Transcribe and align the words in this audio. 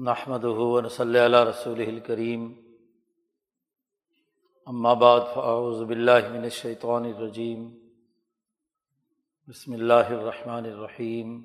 نحمد 0.00 0.44
ہُون 0.56 0.88
صلی 0.88 1.18
اللہ 1.18 1.42
رسول 1.44 1.80
الکریم 1.80 2.44
بعد 5.00 5.20
فاعوذ 5.34 5.82
باللہ 5.82 6.28
من 6.30 6.42
الشیطان 6.42 7.04
الرجیم 7.06 7.68
بسم 9.48 9.72
اللہ 9.72 10.12
الرحمن 10.12 10.64
الرحیم 10.66 11.36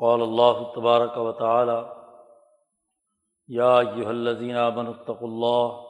قال 0.00 0.22
اللہ 0.22 0.62
تبارک 0.74 1.18
و 1.18 1.32
تعالی 1.38 1.78
یا 3.48 3.72
ایہا 3.78 4.08
الذین 4.10 4.56
آمنوا 4.58 4.94
اتقوا 4.94 5.28
اللہ 5.28 5.82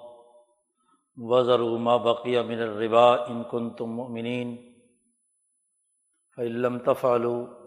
وذروا 1.16 1.78
ما 1.80 1.96
بقی 2.04 2.40
من 2.44 2.62
الربا 2.62 3.12
ان 3.14 3.42
کنتم 3.50 3.96
مؤمنین 3.96 4.56
فإن 6.38 6.62
لم 6.62 6.78
تفعلوا 6.86 7.65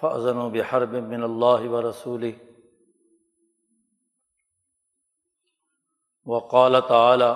فضن 0.00 0.36
و 0.36 0.48
بحرب 0.50 0.94
من 1.04 1.22
اللہ 1.22 1.68
و 1.68 1.80
رسول 1.82 2.30
وقال 6.26 6.80
تعلیٰ 6.88 7.34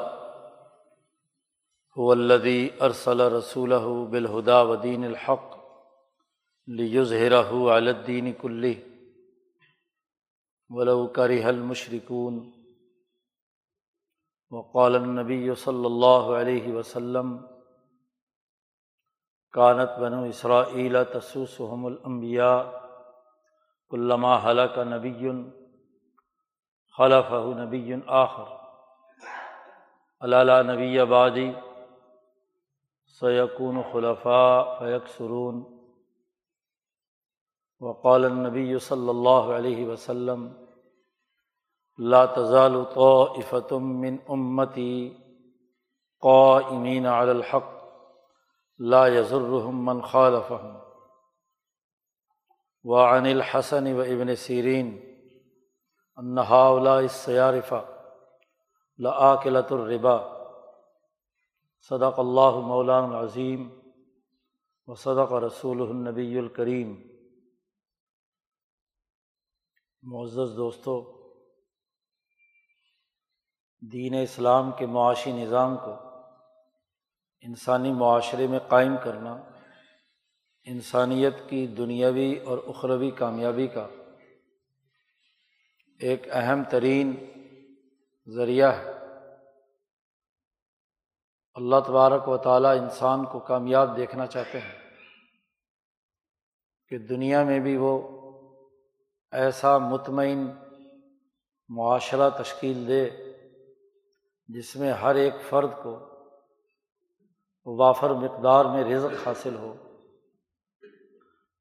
الدی 1.96 2.68
ارسل 2.80 3.20
رسول 3.32 3.72
بالہدا 4.10 4.60
ودین 4.62 5.04
الحق 5.04 5.54
لیظہرہ 6.68 7.42
الدین 7.70 8.32
کلی 8.32 8.74
ولو 10.70 11.06
کرہ 11.06 11.44
المشرکون 11.44 12.38
وقال 14.52 14.94
النبی 14.94 15.54
صلی 15.54 15.84
اللہ 15.84 16.30
علیہ 16.36 16.72
وسلم 16.72 17.36
کانت 19.54 19.98
بنو 19.98 20.22
اسرا 20.24 20.62
تسوسحم 21.12 21.84
الانبیاء 21.86 22.56
علامہ 23.92 24.34
حلق 24.44 24.78
نبی 24.86 25.30
خلف 26.98 27.30
نبی 27.58 27.92
آخر 28.16 28.50
علالہ 30.22 30.60
نبی 30.62 30.98
آبادی 30.98 31.50
سیقون 33.20 33.80
خلفاء 33.92 34.62
فیق 34.78 35.08
سرون 35.16 35.62
وقال 37.80 38.24
النبی 38.24 38.78
صلی 38.78 39.08
اللہ 39.08 39.52
علیہ 39.56 39.86
وسلم 39.86 40.48
لا 41.98 42.24
تزال 42.34 42.82
طائفتم 42.94 43.94
من 44.00 44.16
امتی 44.28 44.94
قائمین 46.22 47.06
علی 47.08 47.30
الحق 47.30 47.73
لا 48.78 49.08
یزرحم 49.08 49.84
من 49.84 50.00
خالفهم. 50.02 50.76
وعن 52.84 53.26
الحسن 53.26 53.92
و 53.92 54.00
ابن 54.00 54.34
سیرین 54.36 54.98
انہا 56.16 57.00
سیارفہ 57.10 57.84
لآکلۃ 58.98 59.70
الربا. 59.70 60.18
صدق 61.88 62.18
اللہ 62.18 62.56
مولان 62.66 63.04
العظیم 63.04 63.68
و 64.86 64.94
صدق 64.94 65.32
رسول 65.32 65.80
النبی 65.82 66.38
الکریم 66.38 66.94
معزز 70.02 70.56
دوستوں 70.56 71.02
دین 73.92 74.14
اسلام 74.22 74.72
کے 74.72 74.86
معاشی 74.86 75.32
نظام 75.32 75.76
کو 75.76 76.03
انسانی 77.44 77.92
معاشرے 77.92 78.46
میں 78.46 78.58
قائم 78.58 78.94
کرنا، 79.04 79.42
انسانیت 80.64 81.34
کی 81.48 81.66
دنیاوی 81.66 82.38
اور 82.38 82.58
اخروی 82.66 83.10
کامیابی 83.10 83.66
کا 83.66 83.88
ایک 86.00 86.26
اہم 86.30 86.62
ترین 86.70 87.14
ذریعہ 88.26 88.72
ہے۔ 88.72 88.90
اللہ 91.54 91.76
تبارک 91.86 92.28
و 92.28 92.36
تعالیٰ 92.36 92.78
انسان 92.78 93.24
کو 93.24 93.38
کامیاب 93.38 93.96
دیکھنا 93.96 94.26
چاہتے 94.26 94.60
ہیں 94.60 94.78
کہ 96.88 96.98
دنیا 96.98 97.44
میں 97.44 97.58
بھی 97.58 97.76
وہ 97.76 98.20
ایسا 99.32 99.78
مطمئن 99.78 100.46
معاشرہ 101.68 102.30
تشکیل 102.30 102.88
دے 102.88 103.10
جس 104.48 104.76
میں 104.76 104.92
ہر 104.92 105.14
ایک 105.14 105.34
فرد 105.48 105.70
کو 105.82 106.13
وافر 107.66 108.10
مقدار 108.10 108.64
میں 108.64 108.84
رزق 108.84 109.28
حاصل 109.28 109.54
ہو 109.54 109.74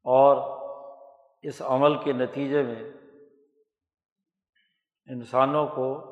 اور 0.03 0.63
اس 1.41 1.61
عمل 1.61 2.03
کے 2.03 2.13
نتیجے 2.13 2.63
میں 2.63 2.83
انسانوں 5.05 5.67
کو، 5.67 6.03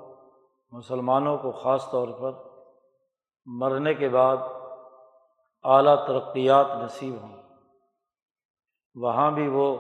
مسلمانوں 0.72 1.38
کو 1.38 1.51
خاص 1.51 1.91
طور 1.91 2.07
پر 2.07 2.50
مرنے 3.46 3.94
کے 3.94 4.09
بعد 4.09 4.38
اعلیٰ 5.63 6.07
ترقیات 6.07 6.66
نصیب 6.84 7.16
ہوں۔ 7.22 7.44
وہاں 8.96 9.31
بھی 9.31 9.47
وہ 9.47 9.78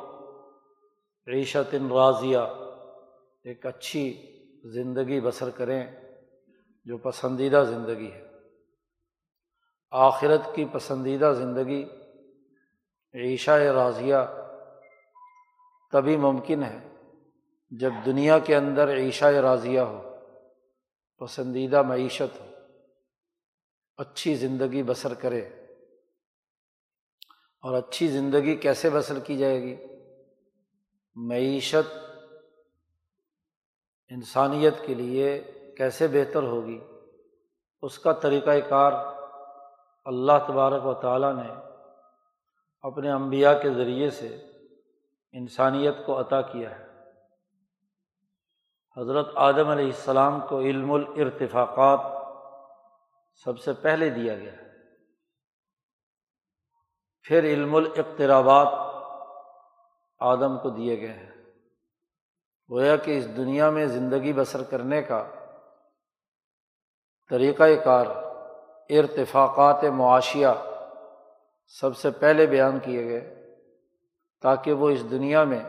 عیشت 1.27 1.75
راضیہ، 1.91 2.39
ایک 3.43 3.65
اچھی 3.65 4.21
زندگی 4.73 5.21
بسر 5.21 5.49
کریں 5.49 5.87
جو 6.85 6.97
پسندیدہ 6.97 7.63
زندگی 7.67 8.11
ہے۔ 8.11 8.30
آخرت 9.91 10.41
کی 10.55 10.65
پسندیدہ 10.71 11.33
زندگی 11.37 11.85
عیشہ 13.13 13.51
راضیہ 13.51 14.15
تبھی 15.91 16.17
ممکن 16.17 16.63
ہے 16.63 16.77
جب 17.69 17.91
دنیا 18.05 18.39
کے 18.39 18.55
اندر 18.55 18.95
عیشہ 18.95 19.25
راضیہ 19.25 19.79
ہو، 19.79 20.15
پسندیدہ 21.19 21.81
معیشت 21.81 22.41
ہو، 22.41 22.45
اچھی 23.97 24.35
زندگی 24.35 24.83
بسر 24.83 25.13
کرے۔ 25.13 25.49
اور 27.61 27.77
اچھی 27.77 28.07
زندگی 28.07 28.55
کیسے 28.55 28.89
بسر 28.89 29.19
کی 29.19 29.37
جائے 29.37 29.61
گی؟ 29.61 29.75
معیشت 31.15 31.97
انسانیت 34.09 34.73
کے 34.85 34.93
لیے 34.93 35.43
کیسے 35.77 36.07
بہتر 36.07 36.43
ہوگی؟ 36.43 36.79
اس 37.81 37.99
کا 37.99 38.11
طریقۂ 38.11 38.69
کار 38.69 39.20
اللہ 40.05 40.31
تبارک 40.47 40.85
و 40.85 40.93
تعالیٰ 40.93 41.35
نے 41.35 41.53
اپنے 42.81 43.11
انبیاء 43.11 43.53
کے 43.61 43.73
ذریعے 43.73 44.09
سے 44.09 44.47
انسانیت 45.31 45.95
کو 46.05 46.19
عطا 46.19 46.41
کیا 46.41 46.79
ہے۔ 46.79 46.87
حضرت 48.97 49.27
آدم 49.35 49.67
علیہ 49.67 49.85
السلام 49.85 50.39
کو 50.49 50.59
علم 50.59 50.91
الارتفاقات 50.91 51.99
سب 53.35 53.59
سے 53.59 53.73
پہلے 53.73 54.09
دیا 54.09 54.35
گیا 54.35 54.51
پھر 57.23 57.43
علم 57.43 57.75
الاقترابات 57.75 58.67
آدم 60.19 60.57
کو 60.57 60.69
دیے 60.69 61.01
گئے 61.01 61.13
ہیں۔ 61.13 61.31
گویا 62.69 62.95
کہ 62.95 63.17
اس 63.17 63.37
دنیا 63.37 63.69
میں 63.69 63.85
زندگی 63.85 64.33
بسر 64.33 64.63
کرنے 64.63 65.01
کا 65.01 65.27
طریقۂ 67.29 67.69
کار 67.83 68.30
ارتفاقات 68.99 69.83
معاشیہ 69.83 70.47
سب 71.67 71.97
سے 71.97 72.11
پہلے 72.11 72.45
بیان 72.45 72.79
کیے 72.79 73.05
گئے 73.05 73.45
تاکہ 74.41 74.73
وہ 74.73 74.89
اس 74.89 75.11
دنیا 75.11 75.43
میں 75.43 75.63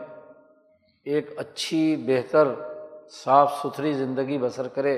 ایک 1.05 1.39
اچھی، 1.39 1.95
بہتر، 1.95 2.47
صاف 3.11 3.53
ستھری 3.53 3.93
زندگی 3.93 4.37
بسر 4.37 4.67
کرے 4.67 4.95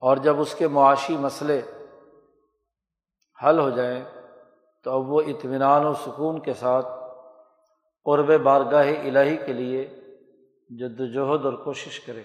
اور 0.00 0.16
جب 0.16 0.40
اس 0.40 0.54
کے 0.54 0.68
معاشی 0.68 1.16
مسئلے 1.16 1.62
حل 3.44 3.58
ہو 3.58 3.70
جائیں 3.70 4.04
تو 4.84 4.90
اب 4.90 5.10
وہ 5.10 5.20
اطمینان 5.20 5.86
و 5.86 5.94
سکون 5.94 6.40
کے 6.40 6.54
ساتھ 6.54 6.86
قرب 8.04 8.42
بارگاہ 8.42 8.88
الہی 8.88 9.36
کے 9.36 9.52
لیے 9.52 9.86
جد 10.70 11.00
وجہد 11.00 11.44
اور 11.44 11.52
کوشش 11.52 12.00
کرے۔ 12.00 12.22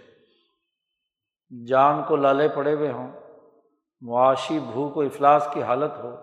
جان 1.68 2.03
کو 2.03 2.15
لالے 2.15 2.47
پڑے 2.50 2.73
ہوئے 2.73 2.91
ہوں۔ 2.91 3.12
معاشی 4.01 4.59
بھوک 4.59 4.97
و 4.97 5.01
افلاس 5.01 5.47
کی 5.53 5.63
حالت 5.63 5.91
ہو، 6.03 6.15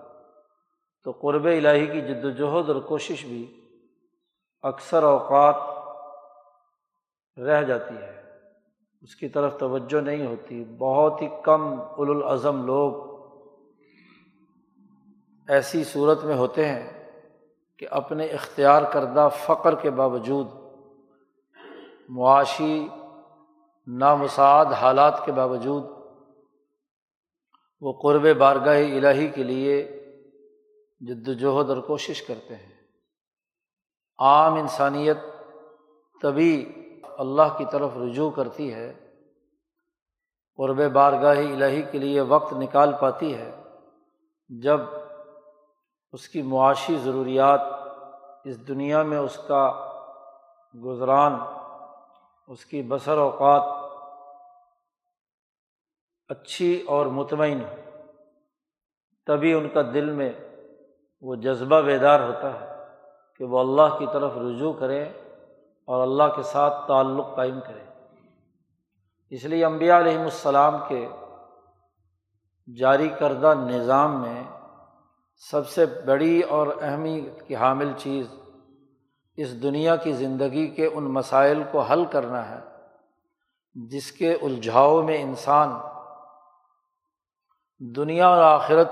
تو 1.05 1.11
قرب 1.11 1.45
الہی 1.45 1.87
کی 1.87 2.01
جد 2.01 2.25
وجہد 2.25 2.71
اور 2.71 2.81
کوشش 2.81 3.25
بھی 3.25 3.61
اکثر 4.63 5.03
اوقات 5.03 5.55
رہ 7.39 7.63
جاتی 7.63 7.95
ہے۔ 7.97 8.25
اس 9.03 9.17
کی 9.17 9.29
طرف 9.29 9.59
توجہ 9.59 10.01
نہیں 10.01 10.27
ہوتی۔ 10.27 10.65
بہت 10.79 11.23
ہی 11.23 11.29
کم 11.43 11.81
الازم 11.81 12.67
لوگ 12.67 13.15
ایسی 15.49 15.85
صورت 15.85 16.25
میں 16.25 16.37
ہوتے 16.37 16.69
ہیں 16.69 17.11
کہ 17.79 17.87
اپنے 17.91 18.27
اختیار 18.27 18.83
کردہ 18.93 19.29
فقر 19.33 19.75
کے 19.75 19.91
باوجود 19.91 20.47
معاشی 22.09 22.89
نامساعد 23.87 24.67
حالات 24.67 25.25
کے 25.25 25.33
باوجود 25.33 25.94
وہ 27.85 27.93
قرب 27.93 28.37
بارگاہ 28.39 28.77
الہی 28.77 29.29
کے 29.29 29.43
لیے 29.43 30.01
جد 31.01 31.29
وجہد 31.29 31.71
اور 31.71 31.77
کوشش 31.77 32.23
کرتے 32.23 32.55
ہیں۔ 32.55 32.73
عام 34.19 34.55
انسانیت 34.55 35.17
تبھی 36.23 36.75
اللہ 37.19 37.57
کی 37.59 37.65
طرف 37.73 37.91
رجوع 37.97 38.31
کرتی 38.31 38.75
ہے، 38.75 38.93
قرب 40.57 40.93
بارگاہ 40.93 41.39
الہی 41.39 41.83
کے 41.83 41.99
لیے 41.99 42.21
وقت 42.21 42.53
نکال 42.53 42.93
پاتی 43.01 43.35
ہے 43.35 43.53
جب 44.49 44.81
اس 46.13 46.29
کی 46.29 46.43
معاشی 46.43 46.97
ضروریات 46.97 47.61
اس 48.45 48.69
دنیا 48.69 49.03
میں 49.03 49.19
اس 49.19 49.39
کا 49.47 49.91
گزران، 50.85 51.33
اس 52.49 52.65
کی 52.65 52.83
بسر 52.83 53.19
اوقات 53.19 53.84
اچھی 56.31 56.81
اور 56.87 57.07
مطمئن 57.07 57.61
ہو، 57.61 57.75
تبھی 59.27 59.53
ان 59.53 59.69
کا 59.69 59.83
دل 59.95 60.11
میں 60.11 60.33
وہ 61.21 61.35
جذبہ 61.35 61.81
بیدار 61.81 62.21
ہوتا 62.21 62.53
ہے 62.61 62.67
کہ 63.37 63.45
وہ 63.45 63.59
اللہ 63.61 63.97
کی 63.99 64.07
طرف 64.13 64.37
رجوع 64.37 64.73
کریں 64.73 65.05
اور 65.85 66.03
اللہ 66.03 66.35
کے 66.37 66.43
ساتھ 66.43 66.89
تعلق 66.89 67.35
قائم 67.37 67.61
کریں۔ 67.61 67.85
اس 69.31 69.45
لیے 69.45 69.65
امبیا 69.65 69.99
علیہم 69.99 70.23
السلام 70.23 70.77
کے 70.89 71.07
جاری 72.77 73.09
کردہ 73.09 73.55
نظام 73.61 74.21
میں 74.23 74.43
سب 75.43 75.69
سے 75.69 75.87
بڑی 76.07 76.41
اور 76.41 76.67
اہمیت 76.81 77.47
کی 77.49 77.57
حامل 77.57 77.93
چیز 77.99 78.27
اس 79.37 79.63
دنیا 79.63 79.97
کی 79.97 80.13
زندگی 80.13 80.67
کے 80.67 80.87
ان 80.87 81.05
مسائل 81.05 81.63
کو 81.71 81.81
حل 81.81 82.05
کرنا 82.05 82.49
ہے، 82.51 82.61
جس 83.75 84.13
کے 84.13 84.35
الجھاؤ 84.43 85.03
میں 85.03 85.23
انسان 85.23 85.71
دنیا 87.93 88.29
اور 88.29 88.43
آخرت 88.43 88.89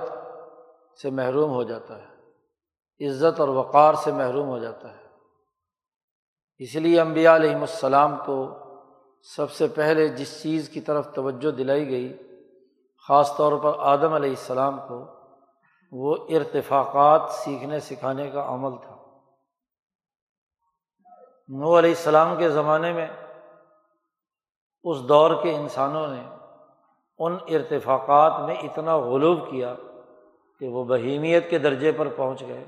سے 1.02 1.10
محروم 1.10 1.50
ہو 1.50 1.62
جاتا 1.62 1.98
ہے، 2.02 3.08
عزت 3.08 3.40
اور 3.40 3.48
وقار 3.48 3.94
سے 3.94 4.12
محروم 4.12 4.48
ہو 4.48 4.58
جاتا 4.58 4.92
ہے۔ 4.92 5.02
اس 6.58 6.74
لیے 6.74 7.00
امبیا 7.00 7.36
علیہم 7.36 7.60
السلام 7.60 8.16
کو 8.26 8.58
سب 9.22 9.50
سے 9.50 9.66
پہلے 9.68 10.08
جس 10.08 10.42
چیز 10.42 10.68
کی 10.68 10.80
طرف 10.80 11.14
توجہ 11.14 11.50
دلائی 11.50 11.88
گئی، 11.90 12.18
خاص 13.08 13.36
طور 13.36 13.52
پر 13.62 13.72
آدم 13.78 14.12
علیہ 14.12 14.30
السلام 14.30 14.80
کو، 14.88 15.06
وہ 15.92 16.16
ارتفاقات 16.28 17.30
سیکھنے 17.30 17.80
سکھانے 17.80 18.30
کا 18.30 18.46
عمل 18.48 18.76
تھا۔ 18.82 18.96
نو 21.48 21.78
علیہ 21.78 21.90
السلام 21.90 22.36
کے 22.36 22.48
زمانے 22.48 22.92
میں 22.92 23.08
اس 24.82 25.02
دور 25.08 25.42
کے 25.42 25.54
انسانوں 25.54 26.06
نے 26.06 26.22
ان 27.18 27.36
ارتفاقات 27.48 28.40
میں 28.46 28.54
اتنا 28.62 28.96
غلوب 28.98 29.50
کیا 29.50 29.74
کہ 30.60 30.68
وہ 30.68 30.84
بہیمیت 30.84 31.50
کے 31.50 31.58
درجے 31.58 31.92
پر 31.92 32.08
پہنچ 32.08 32.42
گئے 32.48 32.64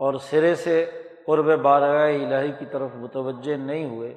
اور 0.00 0.14
سرے 0.20 0.54
سے 0.54 0.84
قرب 1.26 1.48
بارگاہ 1.62 2.14
الہی 2.14 2.52
کی 2.58 2.66
طرف 2.70 2.90
متوجہ 2.94 3.56
نہیں 3.56 3.84
ہوئے، 3.90 4.14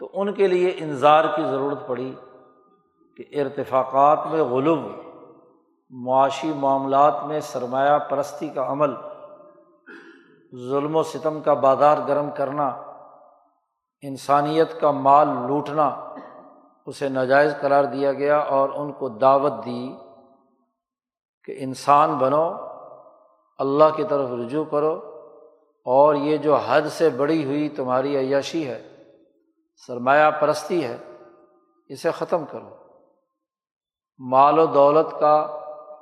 تو 0.00 0.08
ان 0.12 0.32
کے 0.32 0.46
لیے 0.46 0.72
انظار 0.78 1.24
کی 1.36 1.42
ضرورت 1.42 1.86
پڑی 1.86 2.12
کہ 3.18 3.24
ارتفاقات 3.40 4.26
میں 4.26 4.42
غلوب، 4.42 4.82
معاشی 5.90 6.52
معاملات 6.52 7.24
میں 7.26 7.40
سرمایہ 7.40 7.98
پرستی 8.10 8.48
کا 8.48 8.66
عمل، 8.72 8.94
ظلم 10.52 10.96
و 10.96 11.02
ستم 11.02 11.40
کا 11.40 11.54
بازار 11.54 11.98
گرم 12.08 12.30
کرنا، 12.30 12.68
انسانیت 14.02 14.80
کا 14.80 14.90
مال 14.90 15.28
لوٹنا 15.46 15.88
اسے 16.88 17.08
ناجائز 17.08 17.54
قرار 17.60 17.84
دیا 17.84 18.12
گیا 18.12 18.38
اور 18.38 18.68
ان 18.68 18.92
کو 18.92 19.08
دعوت 19.08 19.52
دی 19.64 19.96
کہ 21.44 21.54
انسان 21.58 22.18
بنو، 22.18 22.52
اللہ 23.58 23.84
کی 23.96 24.04
طرف 24.04 24.28
رجوع 24.30 24.64
کرو 24.64 24.94
اور 25.84 26.14
یہ 26.14 26.36
جو 26.36 26.56
حد 26.56 26.82
سے 26.82 27.10
بڑی 27.10 27.44
ہوئی 27.44 27.68
تمہاری 27.68 28.16
عیاشی 28.16 28.68
ہے، 28.68 29.04
سرمایہ 29.86 30.30
پرستی 30.30 30.84
ہے، 30.84 30.96
اسے 31.86 32.10
ختم 32.10 32.44
کرو۔ 32.44 32.70
مال 34.18 34.58
و 34.58 34.66
دولت 34.66 35.20
کا 35.20 35.60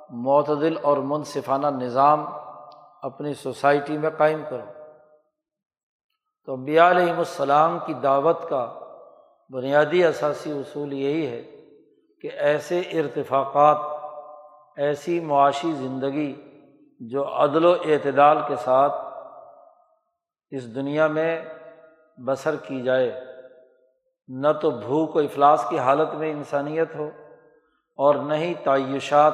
معتدل 0.09 0.77
اور 0.81 0.97
منصفانہ 0.97 1.67
نظام 1.67 2.25
اپنی 3.01 3.33
سوسائٹی 3.33 3.97
میں 3.97 4.09
قائم 4.09 4.41
کرو۔ 4.49 4.83
تو 6.45 6.53
امبیا 6.53 6.89
علیہم 6.89 7.17
السلام 7.17 7.79
کی 7.85 7.93
دعوت 7.93 8.37
کا 8.49 8.79
بنیادی 9.49 10.03
اثاثی 10.03 10.51
اصول 10.51 10.93
یہی 10.93 11.27
ہے 11.27 11.41
کہ 12.21 12.29
ایسے 12.37 12.79
ارتفاقات، 12.79 13.77
ایسی 14.77 15.19
معاشی 15.19 15.71
زندگی 15.71 16.33
جو 16.99 17.23
عدل 17.43 17.65
و 17.65 17.71
اعتدال 17.71 18.37
کے 18.47 18.55
ساتھ 18.55 18.93
اس 20.51 20.75
دنیا 20.75 21.07
میں 21.07 21.45
بسر 22.17 22.55
کی 22.55 22.81
جائے، 22.81 23.21
نہ 24.27 24.47
تو 24.61 24.69
بھوک 24.69 25.15
و 25.15 25.19
افلاس 25.19 25.65
کی 25.69 25.79
حالت 25.79 26.15
میں 26.15 26.31
انسانیت 26.31 26.95
ہو 26.95 27.09
اور 27.95 28.15
نہ 28.15 28.33
ہی 28.33 28.53
تعیشات 28.63 29.33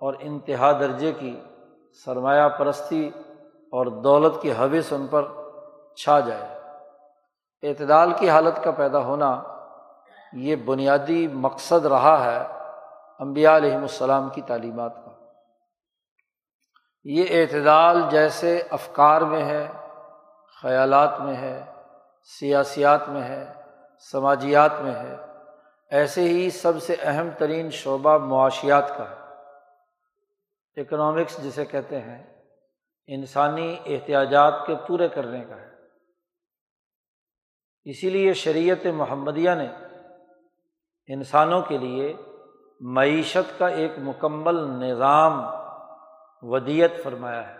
اور 0.00 0.14
انتہا 0.20 0.72
درجے 0.72 1.12
کی 1.12 1.40
سرمایہ 2.04 2.48
پرستی 2.48 3.10
اور 3.72 3.86
دولت 3.86 4.42
کی 4.42 4.52
حوث 4.52 4.92
ان 4.92 5.06
پر 5.06 5.24
چھا 5.96 6.20
جائے۔ 6.20 6.61
اعتدال 7.62 8.12
کی 8.18 8.30
حالت 8.30 8.64
کا 8.64 8.70
پیدا 8.70 8.98
ہونا 8.98 9.42
یہ 10.32 10.56
بنیادی 10.56 11.28
مقصد 11.28 11.86
رہا 11.86 12.24
ہے 12.24 12.38
امبیا 13.18 13.56
علیہم 13.56 13.82
السلام 13.82 14.28
کی 14.30 14.40
تعلیمات 14.40 14.94
کا۔ 14.94 15.10
یہ 17.04 17.24
اعتدال 17.30 18.02
جیسے 18.10 18.62
افکار 18.70 19.20
میں 19.20 19.44
ہے، 19.44 19.68
خیالات 20.62 21.20
میں 21.20 21.36
ہے، 21.36 21.64
سیاسیات 22.40 23.08
میں 23.08 23.22
ہے، 23.22 23.52
سماجیات 24.12 24.80
میں 24.80 24.92
ہے، 24.92 25.16
ایسے 25.90 26.20
ہی 26.20 26.50
سب 26.50 26.82
سے 26.82 26.96
اہم 27.02 27.28
ترین 27.38 27.70
شعبہ 27.70 28.18
معاشیات 28.18 28.88
کا 28.88 29.04
ہے۔ 29.10 29.22
اکنامکس 30.80 31.44
جسے 31.44 31.64
کہتے 31.64 32.00
ہیں، 32.00 32.46
انسانی 33.06 33.76
احتیاجات 33.86 34.66
کے 34.66 34.74
پورے 34.86 35.08
کرنے 35.08 35.44
کا 35.44 35.56
ہے۔ 35.56 35.71
اسی 37.84 38.10
لیے 38.10 38.32
شریعت 38.32 38.86
محمدیہ 38.86 39.50
نے 39.50 39.68
انسانوں 41.06 41.62
کے 41.62 41.78
لیے 41.78 42.14
معیشت 42.80 43.58
کا 43.58 43.66
ایک 43.66 43.92
مکمل 43.98 44.54
نظام 44.54 45.44
ودیت 46.42 47.02
فرمایا 47.02 47.48
ہے۔ 47.48 47.56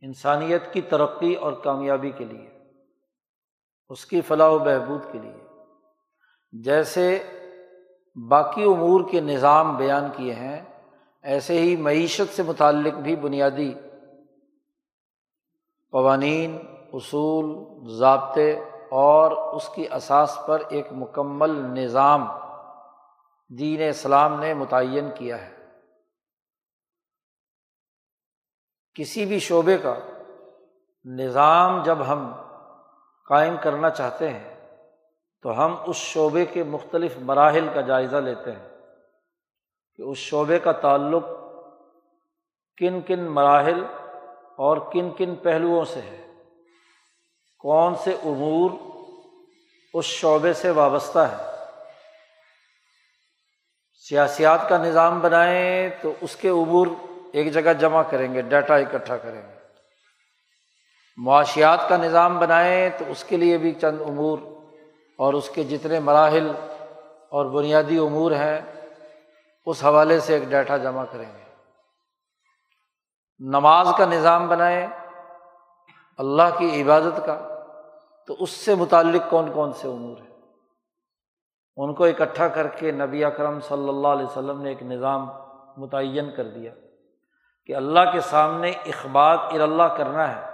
انسانیت 0.00 0.72
کی 0.72 0.80
ترقی 0.80 1.34
اور 1.34 1.52
کامیابی 1.52 2.10
کے 2.10 2.24
لیے، 2.24 2.50
اس 3.88 4.06
کی 4.06 4.20
فلاح 4.20 4.48
و 4.48 4.58
بہبود 4.58 5.02
کے 5.12 5.18
لیے۔ 5.18 5.44
جیسے 6.52 7.22
باقی 8.28 8.62
امور 8.62 9.00
کے 9.10 9.20
نظام 9.20 9.76
بیان 9.76 10.04
کیے 10.16 10.34
ہیں، 10.34 10.64
ایسے 11.22 11.60
ہی 11.60 11.76
معیشت 11.76 12.36
سے 12.36 12.42
متعلق 12.42 12.94
بھی 12.94 13.16
بنیادی 13.16 13.74
قوانین 15.90 16.58
اصول، 16.92 17.64
ضابطے 17.98 18.60
اور 18.90 19.54
اس 19.54 19.68
کی 19.68 19.86
اساس 19.92 20.38
پر 20.46 20.62
ایک 20.68 20.86
مکمل 20.92 21.50
نظام 21.50 22.28
دین 23.58 23.88
اسلام 23.88 24.40
نے 24.40 24.54
متعین 24.54 25.10
کیا 25.14 25.42
ہے۔ 25.42 25.56
کسی 28.94 29.24
بھی 29.24 29.38
شعبے 29.38 29.78
کا 29.78 29.94
نظام 31.04 31.82
جب 31.82 31.98
ہم 32.08 32.32
قائم 33.28 33.54
کرنا 33.62 33.90
چاہتے 33.90 34.28
ہیں، 34.28 34.58
تو 35.42 35.64
ہم 35.64 35.74
اس 35.86 35.96
شعبے 35.96 36.46
کے 36.46 36.64
مختلف 36.64 37.18
مراحل 37.18 37.68
کا 37.74 37.80
جائزہ 37.80 38.16
لیتے 38.16 38.52
ہیں 38.52 38.68
کہ 39.96 40.02
اس 40.02 40.18
شعبے 40.18 40.58
کا 40.58 40.72
تعلق 40.72 41.24
کن 42.76 43.00
کن 43.00 43.30
مراحل 43.30 43.84
اور 44.56 44.76
کن 44.92 45.10
کن 45.10 45.34
پہلوؤں 45.34 45.84
سے 45.84 46.00
ہے۔ 46.00 46.27
کون 47.58 47.94
سے 48.04 48.12
امور 48.12 48.70
اس 49.94 50.04
شعبے 50.04 50.52
سے 50.52 50.70
وابستہ 50.70 51.18
ہے 51.18 51.36
سیاسیات 54.08 54.68
کا 54.68 54.78
نظام 54.78 55.20
بنائیں 55.20 55.90
تو 56.02 56.12
اس 56.20 56.36
کے 56.36 56.48
عبور 56.48 56.86
ایک 57.32 57.52
جگہ 57.52 57.72
جمع 57.72 58.02
کریں 58.02 58.34
گے، 58.34 58.42
ڈیٹا 58.42 58.74
اکٹھا 58.74 59.16
کریں 59.16 59.42
گے۔ 59.42 59.58
معاشیات 61.16 61.88
کا 61.88 61.96
نظام 61.96 62.38
بنائیں 62.38 62.90
تو 62.98 63.04
اس 63.08 63.24
کے 63.24 63.36
لیے 63.36 63.58
بھی 63.58 63.72
چند 63.72 64.00
امور 64.00 64.38
اور 65.16 65.34
اس 65.34 65.50
کے 65.50 65.64
جتنے 65.64 66.00
مراحل 66.00 66.52
اور 67.28 67.46
بنیادی 67.46 67.98
امور 67.98 68.32
ہیں، 68.32 68.60
اس 69.66 69.84
حوالے 69.84 70.20
سے 70.20 70.34
ایک 70.34 70.42
ڈیٹا 70.42 70.76
جمع 70.76 71.04
کریں 71.04 71.32
گے۔ 71.32 71.44
نماز 73.38 73.88
کا 73.98 74.04
نظام 74.04 74.48
بنائیں 74.48 74.86
اللہ 76.18 76.58
کی 76.58 76.82
عبادت 76.82 77.20
کا، 77.26 77.64
تو 78.26 78.36
اس 78.38 78.50
سے 78.50 78.74
متعلق 78.74 79.30
کون 79.30 79.52
کون 79.52 79.72
سے 79.72 79.88
امور 79.88 80.16
ہیں؟ 80.16 80.28
ان 81.76 81.94
کو 81.94 82.04
اکٹھا 82.04 82.48
کر 82.48 82.66
کے 82.66 82.90
نبی 82.90 83.24
اکرم 83.24 83.60
صلی 83.60 83.88
اللہ 83.88 84.08
علیہ 84.08 84.26
وسلم 84.26 84.62
نے 84.62 84.68
ایک 84.68 84.82
نظام 84.82 85.30
متعین 85.76 86.30
کر 86.36 86.44
دیا 86.44 86.74
کہ 87.66 87.76
اللہ 87.76 88.00
کے 88.12 88.20
سامنے 88.20 88.70
اخبار 88.70 89.36
ار 89.38 89.60
اللہ 89.60 89.82
کرنا 89.82 90.36
ہے۔ 90.36 90.48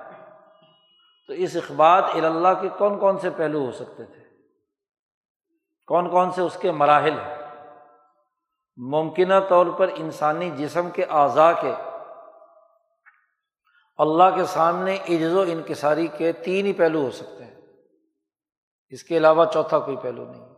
تو 1.26 1.33
اس 1.33 1.56
اخبات 1.56 2.04
اللہ 2.14 2.49
کے 2.61 2.68
کون 2.78 2.99
کون 2.99 3.18
سے 3.18 3.30
پہلو 3.30 3.64
ہو 3.64 3.73
سکتے 3.73 4.04
تھے؟ 4.04 4.25
کون 5.87 6.11
کون 6.11 6.30
سے 6.30 6.42
اس 6.42 6.56
کے 6.56 6.71
مراحل 6.71 7.12
ہیں؟ 7.12 7.44
ممکنہ 8.76 9.35
طور 9.49 9.66
پر 9.66 9.88
انسانی 9.94 10.50
جسم 10.50 10.90
کے 10.90 11.04
اعضاء 11.04 11.52
کے 11.61 11.75
اللہ 13.96 14.24
کے 14.34 14.44
سامنے 14.44 14.94
عجز 14.94 15.34
و 15.34 15.40
انکساری 15.40 16.06
کے 16.06 16.32
تین 16.32 16.66
ہی 16.66 16.72
پہلو 16.72 17.04
ہو 17.04 17.10
سکتے 17.10 17.44
ہیں۔ 17.44 17.60
اس 18.88 19.02
کے 19.02 19.16
علاوہ 19.16 19.44
چوتھا 19.44 19.78
کوئی 19.78 19.96
پہلو 19.96 20.24
نہیں۔ 20.24 20.54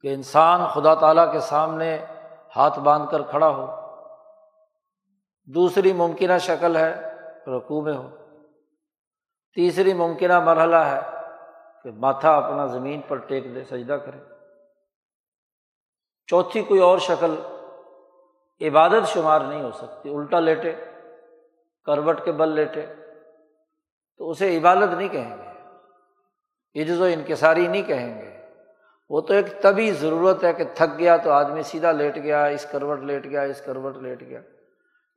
کہ 0.00 0.14
انسان 0.14 0.66
خدا 0.66 0.94
تعالیٰ 0.94 1.32
کے 1.32 1.40
سامنے 1.40 1.98
ہاتھ 2.56 2.78
باندھ 2.78 3.10
کر 3.10 3.22
کھڑا 3.22 3.48
ہو۔ 3.48 3.66
دوسری 5.44 5.92
ممکنہ 5.92 6.38
شکل 6.40 6.76
ہے 6.76 7.14
رقو 7.46 7.80
میں 7.80 7.96
ہو۔ 7.96 8.10
تیسری 9.54 9.92
ممکنہ 9.92 10.40
مرحلہ 10.40 10.76
ہے 10.76 11.00
کہ 11.82 11.90
ماتھا 11.90 12.36
اپنا 12.36 12.66
زمین 12.66 13.00
پر 13.08 13.16
ٹیک 13.16 13.44
دے، 13.54 13.64
سجدہ 13.64 13.92
کرے۔ 13.92 14.18
چوتھی 16.26 16.62
کوئی 16.62 16.80
اور 16.80 16.98
شکل، 16.98 17.34
عبادت 18.60 19.08
شمار 19.08 19.40
نہیں 19.40 19.62
ہو 19.62 19.70
سکتی، 19.72 20.14
الٹا 20.14 20.40
لیٹے۔ 20.40 20.97
کروٹ 21.86 22.24
کے 22.24 22.32
بل 22.32 22.48
لیٹے 22.48 22.86
تو 24.16 24.30
اسے 24.30 24.56
عبادت 24.58 24.94
نہیں 24.96 25.08
کہیں 25.08 25.36
گے، 25.36 26.82
عجز 26.82 27.00
و 27.00 27.04
انکساری 27.04 27.66
نہیں 27.68 27.82
کہیں 27.82 28.22
گے۔ 28.22 28.36
وہ 29.10 29.20
تو 29.20 29.34
ایک 29.34 29.46
تبھی 29.60 29.90
ضرورت 29.92 30.44
ہے 30.44 30.52
کہ 30.52 30.64
تھک 30.74 30.98
گیا 30.98 31.16
تو 31.16 31.30
آدمی 31.30 31.62
سیدھا 31.62 31.92
لیٹ 31.92 32.16
گیا، 32.16 32.44
اس 32.44 32.66
کروٹ 32.70 33.00
لیٹ 33.00 33.24
گیا، 33.24 33.42
اس 33.42 33.60
کروٹ 33.60 33.96
لیٹ 33.96 34.20
گیا۔ 34.20 34.40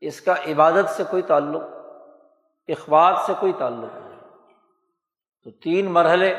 اس 0.02 0.22
کا 0.22 0.36
عبادت 0.48 0.90
سے 0.90 1.04
کوئی 1.10 1.22
تعلق 1.22 1.64
اخبار 2.68 3.14
سے 3.26 3.34
کوئی 3.40 3.54
تعلق 3.60 3.96
نہیں۔ 3.96 4.20
تو 5.44 5.52
تین 5.52 5.92
مرحلے، 5.92 6.34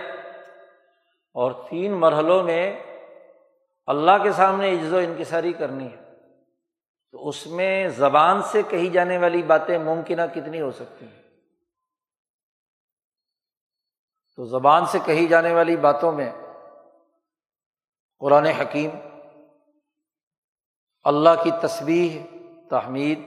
اور 1.34 1.52
تین 1.70 1.92
مرحلوں 1.92 2.42
میں 2.42 2.64
اللہ 3.86 4.22
کے 4.22 4.32
سامنے 4.32 4.72
عجز 4.72 4.92
و 4.92 4.96
انکساری 4.96 5.52
کرنی 5.52 5.92
ہے۔ 5.92 6.01
تو 7.12 7.28
اس 7.28 7.46
میں 7.46 7.88
زبان 7.88 8.42
سے 8.42 8.62
کہی 8.62 8.90
جانے 8.90 9.18
والی 9.18 9.42
باتیں 9.42 9.78
ممکنہ 9.78 10.22
کتنی 10.34 10.60
ہو 10.60 10.70
سکتی 10.70 11.06
ہیں؟ 11.06 11.22
تو 14.36 14.44
زبان 14.44 14.86
سے 14.86 14.98
کہی 15.04 15.26
جانے 15.26 15.52
والی 15.52 15.76
باتوں 15.76 16.12
میں 16.12 16.32
قرآن 18.18 18.46
حکیم، 18.46 18.90
اللہ 21.04 21.42
کی 21.42 21.50
تصویر 21.62 22.36
تحمید 22.70 23.20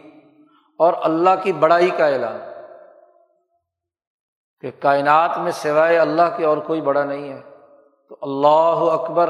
اور 0.80 0.94
اللہ 1.04 1.30
کی 1.44 1.54
بڑائی 1.54 1.90
کا 1.90 2.08
اعلان 2.08 2.42
کہ 4.60 4.72
کائنات 4.80 5.38
میں 5.38 5.52
سوائے 5.52 5.98
اللہ 5.98 6.38
کے 6.38 6.46
اور 6.46 6.58
کوئی 6.58 6.82
بڑا 6.82 7.04
نہیں 7.04 7.30
ہے۔ 7.30 7.42
تو 8.10 8.18
اللہ 8.22 8.94
اکبر، 8.94 9.30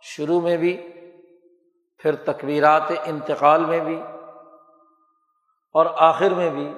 شروع 0.00 0.40
میں 0.40 0.56
بھی 0.56 0.93
پھر 2.04 2.14
تقویرات 2.14 2.82
انتقال 3.04 3.64
میں 3.64 3.80
بھی 3.80 4.02
اور 5.72 5.86
آخر 5.96 6.30
میں 6.30 6.50
بھی 6.50 6.74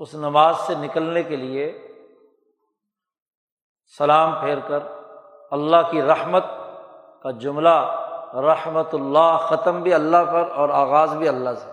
اس 0.00 0.14
نماز 0.14 0.56
سے 0.56 0.74
نکلنے 0.74 1.22
کے 1.22 1.36
لیے 1.36 1.88
سلام 3.98 4.40
پھیر 4.40 4.58
کر 4.58 4.78
اللہ 5.50 5.76
کی 5.90 6.02
رحمت 6.02 6.44
کا 7.22 7.30
جملہ 7.30 8.04
رحمت 8.34 8.94
اللہ 8.94 9.36
ختم 9.40 9.82
بھی 9.82 9.94
اللہ 9.94 10.16
پر 10.16 10.50
اور 10.50 10.68
آغاز 10.68 11.16
بھی 11.16 11.28
اللہ 11.28 11.50
سے۔ 11.50 11.70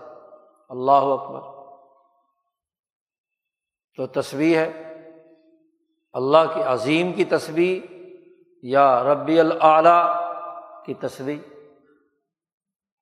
اللہ 0.68 0.92
اکبر۔ 0.92 1.74
تو 3.96 4.06
تصویر 4.06 4.56
ہے۔ 4.56 4.82
اللہ 6.12 6.54
کی 6.54 6.62
عظیم 6.62 7.12
کی 7.12 7.24
تصویر 7.24 7.92
یا 8.62 9.02
ربی 9.02 9.40
العلیٰ 9.40 10.32
کی 10.84 10.94
تصویر 10.94 11.57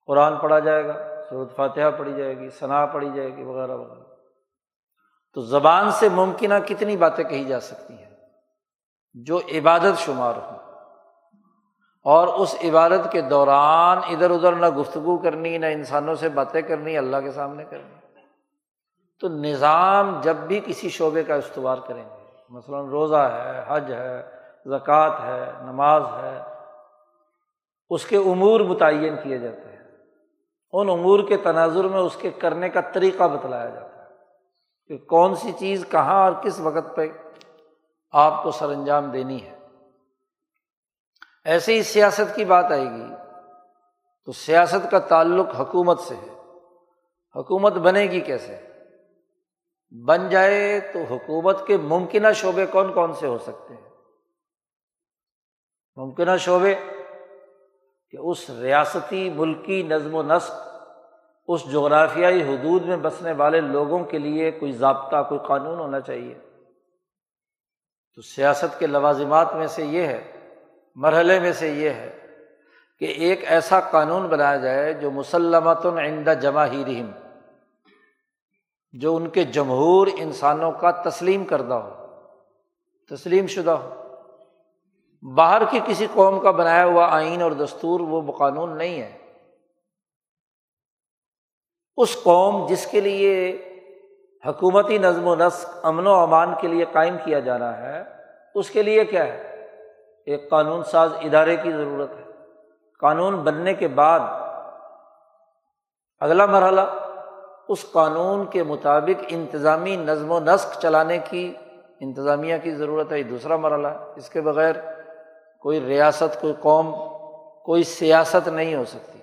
قرآن 0.07 0.37
پڑھا 0.37 0.59
جائے 0.59 0.89
گا 0.89 0.93
صورت 1.31 1.57
فاتحہ 1.57 1.91
پڑھی 1.99 2.15
جائے 2.15 2.39
گی 2.39 2.51
ثنا 2.51 2.87
پڑھی 2.87 3.11
جائے 3.15 3.37
گی، 3.37 3.43
وغیرہ 3.43 3.77
وغیرہ۔ 3.77 4.05
تو 5.35 5.41
زبان 5.41 5.91
سے 5.91 6.09
ممکنہ 6.09 6.55
کتنی 6.67 6.97
باتیں 6.97 7.25
کہی 7.25 7.45
جا 7.45 7.61
سکتی 7.61 7.95
ہیں؟ 7.95 8.11
جو 9.15 9.39
عبادت 9.39 9.99
شمار 9.99 10.35
ہوں۔ 10.37 10.59
اور 12.05 12.29
اس 12.29 12.57
عبادت 12.65 13.13
کے 13.13 13.21
دوران 13.21 13.99
ادھر 14.09 14.31
ادھر 14.31 14.53
نہ 14.53 14.67
گفتگو 14.67 15.19
کرنی، 15.19 15.59
نہ 15.59 15.67
انسانوں 15.67 16.15
سے 16.15 16.29
باتیں 16.29 16.63
کرنی، 16.63 16.99
اللہ 16.99 17.17
کے 17.17 17.33
سامنے 17.33 17.65
کرنی۔ 17.65 17.95
تو 19.21 19.29
نظام 19.29 20.21
جب 20.23 20.37
بھی 20.37 20.61
کسی 20.67 20.89
شعبے 20.89 21.25
کا 21.25 21.35
استوار 21.35 21.77
کریں 21.87 22.05
گے، 22.05 22.25
مثلاً 22.49 22.85
روزہ 22.85 23.17
ہے، 23.17 23.65
حج 23.69 23.93
ہے، 23.93 24.31
زکوٰۃ 24.65 25.21
ہے، 25.25 25.53
نماز 25.61 26.03
ہے، 26.03 26.43
اس 27.91 28.07
کے 28.07 28.17
امور 28.17 28.61
متعین 28.61 29.17
کیے 29.23 29.39
جاتے 29.39 29.69
ہیں۔ 29.69 29.75
ان 30.73 30.90
امور 30.90 31.20
کے 31.28 31.37
تناظر 31.37 31.85
میں 31.85 31.99
اس 31.99 32.16
کے 32.16 32.30
کرنے 32.30 32.68
کا 32.68 32.80
طریقہ 32.80 33.25
بتلایا 33.25 33.70
جاتا 33.70 34.02
ہے 34.02 34.08
کہ 34.87 34.99
کون 34.99 35.35
سی 35.35 35.52
چیز 35.52 35.87
کہاں 35.90 36.25
اور 36.25 36.32
کس 36.42 36.61
وقت 36.61 36.96
پہ 36.96 37.08
آپ 38.11 38.42
کو 38.42 38.50
سر 38.50 38.68
انجام 38.68 39.11
دینی 39.11 39.42
ہے۔ 39.42 39.58
ایسے 41.44 41.75
ہی 41.75 41.82
سیاست 41.82 42.37
کی 42.37 42.44
بات 42.44 42.64
آئے 42.64 42.85
گی۔ 42.85 43.14
تو 44.25 44.32
سیاست 44.32 44.90
کا 44.90 44.99
تعلق 44.99 45.61
حکومت 45.61 46.00
سے 46.00 46.14
ہے۔ 46.14 46.37
حکومت 47.37 47.73
بنے 47.73 48.02
گی 48.02 48.20
کیسے؟ 48.20 48.61
بن 50.04 50.28
جائے 50.28 50.80
تو 50.80 51.14
حکومت 51.14 51.66
کے 51.66 51.76
ممکنہ 51.76 52.32
شعبے 52.35 52.66
کون 52.66 52.92
کون 52.92 53.12
سے 53.12 53.26
ہو 53.26 53.38
سکتے 53.38 53.75
ہیں؟ 53.75 53.90
ممکنہ 55.96 56.37
شعبے 56.37 56.75
کہ 58.16 58.20
اس 58.20 58.50
ریاستی 58.50 59.30
ملکی 59.30 59.82
نظم 59.82 60.14
و 60.14 60.23
نسق، 60.23 60.52
اس 61.49 61.73
جغرافیائی 61.73 62.42
حدود 62.42 62.82
میں 62.82 62.96
بسنے 62.96 63.32
والے 63.32 63.61
لوگوں 63.61 64.04
کے 64.04 64.18
لیے 64.18 64.50
کوئی 64.50 64.73
ضابطہ، 64.73 65.16
کوئی 65.28 65.40
قانون 65.46 65.78
ہونا 65.78 66.00
چاہیے۔ 66.00 66.35
تو 68.14 68.23
سیاست 68.23 68.78
کے 68.78 68.87
لوازمات 68.87 69.54
میں 69.54 69.66
سے 69.66 69.85
یہ 69.85 70.02
ہے، 70.02 70.32
مرحلے 70.94 71.40
میں 71.40 71.52
سے 71.52 71.68
یہ 71.68 71.90
ہے 71.90 72.26
کہ 72.99 73.04
ایک 73.04 73.40
ایسا 73.44 73.80
قانون 73.80 74.26
بنایا 74.26 74.56
جائے 74.56 74.92
جو 74.92 75.11
مسلمت 75.11 75.87
عندہ 75.87 76.35
جمع 76.42 76.66
ہی 76.66 77.02
جو 78.92 79.16
ان 79.16 79.28
کے 79.28 79.44
جمہور 79.44 80.06
انسانوں 80.18 80.73
کا 80.73 80.90
تسلیم 80.90 81.44
کردہ 81.44 81.75
ہو، 81.75 82.06
تسلیم 83.11 83.46
شدہ 83.46 83.70
ہو۔ 83.70 83.96
باہر 85.23 85.62
کی 85.70 85.80
کسی 85.87 86.06
قوم 86.14 86.40
کا 86.40 86.50
بنایا 86.50 86.85
ہوا 86.85 87.08
آئین 87.11 87.42
اور 87.42 87.52
دستور 87.52 88.00
وہ 88.00 88.32
قانون 88.32 88.78
نہیں 88.78 89.02
ہے۔ 89.02 89.18
اس 91.96 92.23
قوم 92.23 92.66
جس 92.66 92.87
کے 92.87 93.00
لیے 93.00 93.62
حکومتی 94.46 94.99
نظم 94.99 95.26
و 95.26 95.35
نسق، 95.35 95.87
امن 95.87 96.06
و 96.06 96.14
امان 96.14 96.54
کے 96.61 96.68
لیے 96.68 96.85
قائم 96.92 97.16
کیا 97.25 97.40
جانا 97.40 97.76
ہے، 97.76 98.02
اس 98.54 98.70
کے 98.70 98.82
لیے 98.82 99.04
کیا 99.04 99.25
ہے؟ 99.25 99.66
ایک 100.26 100.50
قانون 100.50 100.85
ساز 100.85 101.12
ادارے 101.23 101.56
کی 101.56 101.73
ضرورت 101.73 102.11
ہے۔ 102.11 102.25
قانون 103.00 103.37
بننے 103.37 103.75
کے 103.75 103.88
بعد 103.88 104.20
اگلا 106.20 106.46
مرحلہ، 106.46 106.80
اس 107.68 107.87
قانون 107.92 108.46
کے 108.46 108.62
مطابق 108.62 109.25
انتظامی 109.28 109.96
نظم 109.96 110.30
و 110.30 110.40
نسق 110.40 110.80
چلانے 110.80 111.18
کی، 111.18 111.54
انتظامیہ 112.00 112.56
کی 112.62 112.75
ضرورت 112.75 113.12
ہے، 113.12 113.18
یہ 113.18 113.23
دوسرا 113.23 113.56
مرحلہ 113.56 113.88
ہے۔ 113.88 113.96
اس 114.16 114.30
کے 114.30 114.40
بغیر 114.40 114.75
کوئی 115.66 115.80
ریاست، 115.80 116.40
کوئی 116.40 116.54
قوم، 116.61 116.94
کوئی 117.64 117.82
سیاست 117.82 118.49
نہیں 118.49 118.75
ہو 118.75 118.85
سکتی۔ 118.85 119.18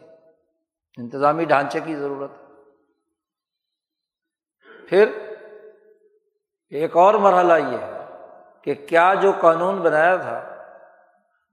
انتظامی 0.98 1.46
ڈھانچے 1.46 1.80
کی 1.80 1.96
ضرورت 1.96 2.32
ہے۔ 2.32 2.46
پھر 4.90 5.10
ایک 6.70 6.98
اور 6.98 7.14
مرحلہ 7.14 7.54
یہ 7.54 7.78
ہے 7.78 8.06
کہ 8.62 8.74
کیا 8.74 9.14
جو 9.14 9.32
قانون 9.42 9.76
بنایا 9.76 10.16
تھا 10.16 10.38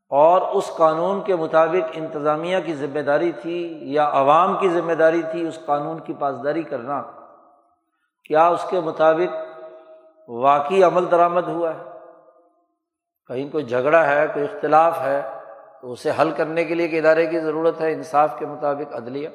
اور 0.09 0.42
اس 0.42 0.70
قانون 0.76 1.25
کے 1.25 1.37
مطابق 1.37 1.90
انتظامیہ 1.92 2.59
کی 2.61 2.75
ذمہ 2.75 3.00
داری 3.00 3.32
تھی 3.32 3.78
یا 3.92 4.11
عوام 4.12 4.59
کی 4.59 4.68
ذمہ 4.68 4.92
داری 4.92 5.23
تھی، 5.23 5.49
اس 5.49 5.59
قانون 5.66 5.99
کی 5.99 6.14
پاسداری 6.14 6.62
کرنا، 6.62 7.02
کیا 8.25 8.49
اس 8.49 8.66
کے 8.70 8.80
مطابق 8.80 9.37
واقعی 10.28 10.82
عمل 10.82 11.11
درآمد 11.11 11.49
ہوا 11.49 11.75
ہے؟ 11.75 11.89
کہیں 13.31 13.51
کوئی 13.51 13.65
جھگڑا 13.65 14.07
ہے، 14.07 14.27
کوئی 14.35 14.45
اختلاف 14.45 15.01
ہے، 15.01 15.23
تو 15.81 15.93
اسے 15.93 16.11
حل 16.21 16.31
کرنے 16.31 16.65
کے 16.65 16.75
لیے 16.75 16.87
ایک 16.87 17.05
ادارے 17.05 17.27
کی 17.27 17.41
ضرورت 17.41 17.81
ہے 17.81 17.93
انصاف 17.93 18.39
کے 18.39 18.47
مطابق 18.47 18.95
عدلیہ۔ 18.95 19.29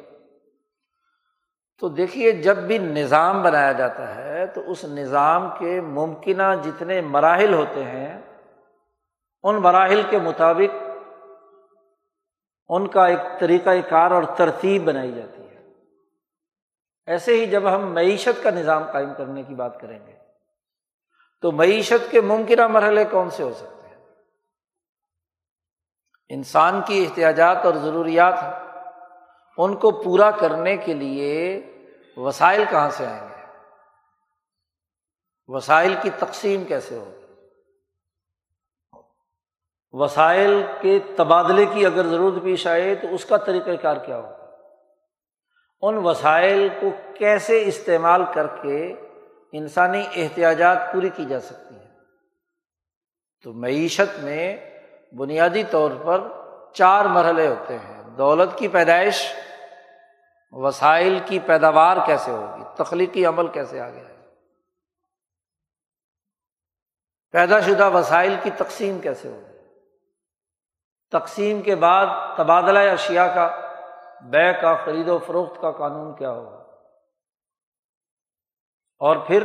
تو 1.79 1.89
دیکھیے، 1.89 2.31
جب 2.31 2.57
بھی 2.57 2.77
نظام 2.77 3.43
بنایا 3.43 3.71
جاتا 3.71 4.15
ہے، 4.15 4.47
تو 4.47 4.71
اس 4.71 4.85
نظام 4.85 5.49
کے 5.59 5.81
ممکنہ 5.81 6.43
جتنے 6.63 7.01
مراحل 7.01 7.53
ہوتے 7.53 7.83
ہیں، 7.83 8.21
ان 9.43 9.55
مراحل 9.55 10.01
کے 10.09 10.17
مطابق 10.17 10.83
ان 12.69 12.87
کا 12.87 13.07
ایک 13.07 13.39
طریقۂ 13.39 13.89
کار 13.89 14.11
اور 14.11 14.23
ترتیب 14.23 14.83
بنائی 14.83 15.11
جاتی 15.11 15.41
ہے۔ 15.41 15.73
ایسے 17.05 17.35
ہی 17.35 17.45
جب 17.45 17.75
ہم 17.75 17.93
معیشت 17.93 18.43
کا 18.43 18.49
نظام 18.49 18.83
قائم 18.91 19.13
کرنے 19.17 19.43
کی 19.43 19.55
بات 19.55 19.81
کریں 19.81 19.99
گے، 20.07 20.13
تو 21.41 21.51
معیشت 21.51 22.11
کے 22.11 22.21
ممکنہ 22.21 22.67
مرحلے 22.67 23.05
کون 23.05 23.29
سے 23.29 23.43
ہو 23.43 23.53
سکتے 23.53 23.67
ہیں؟ 23.67 23.74
انسان 26.29 26.81
کی 26.87 27.03
احتیاجات 27.03 27.57
اور 27.65 27.73
ضروریات 27.73 28.33
ان 29.57 29.75
کو 29.75 29.91
پورا 29.91 30.31
کرنے 30.31 30.77
کے 30.77 30.93
لیے 30.93 31.61
وسائل 32.17 32.63
کہاں 32.69 32.89
سے 32.89 33.05
آئیں 33.05 33.29
گے؟ 33.29 33.41
وسائل 35.47 35.95
کی 36.01 36.09
تقسیم 36.09 36.63
کیسے 36.63 36.97
ہوگی؟ 36.97 37.25
وسائل 39.91 40.63
کے 40.81 40.99
تبادلے 41.15 41.65
کی 41.65 41.85
اگر 41.85 42.07
ضرورت 42.07 42.43
پیش 42.43 42.67
آئے 42.67 42.95
تو 42.95 43.07
اس 43.11 43.25
کا 43.25 43.37
طریقۂ 43.37 43.81
کار 43.81 43.97
کیا 43.97 44.17
ہوگا؟ 44.17 44.49
ان 45.81 45.97
وسائل 45.97 46.69
کو 46.81 46.89
کیسے 47.15 47.63
استعمال 47.65 48.21
کر 48.33 48.47
کے 48.47 48.93
انسانی 49.51 50.03
احتیاجات 50.15 50.77
پوری 50.93 51.09
کی 51.09 51.25
جا 51.25 51.39
سکتی 51.39 51.75
ہیں؟ 51.75 51.91
تو 53.43 53.53
معیشت 53.53 54.19
میں 54.19 54.74
بنیادی 55.17 55.63
طور 55.63 55.91
پر 56.05 56.21
چار 56.73 57.05
مرحلے 57.05 57.47
ہوتے 57.47 57.79
ہیں۔ 57.79 58.03
دولت 58.03 58.57
کی 58.57 58.67
پیدائش، 58.67 59.33
وسائل 60.51 61.19
کی 61.25 61.39
پیداوار 61.39 61.97
کیسے 62.05 62.31
ہوگی؟ 62.31 62.63
تخلیقی 62.75 63.25
عمل 63.25 63.47
کیسے 63.47 63.79
آ 63.79 63.89
گیا 63.89 64.03
پیدا 67.31 67.59
شدہ 67.59 67.89
وسائل 67.89 68.35
کی 68.43 68.49
تقسیم 68.49 68.99
کیسے 68.99 69.27
ہوگی؟ 69.31 69.57
تقسیم 71.11 71.61
کے 71.61 71.75
بعد 71.75 72.05
تبادلہ 72.37 72.79
اشیا 72.79 73.27
کا 73.27 73.59
بے 74.21 74.53
کا، 74.53 74.75
خرید 74.85 75.07
و 75.07 75.17
فروخت 75.17 75.61
کا 75.61 75.71
قانون 75.71 76.15
کیا 76.15 76.31
ہوگا؟ 76.31 76.57
اور 78.99 79.15
پھر 79.15 79.43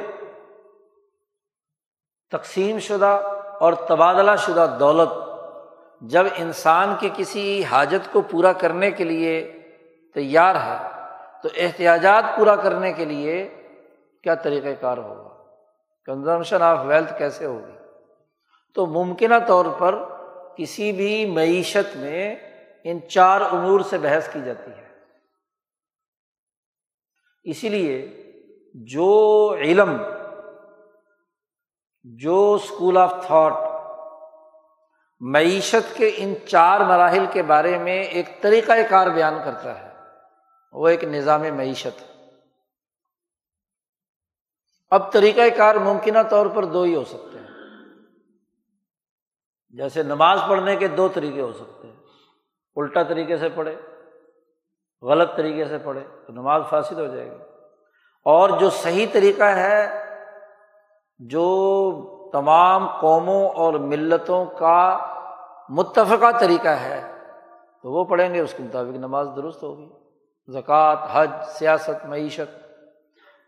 تقسیم 2.30 2.78
شدہ 2.78 3.20
اور 3.60 3.72
تبادلہ 3.72 4.36
شدہ 4.38 4.76
دولت 4.80 5.29
جب 6.00 6.25
انسان 6.37 6.95
کی 7.00 7.11
کسی 7.16 7.64
حاجت 7.64 8.12
کو 8.12 8.21
پورا 8.21 8.52
کرنے 8.52 8.90
کے 8.90 9.04
لیے 9.04 9.62
تیار 10.14 10.54
ہے، 10.54 10.88
تو 11.42 11.49
احتیاجات 11.57 12.25
پورا 12.37 12.57
کرنے 12.57 12.92
کے 12.92 13.04
لیے 13.04 13.62
کیا 14.23 14.35
طریقۂ 14.35 14.69
کار 14.80 14.99
ہوگا؟ 14.99 15.28
کنزمپشن 16.04 16.62
آف 16.62 16.78
ویلتھ 16.87 17.19
کیسے 17.19 17.45
ہوگی؟ 17.45 17.73
تو 18.75 18.87
ممکنہ 18.87 19.35
طور 19.49 19.66
پر 19.78 20.04
کسی 20.57 20.92
بھی 20.92 21.26
معیشت 21.26 21.97
میں 21.97 22.37
ان 22.85 23.09
چار 23.09 23.40
امور 23.40 23.80
سے 23.80 23.99
بحث 23.99 24.33
کی 24.33 24.40
جاتی 24.45 24.71
ہے۔ 24.71 24.90
اسی 27.45 27.69
لیے 27.69 28.23
جو 28.75 29.54
علم، 29.59 30.02
جو 32.04 32.54
اسکول 32.54 32.97
آف 32.97 33.26
تھاٹ 33.26 33.52
معیشت 35.20 35.96
کے 35.96 36.10
ان 36.16 36.34
چار 36.48 36.80
مراحل 36.80 37.26
کے 37.32 37.42
بارے 37.42 37.78
میں 37.78 38.02
ایک 38.04 38.42
طریقۂ 38.42 38.78
کار 38.90 39.06
بیان 39.06 39.34
کرتا 39.44 39.80
ہے۔ 39.80 39.94
وہ 40.72 40.88
ایک 40.88 41.04
نظام 41.04 41.40
معیشت 41.40 42.02
اب 44.90 45.12
طریقۂ 45.12 45.56
کار 45.56 45.74
ممکنہ 45.74 46.18
طور 46.30 46.46
پر 46.46 46.64
دو 46.64 46.82
ہی 46.82 46.94
ہو 46.96 47.04
سکتے 47.04 47.38
ہیں۔ 47.38 47.46
جیسے 49.70 50.02
نماز 50.02 50.40
پڑھنے 50.48 50.76
کے 50.76 50.88
دو 50.88 51.08
طریقے 51.08 51.40
ہو 51.40 51.52
سکتے 51.52 51.88
ہیں۔ 51.88 51.96
الٹا 52.76 53.02
طریقے 53.02 53.36
سے 53.36 53.48
پڑھے، 53.48 53.76
غلط 55.02 55.36
طریقے 55.36 55.64
سے 55.64 55.78
پڑھے، 55.78 56.00
تو 56.26 56.32
نماز 56.32 56.62
فاصل 56.70 57.00
ہو 57.00 57.06
جائے 57.06 57.30
گی۔ 57.30 57.42
اور 58.24 58.60
جو 58.60 58.70
صحیح 58.70 59.06
طریقہ 59.12 59.44
ہے، 59.44 60.04
جو 61.18 61.60
تمام 62.32 63.00
قوموں 63.00 63.48
اور 63.48 63.74
ملتوں 63.74 64.44
کا 64.44 65.09
متفقہ 65.70 66.38
طریقہ 66.40 66.68
ہے، 66.68 67.14
تو 67.82 67.92
وہ 67.92 68.04
پڑھیں 68.04 68.34
گے، 68.34 68.40
اس 68.40 68.54
کے 68.56 68.62
مطابق 68.62 68.97
نماز 68.97 69.28
درست 69.36 69.62
ہوگی۔ 69.62 69.88
زکوٰۃ، 70.49 70.97
حج، 71.12 71.30
سیاست، 71.47 72.06
معیشت۔ 72.06 72.66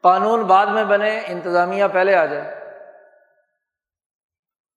قانون 0.02 0.42
بعد 0.42 0.66
میں 0.66 0.84
بنے، 0.84 1.22
انتظامیہ 1.26 1.84
پہلے 1.92 2.14
آ 2.14 2.24
جائے۔ 2.26 2.62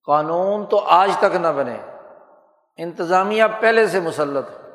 قانون 0.06 0.66
تو 0.66 0.80
آج 0.88 1.12
تک 1.20 1.36
نہ 1.36 1.48
بنے، 1.48 1.78
انتظامیہ 2.78 3.44
پہلے 3.60 3.88
سے 3.88 4.00
مسلط 4.00 4.50
ہو 4.50 4.70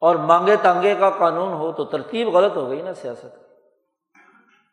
اور 0.00 0.16
مانگے 0.16 0.56
تانگے 0.56 0.94
کا 0.94 1.10
قانون 1.10 1.52
ہو 1.52 1.72
تو 1.72 1.84
ترتیب 1.84 2.28
غلط 2.28 2.56
ہو 2.56 2.70
گئی 2.70 2.82
نا 2.82 2.94
سیاست۔ 2.94 3.36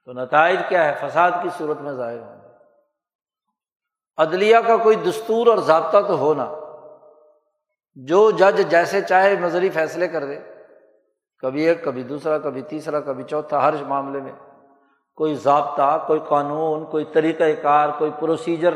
تو 0.06 0.14
نتائج 0.14 0.60
کیا 0.70 0.86
ہے؟ 0.86 1.08
فساد 1.08 1.32
کی 1.44 1.50
صورت 1.58 1.82
میں 1.82 1.92
ظاہر 1.92 2.20
ہوں 2.20 2.42
گے 2.42 2.45
عدلیہ 4.18 4.58
کا 4.68 4.78
کوئی 4.78 4.96
دستور 4.96 5.48
اور 5.48 5.58
ضابطہ 5.58 5.98
تو 6.08 6.18
ہونا 6.18 6.56
جو 7.96 8.32
جج 8.32 8.70
جیسے 8.70 9.02
چاہے 9.02 9.36
نظری 9.36 9.70
فیصلے 9.70 10.08
کر 10.08 10.26
دے۔ 10.26 10.40
کبھی 11.40 11.68
ایک، 11.68 11.84
کبھی 11.84 12.04
دوسرا، 12.04 12.38
کبھی 12.38 12.62
تیسرا، 12.62 13.00
کبھی 13.00 13.24
چوتھا، 13.24 13.68
ہر 13.68 13.84
معاملے 13.84 14.22
میں۔ 14.22 14.32
کوئی 15.16 15.36
ضابطہ، 15.36 16.04
کوئی 16.08 16.20
قانون، 16.28 16.86
کوئی 16.86 17.06
طریقۂ 17.06 17.62
کار، 17.62 17.90
کوئی 17.98 18.12
پروسیجر 18.20 18.74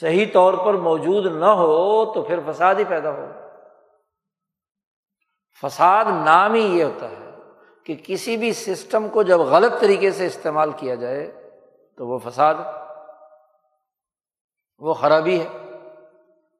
صحیح 0.00 0.26
طور 0.32 0.54
پر 0.54 0.74
موجود 0.74 1.26
نہ 1.26 1.44
ہو 1.44 2.12
تو 2.14 2.22
پھر 2.22 2.52
فساد 2.52 2.74
ہی 2.74 2.84
پیدا 2.84 3.10
ہو۔ 3.10 3.26
فساد 5.62 6.04
نام 6.04 6.54
ہی 6.54 6.78
یہ 6.78 6.84
ہوتا 6.84 7.10
ہے 7.10 7.30
کہ 7.84 7.96
کسی 8.06 8.36
بھی 8.36 8.52
سسٹم 8.52 9.08
کو 9.08 9.22
جب 9.22 9.40
غلط 9.40 9.80
طریقے 9.80 10.10
سے 10.10 10.26
استعمال 10.26 10.70
کیا 10.76 10.94
جائے 10.94 11.50
تو 11.98 12.06
وہ 12.06 12.18
فساد 12.18 12.54
وہ 14.82 14.94
خرابی 14.94 15.40
ہے۔ 15.40 15.48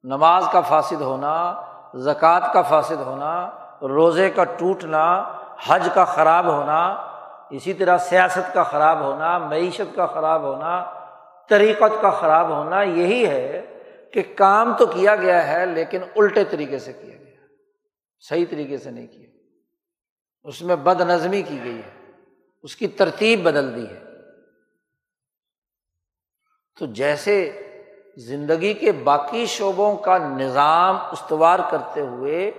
نماز 0.04 0.44
کا 0.52 0.61
فاصد 0.61 1.00
ہونا، 1.00 1.62
زکوٰۃ 1.94 2.52
کا 2.52 2.62
فاصد 2.62 3.00
ہونا، 3.00 3.50
روزے 3.82 4.30
کا 4.30 4.44
ٹوٹنا، 4.44 5.38
حج 5.66 5.88
کا 5.94 6.04
خراب 6.04 6.46
ہونا، 6.46 6.92
اسی 7.50 7.72
طرح 7.72 7.98
سیاست 7.98 8.54
کا 8.54 8.62
خراب 8.62 9.00
ہونا، 9.00 9.38
معیشت 9.38 9.96
کا 9.96 10.06
خراب 10.06 10.42
ہونا، 10.42 10.85
طریقت 11.48 12.02
کا 12.02 12.11
خراب 12.11 12.48
ہونا، 12.48 12.82
یہی 12.82 13.26
ہے 13.26 13.78
کہ 14.12 14.22
کام 14.37 14.76
تو 14.76 14.87
کیا 14.87 15.16
گیا 15.16 15.48
ہے 15.48 15.66
لیکن 15.66 16.00
الٹے 16.16 16.44
طریقے 16.44 16.78
سے 16.78 16.92
کیا 16.92 17.16
گیا۔ 17.16 17.46
صحیح 18.20 18.44
طریقے 18.50 18.78
سے 18.78 18.90
نہیں 18.90 19.06
کیا۔ 19.06 19.28
اس 20.44 20.62
میں 20.62 20.76
بد 20.76 21.00
نظمی 21.00 21.42
کی 21.42 21.64
گئی 21.64 21.78
ہے۔ 21.78 22.11
اس 22.62 22.76
کی 22.76 22.88
ترتیب 22.88 23.42
بدل 23.42 23.74
دی 23.74 23.94
ہے۔ 23.94 24.04
تو 26.78 26.87
جیسے 26.87 27.68
زندگی 28.16 28.75
کے 28.75 28.92
باقی 28.92 29.46
شعبوں 29.46 29.96
کا 29.96 30.18
نظام 30.18 30.96
استوار 30.96 31.59
کرتے 31.70 32.01
ہوئے 32.01 32.51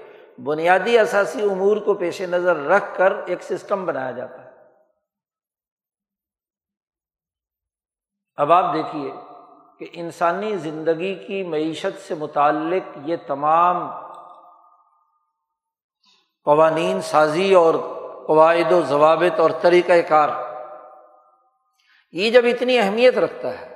بنیادی 0.43 0.99
اثاثی 0.99 1.41
امور 1.41 1.77
کو 1.77 1.93
پیش 1.93 2.21
نظر 2.21 2.55
رکھ 2.55 2.97
کر 2.97 3.13
ایک 3.25 3.43
سسٹم 3.43 3.85
بنایا 3.85 4.11
جاتا 4.11 4.45
ہے۔ 4.45 4.49
اب 8.35 8.51
آپ 8.51 8.73
دیکھیے 8.73 9.11
کہ 9.79 9.89
انسانی 9.93 10.57
زندگی 10.57 11.15
کی 11.15 11.43
معیشت 11.43 12.07
سے 12.07 12.15
متعلق 12.15 12.97
یہ 13.05 13.15
تمام 13.27 13.89
قوانین 16.43 17.01
سازی 17.01 17.53
اور 17.53 17.73
قواعد 18.27 18.71
و 18.71 18.81
ضوابط 18.81 19.39
اور 19.39 19.51
طریقۂ 19.61 19.99
کار، 20.07 20.29
یہ 22.11 22.31
جب 22.31 22.41
اتنی 22.45 22.79
اہمیت 22.79 23.17
رکھتا 23.17 23.59
ہے 23.59 23.72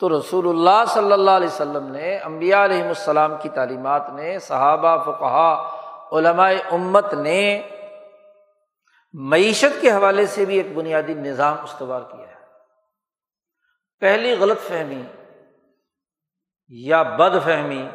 تو 0.00 0.08
رسول 0.18 0.48
اللہ 0.48 0.84
صلی 0.88 1.12
اللہ 1.12 1.30
علیہ 1.30 1.46
وسلم 1.46 1.86
نے 1.92 2.16
امبیا 2.18 2.64
علیہم 2.64 2.88
السلام 2.88 3.34
کی 3.42 3.48
تعلیمات 3.48 4.10
نے، 4.10 4.38
صحابہ 4.38 4.96
فقہ 5.02 5.70
علماء 6.12 6.50
امت 6.70 7.14
نے 7.14 7.62
معیشت 9.14 9.80
کے 9.80 9.90
حوالے 9.90 10.26
سے 10.26 10.44
بھی 10.44 10.56
ایک 10.56 10.76
بنیادی 10.76 11.14
نظام 11.14 11.56
استوار 11.62 12.00
کیا 12.00 12.28
ہے۔ 12.28 12.36
پہلی 14.00 14.34
غلط 14.34 14.60
فہمی 14.60 15.02
یا 16.68 17.02
بد 17.02 17.36
فہمی 17.44 17.88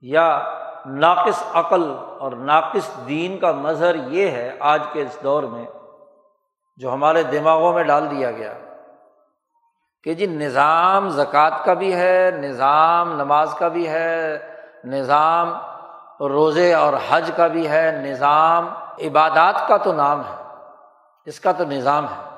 یا 0.00 0.28
ناقص 0.86 1.42
عقل 1.52 1.90
اور 2.18 2.32
ناقص 2.32 2.90
دین 3.08 3.38
کا 3.38 3.52
مظہر 3.52 3.94
یہ 3.94 4.30
ہے 4.30 4.56
آج 4.60 4.82
کے 4.92 5.02
اس 5.02 5.18
دور 5.24 5.42
میں، 5.42 5.66
جو 6.76 6.94
ہمارے 6.94 7.22
دماغوں 7.22 7.72
میں 7.72 7.84
ڈال 7.84 8.10
دیا 8.10 8.30
گیا۔ 8.30 8.54
کہ 10.04 10.14
جی 10.14 10.26
نظام 10.26 11.08
زکوٰۃ 11.08 11.64
کا 11.64 11.74
بھی 11.74 11.94
ہے، 11.94 12.30
نظام 12.34 13.12
نماز 13.12 13.54
کا 13.54 13.68
بھی 13.68 13.88
ہے، 13.88 14.38
نظام 14.84 15.54
روزے 16.20 16.74
اور 16.74 16.92
حج 17.08 17.30
کا 17.36 17.46
بھی 17.46 17.68
ہے، 17.68 17.92
نظام 17.92 18.68
عبادات 18.98 19.68
کا 19.68 19.76
تو 19.76 19.92
نام 19.92 20.20
ہے، 20.20 20.42
اس 21.24 21.40
کا 21.40 21.52
تو 21.52 21.64
نظام 21.64 22.04
ہے۔ 22.04 22.28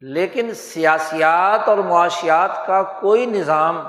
لیکن 0.00 0.54
سیاسیات 0.54 1.68
اور 1.68 1.78
معاشیات 1.78 2.66
کا 2.66 2.82
کوئی 2.82 3.26
نظام 3.26 3.82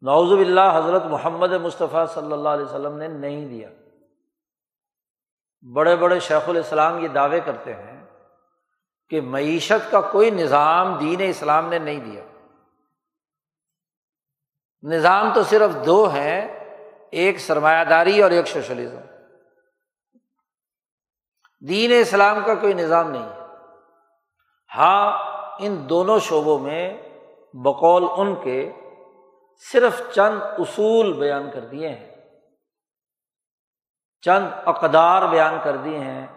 نوزب 0.00 0.38
اللہ 0.38 0.76
حضرت 0.76 1.04
محمد 1.04 1.52
مصطفیٰ 1.52 2.06
صلی 2.06 2.32
اللہ 2.32 2.48
علیہ 2.48 2.64
وسلم 2.64 2.98
نے 2.98 3.08
نہیں 3.08 3.48
دیا۔ 3.48 3.68
بڑے 5.74 5.96
بڑے 5.96 6.20
شیخ 6.20 6.48
الاسلام 6.48 6.98
یہ 6.98 7.08
دعوے 7.08 7.40
کرتے 7.40 7.74
ہیں 7.74 7.95
کہ 9.08 9.20
معیشت 9.20 9.90
کا 9.90 10.00
کوئی 10.00 10.30
نظام 10.30 10.98
دین 10.98 11.20
اسلام 11.28 11.68
نے 11.68 11.78
نہیں 11.78 12.00
دیا۔ 12.00 12.24
نظام 14.82 15.34
تو 15.34 15.42
صرف 15.42 15.86
دو 15.86 16.08
ہیں، 16.08 16.64
ایک 17.10 17.38
سرمایہ 17.38 17.84
داری 17.84 18.22
اور 18.22 18.30
ایک 18.30 18.46
سوشلزم۔ 18.46 19.00
دین 21.68 21.90
اسلام 22.00 22.44
کا 22.46 22.54
کوئی 22.54 22.74
نظام 22.74 23.10
نہیں 23.10 23.22
ہے۔ 23.22 23.40
ہاں 24.76 25.18
ان 25.58 25.88
دونوں 25.88 26.18
شعبوں 26.18 26.58
میں 26.58 27.02
بقول 27.54 28.04
ان 28.16 28.42
کے 28.42 28.72
صرف 29.72 30.02
چند 30.14 30.42
اصول 30.42 31.12
بیان 31.12 31.50
کر 31.50 31.60
دیے 31.60 31.88
ہیں۔ 31.88 32.16
چند 34.22 34.46
اقدار 34.66 35.28
بیان 35.28 35.54
کر 35.64 35.76
دیے 35.76 35.98
ہیں۔ 35.98 36.35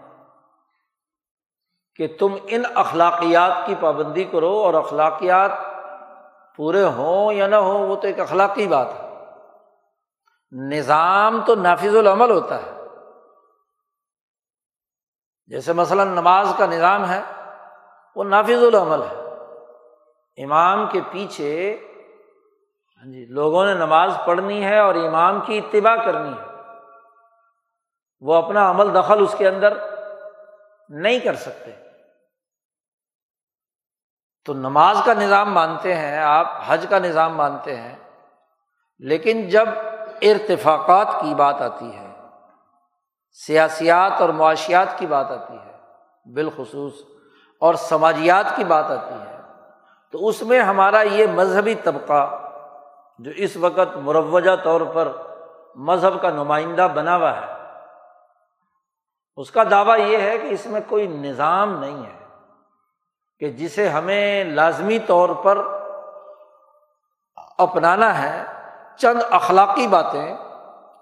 کہ 2.00 2.08
تم 2.20 2.36
ان 2.48 2.64
اخلاقیات 2.76 3.68
کی 3.68 3.76
پابندی 3.80 4.24
کرو 4.24 4.52
اور 4.52 4.74
اخلاقیات 4.74 5.52
پورے 6.56 6.84
ہوں 6.84 7.34
یا 7.34 7.48
نہ 7.48 7.56
ہوں، 7.56 7.88
وہ 7.88 7.96
تو 7.96 8.08
ایک 8.08 8.20
اخلاقی 8.20 8.68
بات 8.68 8.88
ہے۔ 9.00 9.26
نظام 10.52 11.42
تو 11.46 11.56
نافذ 11.56 11.96
العمل 11.96 12.32
ہوتا 12.32 12.56
ہے۔ 12.56 12.84
جیسے 15.48 15.74
مثلاً 15.74 16.08
نماز 16.08 16.54
کا 16.58 16.66
نظام 16.66 17.10
ہے، 17.10 17.22
وہ 18.16 18.24
نافذ 18.24 18.64
العمل 18.64 19.02
ہے۔ 19.02 19.30
امام 20.44 20.88
کے 20.92 21.02
پیچھے 21.12 21.78
ہاں 22.98 23.12
جی 23.12 23.26
لوگوں 23.26 23.66
نے 23.66 23.74
نماز 23.74 24.18
پڑھنی 24.26 24.66
ہے 24.66 24.80
اور 24.80 24.96
امام 24.96 25.42
کی 25.46 25.58
اتباع 25.58 25.96
کرنی 25.96 26.30
ہے۔ 26.30 26.46
وہ 28.20 28.36
اپنا 28.36 28.70
عمل 28.70 28.96
دخل 28.96 29.24
اس 29.24 29.36
کے 29.38 29.48
اندر 29.48 29.78
نہیں 30.90 31.20
کر 31.20 31.34
سکتے۔ 31.34 31.89
تو 34.46 34.54
نماز 34.54 35.02
کا 35.06 35.14
نظام 35.14 35.54
مانتے 35.54 35.96
ہیں، 35.96 36.18
آپ 36.20 36.52
حج 36.68 36.86
کا 36.90 37.00
نظام 37.00 37.36
مانتے 37.36 37.76
ہیں، 37.76 37.96
لیکن 39.02 39.48
جب 39.50 39.70
ارتفاقات 40.22 41.08
کی 41.22 41.34
بات 41.34 41.62
آتی 41.62 41.96
ہے، 41.96 42.08
سیاسیات 43.40 44.22
اور 44.22 44.30
معاشیات 44.30 44.98
کی 45.00 45.08
بات 45.08 45.32
آتی 45.32 45.54
ہے، 45.54 46.34
بالخصوص، 46.34 46.94
اور 47.62 47.74
سماجیات 47.74 48.56
کی 48.56 48.64
بات 48.64 48.92
آتی 48.92 49.14
ہے، 49.14 49.38
تو 50.14 50.28
اس 50.28 50.42
میں 50.42 50.60
ہمارا 50.60 51.02
یہ 51.02 51.26
مذہبی 51.28 51.76
طبقہ، 51.76 52.24
جو 53.20 53.32
اس 53.36 53.58
وقت 53.58 53.98
مروجہ 53.98 54.56
طور 54.64 54.82
پر 54.94 55.12
مذہب 55.76 56.22
کا 56.22 56.30
نمائندہ 56.30 56.88
بنا 56.94 57.16
ہوا 57.16 57.36
ہے، 57.36 57.48
اس 59.38 59.52
کا 59.52 59.64
دعویٰ 59.72 60.00
یہ 60.00 60.18
ہے 60.18 60.38
کہ 60.38 60.48
اس 60.48 60.66
میں 60.66 60.82
کوئی 60.88 61.08
نظام 61.08 61.80
نہیں 61.80 62.04
ہے۔ 62.06 62.19
کہ 63.40 63.50
جسے 63.50 63.90
ہمیں 63.90 64.44
لازمی 64.44 65.00
طور 65.00 65.30
پر 65.30 65.58
اپنانا 67.58 68.22
ہے، 68.22 68.44
چند 68.98 69.22
اخلاقی 69.30 69.88
باتیں، 69.88 70.38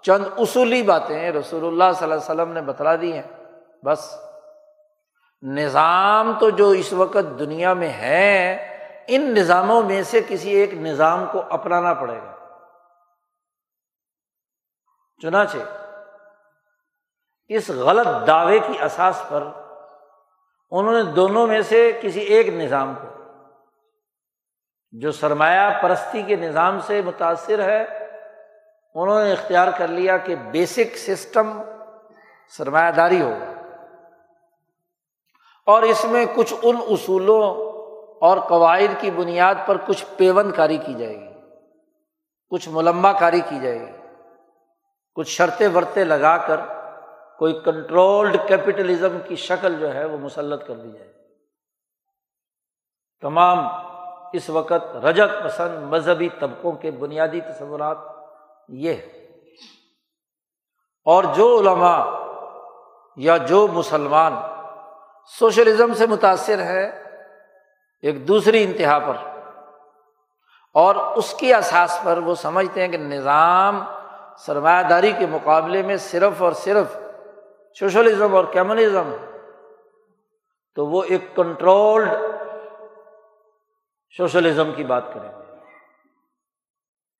چند 0.02 0.24
اصولی 0.38 0.82
باتیں 0.82 1.32
رسول 1.32 1.64
اللہ 1.64 1.92
صلی 1.94 2.02
اللہ 2.02 2.14
علیہ 2.14 2.24
وسلم 2.24 2.52
نے 2.52 2.62
بتلا 2.62 2.96
دی 2.96 3.12
ہیں۔ 3.12 3.44
بس۔ 3.84 4.20
نظام 5.42 6.32
تو 6.40 6.50
جو 6.50 6.68
اس 6.68 6.92
وقت 6.92 7.38
دنیا 7.38 7.72
میں 7.72 7.88
ہے، 7.88 8.54
ان 9.08 9.34
نظاموں 9.34 9.82
میں 9.82 10.02
سے 10.02 10.20
کسی 10.28 10.50
ایک 10.50 10.74
نظام 10.74 11.24
کو 11.32 11.42
اپنانا 11.50 11.94
پڑے 11.94 12.18
گا۔ 12.18 12.32
چنانچہ، 15.22 15.58
اس 17.48 17.70
غلط 17.70 18.26
دعوے 18.26 18.58
کی 18.58 18.82
اساس 18.82 19.22
پر 19.28 19.44
انہوں 20.70 20.94
نے 20.94 21.02
دونوں 21.02 21.46
میں 21.46 21.62
سے 21.62 21.98
کسی 22.02 22.20
ایک 22.20 22.48
نظام 22.48 22.94
کو، 22.94 23.08
جو 24.92 25.12
سرمایہ 25.12 25.82
پرستی 25.82 26.22
کے 26.22 26.36
نظام 26.36 26.80
سے 26.80 27.02
متاثر 27.02 27.62
ہے، 27.62 27.84
انہوں 28.94 29.24
نے 29.24 29.32
اختیار 29.32 29.68
کر 29.78 29.88
لیا 29.88 30.16
کہ 30.16 30.36
بیسک 30.36 30.96
سسٹم 30.96 31.62
سرمایہ 32.56 32.90
داری 32.90 33.20
ہوگا۔ 33.20 33.52
اور 35.66 35.82
اس 35.82 36.04
میں 36.04 36.26
کچھ 36.34 36.54
ان 36.62 36.76
اصولوں 36.90 37.42
اور 38.20 38.38
قواعد 38.38 39.00
کی 39.00 39.10
بنیاد 39.10 39.54
پر 39.66 39.76
کچھ 39.86 40.04
پیون 40.16 40.50
کاری 40.50 40.76
کی 40.76 40.94
جائے 40.94 41.20
گی، 41.20 41.40
کچھ 42.50 42.68
ملمہ 42.68 43.08
کاری 43.20 43.40
کی 43.48 43.58
جائے 43.60 43.80
گی، 43.80 43.92
کچھ 45.14 45.28
شرطیں 45.28 45.68
ورتے 45.68 46.04
لگا 46.04 46.36
کر 46.36 46.60
کوئی 47.38 47.60
کنٹرولڈ 47.64 48.36
کیپٹلزم 48.48 49.18
کی 49.26 49.36
شکل 49.36 49.80
جو 49.80 49.94
ہے 49.94 50.04
وہ 50.04 50.18
مسلط 50.18 50.66
کر 50.66 50.74
دی 50.74 50.90
جائے۔ 50.90 51.12
تمام 53.20 53.58
اس 54.32 54.50
وقت 54.50 54.96
رجت 54.96 55.44
پسند 55.44 55.82
مذہبی 55.82 56.28
طبقوں 56.38 56.72
کے 56.72 56.90
بنیادی 56.90 57.40
تصورات 57.40 57.98
یہ 58.68 58.92
ہے 58.92 59.24
اور 61.04 61.24
جو 61.34 61.60
علماء 61.60 62.04
یا 63.16 63.36
جو 63.36 63.66
مسلمان 63.66 64.32
سوشلزم 65.38 65.94
سے 65.94 66.06
متاثر 66.06 66.58
ہے 66.58 67.02
ایک 68.02 68.28
دوسری 68.28 68.64
انتہا 68.64 68.98
پر۔ 68.98 69.16
اور 70.74 70.94
اس 70.94 71.34
کی 71.34 71.54
اساس 71.54 72.00
پر 72.04 72.18
وہ 72.18 72.34
سمجھتے 72.34 72.80
ہیں 72.80 72.88
کہ 72.88 72.98
نظام 72.98 73.84
سرمایہ 74.38 74.82
داری 74.82 75.12
کے 75.18 75.26
مقابلے 75.26 75.82
میں 75.82 75.96
صرف 75.96 76.42
اور 76.42 76.52
صرف 76.52 76.98
سوشلزم 77.74 78.34
اور 78.34 78.44
کمیونزم، 78.44 79.14
تو 80.74 80.86
وہ 80.86 81.02
ایک 81.04 81.36
کنٹرولڈ 81.36 82.08
سوشلزم 84.16 84.72
کی 84.76 84.84
بات 84.84 85.02
کریں 85.14 85.32
گے۔ 85.32 85.54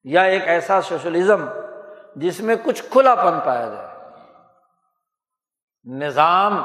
یا 0.05 0.23
ایک 0.23 0.43
ایسا 0.49 0.83
سوشلزم 0.83 1.45
جس 2.17 2.41
میں 2.41 2.57
کچھ 2.65 2.83
کھلا 2.91 3.15
پن 3.15 3.41
پایا 3.45 3.69
جائے۔ 3.69 3.89
نظام، 5.85 6.63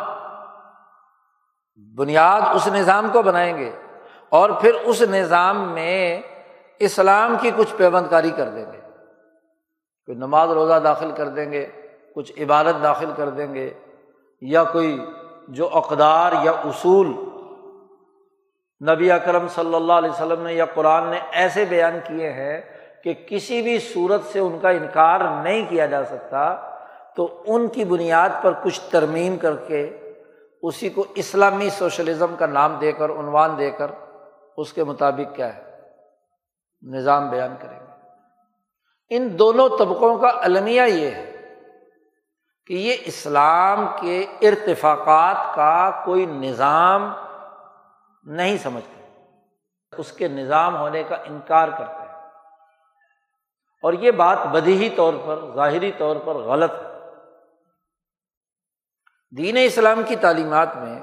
بنیاد 1.96 2.42
اس 2.42 2.68
نظام 2.68 3.10
کو 3.10 3.22
بنائیں 3.22 3.58
گے 3.58 3.80
اور 4.30 4.50
پھر 4.50 4.74
اس 4.74 5.02
نظام 5.02 5.74
میں 5.74 6.22
اسلام 6.80 7.36
کی 7.42 7.52
کچھ 7.58 7.76
پیبند 7.76 8.08
کاری 8.10 8.32
کر 8.32 8.50
دیں 8.50 8.72
گے۔ 8.72 8.82
کوئی 10.06 10.18
نماز 10.18 10.52
روزہ 10.52 10.80
داخل 10.80 11.12
کر 11.12 11.28
دیں 11.28 11.52
گے۔ 11.52 11.83
کچھ 12.16 12.32
عبادت 12.42 12.84
داخل 12.84 13.12
کر 13.16 13.30
دیں 13.30 13.54
گے 13.56 13.70
یا 14.42 14.64
کوئی 14.64 14.98
جو 15.48 15.70
اقدار 15.74 16.34
یا 16.44 16.52
اصول 16.52 17.08
نبی 18.82 19.12
اکرم 19.12 19.48
صلی 19.48 19.76
اللہ 19.76 19.94
علیہ 19.94 20.10
وسلم 20.10 20.42
نے 20.42 20.54
یا 20.54 20.66
قرآن 20.66 21.10
نے 21.10 21.20
ایسے 21.32 21.66
بیان 21.66 22.00
کیے 22.08 22.32
ہیں 22.32 22.62
کہ 23.04 23.14
کسی 23.28 23.62
بھی 23.62 23.80
صورت 23.80 24.22
سے 24.32 24.40
ان 24.40 24.60
کا 24.60 24.70
انکار 24.70 25.20
نہیں 25.44 25.66
کیا 25.70 25.86
جا 25.86 26.04
سکتا، 26.06 26.56
تو 27.16 27.44
ان 27.46 27.68
کی 27.68 27.86
بنیاد 27.86 28.30
پر 28.42 28.54
کچھ 28.64 28.82
ترمیم 28.82 29.38
کر 29.38 29.56
کے 29.56 29.98
اسی 30.64 30.90
کو 30.90 31.06
اسلامی 31.16 31.70
سوشلزم 31.70 32.36
کا 32.36 32.46
نام 32.46 32.78
دے 32.82 32.92
کر، 32.92 33.10
عنوان 33.10 33.58
دے 33.58 33.72
کر 33.72 33.92
اس 34.58 34.74
کے 34.74 34.84
مطابق 34.84 35.36
کیا 35.36 35.56
ہے، 35.56 35.62
نظام 36.84 37.30
بیان 37.30 37.56
کریں 37.62 37.80
گے۔ 37.80 39.16
ان 39.16 39.40
دونوں 39.40 39.70
طبقوں 39.70 40.18
کا 40.18 40.32
المیہ 40.42 40.82
یہ 40.82 41.12
ہے 41.12 41.33
کہ 42.68 42.74
یہ 42.74 42.96
اسلام 43.06 43.88
کے 44.02 44.26
ارتفاقات 44.42 45.56
کا 45.56 46.02
کوئی 46.06 46.26
نظام 46.26 47.14
نہیں 48.24 48.58
سمجھتے، 48.58 49.02
اس 49.98 50.12
کے 50.12 50.28
نظام 50.28 50.78
ہونے 50.78 51.04
کا 51.04 51.16
انکار 51.16 51.68
کرتے 51.68 51.94
ہیں۔ 51.94 52.04
اور 53.84 53.94
یہ 53.94 54.12
بات 54.12 54.38
بدیہی 54.46 54.90
طور 54.90 55.14
پر، 55.26 55.40
ظاہری 55.56 55.92
طور 55.98 56.16
پر 56.16 56.36
غلط 56.36 56.72
ہے۔ 56.72 57.10
دین 59.38 59.58
اسلام 59.66 60.02
کی 60.04 60.16
تعلیمات 60.16 60.76
میں 60.76 61.00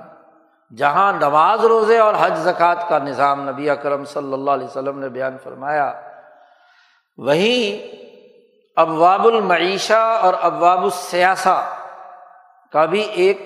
جہاں 0.76 1.12
نواز 1.12 1.64
روزے 1.64 1.98
اور 1.98 2.14
حج، 2.18 2.32
زکوٰۃ 2.36 2.88
کا 2.88 2.98
نظام 2.98 3.48
نبی 3.48 3.70
اکرم 3.70 4.04
صلی 4.04 4.32
اللہ 4.32 4.50
علیہ 4.50 4.66
وسلم 4.66 4.98
نے 4.98 5.08
بیان 5.08 5.38
فرمایا، 5.38 6.00
وہیں 7.18 8.00
ابواب 8.76 9.26
المعیشہ 9.26 10.18
اور 10.22 10.34
ابواب 10.40 10.82
السیاسہ 10.82 11.70
کا 12.72 12.84
بھی 12.84 13.00
ایک 13.00 13.40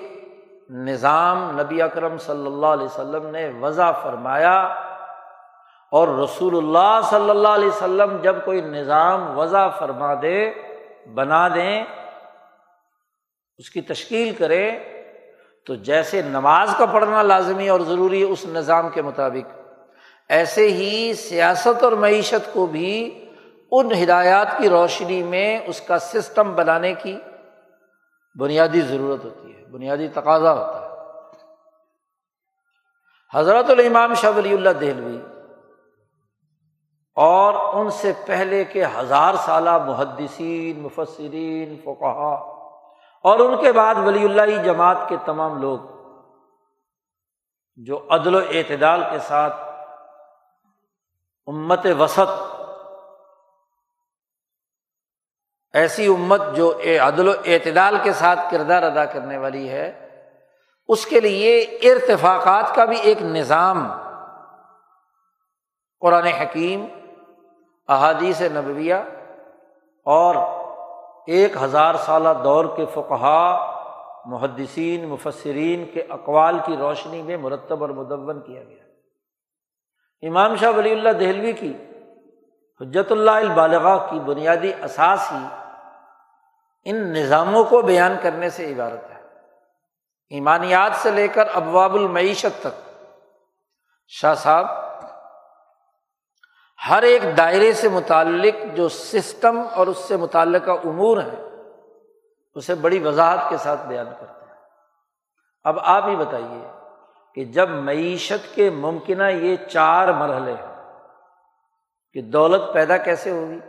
نظام 0.69 1.59
نبی 1.59 1.81
اکرم 1.81 2.17
صلی 2.17 2.45
اللہ 2.45 2.65
علیہ 2.65 2.85
وسلم 2.85 3.27
نے 3.27 3.51
وضع 3.59 3.91
فرمایا 3.91 4.57
اور 5.89 6.07
رسول 6.07 6.57
اللہ 6.57 6.99
صلی 7.09 7.29
اللہ 7.29 7.47
علیہ 7.47 7.67
وسلم 7.67 8.17
جب 8.21 8.35
کوئی 8.45 8.61
نظام 8.61 9.37
وضع 9.37 9.67
فرما 9.67 10.13
دے، 10.13 10.51
بنا 11.13 11.47
دیں، 11.47 11.83
اس 13.57 13.69
کی 13.69 13.81
تشکیل 13.81 14.33
کرے، 14.33 14.79
تو 15.65 15.75
جیسے 15.75 16.21
نماز 16.21 16.75
کا 16.77 16.85
پڑھنا 16.85 17.21
لازمی 17.21 17.69
اور 17.69 17.79
ضروری 17.79 18.19
ہے، 18.19 18.31
اس 18.31 18.45
نظام 18.45 18.89
کے 18.89 19.01
مطابق۔ 19.01 19.51
ایسے 20.29 20.67
ہی 20.67 21.13
سیاست 21.13 21.83
اور 21.83 21.91
معیشت 21.91 22.53
کو 22.53 22.65
بھی 22.65 23.24
ان 23.75 23.91
ہدایات 24.03 24.57
کی 24.57 24.69
روشنی 24.69 25.23
میں 25.23 25.59
اس 25.65 25.81
کا 25.81 25.99
سسٹم 25.99 26.55
بنانے 26.55 26.93
کی 26.93 27.19
بنیادی 28.39 28.81
ضرورت 28.81 29.25
ہوتی 29.25 29.55
ہے، 29.55 29.65
بنیادی 29.65 30.07
تقاضا 30.07 30.53
ہوتا 30.53 30.81
ہے۔ 30.81 30.85
حضرت 33.33 33.69
الامام 33.69 34.13
شاہ 34.13 34.31
ولی 34.35 34.53
اللہ 34.53 34.69
دہلوی 34.69 35.21
اور 37.15 37.53
ان 37.53 37.89
سے 37.89 38.13
پہلے 38.27 38.63
کے 38.63 38.85
ہزار 38.85 39.33
سالہ 39.33 39.77
محدثین، 39.77 40.79
مفسرین 40.79 41.75
فقہ 41.83 42.37
اور 43.23 43.39
ان 43.39 43.57
کے 43.61 43.71
بعد 43.71 43.95
ولی 43.95 44.23
اللہ 44.25 44.63
جماعت 44.63 44.97
کے 45.09 45.15
تمام 45.25 45.61
لوگ 45.61 45.79
جو 47.75 48.07
عدل 48.09 48.35
و 48.35 48.37
اعتدال 48.37 49.03
کے 49.11 49.19
ساتھ 49.19 49.53
امت 51.47 51.85
وسط 51.99 52.54
ایسی 55.75 56.05
امت 56.07 56.41
جو 56.55 56.71
عدل 57.07 57.27
و 57.27 57.31
اعتدال 57.45 57.97
کے 58.03 58.13
ساتھ 58.13 58.39
کردار 58.51 58.83
ادا 58.83 59.05
کرنے 59.05 59.37
والی 59.37 59.69
ہے، 59.69 60.09
اس 60.87 61.05
کے 61.05 61.19
لیے 61.19 61.59
ارتفاقات 61.61 62.75
کا 62.75 62.85
بھی 62.85 62.97
ایک 62.97 63.21
نظام، 63.21 63.87
قرآن 66.01 66.25
حکیم، 66.25 66.85
احادیث 67.87 68.41
نبویہ 68.41 68.95
اور 70.05 70.35
ایک 71.27 71.55
ہزار 71.61 71.95
سالہ 71.95 72.29
دور 72.43 72.65
کے 72.75 72.85
فقہا 72.93 73.45
محدثین، 74.25 75.07
مفسرین 75.07 75.85
کے 75.93 76.01
اقوال 76.09 76.59
کی 76.65 76.77
روشنی 76.77 77.21
میں 77.21 77.37
مرتب 77.37 77.81
اور 77.81 77.89
مدون 77.89 78.41
کیا 78.41 78.63
گیا۔ 78.63 78.83
امام 80.27 80.55
شاہ 80.55 80.71
ولی 80.71 80.91
اللہ 80.91 81.09
دہلوی 81.09 81.53
کی 81.53 81.73
حجت 82.81 83.11
اللہ 83.11 83.31
البالغ 83.31 83.87
کی 84.09 84.19
بنیادی 84.19 84.71
اساس 84.83 85.31
ہی 85.31 85.45
ان 86.85 87.13
نظاموں 87.13 87.63
کو 87.63 87.81
بیان 87.81 88.15
کرنے 88.21 88.49
سے 88.49 88.73
عبارت 88.73 89.11
ہے۔ 89.11 89.21
ایمانیات 90.29 90.91
سے 90.95 91.11
لے 91.11 91.27
کر 91.27 91.43
ابواب 91.53 91.95
المعیشت 91.95 92.61
تک۔ 92.61 93.01
شاہ 94.07 94.33
صاحب، 94.33 94.65
ہر 96.89 97.03
ایک 97.03 97.37
دائرے 97.37 97.73
سے 97.73 97.89
متعلق 97.89 98.75
جو 98.75 98.89
سسٹم 98.89 99.61
اور 99.73 99.87
اس 99.87 99.97
سے 99.97 100.17
متعلقہ 100.17 100.71
امور 100.71 101.17
ہیں، 101.17 101.45
اسے 102.55 102.75
بڑی 102.75 102.99
وضاحت 102.99 103.39
کے 103.49 103.57
ساتھ 103.57 103.87
بیان 103.87 104.09
کرتے 104.19 104.45
ہیں۔ 104.45 104.53
اب 105.63 105.79
آپ 105.79 106.03
ہی 106.07 106.15
بتائیے 106.15 106.71
کہ 107.35 107.43
جب 107.43 107.69
معیشت 107.69 108.55
کے 108.55 108.69
ممکنہ 108.69 109.23
یہ 109.23 109.55
چار 109.55 110.07
مرحلے 110.07 110.53
ہیں، 110.53 110.93
کہ 112.13 112.21
دولت 112.21 112.73
پیدا 112.73 112.97
کیسے 112.97 113.31
ہوگی؟ 113.31 113.59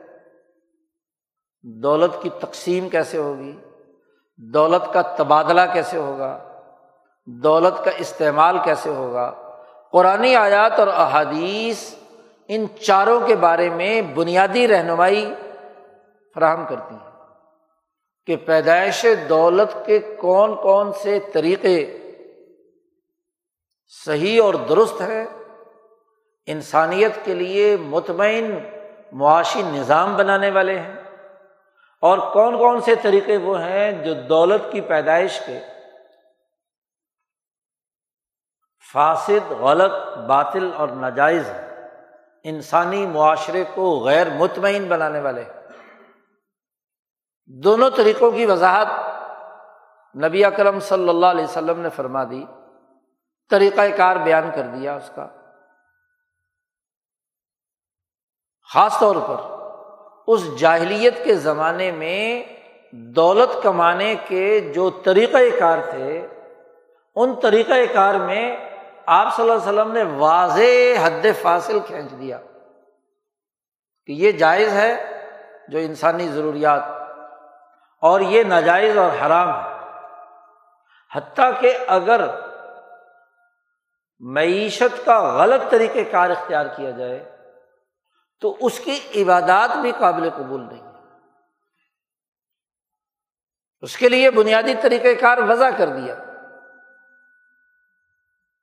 دولت 1.68 2.22
کی 2.22 2.30
تقسیم 2.40 2.88
کیسے 2.88 3.18
ہوگی؟ 3.18 3.58
دولت 4.36 4.92
کا 4.92 5.02
تبادلہ 5.02 5.60
کیسے 5.72 5.96
ہوگا؟ 5.96 6.38
دولت 7.26 7.84
کا 7.84 7.90
استعمال 7.98 8.58
کیسے 8.64 8.90
ہوگا؟ 8.90 9.34
قرآن 9.92 10.36
آیات 10.36 10.78
اور 10.78 10.88
احادیث 10.88 11.94
ان 12.48 12.66
چاروں 12.80 13.20
کے 13.26 13.36
بارے 13.36 13.70
میں 13.70 14.02
بنیادی 14.02 14.68
رہنمائی 14.68 15.34
فراہم 16.34 16.64
کرتی 16.68 16.94
ہیں 16.94 17.10
کہ 18.26 18.36
پیدائش 18.36 19.06
دولت 19.28 19.86
کے 19.86 19.98
کون 19.98 20.54
کون 20.54 20.92
سے 20.92 21.18
طریقے 21.32 21.98
صحیح 24.04 24.42
اور 24.42 24.54
درست 24.54 25.00
ہیں؟ 25.00 25.24
انسانیت 26.46 27.12
کے 27.24 27.34
لیے 27.34 27.76
مطمئن 27.80 28.58
معاشی 29.12 29.62
نظام 29.62 30.16
بنانے 30.16 30.50
والے 30.50 30.78
ہیں؟ 30.78 30.95
اور 32.00 32.18
کون 32.32 32.58
کون 32.58 32.80
سے 32.80 32.94
طریقے 32.94 33.36
وہ 33.36 33.60
ہیں 33.60 34.04
جو 34.04 34.14
دولت 34.14 34.72
کی 34.72 34.80
پیدائش 34.80 35.40
کے 35.46 35.60
فاسد، 38.92 39.50
غلط، 39.50 40.18
باطل 40.18 40.72
اور 40.76 40.88
ناجائز 40.88 41.50
انسانی 42.42 43.06
معاشرے 43.06 43.64
کو 43.74 44.00
غیر 44.04 44.30
مطمئن 44.30 44.88
بنانے 44.88 45.20
والے 45.20 45.44
دونوں 47.46 47.90
طریقوں 47.90 48.30
کی 48.30 48.46
وضاحت 48.46 48.86
نبی 50.24 50.44
اکرم 50.44 50.80
صلی 50.80 51.08
اللہ 51.08 51.26
علیہ 51.26 51.44
وسلم 51.44 51.80
نے 51.80 51.90
فرما 51.90 52.24
دی 52.24 52.44
طریقۂ 53.50 53.96
کار 53.96 54.16
بیان 54.16 54.50
کر 54.54 54.62
دیا 54.62 54.94
اس 54.94 55.10
کا، 55.14 55.26
خاص 58.72 58.98
طور 59.00 59.16
پر 59.28 59.55
اس 60.28 60.58
جاہلیت 60.58 61.24
کے 61.24 61.34
زمانے 61.34 61.90
میں 61.92 62.44
دولت 62.92 63.62
کمانے 63.62 64.14
کے 64.28 64.60
جو 64.74 64.90
طریقۂ 64.90 65.58
کار 65.58 65.78
تھے، 65.90 66.26
ان 67.16 67.34
طریقۂ 67.34 67.94
کار 67.94 68.14
میں 68.14 68.56
آپ 69.06 69.36
صلی 69.36 69.42
اللہ 69.42 69.52
علیہ 69.52 69.72
وسلم 69.72 69.92
نے 69.92 70.02
واضح 70.02 71.06
حد 71.06 71.26
فاصل 71.42 71.78
کھینچ 71.86 72.10
دیا 72.10 72.38
کہ 74.06 74.12
یہ 74.12 74.32
جائز 74.32 74.72
ہے 74.72 74.92
جو 75.68 75.78
انسانی 75.78 76.28
ضروریات، 76.28 76.82
اور 78.02 78.20
یہ 78.20 78.42
ناجائز 78.42 78.98
اور 78.98 79.10
حرام 79.22 79.48
ہے۔ 79.48 79.74
حتیٰ 81.12 81.50
کہ 81.60 81.76
اگر 81.86 82.26
معیشت 84.20 85.04
کا 85.04 85.20
غلط 85.38 85.70
طریقۂ 85.70 86.10
کار 86.10 86.30
اختیار 86.30 86.66
کیا 86.66 86.90
جائے 86.90 87.35
تو 88.40 88.56
اس 88.60 88.80
کی 88.80 89.22
عبادات 89.22 89.76
بھی 89.76 89.92
قابل 89.98 90.30
قبول 90.30 90.60
نہیں 90.60 90.86
اس 93.80 93.96
کے 93.96 94.08
لیے 94.08 94.30
بنیادی 94.30 94.74
طریقۂ 94.80 95.20
کار 95.20 95.38
وضع 95.38 95.70
کر 95.76 95.88
دیا۔ 95.88 96.14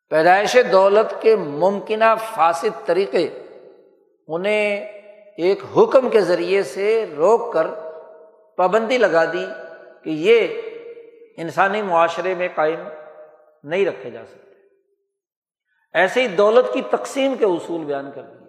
پیدائش 0.10 0.58
دولت 0.72 1.22
کے 1.22 1.36
ممکنہ 1.36 2.16
فاسد 2.34 2.86
طریقے 2.86 3.44
انہیں 4.28 4.86
ایک 5.38 5.60
حکم 5.78 6.10
کے 6.10 6.22
ذریعے 6.22 6.64
سے 6.64 7.06
روک 7.18 7.54
کر 7.54 7.68
پابندی 8.58 8.98
لگا 8.98 9.26
دی 9.26 9.46
کہ 10.04 10.10
یہ 10.10 10.62
انسانی 11.38 11.82
معاشرے 11.82 12.36
میں 12.36 12.50
قائم 12.56 12.80
نہیں 13.64 13.86
رکھے 13.86 14.12
جا 14.12 14.26
سکتے۔ 14.26 14.56
ایسے 15.94 16.22
ہی 16.22 16.28
دولت 16.28 16.74
کی 16.74 16.82
تقسیم 16.82 17.36
کے 17.36 17.46
اصول 17.46 17.86
بیان 17.86 18.12
کر 18.16 18.22
دیے۔ 18.22 18.43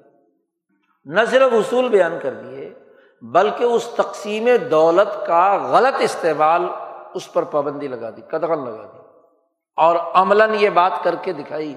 نہ 1.04 1.20
صرف 1.30 1.52
اصول 1.52 1.88
بیان 1.88 2.18
کر 2.22 2.34
دیے، 2.34 2.74
بلکہ 3.20 3.64
اس 3.64 3.90
تقسیم 3.96 4.48
دولت 4.70 5.26
کا 5.26 5.56
غلط 5.56 5.96
استعمال 5.98 6.66
اس 7.14 7.32
پر 7.32 7.42
پابندی 7.42 7.88
لگا 7.88 8.10
دی، 8.10 8.22
قدغن 8.30 8.64
لگا 8.64 8.82
دی۔ 8.82 8.98
اور 9.76 9.96
عملاً 9.96 10.54
یہ 10.54 10.70
بات 10.70 10.92
کر 11.02 11.14
کے 11.22 11.32
دکھائی، 11.32 11.74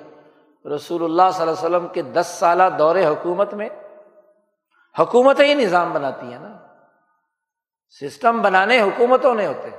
رسول 0.75 1.03
اللہ 1.03 1.21
صلی 1.33 1.47
اللہ 1.47 1.65
علیہ 1.65 1.77
وسلم 1.77 1.87
کے 1.87 2.01
دس 2.01 2.27
سالہ 2.39 2.63
دور 2.79 2.95
حکومت 2.95 3.53
میں 3.53 3.69
حکومت 4.99 5.39
ہی 5.39 5.53
نظام 5.53 5.93
بناتی 5.93 6.33
ہے 6.33 6.39
نا۔ 6.39 6.57
سسٹم 8.01 8.41
بنانے 8.41 8.81
حکومتوں 8.81 9.35
نے 9.35 9.47
ہوتے۔ 9.47 9.69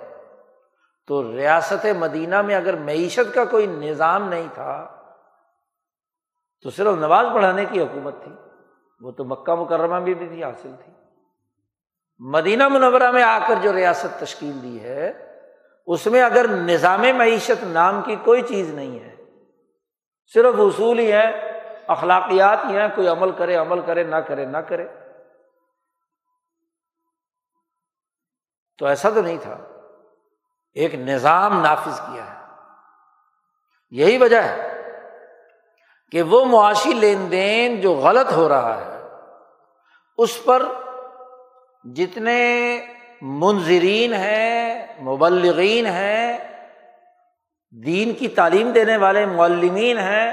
تو 1.06 1.32
ریاست 1.32 1.86
مدینہ 1.98 2.42
میں 2.42 2.54
اگر 2.54 2.76
معیشت 2.76 3.34
کا 3.34 3.44
کوئی 3.44 3.66
نظام 3.66 4.28
نہیں 4.28 4.46
تھا، 4.54 4.86
تو 6.62 6.70
صرف 6.70 6.94
نماز 6.94 7.26
پڑھانے 7.34 7.64
کی 7.64 7.80
حکومت 7.80 8.14
تھی۔ 8.22 8.32
وہ 9.00 9.10
تو 9.10 9.24
مکہ 9.24 9.54
مکرمہ 9.54 10.04
بھی 10.04 10.14
بھی 10.14 10.28
تھی 10.28 10.44
حاصل 10.44 10.74
تھی۔ 10.84 10.92
مدینہ 12.18 12.68
منورہ 12.68 13.10
میں 13.10 13.22
آ 13.22 13.38
کر 13.48 13.54
جو 13.62 13.72
ریاست 13.72 14.20
تشکیل 14.20 14.62
دی 14.62 14.82
ہے، 14.82 15.12
اس 15.86 16.06
میں 16.06 16.22
اگر 16.22 16.48
نظام 16.48 17.00
معیشت 17.00 17.64
نام 17.64 18.02
کی 18.02 18.16
کوئی 18.16 18.42
چیز 18.42 18.74
نہیں 18.74 18.98
ہے، 18.98 19.16
صرف 20.34 20.54
اصول 20.58 20.98
ہی 20.98 21.12
ہے 21.12 21.48
اخلاقیات 21.86 22.58
ہی 22.64 22.78
ہیں، 22.78 22.88
کوئی 22.94 23.08
عمل 23.08 23.30
کرے 23.32 23.54
عمل 23.54 23.80
کرے، 23.80 24.04
نہ 24.04 24.16
کرے 24.16 24.44
نہ 24.44 24.58
کرے۔ 24.58 24.88
تو 28.78 28.86
ایسا 28.86 29.10
تو 29.10 29.22
نہیں 29.22 29.38
تھا۔ 29.42 29.58
ایک 30.72 30.94
نظام 30.94 31.60
نافذ 31.60 32.00
کیا 32.00 32.34
ہے۔ 32.34 32.46
یہی 33.90 34.18
وجہ 34.18 34.42
ہے۔ 34.42 34.77
کہ 36.12 36.22
وہ 36.22 36.44
معاشی 36.44 36.92
لین 36.92 37.30
دین 37.30 37.80
جو 37.80 37.94
غلط 37.94 38.32
ہو 38.32 38.48
رہا 38.48 38.80
ہے، 38.80 38.98
اس 40.18 40.44
پر 40.44 40.62
جتنے 41.96 42.38
منظرین 43.22 44.12
ہیں، 44.12 44.86
مبلغین 45.02 45.86
ہیں، 45.86 46.38
دین 47.84 48.12
کی 48.12 48.28
تعلیم 48.28 48.70
دینے 48.70 48.96
والے 48.96 49.26
معلمین 49.26 49.98
ہیں، 49.98 50.32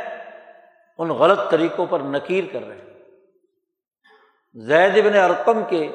ان 0.97 1.09
غلط 1.09 1.39
طریقوں 1.49 1.85
پر 1.85 1.99
نکیر 1.99 2.43
کر 2.51 2.67
رہے 2.67 2.75
ہیں۔ 2.75 2.85
زید 4.53 5.05
ابن 5.05 5.17
ارقم 5.19 5.63
کے 5.69 5.87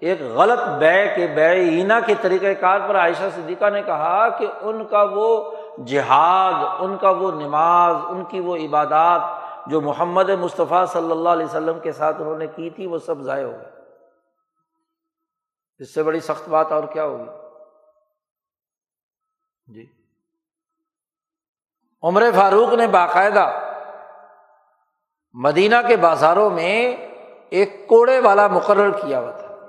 ایک 0.00 0.22
غلط 0.22 0.58
بے 0.58 1.14
کے 1.16 1.26
بے 1.26 1.50
اینا 1.50 2.00
کے 2.00 2.14
طریقۂ 2.20 2.60
کار 2.60 2.80
پر 2.80 2.96
عائشہ 2.96 3.28
صدیقہ 3.34 3.70
نے 3.70 3.82
کہا 3.82 4.28
کہ 4.28 4.46
ان 4.60 4.84
کا 4.84 5.02
وہ 5.02 5.56
جہاد، 5.78 6.80
ان 6.80 6.98
کا 6.98 7.10
وہ 7.10 7.30
نماز، 7.30 7.96
ان 8.08 8.24
کی 8.24 8.40
وہ 8.40 8.56
عبادات 8.56 9.20
جو 9.66 9.80
محمد 9.80 10.30
مصطفیٰ 10.30 10.86
صلی 10.86 11.10
اللہ 11.10 11.28
علیہ 11.28 11.46
وسلم 11.46 11.80
کے 11.80 11.92
ساتھ 11.92 12.16
انہوں 12.20 12.38
نے 12.38 12.46
کی 12.46 12.70
تھی، 12.70 12.86
وہ 12.86 12.98
سب 12.98 13.20
ضائع 13.20 13.44
ہو 13.44 13.52
گئے۔ 13.52 13.70
اس 15.78 15.94
سے 15.94 16.02
بڑی 16.02 16.20
سخت 16.20 16.48
بات 16.48 16.72
اور 16.72 16.84
کیا 16.84 17.04
ہوگی؟ 17.04 17.30
جی۔ 19.74 19.86
عمر 22.02 22.22
فاروق 22.34 22.72
نے 22.74 22.86
باقاعدہ 22.86 23.60
مدینہ 25.32 25.74
کے 25.88 25.96
بازاروں 25.96 26.50
میں 26.50 26.96
ایک 27.50 27.88
کوڑے 27.88 28.20
والا 28.20 28.46
مقرر 28.46 28.90
کیا 28.90 29.20
ہوا 29.20 29.30
تھا، 29.30 29.68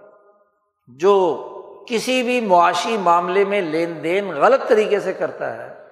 جو 0.88 1.42
کسی 1.88 2.24
بھی 2.24 2.42
معاشی 2.42 2.98
معاملے 2.98 3.46
میں 3.46 3.62
لین 3.62 4.04
دین 4.04 4.36
غلط 4.36 4.68
طریقے 4.68 5.00
سے 5.00 5.14
کرتا 5.14 5.58
ہے۔ 5.58 5.85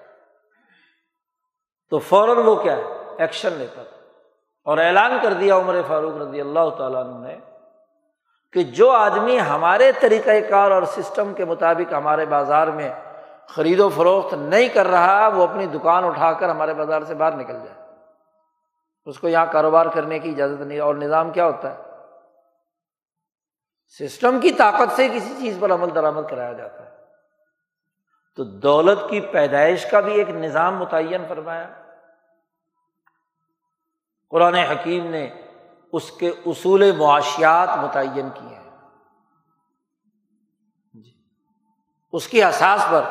تو 1.94 1.98
فوراً 1.98 2.36
وہ 2.36 2.56
کیا 2.56 2.76
ہے؟ 2.76 2.82
ایکشن 3.18 3.52
لیتا 3.52 3.82
تھا۔ 3.82 3.96
اور 4.64 4.78
اعلان 4.78 5.18
کر 5.22 5.32
دیا 5.32 5.56
عمر 5.56 5.74
فاروق 5.88 6.16
رضی 6.16 6.40
اللہ 6.40 6.70
تعالیٰ 6.78 7.04
عنہ 7.04 7.28
نے 7.28 7.38
کہ 8.52 8.62
جو 8.62 8.90
آدمی 8.90 9.40
ہمارے 9.40 9.92
طریقۂ 10.00 10.50
کار 10.50 10.70
اور 10.70 10.82
سسٹم 10.82 11.34
کے 11.34 11.44
مطابق 11.44 11.92
ہمارے 11.92 12.26
بازار 12.26 12.66
میں 12.66 12.92
خرید 13.48 13.80
و 13.80 13.88
فروخت 13.88 14.34
نہیں 14.34 14.68
کر 14.68 14.86
رہا، 14.86 15.28
وہ 15.28 15.42
اپنی 15.42 15.66
دکان 15.66 16.04
اٹھا 16.04 16.32
کر 16.32 16.48
ہمارے 16.48 16.74
بازار 16.74 17.02
سے 17.02 17.14
باہر 17.14 17.32
نکل 17.32 17.58
جائے۔ 17.64 17.92
اس 19.04 19.18
کو 19.18 19.28
یہاں 19.28 19.46
کاروبار 19.52 19.86
کرنے 19.86 20.18
کی 20.18 20.30
اجازت 20.30 20.60
نہیں، 20.60 20.80
اور 20.80 20.94
نظام 20.94 21.30
کیا 21.30 21.46
ہوتا 21.46 21.74
ہے؟ 21.74 21.82
سسٹم 23.98 24.40
کی 24.40 24.50
طاقت 24.50 24.92
سے 24.92 25.08
کسی 25.08 25.34
چیز 25.38 25.56
پر 25.60 25.72
عمل 25.72 25.94
درآمد 25.94 26.30
کرایا 26.30 26.52
جاتا 26.52 26.84
ہے۔ 26.84 26.94
تو 28.36 28.44
دولت 28.44 29.10
کی 29.10 29.20
پیدائش 29.20 29.86
کا 29.86 30.00
بھی 30.00 30.14
ایک 30.14 30.30
نظام 30.30 30.78
متعین 30.78 31.24
فرمایا۔ 31.28 31.83
قرآن 34.30 34.54
حکیم 34.54 35.06
نے 35.06 35.30
اس 35.92 36.10
کے 36.10 36.28
اصول 36.46 36.92
معاشیات 36.92 37.68
متعین 37.78 38.28
کیے 38.34 38.56
ہیں۔ 38.56 38.70
جی۔ 40.94 41.10
اس 42.12 42.28
کی 42.28 42.42
احساس 42.42 42.86
پر 42.90 43.02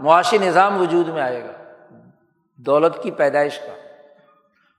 معاشی 0.00 0.38
نظام 0.38 0.80
وجود 0.80 1.08
میں 1.08 1.22
آئے 1.22 1.44
گا۔ 1.44 1.74
دولت 2.56 3.02
کی 3.02 3.10
پیدائش 3.10 3.58
کا۔ 3.58 3.76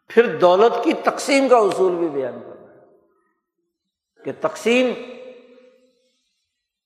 پھر 0.08 0.38
دولت 0.38 0.84
کی 0.84 0.94
تقسیم 0.94 1.50
کا 1.50 1.58
اصول 1.58 1.96
بھی 1.96 2.08
بیان 2.08 2.40
کرنا 2.40 2.72
ہے۔ 2.72 2.78
کہ 4.24 4.32
تقسیم 4.42 4.94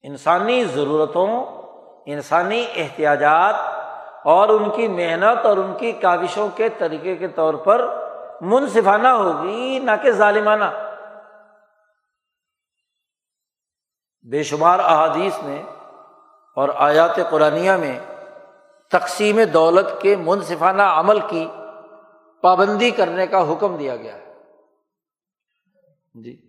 انسانی 0.03 0.63
ضرورتوں، 0.63 1.45
انسانی 2.05 2.65
احتیاجات 2.75 3.55
اور 4.23 4.49
ان 4.49 4.69
کی 4.69 4.87
محنت 4.87 5.45
اور 5.45 5.57
ان 5.57 5.73
کی 5.79 5.91
کاوشوں 5.91 6.47
کے 6.55 6.69
طریقے 6.69 7.15
کے 7.15 7.27
طور 7.27 7.53
پر 7.53 8.00
منصفانہ 8.41 9.07
ہوگی، 9.07 9.79
نہ 9.79 9.91
کہ 10.03 10.11
ظالمانہ۔ 10.11 10.65
بے 14.31 14.43
شمار 14.43 14.79
احادیث 14.79 15.43
میں 15.43 15.63
اور 16.55 16.69
آیات 16.75 17.15
قرآن 17.29 17.79
میں 17.79 17.99
تقسیم 18.91 19.39
دولت 19.53 20.01
کے 20.01 20.15
منصفانہ 20.15 20.81
عمل 20.81 21.19
کی 21.19 21.47
پابندی 22.41 22.91
کرنے 22.91 23.27
کا 23.27 23.53
حکم 23.53 23.75
دیا 23.75 23.95
گیا 23.95 24.15
ہے۔ 24.15 24.33
جی۔ 26.13 26.41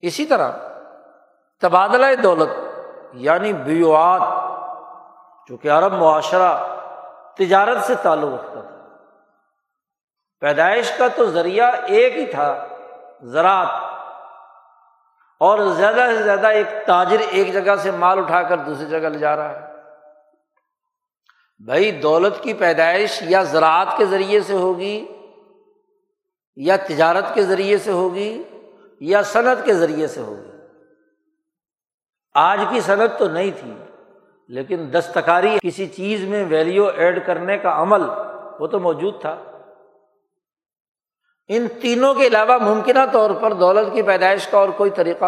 اسی 0.00 0.26
طرح 0.26 0.52
تبادلہ 1.60 2.14
دولت 2.22 2.48
یعنی 3.12 3.52
بیوات 3.52 4.20
جو 5.48 5.56
کہ 5.56 5.70
عرب 5.70 5.92
معاشرہ 5.92 6.78
تجارت 7.34 7.84
سے 7.84 7.94
تعلق 8.02 8.40
رکھتا 8.40 8.60
تھا۔ 8.60 8.67
پیدائش 10.40 10.92
کا 10.98 11.08
تو 11.08 11.26
ذریعہ 11.26 11.72
ایک 11.86 12.16
ہی 12.16 12.26
تھا، 12.26 12.66
زراعت۔ 13.22 13.98
اور 15.40 15.58
زیادہ 15.58 16.06
سے 16.16 16.22
زیادہ 16.22 16.46
ایک 16.46 16.66
تاجر 16.86 17.16
ایک 17.30 17.52
جگہ 17.52 17.76
سے 17.76 17.90
مال 17.90 18.18
اٹھا 18.18 18.42
کر 18.42 18.58
دوسری 18.58 18.86
جگہ 18.86 18.98
لے 18.98 19.18
جا 19.18 19.36
رہا 19.36 19.60
ہے۔ 19.60 19.74
بھائی، 21.64 21.90
دولت 21.90 22.42
کی 22.42 22.52
پیدائش 22.52 23.22
یا 23.22 23.42
زراعت 23.42 23.86
کے 23.96 24.06
ذریعے 24.06 24.40
سے 24.40 24.52
ہوگی، 24.52 25.06
یا 26.56 26.76
تجارت 26.76 27.24
کے 27.34 27.42
ذریعے 27.42 27.78
سے 27.78 27.92
ہوگی، 27.92 28.42
یا 29.00 29.22
صنعت 29.22 29.56
کے 29.64 29.74
ذریعے 29.74 30.06
سے 30.06 30.20
ہوگی۔ 30.20 30.50
آج 32.34 32.60
کی 32.70 32.80
صنعت 32.80 33.18
تو 33.18 33.28
نہیں 33.28 33.50
تھی، 33.60 33.74
لیکن 34.48 34.90
دستکاری 34.92 35.58
کسی 35.62 35.86
چیز 35.86 36.24
میں 36.24 36.44
ویلیو 36.44 36.86
ایڈ 36.86 37.26
کرنے 37.26 37.58
کا 37.58 37.82
عمل 37.82 38.02
وہ 38.58 38.66
تو 38.66 38.80
موجود 38.80 39.20
تھا۔ 39.20 39.36
ان 41.48 41.68
تینوں 41.68 42.14
کے 42.14 42.26
علاوہ 42.26 42.58
ممکنہ 42.58 42.98
طور 43.12 43.30
پر 43.40 43.52
دولت 43.52 43.94
کی 43.94 44.02
پیدائش 44.02 44.48
کا 44.48 44.58
اور 44.58 44.68
کوئی 44.68 44.90
طریقہ؟ 44.90 45.26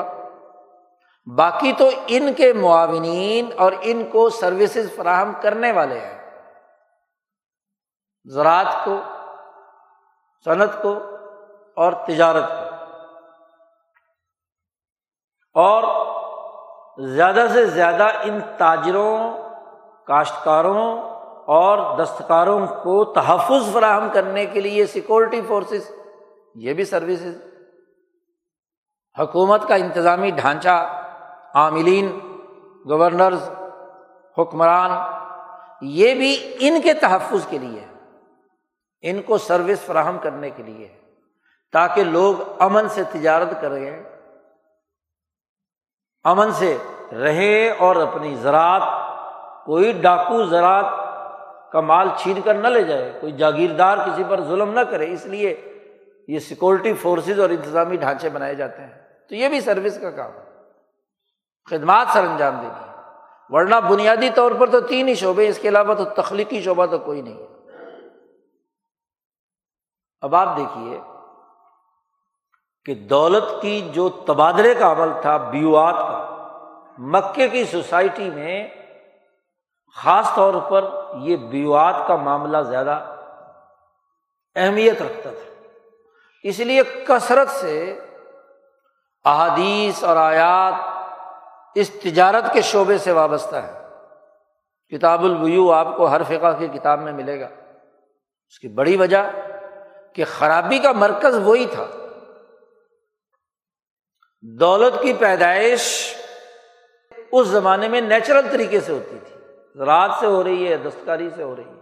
باقی 1.37 1.73
تو 1.73 1.91
ان 2.07 2.33
کے 2.33 2.53
معاونین 2.53 3.51
اور 3.59 3.73
ان 3.81 4.11
کو 4.11 4.29
سروسز 4.29 4.97
فراہم 4.97 5.33
کرنے 5.43 5.73
والے 5.73 5.99
ہیں۔ 5.99 6.43
زراعت 8.25 8.85
کو، 8.85 8.97
صنعت 10.45 10.83
کو 10.83 10.95
اور 11.77 11.93
تجارت 11.93 12.45
کو۔ 12.49 12.85
اور 15.55 15.83
زیادہ 16.99 17.47
سے 17.53 17.65
زیادہ 17.67 18.03
ان 18.03 18.41
تاجروں، 18.59 19.19
کاشتکاروں 20.07 21.01
اور 21.47 21.99
دستکاروں 21.99 22.67
کو 22.67 23.05
تحفظ 23.05 23.73
فراہم 23.73 24.09
کرنے 24.13 24.47
کے 24.47 24.61
لیے 24.61 24.87
سیکورٹی 24.87 25.41
فورسز 25.41 26.00
یہ 26.55 26.75
بھی 26.75 26.85
سروسز۔ 26.85 27.37
حکومت 29.17 29.69
کا 29.69 29.75
انتظامی 29.75 30.31
ڈھانچہ، 30.31 30.77
عاملین، 31.55 32.09
گورنرز، 32.89 33.49
حکمران، 34.39 34.91
یہ 35.83 36.15
بھی 36.15 36.57
ان 36.61 36.81
کے 36.81 36.95
تحفظ 36.95 37.47
کے 37.47 37.59
لیے 37.59 37.85
ان 39.01 39.23
کو 39.23 39.39
سروس 39.39 39.81
فراہم 39.81 40.19
کرنے 40.19 40.51
کے 40.51 40.63
لیے 40.63 40.89
تاکہ 41.73 42.05
لوگ 42.05 42.35
امن 42.59 42.89
سے 42.89 43.03
تجارت 43.13 43.61
کریں، 43.61 44.03
امن 46.25 46.53
سے 46.53 46.77
رہے 47.13 47.71
اور 47.71 47.97
اپنی 47.97 48.35
زراعت، 48.35 48.83
کوئی 49.65 49.93
ڈاکو 49.93 50.45
زراعت 50.45 50.85
کا 51.73 51.81
مال 51.81 52.09
چھین 52.17 52.41
کر 52.41 52.55
نہ 52.55 52.69
لے 52.69 52.83
جائے، 52.83 53.19
کوئی 53.21 53.33
جاگیردار 53.33 53.99
کسی 53.99 54.25
پر 54.29 54.41
ظلم 54.41 54.73
نہ 54.73 54.81
کرے۔ 54.81 55.13
اس 55.13 55.27
لیے 55.27 55.70
یہ 56.31 56.39
سیکورٹی 56.39 56.95
فورسز 56.95 57.41
اور 57.41 57.51
انتظامی 57.51 57.97
ڈھانچے 57.97 58.29
بنائے 58.29 58.55
جاتے 58.55 58.83
ہیں۔ 58.83 59.03
تو 59.29 59.35
یہ 59.35 59.49
بھی 59.49 59.61
سروس 59.61 59.99
کا 60.01 60.11
کام 60.11 60.31
ہے۔ 60.33 60.51
خدمات 61.71 62.07
سر 62.13 62.25
انجام 62.25 62.57
دینی 62.61 62.85
ہے۔ 62.87 62.91
ورنہ 63.49 63.75
بنیادی 63.91 64.31
طور 64.31 64.51
پر 64.61 64.71
تو 64.71 64.81
تین 64.81 65.09
ہی 65.09 65.15
شعبے، 65.15 65.49
اس 65.49 65.59
کے 65.59 65.69
علاوہ 65.69 65.95
تو 65.95 66.05
تخلیقی 66.05 66.63
شعبہ 66.63 66.87
تو 66.87 66.99
کوئی 66.99 67.23
نہیں 67.23 67.47
اب 70.21 70.35
آپ 70.35 70.57
دیکھیے 70.57 71.01
کہ 72.85 72.95
دولت 72.95 73.63
کی 73.63 73.91
جو 73.93 74.09
تبادلے 74.09 74.75
کا 74.75 74.93
عمل 74.93 75.09
تھا، 75.23 75.37
بیوات 75.37 75.95
کا، 75.95 76.37
مکے 76.99 77.49
کی 77.49 77.65
سوسائٹی 77.65 78.31
میں 78.31 78.69
خاص 79.97 80.35
طور 80.35 80.55
پر 80.69 80.91
یہ 81.21 81.37
بیوات 81.37 81.95
کا 82.07 82.17
معاملہ 82.17 82.63
زیادہ 82.63 83.17
اہمیت 84.57 85.03
رکھتا 85.03 85.31
تھا۔ 85.31 85.50
اس 86.43 86.59
لیے 86.59 86.83
کثرت 87.07 87.51
سے 87.51 87.99
احادیث 89.25 90.05
اور 90.05 90.17
آیات 90.17 90.75
اس 91.75 91.91
تجارت 91.91 92.53
کے 92.53 92.61
شعبے 92.61 92.99
سے 92.99 93.13
وابستہ 93.13 93.57
ہے 93.57 93.81
کتاب 94.97 95.25
البیو 95.25 95.73
آپ 95.73 95.97
کو 95.97 96.07
ہر 96.07 96.23
فقہ 96.23 96.59
کی 96.59 96.69
کتاب 96.69 97.03
میں 97.03 97.13
ملے 97.13 97.41
گا۔ 97.41 97.49
اس 98.49 98.59
کی 98.59 98.69
بڑی 98.69 98.97
وجہ 98.97 99.31
کہ 100.15 100.25
خرابی 100.25 100.79
کا 100.79 100.93
مرکز 100.93 101.39
وہی 101.43 101.67
تھا۔ 101.67 101.87
دولت 104.43 105.03
کی 105.03 105.13
پیدائش 105.13 106.15
اس 107.33 107.47
زمانے 107.47 107.89
میں 107.89 108.01
نیچرل 108.01 108.47
طریقے 108.53 108.81
سے 108.81 108.93
ہوتی 108.93 109.19
تھی۔ 109.27 109.37
رات 109.85 110.11
سے 110.21 110.27
ہو 110.27 110.45
رہی 110.45 110.73
ہے، 110.73 110.77
دستکاری 110.77 111.31
سے 111.37 111.43
ہو 111.43 111.57
رہی 111.57 111.65
ہے۔ 111.65 111.81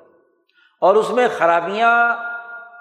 اور 0.81 0.95
اس 0.95 1.11
میں 1.11 1.29
خرابیاں 1.39 2.17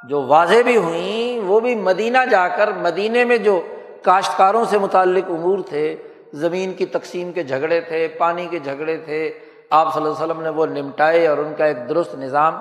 جو 0.08 0.22
واضح 0.22 0.62
بھی 0.64 0.78
ہوئیں، 0.78 1.40
وہ 1.40 1.60
بھی 1.60 1.76
مدینہ 1.76 2.18
جا 2.32 2.48
کر 2.48 2.72
مدینے 2.74 3.26
میں 3.26 3.38
جو 3.38 3.60
کاشتکاروں 4.02 4.66
سے 4.66 4.78
متعلق 4.78 5.30
امور 5.30 5.60
تھے، 5.70 5.96
زمین 6.34 6.74
کی 6.74 6.86
تقسیم 6.86 7.32
کے 7.32 7.44
جھگڑے 7.44 7.82
تھے، 7.82 8.08
پانی 8.08 8.48
کے 8.48 8.60
جھگڑے 8.60 8.98
تھے، 8.98 9.40
آپ 9.70 9.94
صلی 9.94 10.04
اللہ 10.04 10.14
علیہ 10.14 10.26
وسلم 10.26 10.42
نے 10.42 10.50
وہ 10.50 10.66
نمٹائے 10.66 11.28
اور 11.28 11.38
ان 11.38 11.54
کا 11.56 11.66
ایک 11.66 11.78
درست 11.90 12.16
نظام 12.16 12.60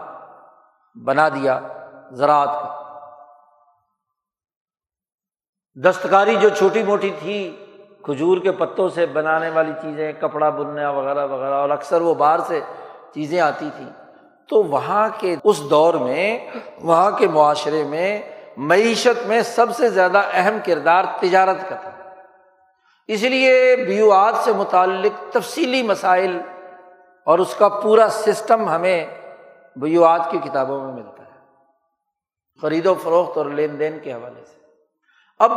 بنا 0.96 1.28
دیا 1.28 1.58
زراعت 2.10 2.48
کا۔ 2.48 2.74
دستکاری 5.76 6.36
جو 6.36 6.48
چھوٹی 6.48 6.82
موٹی 6.82 7.10
تھی، 7.18 7.56
کھجور 8.02 8.38
کے 8.38 8.52
پتوں 8.52 8.88
سے 8.88 9.06
بنانے 9.06 9.50
والی 9.50 9.72
چیزیں، 9.82 10.12
کپڑا 10.20 10.50
بننا 10.50 10.90
وغیرہ 10.90 11.26
وغیرہ، 11.26 11.54
اور 11.54 11.70
اکثر 11.70 12.00
وہ 12.00 12.14
باہر 12.14 12.38
سے 12.38 12.60
چیزیں 13.14 13.40
آتی 13.40 13.68
تھیں۔ 13.76 14.05
تو 14.48 14.62
وہاں 14.62 15.08
کے 15.18 15.36
اس 15.44 15.70
دور 15.70 15.94
میں، 15.94 16.50
وہاں 16.82 17.10
کے 17.10 17.28
معاشرے 17.28 17.84
میں 17.84 18.22
معیشت 18.56 19.26
میں 19.26 19.42
سب 19.42 19.76
سے 19.76 19.88
زیادہ 19.88 20.22
اہم 20.32 20.58
کردار 20.66 21.04
تجارت 21.20 21.68
کا 21.68 21.76
تھا۔ 21.76 21.90
اس 23.06 23.22
لیے 23.22 23.76
بیوات 23.76 24.34
سے 24.34 24.52
متعلق 24.52 25.32
تفصیلی 25.32 25.82
مسائل 25.82 26.40
اور 27.24 27.38
اس 27.38 27.54
کا 27.54 27.68
پورا 27.68 28.08
سسٹم 28.10 28.68
ہمیں 28.68 29.06
بیوات 29.76 30.30
کی 30.30 30.38
کتابوں 30.38 30.80
میں 30.80 30.92
ملتا 30.92 31.22
ہے۔ 31.22 31.38
خرید 32.62 32.86
و 32.86 32.94
فروخت 32.94 33.38
اور 33.38 33.46
لین 33.46 33.78
دین 33.78 33.98
کے 33.98 34.12
حوالے 34.12 34.44
سے۔ 34.44 34.60
اب 35.38 35.52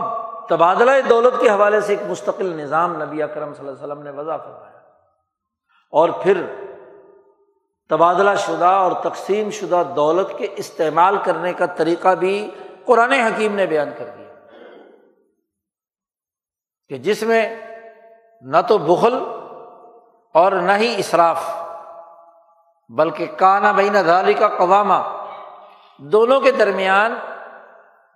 تبادلہ 0.47 0.91
دولت 1.09 1.41
کے 1.41 1.49
حوالے 1.49 1.81
سے 1.81 1.93
ایک 1.93 2.11
مستقل 2.11 2.45
نظام 2.45 3.03
نبی 3.03 3.23
اکرم 3.23 3.53
صلی 3.53 3.67
اللہ 3.67 3.83
علیہ 3.83 3.93
وسلم 3.93 4.03
نے 4.03 4.11
وضع 4.11 4.37
فرمایا۔ 4.37 4.79
اور 5.91 6.09
پھر 6.09 6.43
تبادلہ 7.89 8.35
شدہ 8.37 8.65
اور 8.65 8.91
تقسیم 8.91 9.49
شدہ 9.49 9.83
دولت 9.95 10.37
کے 10.37 10.47
استعمال 10.55 11.17
کرنے 11.23 11.53
کا 11.53 11.65
طریقہ 11.65 12.15
بھی 12.15 12.51
قرآن 12.85 13.11
حکیم 13.11 13.55
نے 13.55 13.65
بیان 13.65 13.89
کر 13.97 14.05
دیا۔ 14.17 14.33
کہ 16.89 16.97
جس 16.97 17.23
میں 17.23 17.55
نہ 18.41 18.57
تو 18.67 18.77
بخل 18.77 19.19
اور 20.33 20.51
نہ 20.51 20.71
ہی 20.71 20.95
اصراف 20.97 21.49
بلکہ 22.89 23.25
کانا 23.37 23.71
بین 23.71 23.95
دالی 24.05 24.33
کا 24.33 24.47
قوامہ 24.47 25.25
دونوں 25.97 26.39
کے 26.39 26.51
درمیان 26.51 27.13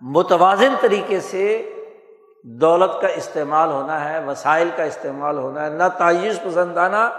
متوازن 0.01 0.73
طریقے 0.81 1.19
سے 1.19 1.75
دولت 2.43 3.01
کا 3.01 3.07
استعمال 3.07 3.69
ہونا 3.71 4.09
ہے، 4.09 4.25
وسائل 4.25 4.69
کا 4.75 4.83
استعمال 4.83 5.37
ہونا 5.37 5.65
ہے، 5.65 5.69
نہ 5.69 5.83
تعیش 5.97 6.39
پسندانہ 6.41 7.09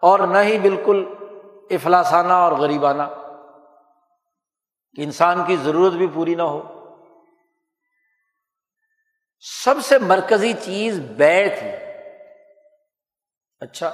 اور 0.00 0.18
نہ 0.18 0.38
ہی 0.38 0.58
بالکل 0.58 1.04
افلاسانہ 1.70 2.32
اور 2.32 2.52
غریبانہ، 2.52 3.02
کہ 4.94 5.02
انسان 5.02 5.44
کی 5.46 5.56
ضرورت 5.56 5.92
بھی 5.92 6.06
پوری 6.14 6.34
نہ 6.34 6.42
ہو۔ 6.42 6.62
سب 9.40 9.74
سے 9.82 9.98
مرکزی 9.98 10.52
چیز 10.52 11.00
بے 11.16 11.48
تھی۔ 11.48 11.70
اچھا 13.60 13.90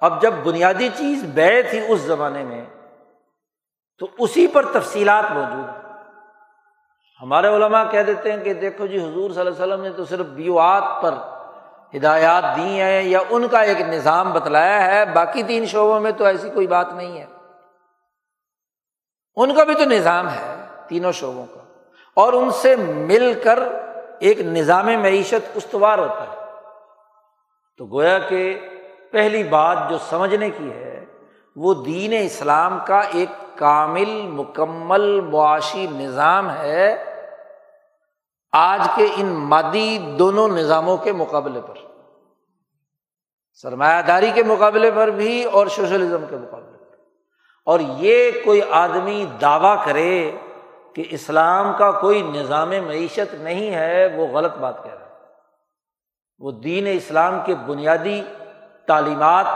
اب 0.00 0.22
جب 0.22 0.32
بنیادی 0.32 0.88
چیز 0.96 1.24
بے 1.34 1.62
تھی 1.62 1.92
اس 1.92 2.00
زمانے 2.00 2.44
میں، 2.44 2.64
تو 3.98 4.06
اسی 4.18 4.46
پر 4.46 4.72
تفصیلات 4.72 5.24
موجود 5.32 5.68
ہیں۔ 5.68 5.80
ہمارے 7.22 7.48
علماء 7.48 7.90
کہہ 7.90 8.02
دیتے 8.02 8.32
ہیں 8.32 8.44
کہ 8.44 8.54
دیکھو 8.54 8.86
جی 8.86 8.98
حضور 8.98 9.30
صلی 9.30 9.40
اللہ 9.40 9.54
علیہ 9.54 9.74
وسلم 9.74 9.82
نے 9.82 9.90
تو 9.90 10.04
صرف 10.04 10.26
بیوات 10.26 11.02
پر 11.02 11.14
ہدایات 11.96 12.56
دی 12.56 12.80
ہیں 12.80 13.02
یا 13.02 13.18
ان 13.30 13.48
کا 13.48 13.60
ایک 13.60 13.80
نظام 13.80 14.32
بتلایا 14.32 14.86
ہے، 14.86 15.04
باقی 15.04 15.42
تین 15.42 15.66
شعبوں 15.66 16.00
میں 16.00 16.10
تو 16.10 16.24
ایسی 16.24 16.50
کوئی 16.50 16.66
بات 16.66 16.92
نہیں 16.92 17.20
ہے۔ 17.20 17.26
ان 19.36 19.54
کا 19.54 19.64
بھی 19.64 19.74
تو 19.74 19.84
نظام 19.84 20.28
ہے، 20.28 20.66
تینوں 20.88 21.12
شعبوں 21.12 21.46
کا۔ 21.46 21.60
اور 22.14 22.32
ان 22.32 22.50
سے 22.50 22.76
مل 22.76 23.40
کر 23.44 23.58
ایک 24.18 24.40
نظام 24.40 24.86
معیشت 24.86 25.50
استوار 25.54 25.98
ہوتا 25.98 26.22
ہے۔ 26.22 26.52
تو 27.78 27.86
گویا 27.86 28.18
کہ 28.18 28.60
پہلی 29.12 29.44
بات 29.44 29.78
جو 29.90 29.98
سمجھنے 29.98 30.50
کی 30.50 30.72
ہے، 30.72 31.04
وہ 31.56 31.74
دین 31.74 32.12
اسلام 32.24 32.78
کا 32.86 33.00
ایک 33.00 33.58
کامل، 33.58 34.22
مکمل، 34.22 35.20
معاشی 35.20 35.86
نظام 35.90 36.50
ہے۔ 36.50 37.09
آج 38.52 38.88
کے 38.96 39.08
ان 39.16 39.26
مادی 39.26 39.98
دونوں 40.18 40.48
نظاموں 40.48 40.96
کے 40.96 41.12
مقابلے 41.12 41.60
پر۔ 41.60 41.74
سرمایہ 43.52 44.02
داری 44.02 44.30
کے 44.34 44.42
مقابلے 44.42 44.90
پر 44.90 45.08
بھی 45.08 45.44
اور 45.44 45.66
سوشلزم 45.66 46.24
کے 46.30 46.36
مقابلے 46.36 46.78
پر۔ 46.78 46.96
اور 47.64 47.80
یہ 47.80 48.30
کوئی 48.44 48.60
آدمی 48.70 49.26
دعویٰ 49.40 49.84
کرے 49.84 50.36
کہ 50.94 51.04
اسلام 51.10 51.76
کا 51.78 51.90
کوئی 51.90 52.22
نظام 52.22 52.70
معیشت 52.70 53.34
نہیں 53.34 53.74
ہے، 53.74 54.16
وہ 54.16 54.26
غلط 54.26 54.54
بات 54.54 54.84
کہہ 54.84 54.94
رہا 54.94 55.06
ہے۔ 55.06 55.12
وہ 56.38 56.50
دین 56.50 56.86
اسلام 56.90 57.40
کے 57.46 57.54
بنیادی 57.54 58.22
تعلیمات 58.86 59.46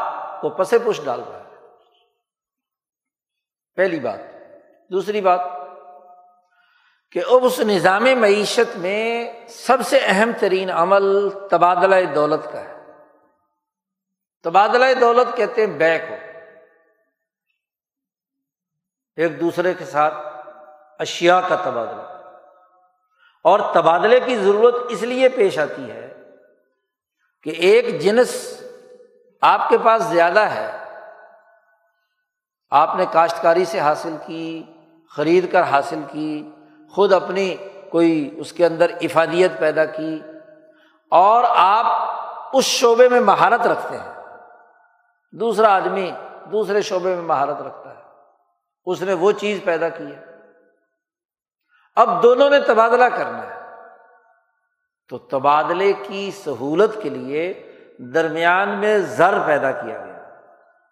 کو 0.41 0.51
پس 0.51 0.71
پش 0.71 1.01
ڈال 1.05 1.23
رہا 1.29 1.39
ہے۔ 1.39 1.55
پہلی 3.75 4.01
بات۔ 4.01 4.19
دوسری 4.93 5.21
بات۔ 5.21 5.64
کہ 7.15 7.23
اب 7.29 7.45
اس 7.45 7.61
نظام 7.61 8.05
معیشت 8.05 8.77
میں 8.77 9.33
سب 9.49 9.79
سے 9.85 9.99
اہم 10.03 10.31
ترین 10.41 10.71
عمل 10.71 11.31
تبادلہ 11.51 12.15
دولت 12.15 12.53
کا 12.53 12.61
ہے۔ 12.61 12.85
تبادلہ 14.43 14.85
دولت 15.01 15.37
کہتے 15.37 15.67
ہیں 15.67 15.73
بیک 15.73 16.03
ہو 16.11 16.15
ایک 19.17 19.41
دوسرے 19.41 19.75
کے 19.75 19.85
ساتھ 19.85 20.15
اشیا 20.99 21.41
کا 21.41 21.57
تبادلہ۔ 21.57 22.31
اور 23.45 23.61
تبادلے 23.75 24.21
کی 24.21 24.37
ضرورت 24.37 24.75
اس 24.89 25.03
لیے 25.03 25.29
پیش 25.29 25.59
آتی 25.59 25.91
ہے 25.91 26.15
کہ 27.43 27.51
ایک 27.51 28.01
جنس 28.01 28.63
آپ 29.41 29.69
کے 29.69 29.79
پاس 29.85 30.03
زیادہ 30.03 30.41
ہے۔ 30.41 30.79
آپ 32.71 32.97
نے 32.97 33.05
کاشتکاری 33.13 33.65
سے 33.65 33.81
حاصل 33.81 34.17
کی، 34.27 34.63
خرید 35.11 35.53
کر 35.53 35.63
حاصل 35.63 36.01
کی 36.13 36.51
خود 36.95 37.13
اپنی 37.13 37.57
کوئی 37.91 38.35
اس 38.37 38.53
کے 38.53 38.67
اندر 38.67 38.91
افادیت 39.01 39.59
پیدا 39.59 39.85
کی 39.85 40.23
اور 41.11 41.45
آپ 41.49 41.87
اس 42.53 42.65
شعبے 42.65 43.09
میں 43.09 43.21
مہارت 43.21 43.67
رکھتے 43.67 43.97
ہیں۔ 43.97 44.15
دوسرا 45.33 45.75
آدمی 45.75 46.11
دوسرے 46.53 46.83
شعبے 46.83 47.15
میں 47.15 47.23
مہارت 47.23 47.63
رکھتا 47.63 47.91
ہے۔ 47.91 48.03
اس 48.85 49.03
نے 49.03 49.13
وہ 49.13 49.33
چیز 49.33 49.61
پیدا 49.65 49.89
کی 49.89 50.15
ہے۔ 50.15 50.25
اب 51.97 52.23
دونوں 52.23 52.51
نے 52.51 52.61
تبادلہ 52.61 53.05
کرنا 53.05 53.55
ہے۔ 53.55 53.61
تو 55.09 55.19
تبادلے 55.19 55.93
کی 55.93 56.31
سہولت 56.31 57.03
کے 57.03 57.09
لیے 57.09 57.73
درمیان 57.99 58.69
میں 58.69 58.99
زر 58.99 59.35
پیدا 59.47 59.73
کیا 59.73 60.05
گیا۔ 60.05 60.23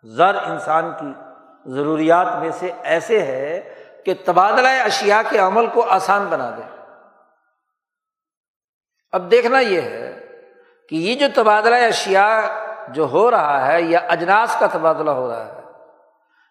زر 0.02 0.34
انسان 0.34 0.92
کی 1.00 1.12
ضروریات 1.66 2.26
میں 2.40 2.50
سے 2.50 2.70
ایسے 2.82 3.22
ہے 3.22 3.71
کہ 4.04 4.14
تبادلہ 4.24 4.68
اشیا 4.68 5.22
کے 5.30 5.38
عمل 5.38 5.66
کو 5.66 5.82
آسان 5.88 6.26
بنا 6.26 6.50
دے۔ 6.50 6.62
اب 9.12 9.30
دیکھنا 9.30 9.60
یہ 9.60 9.80
ہے 9.80 10.26
کہ 10.88 10.96
یہ 10.96 11.14
جو 11.14 11.26
تبادلہ 11.34 11.74
اشیا 11.74 12.40
جو 12.88 13.08
ہو 13.08 13.30
رہا 13.30 13.66
ہے 13.66 13.82
یا 13.82 13.98
اجناس 13.98 14.56
کا 14.58 14.66
تبادلہ 14.66 15.10
ہو 15.10 15.28
رہا 15.28 15.46
ہے، 15.46 15.60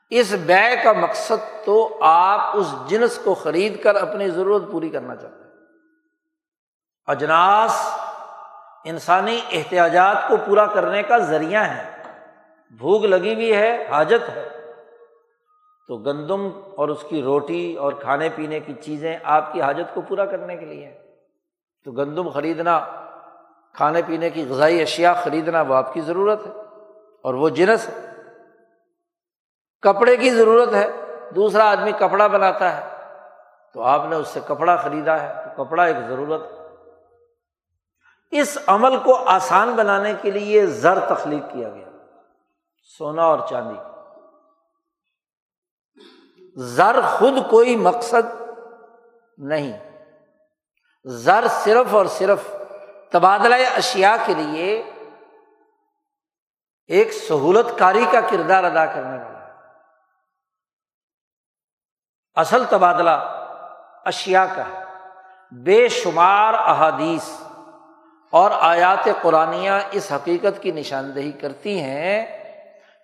اس 0.09 0.33
بے 0.45 0.75
کا 0.83 0.91
مقصد 0.91 1.65
تو 1.65 1.97
آپ 2.01 2.39
اس 2.53 2.67
جنس 2.87 3.19
کو 3.23 3.33
خرید 3.33 3.83
کر 3.83 3.95
اپنی 3.95 4.29
ضرورت 4.29 4.63
پوری 4.71 4.89
کرنا 4.89 5.15
چاہتے 5.15 5.43
ہیں۔ 5.43 5.51
اجناس 7.07 7.99
انسانی 8.85 9.41
احتیاجات 9.51 10.27
کو 10.27 10.37
پورا 10.37 10.65
کرنے 10.65 11.03
کا 11.03 11.17
ذریعہ 11.17 11.63
ہے 11.63 12.03
بھوک 12.71 13.05
لگی 13.05 13.33
ہوئی 13.33 13.55
ہے، 13.55 13.87
حاجت 13.91 14.29
ہے۔ 14.29 14.60
تو 15.87 15.97
گندم 15.97 16.49
اور 16.75 16.89
اس 16.89 17.05
کی 17.09 17.21
روٹی 17.21 17.75
اور 17.75 17.93
کھانے 17.93 18.29
پینے 18.35 18.59
کی 18.59 18.73
چیزیں 18.73 19.17
آپ 19.23 19.53
کی 19.53 19.61
حاجت 19.61 19.95
کو 19.95 20.01
پورا 20.01 20.25
کرنے 20.25 20.57
کے 20.57 20.65
لیے 20.65 20.97
تو 21.85 21.91
گندم 21.91 22.29
خریدنا، 22.29 22.85
کھانے 23.73 24.01
پینے 24.07 24.29
کی 24.29 24.45
غذائی 24.49 24.81
اشیا 24.81 25.13
خریدنا 25.13 25.61
وہ 25.61 25.75
آپ 25.75 25.93
کی 25.93 26.01
ضرورت 26.01 26.47
ہے 26.47 26.51
اور 27.23 27.33
وہ 27.33 27.49
جنس 27.49 27.89
ہے۔ 27.89 28.07
کپڑے 29.81 30.17
کی 30.17 30.29
ضرورت 30.29 30.73
ہے، 30.73 30.87
دوسرا 31.35 31.71
آدمی 31.71 31.91
کپڑا 31.91 32.27
بناتا 32.27 32.77
ہے 32.77 32.97
تو 33.73 33.81
آپ 33.81 34.01
نے 34.09 34.15
اس 34.15 34.27
سے 34.27 34.39
کپڑا 34.47 34.75
خریدا 34.75 35.21
ہے۔ 35.21 35.33
تو 35.45 35.63
کپڑا 35.63 35.83
ایک 35.83 35.97
ضرورت 36.07 36.41
ہے۔ 36.41 36.57
اس 38.31 38.57
عمل 38.67 38.97
کو 38.97 39.15
آسان 39.15 39.71
بنانے 39.75 40.13
کے 40.21 40.31
لیے 40.31 40.65
زر 40.65 40.99
تخلیق 40.99 41.53
کیا 41.53 41.69
گیا، 41.69 41.89
سونا 42.97 43.23
اور 43.23 43.39
چاندی۔ 43.49 43.90
زر 46.55 47.01
خود 47.01 47.49
کوئی 47.49 47.75
مقصد 47.75 48.41
نہیں۔ 49.37 50.01
زر 51.05 51.47
صرف 51.47 51.95
اور 51.95 52.05
صرف 52.05 52.39
تبادلہ 53.11 53.55
اشیا 53.55 54.17
کے 54.25 54.33
لیے 54.33 54.91
ایک 56.87 57.13
سہولت 57.13 57.79
کاری 57.79 58.05
کا 58.11 58.21
کردار 58.21 58.63
ادا 58.63 58.85
کرنے 58.85 59.23
والا۔ 59.23 59.55
اصل 62.35 62.63
تبادلہ 62.69 63.09
اشیا 64.05 64.45
کا 64.45 64.67
ہے۔ 64.67 64.83
بے 65.51 65.89
شمار 65.89 66.53
احادیث 66.53 67.41
اور 68.29 68.51
آیات 68.53 69.07
قرآن 69.21 69.53
اس 69.91 70.11
حقیقت 70.11 70.61
کی 70.61 70.71
نشاندہی 70.71 71.31
کرتی 71.31 71.81
ہیں 71.81 72.40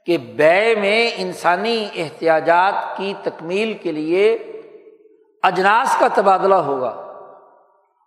کہ 0.08 0.18
بے 0.18 0.76
میں 0.76 1.12
انسانی 1.16 1.88
احتیاجات 1.95 2.97
کی 2.97 3.14
تکمیل 3.24 3.74
کے 3.74 3.91
لیے 3.91 4.34
اجناس 5.43 5.95
کا 5.99 6.08
تبادلہ 6.14 6.55
ہوگا 6.55 6.89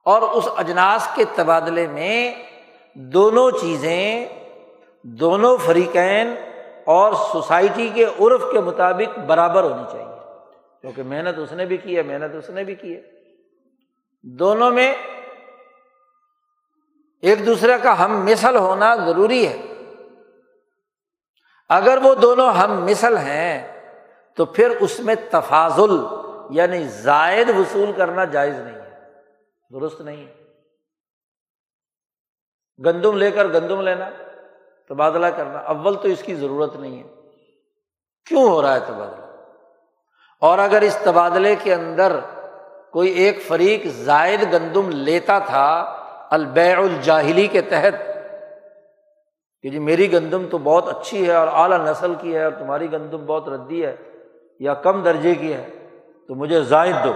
اور 0.05 0.23
اس 0.23 0.49
اجناس 0.57 1.09
کے 1.15 1.25
تبادلے 1.35 1.87
میں 1.87 2.35
دونوں 2.95 3.51
چیزیں، 3.51 4.27
دونوں 5.03 5.57
فریقین 5.57 6.35
اور 6.85 7.13
سوسائٹی 7.13 7.91
کے 7.95 8.05
عرف 8.05 8.45
کے 8.53 8.61
مطابق 8.61 9.19
برابر 9.19 9.63
ہونی 9.63 9.83
چاہیے۔ 9.93 10.17
کیونکہ 10.81 11.03
محنت 11.03 11.39
اس 11.39 11.53
نے 11.53 11.67
بھی 11.67 11.77
کی 11.77 11.97
ہے، 11.97 12.03
محنت 12.03 12.35
اس 12.35 12.51
نے 12.51 12.65
بھی 12.65 12.75
کی 12.75 12.97
ہے۔ 12.97 13.03
دونوں 14.23 14.71
میں 14.71 14.95
ایک 17.23 17.47
دوسرے 17.47 17.73
کا 17.83 18.05
ہم 18.05 18.25
مثل 18.25 18.57
ہونا 18.57 18.95
ضروری 18.95 19.49
ہے۔ 19.49 19.57
اگر 21.71 21.99
وہ 22.03 22.15
دونوں 22.15 22.53
ہم 22.53 22.85
مثل 22.85 23.17
ہیں، 23.17 23.83
تو 24.37 24.45
پھر 24.45 24.71
اس 24.81 25.01
میں 25.01 25.15
تفاضل 25.31 26.05
یعنی 26.51 26.85
زائد 26.85 27.51
وصول 27.51 27.93
کرنا 27.93 28.25
جائز 28.25 28.59
نہیں 28.59 28.75
ہے، 28.75 28.91
درست 29.73 30.01
نہیں 30.01 30.27
ہے۔ 30.27 30.33
گندم 32.85 33.17
لے 33.17 33.31
کر 33.31 33.49
گندم 33.49 33.81
لینا، 33.81 34.11
تبادلہ 34.89 35.27
کرنا، 35.27 35.59
اول 35.59 35.95
تو 35.95 36.09
اس 36.09 36.23
کی 36.23 36.35
ضرورت 36.35 36.77
نہیں 36.77 37.03
ہے۔ 37.03 37.09
کیوں 38.27 38.51
ہو 38.51 38.63
رہا 38.63 38.75
ہے 38.75 38.81
تبادلہ؟ 38.81 39.27
اور 40.41 40.59
اگر 40.59 40.81
اس 40.83 40.99
تبادلے 41.03 41.57
کے 41.63 41.75
اندر 41.75 42.17
کوئی 42.93 43.11
ایک 43.11 43.43
فریق 43.43 43.87
زائد 43.87 44.53
گندم 44.53 44.91
لیتا 44.91 45.39
تھا، 45.39 45.97
البیع 46.31 46.79
الجاہلی 46.79 47.47
کے 47.47 47.61
تحت 47.61 48.10
کہ 49.63 49.71
جی 49.71 49.79
میری 49.79 50.13
گندم 50.13 50.49
تو 50.51 50.59
بہت 50.59 50.89
اچھی 50.89 51.29
ہے 51.29 51.35
اور 51.35 51.49
اعلیٰ 51.49 51.87
نسل 51.87 52.15
کی 52.21 52.35
ہے 52.35 52.45
اور 52.45 52.53
تمہاری 52.53 52.93
گندم 52.93 53.27
بہت 53.27 53.49
ردی 53.49 53.87
ہے 53.87 53.97
یا 54.61 54.75
کم 54.75 55.03
درجے 55.03 55.35
کی 55.35 55.53
ہے، 55.55 55.89
تو 56.29 56.35
مجھے 56.35 56.63
زائد 56.63 56.95
دو۔ 57.05 57.13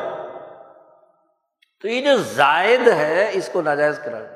تو 1.83 1.89
یہ 1.89 2.01
جو 2.01 2.17
زائد 2.17 2.89
ہے، 2.89 3.31
اس 3.33 3.51
کو 3.53 3.63
ناجائز 3.63 3.99
کرا 4.05 4.19
دیا۔ 4.19 4.35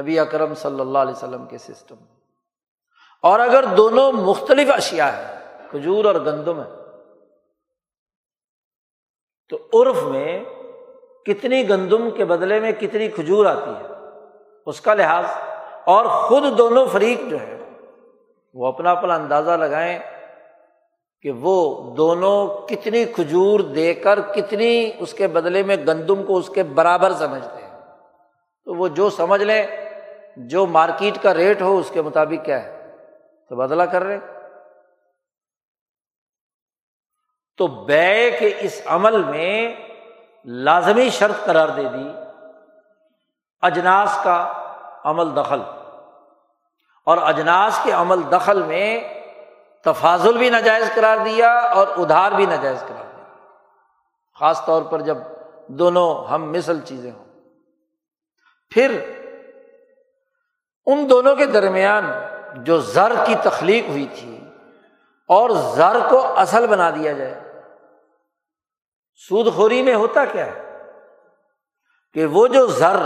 نبی 0.00 0.18
اکرم 0.18 0.54
صلی 0.54 0.80
اللہ 0.80 0.98
علیہ 0.98 1.12
وسلم 1.12 1.46
کے 1.46 1.58
سسٹم 1.58 1.94
اور 3.22 3.40
اگر 3.40 3.64
دونوں 3.64 4.12
مختلف 4.12 4.68
اشیا 4.72 5.16
ہے 5.16 5.56
کھجور 5.70 6.04
اور 6.04 6.14
گندم 6.14 6.60
ہے 6.60 6.70
تو 9.48 9.82
عرف 9.82 10.02
میں 10.02 10.44
کتنی 11.26 11.68
گندم 11.68 12.10
کے 12.10 12.24
بدلے 12.24 12.60
میں 12.60 12.72
کتنی 12.72 13.08
کھجور 13.08 13.46
آتی 13.46 13.70
ہے؟ 13.70 13.86
اس 14.66 14.80
کا 14.80 14.94
لحاظ 14.94 15.24
اور 15.88 16.04
خود 16.04 16.58
دونوں 16.58 16.86
فریق 16.86 17.30
جو 17.30 17.40
ہے 17.40 17.68
وہ 18.54 18.66
اپنا 18.66 18.90
اپنا 18.90 19.14
اندازہ 19.14 19.50
لگائیں 19.50 19.98
کہ 21.22 21.30
وہ 21.30 21.84
دونوں 21.94 22.68
کتنی 22.68 23.04
کھجور 23.04 23.60
دے 23.60 23.94
کر 23.94 24.20
کتنی 24.20 24.92
اس 24.98 25.14
کے 25.14 25.26
بدلے 25.26 25.62
میں 25.62 25.76
گندم 25.76 26.22
کو 26.22 26.36
اس 26.36 26.48
کے 26.48 26.62
برابر 26.62 27.12
سمجھتے 27.12 27.62
ہیں۔ 27.62 27.80
تو 28.64 28.74
وہ 28.74 28.88
جو 28.88 29.10
سمجھ 29.10 29.42
لیں، 29.42 29.66
جو 30.36 30.66
مارکیٹ 30.66 31.22
کا 31.22 31.34
ریٹ 31.34 31.62
ہو، 31.62 31.78
اس 31.78 31.90
کے 31.90 32.02
مطابق 32.02 32.44
کیا 32.44 32.64
ہے؟ 32.64 32.96
تو 33.48 33.56
بدلا 33.56 33.86
کر 33.86 34.02
رہے 34.02 34.18
تو 37.56 37.66
بے 37.66 38.30
کے 38.30 38.54
اس 38.60 38.82
عمل 38.86 39.24
میں 39.24 39.74
لازمی 40.44 41.10
شرط 41.10 41.44
قرار 41.44 41.68
دے 41.68 41.82
دی، 41.82 42.08
اجناس 43.60 44.18
کا 44.24 44.52
عمل 45.04 45.36
دخل۔ 45.36 45.60
اور 47.08 47.18
اجناس 47.18 47.80
کے 47.82 47.92
عمل 47.92 48.32
دخل 48.32 48.62
میں 48.62 49.00
تفاضل 49.84 50.38
بھی 50.38 50.50
ناجائز 50.50 50.90
قرار 50.94 51.16
دیا 51.16 51.52
اور 51.52 51.86
ادھار 51.96 52.32
بھی 52.32 52.46
ناجائز 52.46 52.80
قرار 52.80 53.16
دیا۔ 53.16 53.24
خاص 54.38 54.64
طور 54.64 54.82
پر 54.82 55.00
جب 55.00 55.18
دونوں 55.68 56.24
ہم 56.24 56.52
مثل 56.52 56.80
چیزیں 56.80 57.10
ہوں۔ 57.10 57.24
پھر 58.70 59.00
ان 60.86 61.10
دونوں 61.10 61.36
کے 61.36 61.46
درمیان 61.46 62.12
جو 62.64 62.78
زر 62.78 63.12
کی 63.26 63.34
تخلیق 63.42 63.88
ہوئی 63.88 64.06
تھی 64.18 64.40
اور 65.28 65.50
زر 65.50 65.96
کو 66.10 66.38
اصل 66.38 66.66
بنا 66.66 66.90
دیا 66.90 67.12
جائے 67.12 67.40
سود 69.28 69.54
خوری 69.54 69.82
میں 69.82 69.94
ہوتا 69.94 70.24
کیا 70.24 70.46
ہے؟ 70.46 70.82
کہ 72.12 72.26
وہ 72.26 72.46
جو 72.46 72.66
زر 72.66 72.96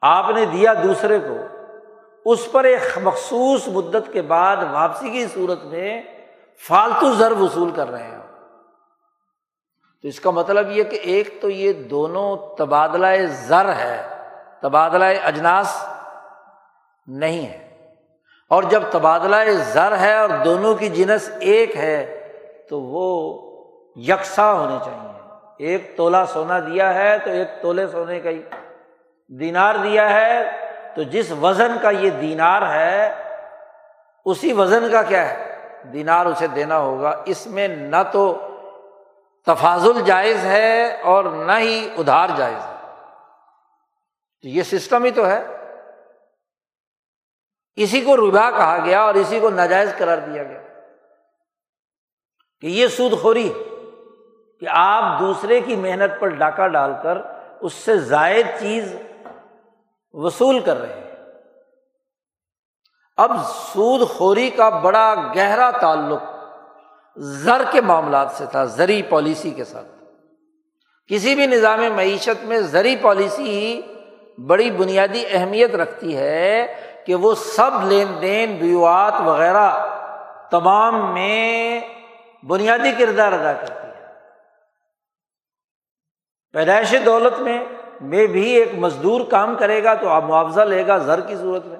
آپ 0.00 0.30
نے 0.30 0.44
دیا 0.44 0.74
دوسرے 0.82 1.18
کو 1.18 1.51
اس 2.24 2.52
پر 2.52 2.64
ایک 2.64 2.98
مخصوص 3.02 3.68
مدت 3.68 4.12
کے 4.12 4.22
بعد 4.22 4.56
واپسی 4.72 5.10
کی 5.10 5.26
صورت 5.26 5.64
میں 5.64 6.02
فالتو 6.68 7.12
زر 7.12 7.32
وصول 7.32 7.70
کر 7.70 7.90
رہے 7.90 8.02
ہیں 8.02 8.18
تو 10.02 10.08
اس 10.08 10.20
کا 10.20 10.30
مطلب 10.30 10.70
یہ 10.70 10.82
کہ 10.82 10.96
ایک 10.96 11.38
تو 11.40 11.50
یہ 11.50 11.72
دونوں 11.72 12.56
تبادلہ 12.58 13.06
زر 13.26 13.72
ہے 13.72 14.08
تبادلہ 14.62 15.04
اجناس 15.24 15.88
نہیں 17.06 17.46
ہے۔ 17.46 17.62
اور 18.48 18.62
جب 18.62 18.82
تبادلہ 18.90 19.36
زر 19.50 19.98
ہے 19.98 20.14
اور 20.14 20.28
دونوں 20.44 20.74
کی 20.74 20.88
جنس 20.88 21.30
ایک 21.40 21.76
ہے، 21.76 22.28
تو 22.68 22.80
وہ 22.80 23.40
یکساں 23.96 24.54
ہونے 24.54 24.76
چاہیے۔ 24.84 25.12
ایک 25.58 25.96
تولا 25.96 26.26
سونا 26.26 26.60
دیا 26.60 26.94
ہے 26.94 27.18
تو 27.18 27.30
ایک 27.30 27.48
تولے 27.62 27.86
سونے 27.86 28.20
کا 28.20 28.30
ہی۔ 28.30 28.42
دینار 29.28 29.74
دیا 29.74 30.10
ہے 30.10 30.61
تو 30.96 31.02
جس 31.02 31.32
وزن 31.42 31.72
کا 31.82 31.90
یہ 31.90 32.10
دینار 32.10 32.74
ہے، 32.74 33.22
اسی 34.24 34.52
وزن 34.52 34.92
کا 34.92 35.02
کیا 35.02 35.28
ہے؟ 35.28 35.58
دینار 35.92 36.26
اسے 36.26 36.46
دینا 36.46 36.78
ہوگا۔ 36.78 37.22
اس 37.24 37.46
میں 37.46 37.68
نہ 37.68 37.96
تو 38.12 38.48
تفاضل 39.46 40.04
جائز 40.04 40.44
ہے 40.44 41.00
اور 41.02 41.24
نہ 41.24 41.52
ہی 41.58 41.88
ادھار 41.98 42.28
جائز 42.36 42.64
ہے۔ 42.66 42.94
تو 44.42 44.48
یہ 44.48 44.62
سسٹم 44.62 45.04
ہی 45.04 45.10
تو 45.10 45.26
ہے۔ 45.26 45.46
اسی 47.76 48.00
کو 48.00 48.16
ربا 48.16 48.50
کہا 48.50 48.78
گیا 48.84 49.00
اور 49.00 49.14
اسی 49.14 49.40
کو 49.40 49.50
ناجائز 49.50 49.94
قرار 49.98 50.18
دیا 50.18 50.42
گیا۔ 50.42 50.62
کہ 52.60 52.66
یہ 52.66 52.86
سود 52.86 53.22
خوری 53.22 53.52
کہ 54.60 54.66
آپ 54.70 55.20
دوسرے 55.20 55.60
کی 55.60 55.76
محنت 55.76 56.20
پر 56.20 56.28
ڈاکہ 56.28 56.68
ڈال 56.68 56.92
کر 57.02 57.18
اس 57.60 57.72
سے 57.72 57.96
زائد 57.96 58.46
چیز 58.60 58.96
وصول 60.12 60.60
کر 60.60 60.76
رہے 60.76 60.94
ہیں۔ 60.94 61.12
اب 63.16 63.30
سود 63.46 64.08
خوری 64.08 64.50
کا 64.50 64.68
بڑا 64.68 65.14
گہرا 65.36 65.70
تعلق 65.70 66.22
زر 67.16 67.62
کے 67.72 67.80
معاملات 67.80 68.30
سے 68.30 68.46
تھا، 68.46 68.64
زری 68.64 69.02
پالیسی 69.02 69.50
کے 69.50 69.64
ساتھ۔ 69.64 69.86
کسی 71.06 71.34
بھی 71.34 71.46
نظام 71.46 71.80
معیشت 71.96 72.44
میں 72.44 72.58
زری 72.58 72.96
پالیسی 72.96 73.42
ہی 73.42 73.80
بڑی 74.46 74.70
بنیادی 74.70 75.24
اہمیت 75.30 75.74
رکھتی 75.74 76.16
ہے 76.16 76.66
کہ 77.06 77.14
وہ 77.14 77.34
سب 77.34 77.70
لین 77.84 78.20
دین، 78.20 78.56
بیوات 78.56 79.14
وغیرہ 79.24 79.86
تمام 80.50 81.14
میں 81.14 81.80
بنیادی 82.46 82.92
کردار 82.98 83.32
ادا 83.32 83.52
کرتی 83.52 83.86
ہے۔ 83.86 84.06
پیدائش 86.52 86.94
دولت 87.04 87.40
میں 87.40 87.64
میں 88.00 88.26
بھی 88.26 88.50
ایک 88.50 88.74
مزدور 88.74 89.20
کام 89.30 89.56
کرے 89.56 89.84
گا 89.84 89.94
تو 89.94 90.08
آپ 90.08 90.22
معاوضہ 90.22 90.60
لے 90.60 90.86
گا 90.86 90.98
زر 90.98 91.20
کی 91.20 91.36
صورت 91.36 91.66
میں۔ 91.66 91.78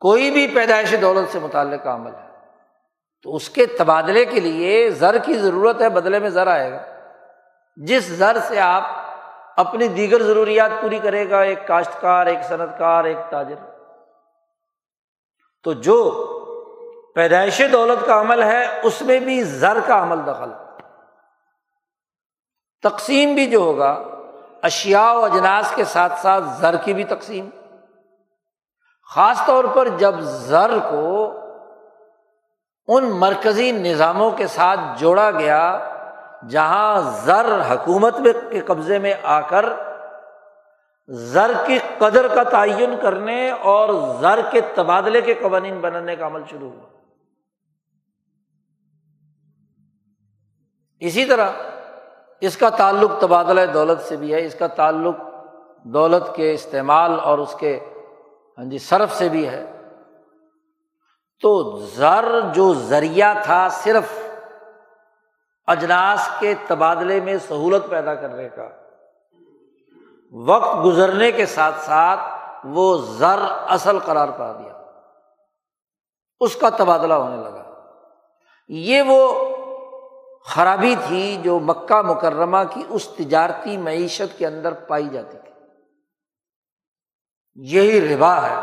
کوئی 0.00 0.30
بھی 0.30 0.46
پیدائش 0.46 0.94
دولت 1.00 1.32
سے 1.32 1.38
متعلق 1.38 1.86
عمل 1.86 2.14
ہے، 2.14 2.28
تو 3.22 3.36
اس 3.36 3.50
کے 3.50 3.66
تبادلے 3.66 4.24
کے 4.24 4.40
لیے 4.40 4.90
زر 4.90 5.18
کی 5.18 5.34
ضرورت 5.34 5.82
ہے، 5.82 5.88
بدلے 5.88 6.18
میں 6.18 6.30
زر 6.30 6.46
آئے 6.46 6.72
گا۔ 6.72 6.84
جس 7.76 8.04
زر 8.04 8.36
سے 8.48 8.60
آپ 8.60 8.82
اپنی 9.56 9.88
دیگر 9.88 10.22
ضروریات 10.22 10.70
پوری 10.80 10.98
کرے 10.98 11.30
گا، 11.30 11.40
ایک 11.40 11.66
کاشتکار، 11.66 12.26
ایک 12.26 12.38
صنعت 12.48 12.78
کار 12.78 13.04
ایک 13.04 13.16
تاجر۔ 13.30 13.54
تو 15.62 15.72
جو 15.72 15.98
پیدائش 17.14 17.60
دولت 17.72 18.06
کا 18.06 18.20
عمل 18.20 18.42
ہے، 18.42 18.80
اس 18.82 19.02
میں 19.02 19.20
بھی 19.20 19.42
زر 19.42 19.78
کا 19.86 20.02
عمل 20.02 20.26
دخل۔ 20.26 20.50
تقسیم 22.82 23.34
بھی 23.34 23.46
جو 23.46 23.58
ہوگا 23.58 24.02
اشیا 24.62 25.12
و 25.12 25.24
اجناس 25.24 25.72
کے 25.74 25.84
ساتھ 25.84 26.20
ساتھ 26.20 26.44
زر 26.60 26.76
کی 26.76 26.94
بھی 26.94 27.04
تقسیم۔ 27.04 27.48
خاص 29.14 29.46
طور 29.46 29.64
پر 29.64 29.88
جب 29.88 30.20
زر 30.20 30.78
کو 30.90 31.32
ان 32.88 33.10
مرکزی 33.10 33.72
نظاموں 33.72 34.30
کے 34.30 34.46
ساتھ 34.46 34.80
جوڑا 34.98 35.30
گیا، 35.30 35.88
جہاں 36.48 37.00
زر 37.00 37.60
حکومت 37.70 38.20
میں 38.20 38.32
کے 38.50 38.60
قبضے 38.60 38.98
میں 38.98 39.14
آ 39.22 39.40
کر 39.40 39.66
زر 41.08 41.52
کی 41.66 41.78
قدر 41.98 42.28
کا 42.28 42.42
تعین 42.42 42.94
کرنے 43.02 43.50
اور 43.50 43.88
زر 44.20 44.40
کے 44.50 44.60
تبادلے 44.74 45.20
کے 45.20 45.34
قوانین 45.34 45.80
بنانے 45.80 46.16
کا 46.16 46.26
عمل 46.26 46.42
شروع 46.50 46.70
ہوا۔ 46.72 46.88
اسی 51.00 51.24
طرح 51.24 51.48
اس 52.42 52.56
کا 52.56 52.70
تعلق 52.70 53.20
تبادلہ 53.20 53.72
دولت 53.72 54.00
سے 54.00 54.16
بھی 54.16 54.34
ہے، 54.34 54.46
اس 54.46 54.54
کا 54.54 54.66
تعلق 54.66 55.16
دولت 55.82 56.36
کے 56.36 56.54
استعمال 56.54 57.20
اور 57.20 57.38
اس 57.38 57.54
کے 57.58 57.80
ہاں 58.58 58.64
جی 58.64 58.78
صرف 58.78 59.14
سے 59.14 59.28
بھی 59.28 59.48
ہے۔ 59.48 59.78
تو 61.40 61.78
زر 61.78 62.40
جو 62.52 62.74
ذریعہ 62.74 63.34
تھا 63.42 63.68
صرف 63.68 64.28
اجناس 65.66 66.28
کے 66.38 66.54
تبادلے 66.66 67.20
میں 67.20 67.36
سہولت 67.48 67.88
پیدا 67.88 68.14
کرنے 68.14 68.48
کا، 68.48 68.68
وقت 70.32 70.84
گزرنے 70.84 71.32
کے 71.32 71.46
ساتھ 71.46 71.80
ساتھ 71.80 72.20
وہ 72.64 72.96
زر 72.96 73.38
اصل 73.68 73.98
قرار 73.98 74.28
پا 74.28 74.52
دیا۔ 74.52 74.72
اس 76.40 76.56
کا 76.56 76.68
تبادلہ 76.68 77.14
ہونے 77.14 77.36
لگا۔ 77.36 77.64
یہ 78.68 79.02
وہ 79.02 79.51
خرابی 80.44 80.94
تھی 81.06 81.36
جو 81.42 81.58
مکہ 81.58 82.02
مکرمہ 82.02 82.58
کی 82.70 82.82
اس 82.88 83.08
تجارتی 83.08 83.76
معیشت 83.76 84.38
کے 84.38 84.46
اندر 84.46 84.72
پائی 84.72 85.08
جاتی 85.08 85.38
تھی۔ 85.38 85.52
یہی 87.54 88.14
ربا 88.14 88.42
ہے۔ 88.42 88.54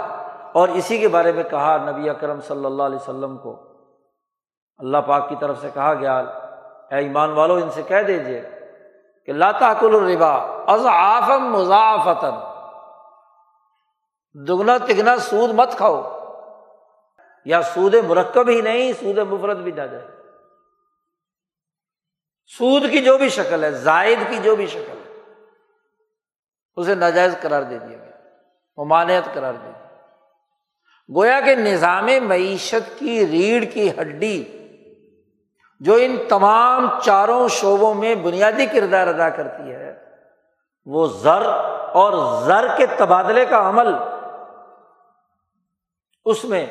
اور 0.52 0.70
اسی 0.70 0.98
کے 0.98 1.08
بارے 1.08 1.32
میں 1.32 1.44
کہا 1.44 1.92
نبی 1.92 2.10
اکرم 2.10 2.42
صلی 2.42 2.66
اللہ 2.66 2.84
علیہ 2.84 2.96
وسلم 2.96 3.38
کو۔ 3.38 3.64
اللہ 4.78 4.98
پاک 4.98 5.30
کی 5.30 5.36
طرف 5.40 5.62
سے 5.62 5.70
کہا 5.74 5.94
گیا، 5.94 6.18
اے 6.18 6.96
ایمان 6.96 7.32
والو، 7.32 7.54
ان 7.54 7.70
سے 7.72 7.82
کہہ 7.82 8.02
دیجیے 8.08 8.42
کہ 9.26 9.34
لاتا 9.34 9.74
کل 9.80 9.96
الربا 9.96 10.36
از 10.68 10.86
آفم 10.86 11.74
دگنا 14.48 14.78
تگنا 14.78 15.18
سود 15.18 15.50
مت 15.50 15.72
کھاؤ۔ 15.72 16.20
یا 17.46 17.62
سود 17.62 17.96
مرکب 18.08 18.50
ہی 18.50 18.62
نہیں، 18.62 18.94
سود 18.94 19.18
مفرت 19.18 19.58
بھی 19.58 19.72
نہ 19.72 19.82
جائے۔ 19.82 20.19
سود 22.58 22.90
کی 22.92 23.02
جو 23.02 23.18
بھی 23.18 23.30
شکل 23.30 23.64
ہے، 23.64 23.72
زائد 23.72 24.20
کی 24.30 24.38
جو 24.44 24.56
بھی 24.56 24.68
شکل 24.68 24.98
ہے، 24.98 25.08
اسے 26.78 26.96
ناجائز 26.96 27.36
قرار 27.42 27.62
دے 27.62 27.78
دیا 27.78 27.98
گیا، 27.98 28.18
ممانعت 28.78 29.34
قرار 29.34 29.54
دے 29.54 29.70
دیا 29.70 29.88
گویا 31.10 31.40
کہ 31.42 31.56
نظام 31.56 32.08
معیشت 32.28 32.98
کی 33.00 33.26
ریڑھ 33.28 33.66
کی 33.74 33.90
ہڈی، 34.00 34.44
جو 35.82 35.96
ان 36.02 36.16
تمام 36.30 36.88
چاروں 37.04 37.48
شعبوں 37.48 37.94
میں 37.94 38.14
بنیادی 38.24 38.66
کردار 38.66 39.08
ادا 39.08 39.30
کرتی 39.30 39.72
ہے، 39.72 39.94
وہ 40.88 41.08
زر 41.22 41.46
اور 42.00 42.14
زر 42.46 42.68
کے 42.78 42.86
تبادلے 42.98 43.46
کا 43.46 43.68
عمل، 43.70 43.94
اس 46.26 46.44
میں 46.46 46.66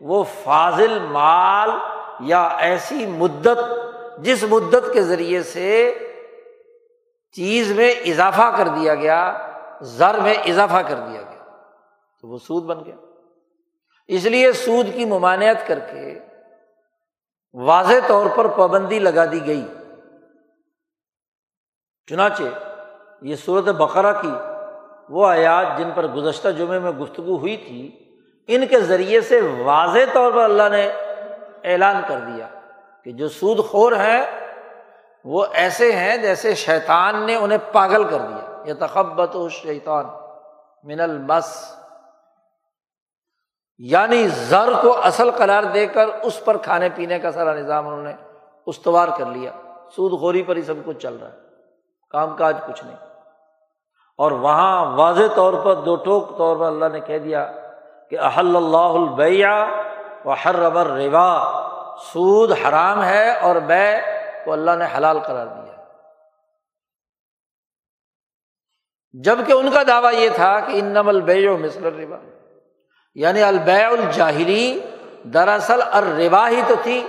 وہ 0.00 0.22
فاضل 0.44 0.98
مال 1.10 1.70
یا 2.28 2.42
ایسی 2.60 3.06
مدت 3.06 3.58
جس 4.18 4.44
مدت 4.50 4.92
کے 4.92 5.02
ذریعے 5.02 5.42
سے 5.42 5.98
چیز 7.32 7.72
میں 7.72 7.90
اضافہ 7.90 8.54
کر 8.56 8.68
دیا 8.68 8.94
گیا، 8.94 9.48
زر 9.80 10.18
میں 10.18 10.34
اضافہ 10.34 10.82
کر 10.88 10.94
دیا 10.94 11.22
گیا، 11.22 11.44
تو 12.20 12.28
وہ 12.28 12.38
سود 12.38 12.64
بن 12.64 12.84
گیا۔ 12.84 12.96
اس 14.08 14.24
لیے 14.24 14.52
سود 14.52 14.86
کی 14.94 15.04
ممانعت 15.04 15.66
کر 15.66 15.78
کے 15.78 16.18
واضح 17.52 18.06
طور 18.06 18.26
پر 18.36 18.48
پابندی 18.48 18.98
لگا 18.98 19.24
دی 19.24 19.46
گئی۔ 19.46 19.66
چنانچہ 22.06 22.42
یہ 23.22 23.36
صورت 23.36 23.64
بقرہ 23.64 24.22
کی 24.22 24.32
وہ 25.08 25.26
آیات 25.26 25.78
جن 25.78 25.90
پر 25.94 26.06
گزشتہ 26.06 26.48
جمعے 26.48 26.78
میں 26.78 26.90
گفتگو 26.90 27.36
ہوئی 27.36 27.56
تھی، 27.56 28.12
ان 28.46 28.66
کے 28.66 28.80
ذریعے 28.80 29.20
سے 29.20 29.40
واضح 29.40 30.12
طور 30.12 30.32
پر 30.32 30.44
اللہ 30.44 30.68
نے 30.70 30.88
اعلان 31.64 32.02
کر 32.08 32.18
دیا۔ 32.18 32.48
کہ 33.04 33.12
جو 33.12 33.28
سود 33.28 33.64
خور 33.64 33.92
ہیں 33.92 34.26
وہ 35.24 35.46
ایسے 35.52 35.92
ہیں 35.92 36.16
جیسے 36.16 36.54
شیطان 36.54 37.26
نے 37.26 37.34
انہیں 37.34 37.58
پاگل 37.72 38.04
کر 38.04 38.18
دیا۔ 38.18 38.62
یہ 38.64 38.72
تخبت 38.80 39.36
و 39.36 39.48
شیطان 39.48 40.04
من 40.84 41.00
المس 41.00 41.74
یعنی 43.78 44.28
زر 44.28 44.72
کو 44.82 44.96
اصل 45.02 45.30
قرار 45.30 45.62
دے 45.62 45.86
کر 45.86 46.06
اس 46.22 46.44
پر 46.44 46.56
کھانے 46.56 46.88
پینے 46.94 47.18
کا 47.18 47.32
سارا 47.32 47.54
نظام 47.54 47.88
انہوں 47.88 48.02
نے 48.02 48.12
استوار 48.66 49.08
کر 49.18 49.26
لیا۔ 49.26 49.52
سود 49.96 50.20
خوری 50.20 50.42
پر 50.42 50.56
ہی 50.56 50.62
سب 50.62 50.74
کچھ 50.84 50.98
چل 50.98 51.16
رہا 51.20 51.28
ہے۔ 51.28 51.36
کام 52.10 52.36
کاج 52.36 52.56
کچھ 52.66 52.84
نہیں۔ 52.84 52.96
اور 54.18 54.30
وہاں 54.30 54.96
واضح 54.96 55.22
طور 55.34 55.52
پر، 55.64 55.74
دو 55.74 55.96
ٹوک 55.96 56.38
طور 56.38 56.56
پر 56.56 56.66
اللہ 56.66 56.84
نے 56.92 57.00
کہہ 57.00 57.18
دیا 57.18 57.52
کہ 58.10 58.18
احل 58.18 58.56
اللہ 58.56 58.76
البیا 58.76 59.66
و 60.24 60.32
ہر 60.44 60.56
ربر 60.56 60.86
سود 62.00 62.52
حرام 62.52 63.04
ہے 63.04 63.38
اور 63.38 63.56
بے 63.56 64.00
کو 64.44 64.52
اللہ 64.52 64.70
نے 64.70 64.84
حلال 64.96 65.18
قرار 65.18 65.46
دیا۔ 65.46 65.72
جبکہ 69.12 69.52
ان 69.52 69.70
کا 69.70 69.82
دعویٰ 69.86 70.14
یہ 70.14 70.28
تھا 70.34 70.60
کہ 70.60 70.72
ان 70.74 70.84
نم 70.84 71.08
البے 71.08 71.48
و 71.48 71.56
مصر 71.56 71.82
روا 71.82 72.18
یعنی 73.14 73.42
البے 73.42 73.84
الجاہری 73.84 74.80
دراصل 75.24 75.82
الروا 75.82 76.48
ہی 76.48 76.62
تو 76.68 76.74
تھی۔ 76.82 77.08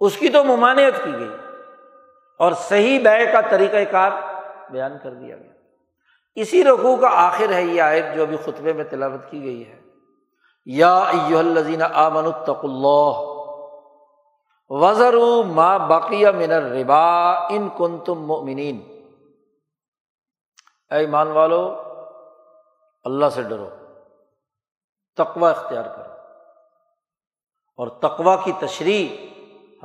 اس 0.00 0.16
کی 0.16 0.28
تو 0.28 0.44
ممانعت 0.44 1.04
کی 1.04 1.12
گئی۔ 1.12 1.36
اور 2.38 2.52
صحیح 2.52 3.00
بے 3.04 3.26
کا 3.26 3.40
طریقۂ 3.40 3.76
کار 3.90 4.10
بیان 4.70 4.98
کر 5.02 5.10
دیا 5.10 5.36
گیا۔ 5.36 5.52
اسی 6.34 6.64
رقو 6.64 6.96
کا 6.96 7.08
آخر 7.12 7.52
ہے 7.52 7.62
یہ 7.62 7.82
آیت 7.82 8.04
جو 8.14 8.22
ابھی 8.22 8.36
خطبے 8.36 8.72
میں 8.72 8.84
تلاوت 8.84 9.30
کی 9.30 9.42
گئی 9.42 9.68
ہے۔ 9.68 9.87
یا 10.68 11.10
الزین 11.38 11.82
آمن 11.82 12.24
التق 12.24 12.64
اللہ 12.64 13.34
وزر 14.70 15.14
ماں 15.46 15.78
باقیہ 15.78 16.28
من 16.28 16.50
ربا 16.50 17.32
ان 17.32 17.68
کن 17.76 17.98
تم 17.98 18.18
مومنین 18.18 18.98
اے 20.90 20.98
ایمان 20.98 21.28
والو، 21.30 21.82
اللہ 23.04 23.26
سے 23.34 23.42
ڈرو 23.42 23.68
تقوا 25.16 25.50
اختیار 25.50 25.84
کرو۔ 25.84 26.12
اور 27.76 27.88
تقوا 27.88 28.36
کی 28.44 28.52
تشریح، 28.60 29.26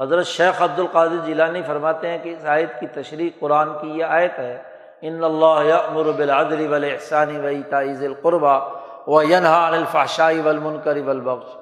حضرت 0.02 0.26
شیخ 0.26 0.62
عبد 0.62 0.80
القادر 0.80 1.18
جیلانی 1.26 1.62
فرماتے 1.64 2.10
ہیں 2.10 2.18
کہ 2.18 2.30
اس 2.30 2.46
آیت 2.46 2.80
کی 2.80 2.88
تشریح 2.88 3.30
قرآن 3.40 3.70
کی 3.82 3.88
یہ 3.88 4.04
آیت 4.04 4.40
ہے، 4.40 4.64
ان 5.02 5.24
اللہ 5.24 5.74
امر 5.88 6.12
بالعدل 6.12 6.68
والاحسان 6.68 7.46
و 7.46 7.50
تعیز 7.70 8.04
القربہ 8.04 8.83
و 9.08 9.24
ینہا 9.24 9.68
عن 9.68 9.74
الفحشائی 9.74 10.42
والمنکر 10.42 10.98
والبغض 11.06 11.56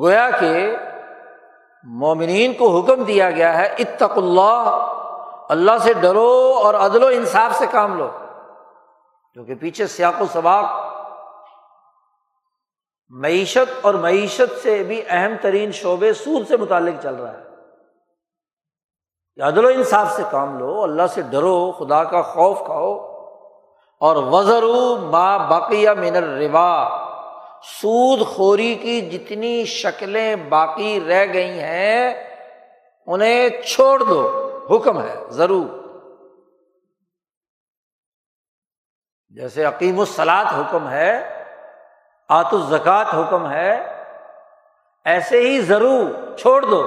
گویا 0.00 0.30
کہ 0.40 0.76
مومنین 1.82 2.54
کو 2.54 2.80
حکم 2.80 3.04
دیا 3.04 3.30
گیا 3.30 3.58
ہے 3.58 3.66
اتق 3.66 4.18
اللہ 4.18 4.90
اللہ 5.48 5.78
سے 5.80 5.92
ڈرو 5.92 6.60
اور 6.64 6.74
عدل 6.74 7.02
و 7.02 7.06
انصاف 7.06 7.58
سے 7.58 7.66
کام 7.70 7.98
لو۔ 7.98 8.10
کیونکہ 9.32 9.54
پیچھے 9.54 9.86
سیاق 9.86 10.22
و 10.22 10.24
سباق 10.32 10.64
معیشت 13.08 13.86
اور 13.86 13.94
معیشت 13.94 14.62
سے 14.62 14.82
بھی 14.82 15.02
اہم 15.08 15.32
ترین 15.42 15.72
شعبے 15.72 16.12
سود 16.12 16.48
سے 16.48 16.56
متعلق 16.56 17.02
چل 17.02 17.14
رہا 17.14 17.32
ہے۔ 17.32 17.44
عدل 19.42 19.64
و 19.64 19.68
انصاف 19.68 20.12
سے 20.12 20.22
کام 20.30 20.58
لو، 20.58 20.82
اللہ 20.82 21.02
سے 21.10 21.22
ڈرو، 21.22 21.72
خدا 21.72 22.04
کا 22.04 22.22
خوف 22.22 22.58
کھاؤ۔ 22.58 23.13
اور 24.04 24.16
وزر 24.16 24.62
ماں 25.10 25.38
باقیہ 25.38 25.90
من 25.90 26.16
الروا 26.16 27.00
سود 27.62 28.26
خوری 28.26 28.74
کی 28.74 29.00
جتنی 29.00 29.64
شکلیں 29.64 30.36
باقی 30.36 31.00
رہ 31.08 31.24
گئی 31.32 31.58
ہیں، 31.60 32.14
انہیں 33.06 33.48
چھوڑ 33.62 34.02
دو، 34.02 34.20
حکم 34.70 35.00
ہے، 35.00 35.14
ضرور۔ 35.28 35.66
جیسے 39.28 39.64
عقیم 39.64 40.00
الصلاط 40.00 40.46
حکم 40.46 40.88
ہے 40.88 41.40
آت 42.28 42.54
الزکات 42.54 43.06
حکم 43.14 43.50
ہے، 43.50 43.72
ایسے 45.04 45.40
ہی 45.40 45.60
ضرور 45.60 46.36
چھوڑ 46.36 46.62
دو۔ 46.62 46.86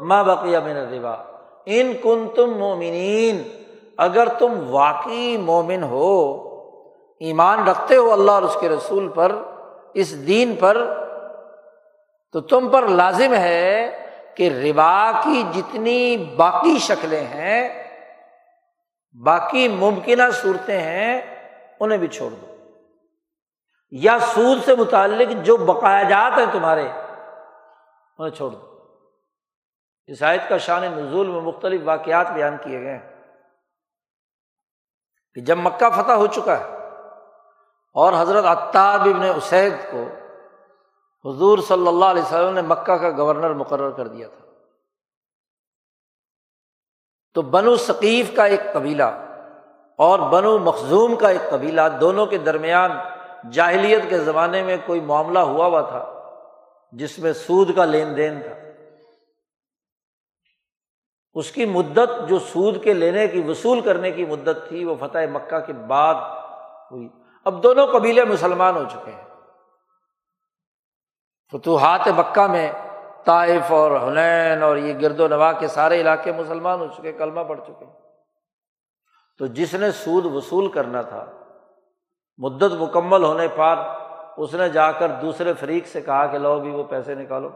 ماں 0.00 0.24
بقیہ 0.24 0.58
من 0.58 0.76
الروا 0.76 1.16
ان 1.64 1.92
کن 2.02 2.28
تم 2.36 2.58
مومنین 2.58 3.42
اگر 3.96 4.28
تم 4.28 4.52
واقعی 4.68 5.36
مومن 5.36 5.82
ہو 5.82 6.49
ایمان 7.20 7.68
رکھتے 7.68 7.96
ہو 7.96 8.12
اللہ 8.12 8.30
اور 8.30 8.42
اس 8.42 8.56
کے 8.60 8.68
رسول 8.68 9.08
پر، 9.08 9.32
اس 9.94 10.26
دین 10.26 10.56
پر، 10.60 10.76
تو 12.32 12.40
تم 12.40 12.68
پر 12.68 12.88
لازم 12.88 13.34
ہے 13.34 13.90
کہ 14.34 14.48
ربا 14.48 15.12
کی 15.24 15.42
جتنی 15.54 16.16
باقی 16.16 16.78
شکلیں 16.78 17.24
ہیں، 17.24 17.82
باقی 19.24 19.68
ممکنہ 19.68 20.22
صورتیں 20.32 20.80
ہیں، 20.80 21.20
انہیں 21.80 21.98
بھی 21.98 22.08
چھوڑ 22.08 22.30
دو۔ 22.30 22.56
یا 23.90 24.18
سود 24.18 24.64
سے 24.64 24.76
متعلق 24.76 25.44
جو 25.44 25.56
بقایا 25.56 26.02
جات 26.02 26.38
ہیں 26.38 26.46
تمہارے، 26.52 26.88
انہیں 28.18 28.30
چھوڑ 28.30 28.50
دو۔ 28.50 28.66
عیسائیت 30.08 30.48
کا 30.48 30.56
شان 30.56 30.82
نزول 30.82 31.26
میں 31.26 31.40
مختلف 31.40 31.80
واقعات 31.84 32.30
بیان 32.30 32.56
کیے 32.62 32.80
گئے 32.80 32.96
ہیں 32.96 33.22
کہ 35.34 35.40
جب 35.40 35.56
مکہ 35.58 35.90
فتح 35.90 36.12
ہو 36.12 36.26
چکا 36.26 36.60
ہے 36.60 36.79
اور 37.92 38.12
حضرت 38.18 38.44
اطاب 38.44 39.00
ابن 39.00 39.22
اسید 39.36 39.72
کو 39.90 40.04
حضور 41.30 41.58
صلی 41.58 41.86
اللہ 41.86 42.04
علیہ 42.04 42.22
وسلم 42.22 42.54
نے 42.54 42.62
مکہ 42.62 42.96
کا 42.96 43.10
گورنر 43.16 43.54
مقرر 43.54 43.90
کر 43.90 44.08
دیا 44.08 44.28
تھا۔ 44.28 44.46
تو 47.34 47.42
بنو 47.42 47.76
ثقیف 47.76 48.36
کا 48.36 48.44
ایک 48.44 48.60
قبیلہ 48.72 49.36
اور 49.96 50.18
بنو 50.18 50.58
مخزوم 50.58 51.16
کا 51.16 51.28
ایک 51.28 51.50
قبیلہ 51.50 51.80
دونوں 52.00 52.26
کے 52.26 52.38
درمیان 52.38 52.90
جاہلیت 53.52 54.02
کے 54.08 54.18
زمانے 54.18 54.62
میں 54.62 54.76
کوئی 54.86 55.00
معاملہ 55.00 55.38
ہوا 55.38 55.66
ہوا 55.66 55.80
تھا 55.80 56.20
جس 56.92 57.18
میں 57.18 57.32
سود 57.32 57.76
کا 57.76 57.84
لین 57.84 58.16
دین 58.16 58.40
تھا۔ 58.40 58.54
اس 61.34 61.52
کی 61.52 61.64
مدت 61.64 62.28
جو 62.28 62.38
سود 62.38 62.84
کے 62.84 62.94
لینے 62.94 63.28
کی 63.28 63.40
وصول 63.40 63.80
کرنے 63.80 64.10
کی 64.10 64.24
مدت 64.24 64.68
تھی 64.68 64.84
وہ 64.84 64.94
فتح 65.00 65.18
مکہ 65.32 65.58
کے 65.58 65.72
بعد 65.72 66.14
ہوئی۔ 66.90 67.08
اب 67.44 67.62
دونوں 67.62 67.86
قبیلے 67.86 68.24
مسلمان 68.24 68.76
ہو 68.76 68.84
چکے 68.90 69.12
ہیں۔ 69.12 69.24
فتوحات 71.52 72.08
مکہ 72.08 72.46
میں 72.46 72.72
طائف 73.24 73.72
اور 73.72 74.08
حنین 74.08 74.62
اور 74.62 74.76
یہ 74.76 74.94
گرد 75.00 75.20
و 75.20 75.28
نواح 75.28 75.52
کے 75.52 75.68
سارے 75.68 76.00
علاقے 76.00 76.32
مسلمان 76.32 76.80
ہو 76.80 76.86
چکے، 76.86 77.12
کلمہ 77.12 77.40
پڑ 77.40 77.60
چکے۔ 77.66 77.84
تو 79.38 79.46
جس 79.46 79.74
نے 79.74 79.90
سود 79.90 80.24
وصول 80.24 80.70
کرنا 80.70 81.02
تھا، 81.02 81.26
مدت 82.38 82.72
مکمل 82.72 83.24
ہونے 83.24 83.48
پر 83.48 83.78
اس 84.36 84.54
نے 84.54 84.68
جا 84.68 84.92
کر 84.92 85.08
دوسرے 85.08 85.54
فریق 85.54 85.86
سے 85.86 86.00
کہا 86.00 86.26
کہ 86.26 86.38
لو 86.38 86.60
بھی 86.60 86.70
وہ 86.70 86.84
پیسے 86.84 87.14
نکالو۔ 87.14 87.50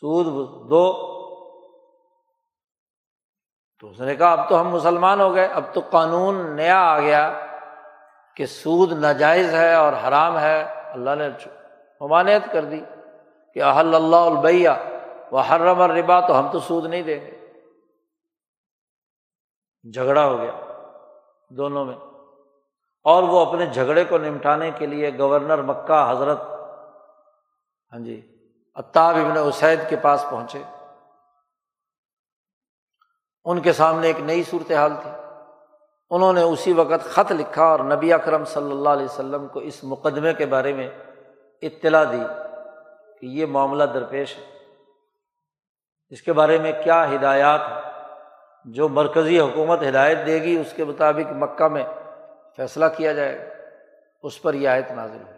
سود 0.00 0.26
دو۔ 0.70 1.14
تو 3.80 3.90
اس 3.90 4.00
نے 4.00 4.16
کہا، 4.16 4.32
اب 4.32 4.48
تو 4.48 4.60
ہم 4.60 4.68
مسلمان 4.68 5.20
ہو 5.20 5.34
گئے، 5.34 5.46
اب 5.46 5.64
تو 5.72 5.80
قانون 5.90 6.56
نیا 6.56 6.80
آ 6.80 7.00
گیا۔ 7.00 7.43
کہ 8.36 8.46
سود 8.46 8.92
ناجائز 8.92 9.54
ہے 9.54 9.74
اور 9.74 9.92
حرام 9.92 10.38
ہے، 10.38 10.62
اللہ 10.92 11.10
نے 11.14 11.28
ممانعت 12.00 12.52
کر 12.52 12.64
دی 12.64 12.80
کہ 13.54 13.62
احل 13.62 13.94
اللہ 13.94 14.16
البیہ 14.16 14.68
وہ 15.30 15.42
حرم 15.50 15.80
الربا، 15.80 16.20
تو 16.20 16.38
ہم 16.38 16.52
تو 16.52 16.60
سود 16.60 16.84
نہیں 16.84 17.02
دیں 17.02 17.20
گے۔ 17.20 17.40
جھگڑا 19.94 20.24
ہو 20.26 20.38
گیا 20.38 20.52
دونوں 21.50 21.84
میں۔ 21.84 21.96
اور 23.04 23.22
وہ 23.22 23.46
اپنے 23.46 23.66
جھگڑے 23.66 24.04
کو 24.04 24.18
نمٹانے 24.18 24.70
کے 24.70 24.86
لیے 24.86 25.18
گورنر 25.18 25.62
مکہ 25.62 26.06
حضرت 26.10 26.40
ہاں 27.92 27.98
جی 27.98 28.38
اتاب 28.74 29.16
ابن 29.16 29.38
اسید 29.48 29.80
کے 29.88 29.96
پاس 29.96 30.26
پہنچے۔ 30.30 30.62
ان 33.44 33.60
کے 33.60 33.72
سامنے 33.72 34.06
ایک 34.06 34.20
نئی 34.20 34.42
صورت 34.42 34.72
حال 34.72 34.92
تھی۔ 35.02 35.10
انہوں 36.14 36.32
نے 36.32 36.42
اسی 36.42 36.72
وقت 36.72 37.04
خط 37.04 37.32
لکھا 37.32 37.64
اور 37.64 37.80
نبی 37.80 38.12
اکرم 38.12 38.44
صلی 38.44 38.70
اللہ 38.70 38.88
علیہ 38.88 39.04
وسلم 39.04 39.48
کو 39.48 39.60
اس 39.60 39.84
مقدمے 39.84 40.34
کے 40.34 40.46
بارے 40.46 40.72
میں 40.72 40.90
اطلاع 41.62 42.04
دی 42.04 42.22
کہ 43.20 43.26
یہ 43.26 43.46
معاملہ 43.46 43.84
درپیش 43.84 44.38
ہے۔ 44.38 44.42
اس 46.10 46.22
کے 46.22 46.32
بارے 46.32 46.58
میں 46.58 46.72
کیا 46.84 47.14
ہدایات 47.14 47.60
جو 48.64 48.88
مرکزی 48.88 49.40
حکومت 49.40 49.82
ہدایت 49.82 50.18
دے 50.26 50.42
گی، 50.42 50.58
اس 50.58 50.72
کے 50.72 50.84
مطابق 50.84 51.32
مکہ 51.32 51.68
میں 51.68 51.84
فیصلہ 52.56 52.84
کیا 52.96 53.12
جائے 53.12 53.38
گا۔ 53.38 53.44
اس 54.22 54.42
پر 54.42 54.54
یہ 54.54 54.68
آیت 54.68 54.90
نازل 54.90 55.18
ہو 55.18 55.34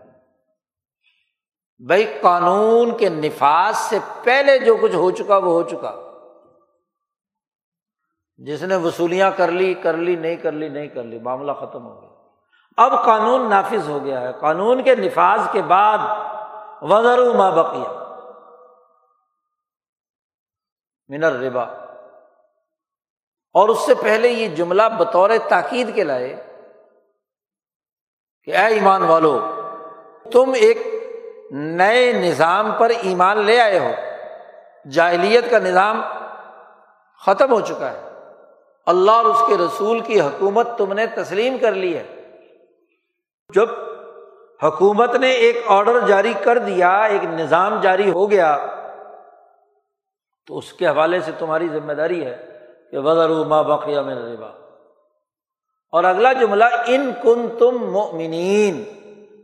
بھائی 1.86 2.18
قانون 2.20 2.96
کے 2.96 3.08
نفاذ 3.08 3.76
سے 3.76 3.98
پہلے 4.24 4.58
جو 4.58 4.76
کچھ 4.82 4.94
ہو 4.94 5.10
چکا، 5.10 5.36
وہ 5.36 5.52
ہو 5.52 5.62
چکا۔ 5.62 6.05
جس 8.38 8.62
نے 8.62 8.76
وصولیاں 8.76 9.30
کر 9.36 9.48
لی 9.48 9.74
کر 9.74 9.92
لی، 9.92 10.16
نہیں 10.16 10.36
کر 10.36 10.52
لی، 10.52 10.68
نہیں 10.68 10.86
کر 10.86 11.02
لی، 11.02 11.18
معاملہ 11.18 11.52
ختم 11.52 11.86
ہو 11.86 12.02
گیا۔ 12.02 12.10
اب 12.76 13.04
قانون 13.04 13.50
نافذ 13.50 13.88
ہو 13.88 14.04
گیا 14.04 14.20
ہے۔ 14.20 14.32
قانون 14.40 14.82
کے 14.82 14.94
نفاذ 14.94 15.40
کے 15.52 15.62
بعد 15.62 15.98
وزر 16.82 17.34
ما 17.34 17.50
بقیہ 17.50 17.88
منر 21.08 21.32
ربا 21.32 21.62
اور 23.52 23.68
اس 23.68 23.78
سے 23.78 23.94
پہلے 23.94 24.28
یہ 24.28 24.48
جملہ 24.48 24.82
بطور 24.98 25.30
تاکید 25.48 25.94
کے 25.94 26.04
لائے 26.04 26.42
کہ 28.44 28.56
اے 28.56 28.66
ایمان 28.66 29.02
والو، 29.02 29.54
تم 30.32 30.52
ایک 30.54 30.78
نئے 31.50 32.12
نظام 32.12 32.72
پر 32.78 32.90
ایمان 33.02 33.38
لے 33.38 33.60
آئے 33.60 33.78
ہو۔ 33.78 33.92
جاہلیت 34.90 35.50
کا 35.50 35.58
نظام 35.58 36.02
ختم 37.26 37.52
ہو 37.52 37.60
چکا 37.60 37.90
ہے۔ 37.90 38.15
اللہ 38.86 39.10
اور 39.10 39.24
اس 39.24 39.42
کے 39.46 39.56
رسول 39.56 40.00
کی 40.00 40.20
حکومت 40.20 40.68
تم 40.78 40.92
نے 40.92 41.06
تسلیم 41.06 41.56
کر 41.60 41.72
لی 41.72 41.96
ہے۔ 41.96 42.06
جب 43.54 43.68
حکومت 44.62 45.14
نے 45.14 45.30
ایک 45.30 45.62
آڈر 45.66 46.00
جاری 46.00 46.32
کر 46.42 46.58
دیا، 46.58 47.02
ایک 47.02 47.24
نظام 47.24 47.80
جاری 47.80 48.10
ہو 48.10 48.30
گیا، 48.30 48.58
تو 50.46 50.58
اس 50.58 50.72
کے 50.72 50.86
حوالے 50.86 51.20
سے 51.20 51.32
تمہاری 51.38 51.68
ذمہ 51.68 51.92
داری 51.92 52.26
ہے 52.26 52.58
کہ 52.90 52.98
وزر 52.98 53.28
ما 53.28 53.62
بقیہ 53.62 54.00
میں 54.00 54.14
ربا 54.14 54.46
اور 55.92 56.04
اگلا 56.04 56.32
جملہ 56.32 56.64
ان 56.86 57.10
کن 57.22 57.48
تم 57.58 57.90
مومنین 57.90 58.84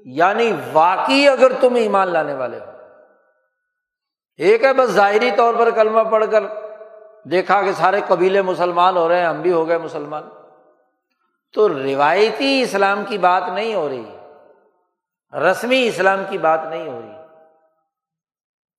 یعنی 0.05 0.53
واقعی 0.72 1.28
اگر 1.28 1.53
تم 1.61 1.74
ایمان 1.74 2.09
لانے 2.09 2.34
والے 2.34 2.59
ہو۔ 2.59 2.70
ایک 4.36 4.64
ہے 4.64 4.72
بس 4.72 4.90
ظاہری 4.90 5.30
طور 5.36 5.55
پر 5.55 5.70
کلمہ 5.70 6.01
پڑھ 6.01 6.24
کر 6.30 6.62
دیکھا 7.25 7.62
کہ 7.62 7.73
سارے 7.73 8.01
قبیلے 8.09 8.43
مسلمان 8.43 8.97
ہو 8.97 9.09
رہے 9.09 9.18
ہیں، 9.18 9.27
ہم 9.27 9.43
بھی 9.43 9.53
ہو 9.53 9.68
گئے 9.68 9.79
مسلمان۔ 9.79 10.23
تو 11.53 11.68
روایتی 11.68 12.62
اسلام 12.62 13.05
کی 13.05 13.18
بات 13.18 13.43
نہیں 13.55 13.75
ہو 13.75 13.89
رہی، 13.89 14.16
رسمی 15.33 15.87
اسلام 15.87 16.23
کی 16.29 16.39
بات 16.39 16.61
نہیں 16.70 16.89
ہو 16.89 17.01
رہی۔ 17.03 17.12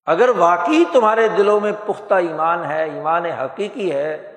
اگر 0.06 0.30
واقعی 0.30 0.84
تمہارے 0.94 1.28
دلوں 1.28 1.60
میں 1.60 1.72
پختہ 1.86 2.14
ایمان 2.14 2.72
ہے، 2.72 2.84
ایمان 2.84 3.26
حقیقی 3.26 3.91
ہے، 3.91 4.32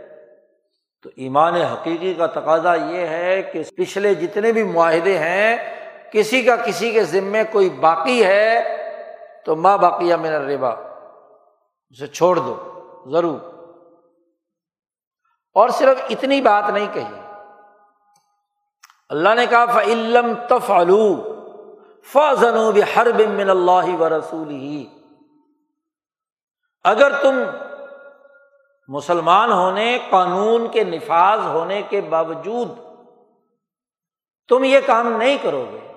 تو 1.03 1.11
ایمان 1.17 1.55
حقیقی 1.55 2.15
کا 2.15 2.27
تقاضا 2.27 2.75
یہ 2.75 3.07
ہے 3.07 3.43
کہ 3.43 3.63
پچھلے 3.77 4.15
جتنے 4.15 4.53
بھی 4.53 4.63
معاہدے 4.63 5.19
ہیں، 5.19 5.57
کسی 6.13 6.43
کا 6.43 6.57
کسی 6.57 6.93
کے 6.93 7.05
ذمے 7.05 7.43
کوئی 7.53 7.71
باقی 7.71 8.25
ہے، 8.25 8.63
تو 9.45 9.57
ماں 9.57 9.79
باقی 9.79 10.09
یا 10.09 10.17
میرا 10.17 10.47
ریبا 10.47 10.71
اسے 11.91 12.07
چھوڑ 12.07 12.37
دو، 12.37 12.57
ضرور۔ 13.07 13.56
اور 15.57 15.69
صرف 15.69 16.03
اتنی 16.11 16.41
بات 16.41 16.71
نہیں 16.71 16.87
کہی۔ 16.93 17.21
اللہ 19.09 19.29
نے 19.37 19.47
کہا 19.47 19.67
فعلم 19.67 20.33
تفعلو 20.49 21.33
فضن 22.13 22.83
ہر 22.97 23.13
بن 23.13 23.51
اللہ 23.51 24.01
و 24.01 24.09
رسول 24.09 24.51
ہی 24.51 24.87
اگر 26.85 27.23
تم 27.23 27.41
مسلمان 28.89 29.53
ہونے، 29.53 29.99
قانون 30.11 30.69
کے 30.71 30.85
نفاذ 30.85 31.41
ہونے 31.47 31.83
کے 31.83 32.01
باوجود 32.01 32.69
تم 34.49 34.65
یہ 34.65 34.81
کام 34.87 35.09
نہیں 35.09 35.39
کرو 35.43 35.65
گے 35.73 35.93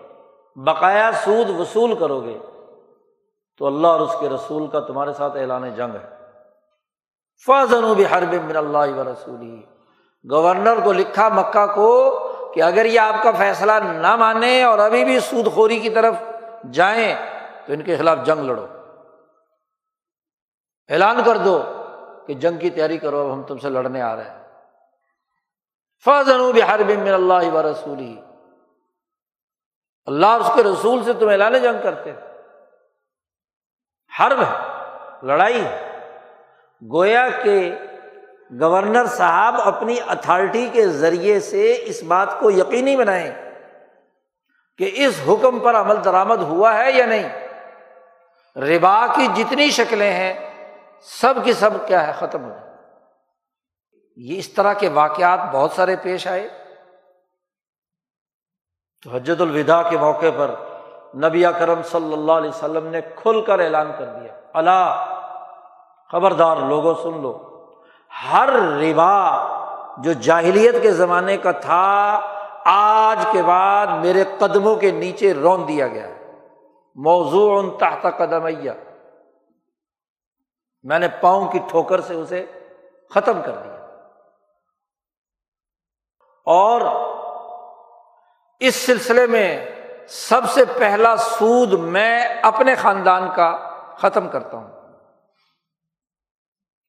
بقایا 0.55 1.11
سود 1.23 1.59
وصول 1.59 1.95
کرو 1.95 2.21
گے 2.21 2.37
تو 3.57 3.67
اللہ 3.67 3.87
اور 3.87 3.99
اس 3.99 4.15
کے 4.19 4.29
رسول 4.29 4.67
کا 4.67 4.79
تمہارے 4.79 5.13
ساتھ 5.13 5.37
اعلان 5.37 5.75
جنگ 5.75 5.95
ہے۔ 5.95 6.18
فضن 7.45 7.83
و 7.83 7.93
حرب 7.93 8.33
من 8.33 8.55
اللہ 8.55 8.99
و 8.99 9.03
رسول 9.03 9.61
گورنر 10.31 10.79
کو 10.83 10.93
لکھا 10.93 11.29
مکہ 11.29 11.65
کو 11.75 12.19
کہ 12.55 12.63
اگر 12.63 12.85
یہ 12.85 12.99
آپ 12.99 13.23
کا 13.23 13.31
فیصلہ 13.31 13.71
نہ 13.71 14.15
مانے 14.15 14.63
اور 14.63 14.79
ابھی 14.79 15.05
بھی 15.05 15.19
سود 15.19 15.53
خوری 15.53 15.79
کی 15.79 15.89
طرف 15.89 16.13
جائیں 16.71 17.15
تو 17.65 17.73
ان 17.73 17.81
کے 17.81 17.97
خلاف 17.97 18.17
جنگ 18.23 18.39
لڑو۔ 18.39 18.65
اعلان 20.89 21.23
کر 21.25 21.37
دو 21.37 21.63
کہ 22.27 22.33
جنگ 22.33 22.57
کی 22.57 22.69
تیاری 22.69 22.97
کرو، 22.97 23.19
اب 23.19 23.33
ہم 23.33 23.43
تم 23.43 23.57
سے 23.57 23.69
لڑنے 23.69 24.01
آ 24.01 24.15
رہے 24.15 24.23
ہیں۔ 24.23 24.43
فضن 26.05 26.61
ہر 26.67 26.83
بن 26.83 27.07
اللہ 27.07 27.53
و 27.53 27.71
رسول 27.71 28.19
اللہ 30.05 30.27
اس 30.27 30.51
کے 30.55 30.63
رسول 30.63 31.03
سے 31.03 31.13
تم 31.13 31.29
اعلان 31.29 31.57
جنگ 31.57 31.81
کرتے۔ 31.83 32.11
حرب 34.19 34.41
ہے، 34.41 34.67
لڑائی 35.23 35.65
گویا 36.81 37.29
کہ 37.43 37.75
گورنر 38.59 39.05
صاحب 39.05 39.55
اپنی 39.63 39.95
اتھارٹی 40.07 40.69
کے 40.73 40.87
ذریعے 40.87 41.39
سے 41.39 41.77
اس 41.85 42.03
بات 42.03 42.39
کو 42.39 42.51
یقینی 42.51 42.95
بنائیں 42.95 43.31
کہ 44.77 44.91
اس 44.93 45.19
حکم 45.27 45.59
پر 45.59 45.75
عمل 45.75 46.03
درآمد 46.03 46.39
ہوا 46.39 46.77
ہے 46.77 46.91
یا 46.91 47.05
نہیں۔ 47.05 47.47
ربا 48.55 49.05
کی 49.15 49.27
جتنی 49.35 49.69
شکلیں 49.69 50.13
ہیں، 50.13 50.33
سب 51.01 51.33
کی 51.43 51.53
سب 51.53 51.87
کیا 51.87 52.07
ہے، 52.07 52.13
ختم 52.19 52.43
ہو 52.43 52.55
یہ 54.15 54.39
اس 54.39 54.49
طرح 54.49 54.73
کے 54.73 54.89
واقعات 54.89 55.39
بہت 55.51 55.71
سارے 55.71 55.95
پیش 56.01 56.27
آئے۔ 56.27 56.47
تو 59.03 59.09
حجت 59.09 59.41
الوداع 59.41 59.89
کے 59.89 59.97
موقع 59.97 60.25
پر 60.37 60.55
نبی 61.15 61.43
کرم 61.59 61.81
صلی 61.83 62.13
اللہ 62.13 62.31
علیہ 62.31 62.49
وسلم 62.49 62.87
نے 62.87 63.01
کھل 63.01 63.41
کر 63.41 63.59
اعلان 63.59 63.91
کر 63.99 64.05
دیا۔ 64.05 64.33
اللہ 64.53 65.08
خبردار، 66.11 66.57
لوگوں 66.57 66.93
سن 67.03 67.21
لو۔ 67.21 67.65
ہر 68.31 68.49
ربا 68.53 69.45
جو 69.97 70.13
جاہلیت 70.13 70.81
کے 70.81 70.91
زمانے 70.91 71.37
کا 71.37 71.51
تھا، 71.51 72.19
آج 72.65 73.25
کے 73.31 73.43
بعد 73.43 73.87
میرے 73.87 74.23
قدموں 74.39 74.75
کے 74.75 74.91
نیچے 74.91 75.33
رون 75.33 75.67
دیا 75.67 75.87
گیا۔ 75.87 76.09
موضوع 76.95 77.59
ان 77.59 77.77
تحت 77.77 78.17
قدمیا 78.17 78.73
میں 80.83 80.99
نے 80.99 81.07
پاؤں 81.07 81.51
کی 81.51 81.59
ٹھوکر 81.69 82.01
سے 82.01 82.13
اسے 82.13 82.45
ختم 83.09 83.41
کر 83.45 83.51
دیا۔ 83.51 83.85
اور 86.45 86.81
اس 88.59 88.75
سلسلے 88.75 89.27
میں 89.27 89.69
سب 90.07 90.41
سے 90.49 90.65
پہلا 90.79 91.15
سود 91.15 91.73
میں 91.73 92.23
اپنے 92.41 92.75
خاندان 92.75 93.29
کا 93.35 93.57
ختم 93.97 94.27
کرتا 94.27 94.57
ہوں۔ 94.57 94.78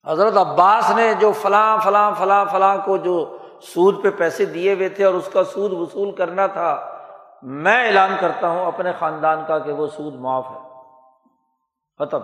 حضرت 0.06 0.36
عباس 0.36 0.90
نے 0.90 1.14
جو 1.14 1.32
فلاں 1.32 1.78
فلاں 1.78 2.12
فلاں 2.18 2.44
فلاں 2.44 2.76
کو 2.84 2.96
جو 2.96 3.38
سود 3.62 4.02
پہ 4.02 4.10
پیسے 4.10 4.44
دیے 4.44 4.74
ہوئے 4.74 4.88
تھے 4.88 5.04
اور 5.04 5.14
اس 5.14 5.28
کا 5.32 5.44
سود 5.44 5.72
وصول 5.72 6.14
کرنا 6.14 6.46
تھا، 6.46 6.98
میں 7.42 7.86
اعلان 7.86 8.16
کرتا 8.20 8.48
ہوں 8.48 8.66
اپنے 8.66 8.92
خاندان 8.92 9.44
کا 9.48 9.58
کہ 9.58 9.72
وہ 9.72 9.86
سود 9.86 10.14
معاف 10.14 10.46
ہے۔ 10.46 10.58
ختم۔ 11.98 12.18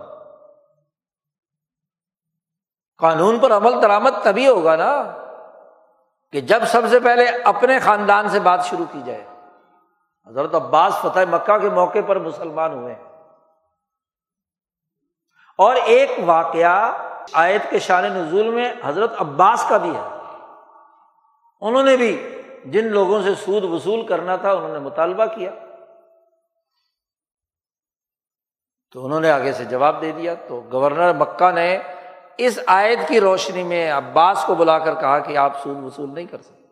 قانون 2.99 3.39
پر 3.39 3.53
عمل 3.53 3.83
درآمد 3.83 4.11
تبھی 4.23 4.49
ہوگا 4.49 4.77
نا 4.77 5.03
کہ 6.33 6.41
جب 6.41 6.65
سب 6.67 6.83
سے 6.91 7.01
پہلے 7.01 7.25
اپنے 7.25 7.79
خاندان 7.79 8.29
سے 8.29 8.41
بات 8.41 8.65
شروع 8.65 8.85
کی 8.93 9.03
جائے۔ 9.05 9.25
حضرت 10.27 10.55
عباس 10.55 10.99
فتح 10.99 11.21
مکہ 11.31 11.59
کے 11.59 11.71
موقع 11.71 11.99
پر 12.07 12.19
مسلمان 12.19 12.73
ہوئے۔ 12.73 12.95
ہیں 12.95 13.05
اور 15.59 15.77
ایک 15.77 16.11
واقعہ 16.27 17.06
آیت 17.33 17.71
کے 17.71 17.79
شان 17.79 18.05
نزول 18.05 18.49
میں 18.49 18.73
حضرت 18.85 19.13
عباس 19.19 19.67
کا 19.69 19.77
بھی 19.77 19.97
ہے۔ 19.97 20.17
انہوں 21.61 21.83
نے 21.83 21.97
بھی 21.97 22.43
جن 22.65 22.87
لوگوں 22.87 23.23
سے 23.23 23.35
سود 23.35 23.65
وصول 23.65 24.07
کرنا 24.07 24.37
تھا، 24.37 24.53
انہوں 24.53 24.73
نے 24.73 24.79
مطالبہ 24.79 25.25
کیا۔ 25.27 25.51
تو 28.93 29.07
انہوں 29.07 29.21
نے 29.21 29.31
آگے 29.31 29.53
سے 29.53 29.65
جواب 29.65 30.01
دے 30.01 30.13
دیا۔ 30.13 30.35
تو 30.49 30.63
گورنر 30.73 31.13
مکہ 31.13 31.51
نے 31.51 31.79
اس 32.39 32.59
آیت 32.67 33.09
کی 33.09 33.21
روشنی 33.21 33.63
میں 33.63 33.93
عباس 33.93 34.45
کو 34.47 34.55
بلا 34.55 34.79
کر 34.79 34.95
کہا 34.95 35.19
کہ 35.19 35.37
آپ 35.37 35.63
سود 35.63 35.85
وصول 35.85 36.15
نہیں 36.15 36.27
کر 36.27 36.43
سکتے۔ 36.43 36.63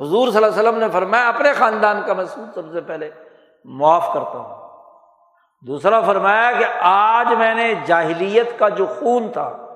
حضور 0.00 0.28
صلی 0.28 0.44
اللہ 0.44 0.60
علیہ 0.60 0.68
وسلم 0.68 0.80
نے 0.80 0.86
فرمایا، 0.92 1.28
اپنے 1.28 1.52
خاندان 1.52 2.02
کا 2.06 2.12
میں 2.12 2.24
سود 2.24 2.54
سب 2.54 2.72
سے 2.72 2.80
پہلے 2.80 3.10
معاف 3.64 4.06
کرتا 4.14 4.38
ہوں۔ 4.38 4.60
دوسرا 5.66 6.00
فرمایا 6.00 6.52
کہ 6.52 6.64
آج 6.80 7.26
میں 7.38 7.54
نے 7.54 7.74
جاہلیت 7.86 8.58
کا 8.58 8.68
جو 8.68 8.86
خون 8.86 9.32
تھا 9.32 9.69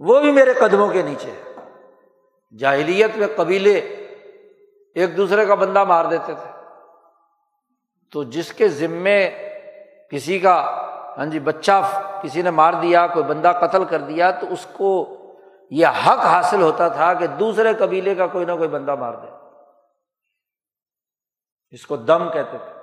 وہ 0.00 0.20
بھی 0.20 0.32
میرے 0.32 0.52
قدموں 0.52 0.88
کے 0.88 1.02
نیچے 1.02 1.30
ہے۔ 1.30 1.54
جاہلیت 2.56 3.16
میں 3.16 3.26
قبیلے 3.36 3.74
ایک 4.94 5.16
دوسرے 5.16 5.46
کا 5.46 5.54
بندہ 5.54 5.84
مار 5.84 6.04
دیتے 6.04 6.34
تھے۔ 6.34 6.50
تو 8.12 8.24
جس 8.24 8.52
کے 8.52 8.68
ذمے 8.68 9.30
کسی 10.10 10.38
کا 10.38 10.86
ہاں 11.16 11.26
جی 11.26 11.40
بچہ 11.40 12.02
کسی 12.22 12.42
نے 12.42 12.50
مار 12.50 12.72
دیا، 12.72 13.06
کوئی 13.06 13.24
بندہ 13.24 13.52
قتل 13.60 13.84
کر 13.84 13.98
دیا، 13.98 14.30
تو 14.30 14.46
اس 14.50 14.66
کو 14.72 15.16
یہ 15.70 15.86
حق 15.86 16.18
حاصل 16.18 16.62
ہوتا 16.62 16.88
تھا 16.88 17.14
کہ 17.14 17.26
دوسرے 17.26 17.74
قبیلے 17.74 18.14
کا 18.14 18.26
کوئی 18.26 18.44
نہ 18.44 18.52
کوئی 18.52 18.68
بندہ 18.68 18.94
مار 18.94 19.14
دے۔ 19.14 19.26
اس 21.70 21.86
کو 21.86 21.96
دم 21.96 22.32
کہتے 22.32 22.58
تھے۔ 22.58 22.80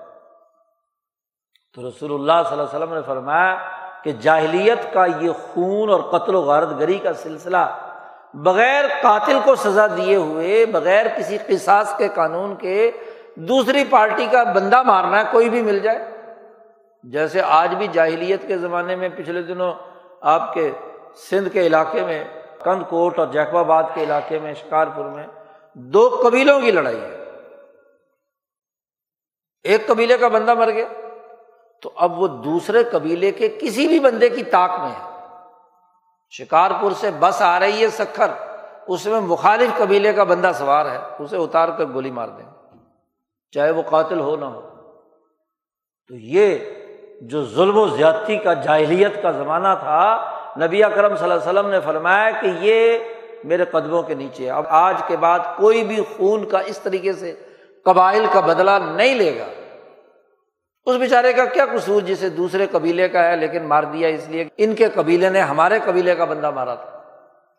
تو 1.73 1.89
رسول 1.89 2.13
اللہ 2.13 2.49
صلی 2.49 2.59
اللہ 2.59 2.69
علیہ 2.69 2.77
وسلم 2.77 2.93
نے 2.93 3.01
فرمایا 3.01 3.76
کہ 4.07 4.13
جاہلیت 4.13 4.93
کا 4.93 5.05
یہ 5.05 5.29
خون 5.31 5.89
اور 5.89 5.99
قتل 5.99 6.35
و 6.35 6.41
غارت 6.41 6.79
گری 6.79 6.97
کا 6.97 7.13
سلسلہ 7.13 7.79
بغیر 8.33 8.85
قاتل 9.01 9.39
کو 9.45 9.55
سزا 9.55 9.87
دیے 9.87 10.15
ہوئے، 10.15 10.65
بغیر 10.65 11.05
کسی 11.17 11.37
قصاص 11.47 11.97
کے 11.97 12.07
قانون 12.07 12.55
کے 12.55 12.91
دوسری 13.35 13.83
پارٹی 13.89 14.25
کا 14.25 14.43
بندہ 14.43 14.81
مارنا 14.81 15.19
ہے 15.19 15.23
کوئی 15.31 15.49
بھی 15.49 15.61
مل 15.61 15.79
جائے۔ 15.79 15.99
جیسے 17.03 17.41
آج 17.41 17.75
بھی 17.75 17.87
جاہلیت 17.87 18.47
کے 18.47 18.57
زمانے 18.57 18.95
میں 18.95 19.09
پچھلے 19.17 19.41
دنوں 19.41 19.73
آپ 20.21 20.53
کے 20.53 20.71
سندھ 21.29 21.49
کے 21.49 21.67
علاقے 21.67 22.01
میں، 22.01 22.23
کند 22.63 22.83
کوٹ 22.89 23.19
اور 23.19 23.27
جیکو 23.27 23.57
آباد 23.57 23.83
کے 23.93 24.03
علاقے 24.03 24.39
میں، 24.39 24.53
شکارپور 24.53 25.05
میں 25.05 25.27
دو 25.73 26.21
قبیلوں 26.23 26.61
کی 26.61 26.71
لڑائی 26.71 27.01
ہے۔ 27.01 27.23
ایک 29.63 29.87
قبیلے 29.87 30.17
کا 30.17 30.27
بندہ 30.27 30.53
مر 30.53 30.71
گیا۔ 30.71 31.06
تو 31.81 31.91
اب 31.95 32.19
وہ 32.19 32.27
دوسرے 32.27 32.83
قبیلے 32.83 33.31
کے 33.31 33.57
کسی 33.61 33.87
بھی 33.87 33.99
بندے 33.99 34.29
کی 34.29 34.43
طاق 34.43 34.79
میں 34.79 34.89
ہے۔ 34.89 35.11
شکارپور 36.29 36.91
سے 36.91 37.09
بس 37.19 37.41
آ 37.41 37.59
رہی 37.59 37.81
ہے 37.81 37.87
سکھر، 37.87 38.27
اس 38.87 39.05
میں 39.05 39.21
مخالف 39.21 39.77
قبیلے 39.77 40.13
کا 40.13 40.23
بندہ 40.23 40.51
سوار 40.55 40.85
ہے، 40.85 40.97
اسے 41.19 41.37
اتار 41.37 41.69
کر 41.69 41.85
گولی 41.93 42.11
مار 42.11 42.27
دیں۔ 42.27 42.45
چاہے 43.51 43.71
وہ 43.71 43.81
قاتل 43.89 44.19
ہو 44.19 44.35
نہ 44.35 44.45
ہو۔ 44.45 44.61
تو 46.07 46.15
یہ 46.15 46.57
جو 47.21 47.45
ظلم 47.45 47.77
و 47.77 47.87
زیادتی 47.87 48.37
کا 48.37 48.53
جاہلیت 48.53 49.21
کا 49.21 49.31
زمانہ 49.31 49.67
تھا، 49.79 50.31
نبی 50.65 50.83
اکرم 50.83 51.15
صلی 51.15 51.31
اللہ 51.31 51.49
علیہ 51.49 51.59
وسلم 51.59 51.71
نے 51.71 51.79
فرمایا 51.79 52.31
کہ 52.31 52.47
یہ 52.59 52.99
میرے 53.43 53.65
قدموں 53.65 54.03
کے 54.03 54.13
نیچے 54.13 54.49
اب 54.49 54.63
آج 54.67 55.01
کے 55.07 55.17
بعد 55.17 55.39
کوئی 55.57 55.83
بھی 55.83 56.03
خون 56.17 56.49
کا 56.49 56.59
اس 56.59 56.79
طریقے 56.79 57.13
سے 57.13 57.35
قبائل 57.85 58.25
کا 58.33 58.39
بدلا 58.39 58.77
نہیں 58.77 59.15
لے 59.15 59.39
گا۔ 59.39 59.56
اس 60.87 60.97
بیچارے 60.97 61.33
کا 61.33 61.45
کیا 61.45 61.65
قصور 61.65 62.01
جسے 62.01 62.29
دوسرے 62.29 62.67
قبیلے 62.71 63.09
کا 63.09 63.23
ہے 63.23 63.35
لیکن 63.35 63.63
مار 63.63 63.83
دیا 63.83 64.07
اس 64.07 64.27
لیے 64.27 64.45
ان 64.57 64.75
کے 64.75 64.89
قبیلے 64.89 65.29
نے 65.29 65.41
ہمارے 65.41 65.79
قبیلے 65.85 66.15
کا 66.15 66.25
بندہ 66.25 66.49
مارا 66.49 66.75
تھا۔ 66.75 67.01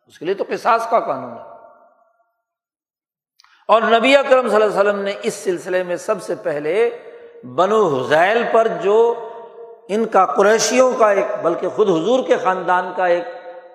اس 0.07 0.19
کے 0.19 0.25
لیے 0.25 0.35
تو 0.35 0.45
قصاص 0.49 0.91
کا 0.91 1.01
قانون 1.01 1.33
ہے۔ 1.33 1.43
اور 3.69 3.83
نبی 3.83 4.17
اکرم 4.17 4.49
صلی 4.49 4.63
اللہ 4.63 4.81
علیہ 4.81 4.91
وسلم 4.91 5.01
نے 5.01 5.13
اس 5.23 5.35
سلسلے 5.35 5.83
میں 5.83 5.97
سب 5.97 6.23
سے 6.23 6.35
پہلے 6.35 6.99
بنو 7.55 7.87
حزیل 7.87 8.45
پر 8.53 8.69
جو 8.69 9.29
ان 9.89 10.07
کا 10.07 10.27
قریشیوں 10.27 10.93
کا 10.93 11.11
ایک، 11.11 11.27
بلکہ 11.43 11.69
خود 11.69 11.89
حضور 11.89 12.25
کے 12.27 12.37
خاندان 12.39 12.93
کا 12.97 13.07
ایک 13.07 13.25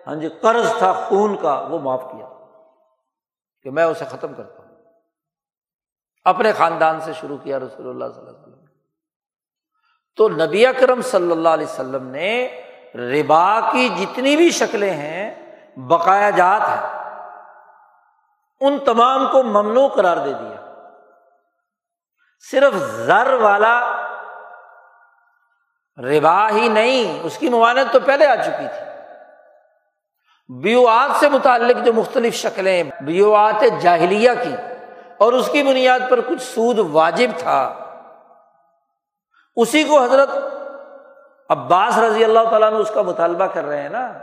ہاں 0.08 0.16
جی 0.16 0.30
قرض 0.42 0.78
تھا، 0.78 0.94
خون 0.94 1.38
کا، 1.42 1.68
وہ 1.70 1.80
معاف 1.80 2.04
کیا۔ 2.12 2.28
کہ 3.62 3.70
میں 3.70 3.84
اسے 3.84 4.06
ختم 4.06 4.34
کرتا 4.34 4.64
ہوں۔ 4.64 4.76
اپنے 6.24 6.52
خاندان 6.52 7.00
سے 7.00 7.12
شروع 7.14 7.38
کیا 7.38 7.60
رسول 7.60 7.90
اللہ 7.90 8.06
صلی 8.06 8.20
اللہ 8.20 8.30
علیہ 8.30 8.42
وسلم۔ 8.42 8.53
تو 10.18 10.28
نبی 10.30 10.66
اکرم 10.66 11.02
صلی 11.02 11.32
اللہ 11.32 11.50
علیہ 11.50 11.66
وسلم 11.66 12.08
نے 12.08 12.32
ربا 12.96 13.60
کی 13.72 13.88
جتنی 13.98 14.36
بھی 14.36 14.50
شکلیں 14.52 14.92
ہیں، 14.92 15.34
بقایا 15.88 16.30
جات 16.30 16.62
ہیں، 16.62 16.88
ان 18.62 18.78
تمام 18.86 19.28
کو 19.32 19.44
ممنوع 19.44 19.88
قرار 19.88 20.18
دے 20.18 20.34
دیا۔ 20.34 20.62
صرف 22.44 22.74
زر 22.98 23.34
والا 23.34 23.80
ربا 25.98 26.50
ہی 26.50 26.68
نہیں، 26.68 27.20
اس 27.24 27.38
کی 27.38 27.50
ممانت 27.50 27.92
تو 27.94 28.00
پہلے 28.00 28.26
آ 28.26 28.36
چکی 28.36 28.68
تھی۔ 28.68 28.92
بیوات 30.50 31.20
سے 31.20 31.30
متعلق 31.30 31.86
جو 31.86 31.94
مختلف 31.94 32.36
شکلیں 32.36 32.84
بیوات 33.02 33.64
جاہلیہ 33.82 34.32
کی، 34.44 34.56
اور 35.18 35.34
اس 35.34 35.50
کی 35.52 35.64
بنیاد 35.64 36.00
پر 36.10 36.22
کچھ 36.22 36.42
سود 36.44 36.80
واجب 36.92 37.32
تھا۔ 37.38 37.83
اسی 39.56 39.84
کو 39.84 40.04
حضرت 40.04 40.30
عباس 41.50 41.98
رضی 41.98 42.24
اللہ 42.24 42.40
تعالیٰ 42.50 42.72
نے 42.72 42.78
اس 42.78 42.92
کا 42.94 43.02
مطالبہ 43.02 43.46
کر 43.46 43.64
رہے 43.64 43.82
ہیں 43.82 43.90
نا۔ 43.90 44.14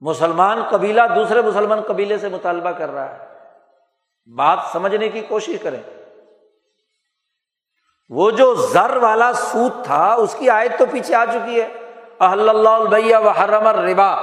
مسلمان 0.00 0.62
قبیلہ 0.70 1.02
دوسرے 1.16 1.42
مسلمان 1.42 1.80
قبیلے 1.80 2.18
سے 2.18 2.28
مطالبہ 2.28 2.70
کر 2.70 2.90
رہا 2.90 3.18
ہے۔ 3.18 3.38
بات 4.36 4.58
سمجھنے 4.72 5.08
کی 5.08 5.20
کوشش 5.20 5.56
کریں۔ 5.62 5.82
وہ 8.08 8.30
جو 8.30 8.54
زر 8.54 8.96
والا 8.96 9.32
سوت 9.32 9.72
تھا، 9.84 10.14
اس 10.14 10.36
کی 10.38 10.50
آیت 10.50 10.78
تو 10.78 10.84
پیچھے 10.90 11.14
آ 11.14 11.24
چکی 11.24 11.62
ہے۔ 11.62 11.90
اہل 12.20 12.48
اللہ 12.48 12.68
البیہ 12.68 13.16
و 13.16 13.28
حرم 13.28 13.66
الربا۔ 13.66 14.16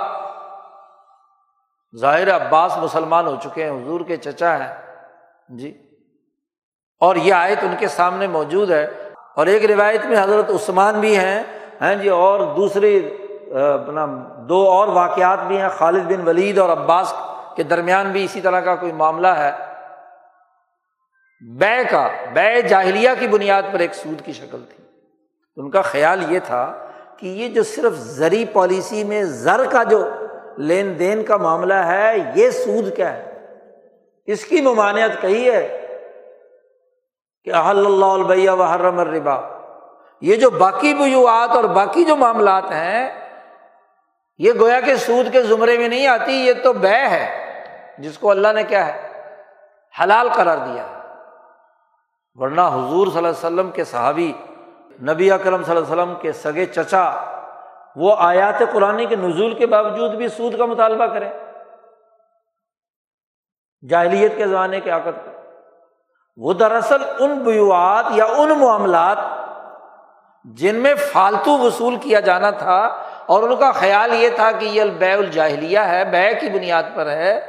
ظاہر 1.97 2.35
عباس 2.35 2.77
مسلمان 2.77 3.27
ہو 3.27 3.35
چکے 3.43 3.69
ہیں، 3.69 3.83
حضور 3.83 4.01
کے 4.01 4.17
چچا 4.17 4.57
ہیں۔ 4.57 4.95
جی۔ 5.49 5.89
اور 6.99 7.15
یہ 7.15 7.33
آیت 7.33 7.59
ان 7.61 7.75
کے 7.79 7.87
سامنے 7.87 8.27
موجود 8.27 8.71
ہے۔ 8.71 9.00
اور 9.35 9.47
ایک 9.47 9.65
روایت 9.65 10.05
میں 10.05 10.23
حضرت 10.23 10.49
عثمان 10.49 10.99
بھی 10.99 11.17
ہیں 11.17 11.43
ہیں 11.81 11.95
جی 11.95 12.09
اور 12.09 12.55
دوسری 12.55 13.17
اپنا 13.51 14.07
دو 14.49 14.69
اور 14.69 14.87
واقعات 14.87 15.39
بھی 15.47 15.61
ہیں، 15.61 15.69
خالد 15.69 16.03
بن 16.03 16.27
ولید 16.27 16.57
اور 16.57 16.69
عباس 16.69 17.13
کے 17.55 17.63
درمیان 17.63 18.11
بھی 18.11 18.23
اسی 18.23 18.41
طرح 18.41 18.59
کا 18.59 18.75
کوئی 18.75 18.91
معاملہ 18.91 19.27
ہے۔ 19.27 19.51
بے 21.59 21.83
کا، 21.89 22.09
بے 22.33 22.61
جاہلیہ 22.61 23.09
کی 23.19 23.27
بنیاد 23.27 23.61
پر 23.71 23.79
ایک 23.79 23.95
سود 23.95 24.25
کی 24.25 24.33
شکل 24.33 24.63
تھی۔ 24.75 24.83
ان 25.55 25.69
کا 25.69 25.81
خیال 25.81 26.31
یہ 26.31 26.39
تھا 26.45 26.73
کہ 27.17 27.25
یہ 27.25 27.49
جو 27.49 27.63
صرف 27.63 27.93
زرعی 27.93 28.45
پالیسی 28.45 29.03
میں 29.03 29.23
زر 29.23 29.61
کا 29.71 29.83
جو 29.83 30.09
لین 30.57 30.99
دین 30.99 31.23
کا 31.23 31.37
معاملہ 31.37 31.73
ہے، 31.73 32.31
یہ 32.35 32.49
سود 32.49 32.95
کیا 32.95 33.13
ہے۔ 33.13 33.31
اس 34.25 34.45
کی 34.45 34.61
ممانعت 34.61 35.21
کہی 35.21 35.49
ہے 35.49 35.80
کہ 37.45 37.53
احل 37.53 37.85
اللہ 37.85 38.05
البیہ 38.05 38.51
و 38.51 38.63
حرم 38.63 38.99
الربا۔ 38.99 39.41
یہ 40.21 40.35
جو 40.35 40.49
باقی 40.49 40.93
بجوات 40.93 41.55
اور 41.55 41.63
باقی 41.63 42.03
جو 42.03 42.15
معاملات 42.15 42.71
ہیں، 42.71 43.27
یہ 44.37 44.51
گویا 44.59 44.79
کے 44.79 44.95
سود 44.95 45.31
کے 45.31 45.41
زمرے 45.41 45.77
میں 45.77 45.87
نہیں 45.87 46.07
آتی، 46.07 46.31
یہ 46.31 46.53
تو 46.63 46.73
بے 46.73 47.07
ہے۔ 47.09 47.37
جس 47.97 48.17
کو 48.17 48.31
اللہ 48.31 48.47
نے 48.55 48.63
کیا 48.63 48.87
ہے، 48.87 49.23
حلال 50.03 50.29
قرار 50.33 50.57
دیا۔ 50.57 50.87
ورنہ 52.35 52.61
حضور 52.61 53.07
صلی 53.07 53.17
اللہ 53.17 53.27
علیہ 53.27 53.45
وسلم 53.45 53.71
کے 53.71 53.83
صحابی، 53.83 54.33
نبی 55.01 55.31
اکرم 55.31 55.63
صلی 55.63 55.77
اللہ 55.77 55.93
علیہ 55.93 56.03
وسلم 56.03 56.15
کے 56.21 56.31
سگے 56.31 56.65
چچا، 56.65 57.11
وہ 57.95 58.15
آیات 58.17 58.59
قرآن 58.73 59.05
کے 59.07 59.15
نزول 59.15 59.55
کے 59.55 59.67
باوجود 59.67 60.11
بھی 60.11 60.27
سود 60.27 60.57
کا 60.57 60.65
مطالبہ 60.65 61.05
کریں۔ 61.05 61.29
جاہلیت 63.89 64.37
کے 64.37 64.47
زمانے 64.47 64.79
کے 64.79 64.91
آکت 64.91 65.25
کا 65.25 65.30
وہ 66.37 66.53
دراصل 66.53 66.97
ان 67.19 67.39
بیوات 67.39 68.05
یا 68.11 68.25
ان 68.25 68.49
معاملات 68.49 69.17
جن 70.45 70.75
میں 70.75 70.95
فالتو 70.95 71.57
وصول 71.57 71.95
کیا 71.95 72.19
جانا 72.19 72.49
تھا 72.49 72.97
اور 73.25 73.43
ان 73.43 73.55
کا 73.55 73.71
خیال 73.71 74.13
یہ 74.13 74.29
تھا 74.35 74.51
کہ 74.51 74.65
یہ 74.65 74.81
البے 74.81 75.13
الجاہلیہ 75.13 75.79
ہے، 75.79 76.05
بے 76.05 76.33
کی 76.39 76.49
بنیاد 76.49 76.83
پر 76.95 77.09
ہے، 77.09 77.39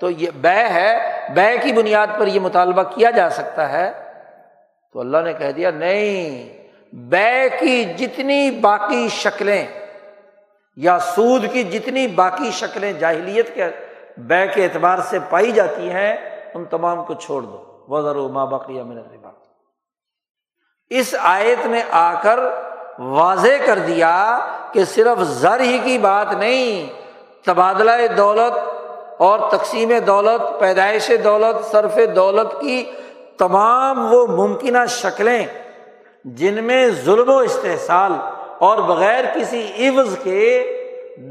تو 0.00 0.10
یہ 0.10 0.30
بے 0.34 0.64
ہے، 0.68 1.18
بے 1.34 1.58
کی 1.62 1.72
بنیاد 1.72 2.06
پر 2.18 2.26
یہ 2.26 2.40
مطالبہ 2.40 2.82
کیا 2.82 3.10
جا 3.10 3.30
سکتا 3.30 3.72
ہے؟ 3.72 3.92
تو 4.92 5.00
اللہ 5.00 5.16
نے 5.24 5.32
کہہ 5.32 5.52
دیا، 5.52 5.70
نہیں، 5.70 6.48
بے 6.92 7.48
کی 7.60 7.84
جتنی 7.84 8.50
باقی 8.50 9.08
شکلیں 9.08 9.66
یا 10.76 10.98
سود 10.98 11.44
کی 11.52 11.62
جتنی 11.62 12.06
باقی 12.06 12.50
شکلیں 12.50 12.92
جاہلیت 12.92 13.54
کے 13.54 13.64
بے 14.16 14.46
کے 14.46 14.64
اعتبار 14.64 14.98
سے 14.98 15.18
پائی 15.28 15.52
جاتی 15.52 15.90
ہیں، 15.90 16.16
ان 16.54 16.64
تمام 16.64 17.04
کو 17.04 17.14
چھوڑ 17.14 17.42
دو۔ 17.42 17.67
وزر 17.88 18.16
و 18.16 18.28
ماں 18.28 18.46
من 18.46 18.98
الربا۔ 18.98 19.30
اس 20.90 21.14
آیت 21.20 21.66
نے 21.66 21.82
آ 21.90 22.20
کر 22.22 22.38
واضح 22.98 23.64
کر 23.66 23.78
دیا 23.78 24.38
کہ 24.72 24.84
صرف 24.84 25.22
زر 25.22 25.60
ہی 25.60 25.78
کی 25.84 25.98
بات 25.98 26.32
نہیں، 26.32 26.86
تبادلہ 27.44 27.90
دولت 28.16 28.58
اور 29.18 29.38
تقسیم 29.50 29.92
دولت، 30.06 30.60
پیدائش 30.60 31.10
دولت، 31.24 31.70
صرف 31.70 31.98
دولت 32.16 32.60
کی 32.60 32.84
تمام 33.38 34.12
وہ 34.12 34.26
ممکنہ 34.26 34.86
شکلیں 34.88 35.46
جن 36.24 36.64
میں 36.64 36.90
ظلم 37.04 37.28
و 37.28 37.38
استحصال 37.38 38.12
اور 38.58 38.78
بغیر 38.78 39.24
کسی 39.34 39.88
عوض 39.88 40.16
کے 40.22 40.46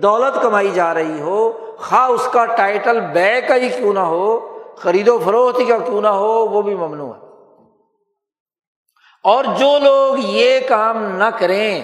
دولت 0.01 0.41
کمائی 0.41 0.71
جا 0.71 0.93
رہی 0.93 1.19
ہو، 1.21 1.51
خواہ 1.77 2.07
اس 2.07 2.27
کا 2.31 2.45
ٹائٹل 2.45 2.99
بے 2.99 3.41
کا 3.41 3.55
ہی 3.55 3.69
کیوں 3.69 3.93
نہ 3.93 3.99
ہو 3.99 4.56
خرید 4.81 5.07
و 5.07 5.19
فروخت 5.19 5.61
کا 5.69 5.77
کیوں 5.77 6.01
نہ 6.01 6.07
ہو، 6.07 6.45
وہ 6.45 6.61
بھی 6.61 6.75
ممنوع 6.75 7.13
ہے۔ 7.13 7.19
اور 9.23 9.43
جو 9.43 9.79
لوگ 9.79 10.15
یہ 10.19 10.59
کام 10.67 11.05
نہ 11.17 11.29
کریں، 11.39 11.81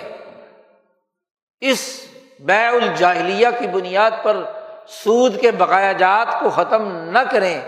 اس 1.61 1.99
بے 2.39 2.65
الجاہلیہ 2.65 3.47
کی 3.59 3.67
بنیاد 3.67 4.11
پر 4.23 4.43
سود 4.87 5.39
کے 5.39 5.51
بقایا 5.51 5.91
جات 5.91 6.27
کو 6.39 6.49
ختم 6.49 6.87
نہ 6.87 7.19
کریں، 7.31 7.61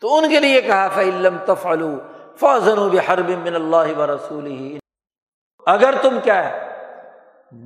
تو 0.00 0.16
ان 0.16 0.28
کے 0.28 0.40
لیے 0.40 0.60
کہا 0.60 0.88
فعلم 0.88 1.36
تفلو 1.44 1.98
فوزن 2.40 2.78
و 2.78 2.88
بحرب 2.88 3.30
من 3.30 3.54
اللہ 3.54 3.98
و 3.98 4.06
رسول 4.06 4.46
ہی 4.46 4.78
اگر 5.66 5.94
تم 6.02 6.18
کیا 6.24 6.44
ہے 6.44 6.66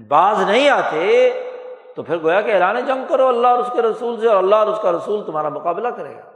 باز 0.09 0.41
نہیں 0.41 0.69
آتے 0.69 1.31
تو 2.01 2.05
پھر 2.05 2.23
گویا 2.23 2.41
کہ 2.41 2.55
اعلان 2.55 2.87
جنگ 2.87 3.05
کرو 3.09 3.29
اللہ 3.29 3.47
اور 3.47 3.59
اس 3.59 3.67
کے 3.73 3.83
رسول 3.83 4.21
سے 4.21 4.29
اور 4.29 4.37
اللہ 4.37 4.57
اور 4.57 4.67
اس 4.67 4.79
کا 4.83 4.93
رسول 4.93 5.27
تمہارا 5.27 5.49
مقابلہ 5.49 5.89
کرے 5.89 6.17
گا۔ 6.17 6.31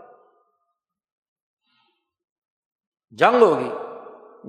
جنگ 3.11 3.43
ہوگی۔ 3.43 3.73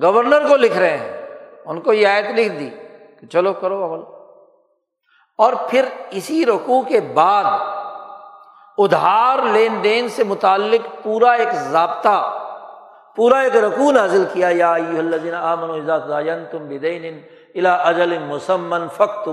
گورنر 0.02 0.48
کو 0.48 0.56
لکھ 0.56 0.78
رہے 0.78 0.98
ہیں۔ 0.98 1.38
ان 1.66 1.82
کو 1.82 1.94
یہ 1.94 2.08
آیت 2.08 2.26
لکھ 2.26 2.50
دی 2.50 2.70
کہ 3.20 3.28
چلو 3.28 3.54
کرو 3.54 3.86
عمل۔ 3.86 4.04
اور 5.38 5.54
پھر 5.70 5.86
اسی 6.10 6.46
رقو 6.46 6.82
کے 6.82 7.02
بعد 7.02 7.44
ادھار 8.78 9.40
لین 9.40 9.84
دین 9.84 10.10
سے 10.10 10.24
متعلق 10.24 11.04
پورا 11.04 11.32
ایک 11.32 11.54
ضابطہ، 11.54 12.48
پورا 13.16 13.40
ایک 13.40 13.56
رقو 13.56 13.98
حاصل 13.98 14.26
کیا۔ 14.34 14.50
یا 14.52 14.74
امن 15.52 15.90
تم 16.52 16.68
بدین 16.68 17.22
الا 17.56 17.76
اجل 17.76 18.18
مسمن 18.20 18.88
فخت 18.88 19.30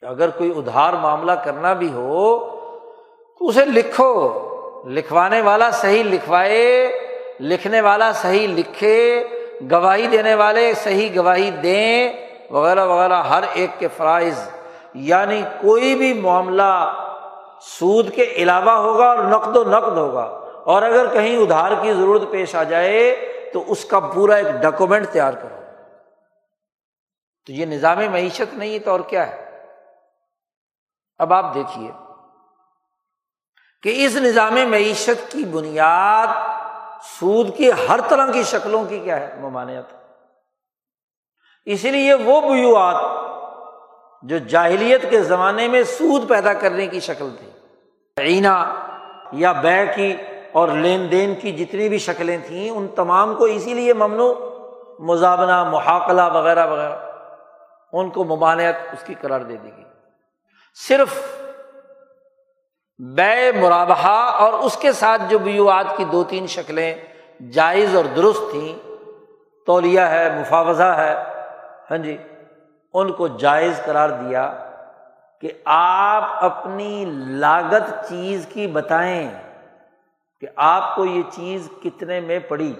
کہ 0.00 0.06
اگر 0.06 0.30
کوئی 0.30 0.52
ادھار 0.56 0.92
معاملہ 0.92 1.32
کرنا 1.32 1.72
بھی 1.72 1.92
ہو 1.92 2.38
تو 3.38 3.46
اسے 3.46 3.64
لکھو۔ 3.64 4.40
لکھوانے 4.86 5.40
والا 5.40 5.70
صحیح 5.70 6.04
لکھوائے، 6.04 6.92
لکھنے 7.40 7.80
والا 7.80 8.12
صحیح 8.12 8.48
لکھے، 8.48 9.24
گواہی 9.70 10.06
دینے 10.06 10.34
والے 10.34 10.74
صحیح 10.74 11.08
گواہی 11.16 11.50
دیں، 11.50 12.12
وغیرہ 12.50 12.86
وغیرہ۔ 12.86 13.22
ہر 13.22 13.44
ایک 13.52 13.70
کے 13.78 13.88
فرائض۔ 13.96 14.48
یعنی 14.94 15.42
کوئی 15.60 15.94
بھی 15.94 16.12
معاملہ 16.12 16.94
سود 17.60 18.10
کے 18.14 18.22
علاوہ 18.22 18.70
ہوگا 18.70 19.06
اور 19.06 19.18
نقد 19.18 19.56
و 19.56 19.64
نقد 19.64 19.98
ہوگا۔ 19.98 20.40
اور 20.64 20.82
اگر 20.82 21.06
کہیں 21.06 21.36
ادھار 21.36 21.72
کی 21.82 21.92
ضرورت 21.92 22.22
پیش 22.30 22.54
آ 22.54 22.62
جائے 22.62 23.16
تو 23.52 23.64
اس 23.66 23.84
کا 23.84 24.00
پورا 24.00 24.34
ایک 24.34 24.62
ڈاکومنٹ 24.62 25.08
تیار 25.08 25.32
کرو۔ 25.32 25.60
تو 27.46 27.52
یہ 27.52 27.66
نظام 27.66 27.98
معیشت 28.10 28.54
نہیں 28.54 28.74
ہے 28.74 28.78
تو 28.78 28.90
اور 28.90 29.00
کیا 29.00 29.30
ہے؟ 29.30 29.49
اب 31.20 31.32
آپ 31.32 31.54
دیکھیے 31.54 31.90
کہ 33.82 33.92
اس 34.06 34.16
نظام 34.16 34.54
معیشت 34.70 35.32
کی 35.32 35.44
بنیاد 35.44 36.26
سود 37.04 37.56
کی 37.56 37.70
ہر 37.88 38.00
طرح 38.08 38.32
کی 38.32 38.42
شکلوں 38.42 38.84
کی 38.84 38.98
کیا 38.98 39.20
ہے؟ 39.20 39.34
ممانعت 39.40 39.92
اسی 41.64 41.90
لیے 41.90 42.14
وہ 42.14 42.40
بیوات 42.40 43.02
جو 44.22 44.38
جاہلیت 44.38 45.10
کے 45.10 45.22
زمانے 45.22 45.68
میں 45.68 45.82
سود 45.82 46.28
پیدا 46.28 46.52
کرنے 46.54 46.86
کی 46.86 47.00
شکل 47.00 47.30
تھی، 47.38 47.50
عینا 48.16 48.74
یا 49.32 49.52
بے 49.52 49.86
کی 49.94 50.16
اور 50.52 50.68
لین 50.68 51.10
دین 51.10 51.34
کی 51.34 51.52
جتنی 51.52 51.88
بھی 51.88 51.98
شکلیں 51.98 52.38
تھیں، 52.46 52.70
ان 52.70 52.88
تمام 52.88 53.34
کو 53.34 53.44
اسی 53.44 53.74
لیے 53.74 53.94
ممنوع 53.94 54.34
مزابنہ 54.98 55.64
محاقلہ 55.64 56.22
وغیرہ 56.22 56.66
وغیرہ، 56.66 56.98
ان 57.92 58.10
کو 58.10 58.24
ممانعت 58.24 58.74
اس 58.92 59.04
کی 59.04 59.14
قرار 59.20 59.40
دے 59.40 59.56
دی 59.56 59.70
گئی۔ 59.76 59.89
صرف 60.74 61.14
بے 62.98 63.52
مرابہ 63.52 64.08
اور 64.38 64.52
اس 64.52 64.76
کے 64.76 64.92
ساتھ 64.92 65.22
جو 65.28 65.38
بیوات 65.38 65.96
کی 65.96 66.04
دو 66.04 66.24
تین 66.24 66.46
شکلیں 66.46 66.94
جائز 67.52 67.96
اور 67.96 68.04
درست 68.16 68.50
تھیں، 68.50 68.72
تولیہ 69.66 70.00
ہے، 70.00 70.28
مفاوضہ 70.40 70.90
ہے 70.96 71.14
ہاں 71.90 71.98
جی 71.98 72.16
ان 72.94 73.12
کو 73.12 73.28
جائز 73.28 73.80
قرار 73.84 74.10
دیا 74.10 74.52
کہ 75.42 75.52
آپ 75.64 76.44
اپنی 76.44 77.04
لاگت 77.40 78.08
چیز 78.08 78.46
کی 78.52 78.66
بتائیں 78.66 79.30
کہ 80.40 80.46
آپ 80.56 80.94
کو 80.96 81.04
یہ 81.04 81.22
چیز 81.32 81.68
کتنے 81.82 82.20
میں 82.20 82.38
پڑی، 82.38 82.72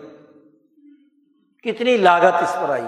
کتنی 1.65 1.97
لاگت 1.97 2.43
اس 2.43 2.57
پر 2.63 2.71
آئی۔ 2.71 2.87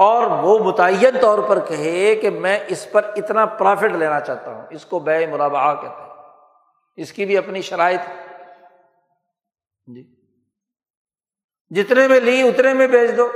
اور 0.00 0.26
وہ 0.26 0.58
متعین 0.58 1.18
طور 1.20 1.38
پر 1.38 1.60
کہے 1.60 2.14
کہ 2.14 2.30
میں 2.30 2.58
اس 2.68 2.92
پر 2.92 3.10
اتنا 3.16 3.46
پرافٹ 3.46 3.92
لینا 3.92 4.20
چاہتا 4.20 4.50
ہوں۔ 4.50 4.62
اس 4.70 4.84
کو 4.84 4.98
بے 4.98 5.26
مرابع 5.26 5.74
کہتے 5.74 6.02
ہیں۔ 6.02 6.10
اس 6.96 7.12
کی 7.12 7.24
بھی 7.24 7.38
اپنی 7.38 7.62
شرائط 7.62 8.00
جی۔ 9.86 10.14
جتنے 11.70 12.08
میں 12.08 12.20
لی 12.20 12.48
اتنے 12.48 12.74
میں 12.74 12.86
بیچ 12.86 13.10
دو۔ 13.16 13.28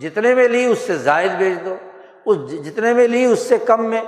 جتنے 0.00 0.34
میں 0.34 0.48
لی 0.48 0.64
اس 0.64 0.78
سے 0.78 0.94
زائد 0.98 1.30
بیچ 1.38 1.64
دو۔ 1.64 1.76
اس 2.26 2.64
جتنے 2.64 2.94
میں 2.94 3.08
لی 3.08 3.24
اس 3.24 3.38
سے 3.38 3.58
کم 3.58 3.84
میں 3.84 4.02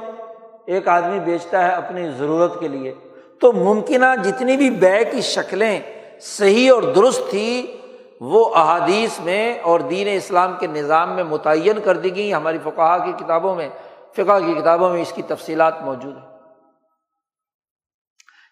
ایک 0.66 0.88
آدمی 0.88 1.20
بیچتا 1.20 1.64
ہے 1.64 1.72
اپنی 1.72 2.11
ضرورت 2.11 2.61
کے 2.61 2.68
لیے۔ 2.68 2.95
تو 3.40 3.53
ممکنہ 3.53 4.22
جتنی 4.24 4.57
بھی 4.57 4.70
بے 4.70 5.05
کی 5.11 5.20
شکلیں 5.20 5.80
صحیح 6.20 6.72
اور 6.72 6.82
درست 6.82 7.22
تھی 7.30 7.78
وہ 8.24 8.54
احادیث 8.54 9.18
میں 9.18 9.58
اور 9.58 9.80
دین 9.80 10.08
اسلام 10.10 10.56
کے 10.56 10.66
نظام 10.66 11.12
میں 11.12 11.24
متعین 11.24 11.80
کر 11.80 11.96
دی 11.96 12.16
گئی 12.16 12.34
ہماری 12.34 12.58
فقہ 12.58 13.04
کی 13.04 13.12
کتابوں 13.12 13.54
میں 13.54 13.68
فقہ 14.12 14.38
کی 14.46 14.54
کتابوں 14.54 14.88
میں 14.88 15.02
اس 15.02 15.12
کی 15.12 15.22
تفصیلات 15.22 15.82
موجود 15.82 16.16
ہیں۔ 16.16 16.38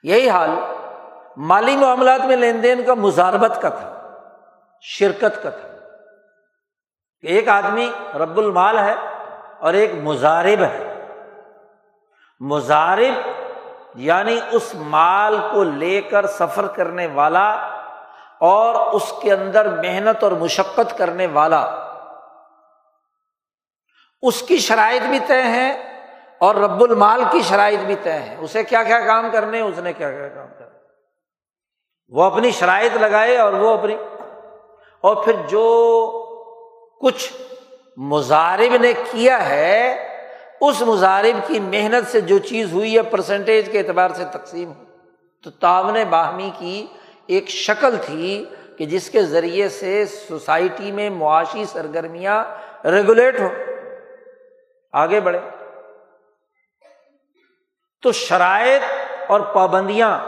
یہی 0.02 0.28
حال 0.28 0.50
مالی 1.36 1.76
معاملات 1.76 2.20
میں 2.24 2.36
لین 2.36 2.62
دین 2.62 2.84
کا 2.84 2.94
مزاربت 2.94 3.58
کا 3.62 3.68
تھا، 3.68 4.18
شرکت 4.80 5.42
کا 5.42 5.50
تھا۔ 5.50 5.68
ایک 7.22 7.48
آدمی 7.48 7.90
رب 8.14 8.38
المال 8.38 8.78
ہے 8.78 8.94
اور 9.58 9.74
ایک 9.74 9.94
مزارب 9.94 10.62
ہے۔ 10.62 11.06
مزارب 12.40 13.28
یعنی 13.94 14.40
اس 14.50 14.74
مال 14.74 15.36
کو 15.52 15.64
لے 15.64 16.00
کر 16.00 16.26
سفر 16.26 16.66
کرنے 16.66 17.06
والا 17.06 17.79
اور 18.40 18.92
اس 18.92 19.12
کے 19.22 19.32
اندر 19.32 19.76
محنت 19.76 20.24
اور 20.24 20.32
مشقت 20.32 20.98
کرنے 20.98 21.26
والا۔ 21.26 21.90
اس 24.22 24.42
کی 24.42 24.58
شرائط 24.58 25.02
بھی 25.02 25.18
طے 25.26 25.42
ہیں 25.42 26.00
اور 26.38 26.54
رب 26.54 26.82
المال 26.82 27.22
کی 27.30 27.40
شرائط 27.42 27.78
بھی 27.78 27.94
طے 28.02 28.12
ہے 28.12 28.36
اسے 28.38 28.64
کیا 28.64 28.82
کیا 28.82 29.00
کام 29.00 29.26
کرنے 29.32 29.60
اس 29.60 29.78
نے 29.78 29.92
کیا 29.92 30.10
کیا 30.10 30.28
کام 30.28 30.46
کرنا 30.58 30.78
وہ 32.08 32.24
اپنی 32.24 32.50
شرائط 32.50 32.96
لگائے 32.96 33.36
اور 33.36 33.52
وہ 33.52 33.78
اپنی۔ 33.78 33.96
اور 35.00 35.16
پھر 35.24 35.32
جو 35.48 35.66
کچھ 37.00 37.32
مزارب 37.96 38.76
نے 38.76 38.92
کیا 38.92 39.48
ہے، 39.48 39.96
اس 40.60 40.80
مزارب 40.80 41.48
کی 41.48 41.60
محنت 41.60 42.10
سے 42.10 42.20
جو 42.20 42.38
چیز 42.38 42.72
ہوئی 42.72 42.96
ہے 42.96 43.02
پرسنٹیج 43.02 43.72
کے 43.72 43.78
اعتبار 43.78 44.08
سے 44.08 44.24
تقسیم 44.32 44.72
ہو۔ 44.72 44.84
تو 45.44 45.50
تعاون 45.50 46.04
باہمی 46.10 46.50
کی 46.58 46.86
ایک 47.30 47.48
شکل 47.48 47.96
تھی 48.02 48.44
کہ 48.78 48.86
جس 48.86 49.10
کے 49.10 49.22
ذریعے 49.22 49.68
سے 49.68 50.06
سوسائٹی 50.06 50.92
میں 50.92 51.10
معاشی 51.10 51.64
سرگرمیاں 51.64 52.44
ریگولیٹ 52.84 53.40
ہو 53.40 53.48
آگے 54.92 55.20
بڑھے 55.20 55.40
تو 58.02 58.12
شرائط 58.12 58.82
اور 59.30 59.40
پابندیاں 59.40 60.18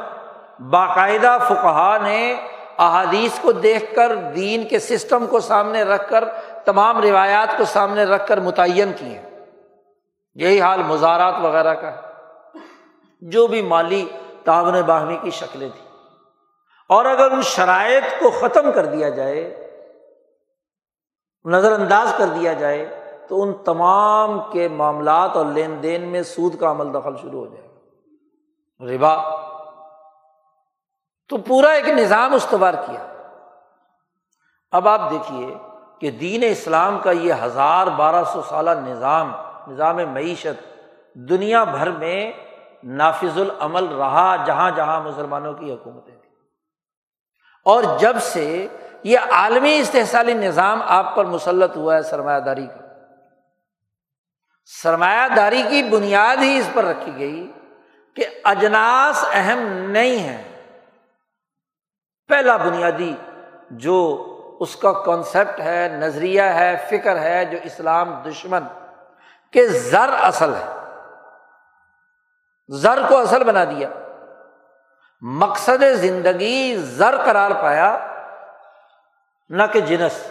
باقاعدہ 0.62 1.38
فقہ 1.48 1.98
نے 2.02 2.40
احادیث 2.78 3.38
کو 3.38 3.52
دیکھ 3.52 3.94
کر، 3.94 4.14
دین 4.14 4.68
کے 4.68 4.78
سسٹم 4.78 5.26
کو 5.26 5.40
سامنے 5.40 5.82
رکھ 5.82 6.10
کر، 6.10 6.24
تمام 6.64 7.02
روایات 7.02 7.58
کو 7.58 7.64
سامنے 7.64 8.04
رکھ 8.04 8.26
کر 8.26 8.40
متعین 8.40 8.92
کیے۔ 8.92 9.20
یہی 10.34 10.60
حال 10.60 10.82
مزارات 10.82 11.34
وغیرہ 11.42 11.74
کا 11.74 11.92
ہے۔ 11.92 11.96
جو 13.20 13.46
بھی 13.46 13.62
مالی 13.62 14.08
تعاون 14.44 14.82
باہمی 14.82 15.16
کی 15.22 15.30
شکلیں 15.30 15.68
تھیں۔ 15.68 15.91
اور 16.92 17.04
اگر 17.04 17.30
ان 17.30 17.42
شرائط 17.42 18.20
کو 18.20 18.30
ختم 18.30 18.72
کر 18.72 18.86
دیا 18.86 19.08
جائے، 19.08 19.68
نظر 21.44 21.72
انداز 21.72 22.14
کر 22.18 22.26
دیا 22.26 22.52
جائے، 22.52 22.98
تو 23.28 23.42
ان 23.42 23.52
تمام 23.64 24.40
کے 24.52 24.68
معاملات 24.68 25.36
اور 25.36 25.46
لین 25.46 25.82
دین 25.82 26.08
میں 26.08 26.22
سود 26.22 26.60
کا 26.60 26.70
عمل 26.70 26.94
دخل 26.94 27.16
شروع 27.16 27.46
ہو 27.46 27.54
جائے 27.54 27.68
گا۔ 27.68 27.72
ربا۔ 28.92 29.42
تو 31.28 31.36
پورا 31.36 31.68
ایک 31.68 31.88
نظام 31.88 32.34
استوار 32.34 32.74
کیا۔ 32.74 33.06
اب 34.72 34.88
آپ 34.88 35.10
دیکھیے 35.10 35.54
کہ 36.00 36.10
دین 36.10 36.40
اسلام 36.44 36.98
کا 36.98 37.10
یہ 37.10 37.34
ہزار 37.42 37.86
بارہ 37.86 38.24
سو 38.24 38.42
سالہ 38.42 38.70
نظام 38.70 39.32
نظام 39.68 39.96
معیشت 39.96 40.78
دنیا 41.14 41.64
بھر 41.64 41.90
میں 41.90 42.32
نافذ 42.84 43.40
العمل 43.40 43.86
رہا 43.86 44.36
جہاں 44.46 44.70
جہاں 44.70 45.00
مسلمانوں 45.00 45.54
کی 45.54 45.72
حکومتیں۔ 45.72 46.21
اور 47.64 47.82
جب 47.98 48.16
سے 48.20 48.66
یہ 49.02 49.18
عالمی 49.18 49.78
استحصالی 49.78 50.34
نظام 50.34 50.82
آپ 50.82 51.16
پر 51.16 51.24
مسلط 51.24 51.76
ہوا 51.76 51.96
ہے، 51.96 52.02
سرمایہ 52.02 52.40
داری 52.40 52.66
کا۔ 52.66 52.82
سرمایہ 54.82 55.34
داری 55.36 55.62
کی 55.70 55.82
بنیاد 55.82 56.36
ہی 56.36 56.58
اس 56.58 56.68
پر 56.74 56.84
رکھی 56.84 57.12
گئی 57.18 57.52
کہ 58.16 58.24
اجناس 58.44 59.24
اہم 59.32 59.58
نہیں 59.90 60.28
ہے 60.28 60.42
پہلا 62.28 62.56
بنیادی 62.56 63.16
جو 63.70 64.28
اس 64.60 64.76
کا 64.76 64.92
کانسیپٹ 64.92 65.60
ہے، 65.60 65.88
نظریہ 65.88 66.42
ہے، 66.42 66.86
فکر 66.90 67.18
ہے، 67.18 67.44
جو 67.44 67.58
اسلام 67.62 68.22
دشمن 68.26 68.62
کہ 69.50 69.66
زر 69.66 70.10
اصل 70.20 70.54
ہے۔ 70.54 70.88
زر 72.68 72.98
کو 73.08 73.16
اصل 73.16 73.44
بنا 73.44 73.64
دیا۔ 73.64 73.88
مقصد 75.24 75.84
زندگی 75.94 76.76
زر 76.76 77.16
قرار 77.24 77.50
پایا، 77.50 77.98
نہ 79.48 79.62
کہ 79.72 79.80
جنس۔ 79.80 80.26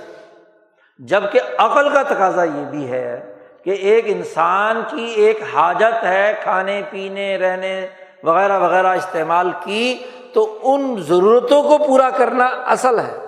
جبکہ 1.00 1.40
عقل 1.58 1.90
کا 1.90 2.04
تقاضا 2.04 2.44
یہ 2.44 2.66
بھی 2.66 2.92
ہے 2.92 3.36
کہ 3.64 3.70
ایک 3.70 4.04
انسان 4.08 4.84
کی 4.90 5.04
ایک 5.04 5.40
حاجت 5.54 6.04
ہے 6.04 6.34
کھانے، 6.44 6.82
پینے، 6.90 7.38
رہنے 7.38 7.88
وغیرہ 8.24 8.60
وغیرہ 8.60 8.88
استعمال 8.88 9.52
کی، 9.64 10.04
تو 10.34 10.60
ان 10.64 10.96
ضرورتوں 11.00 11.64
کو 11.64 11.78
پورا 11.78 12.10
کرنا 12.10 12.46
اصل 12.46 13.00
ہے۔ 13.00 13.26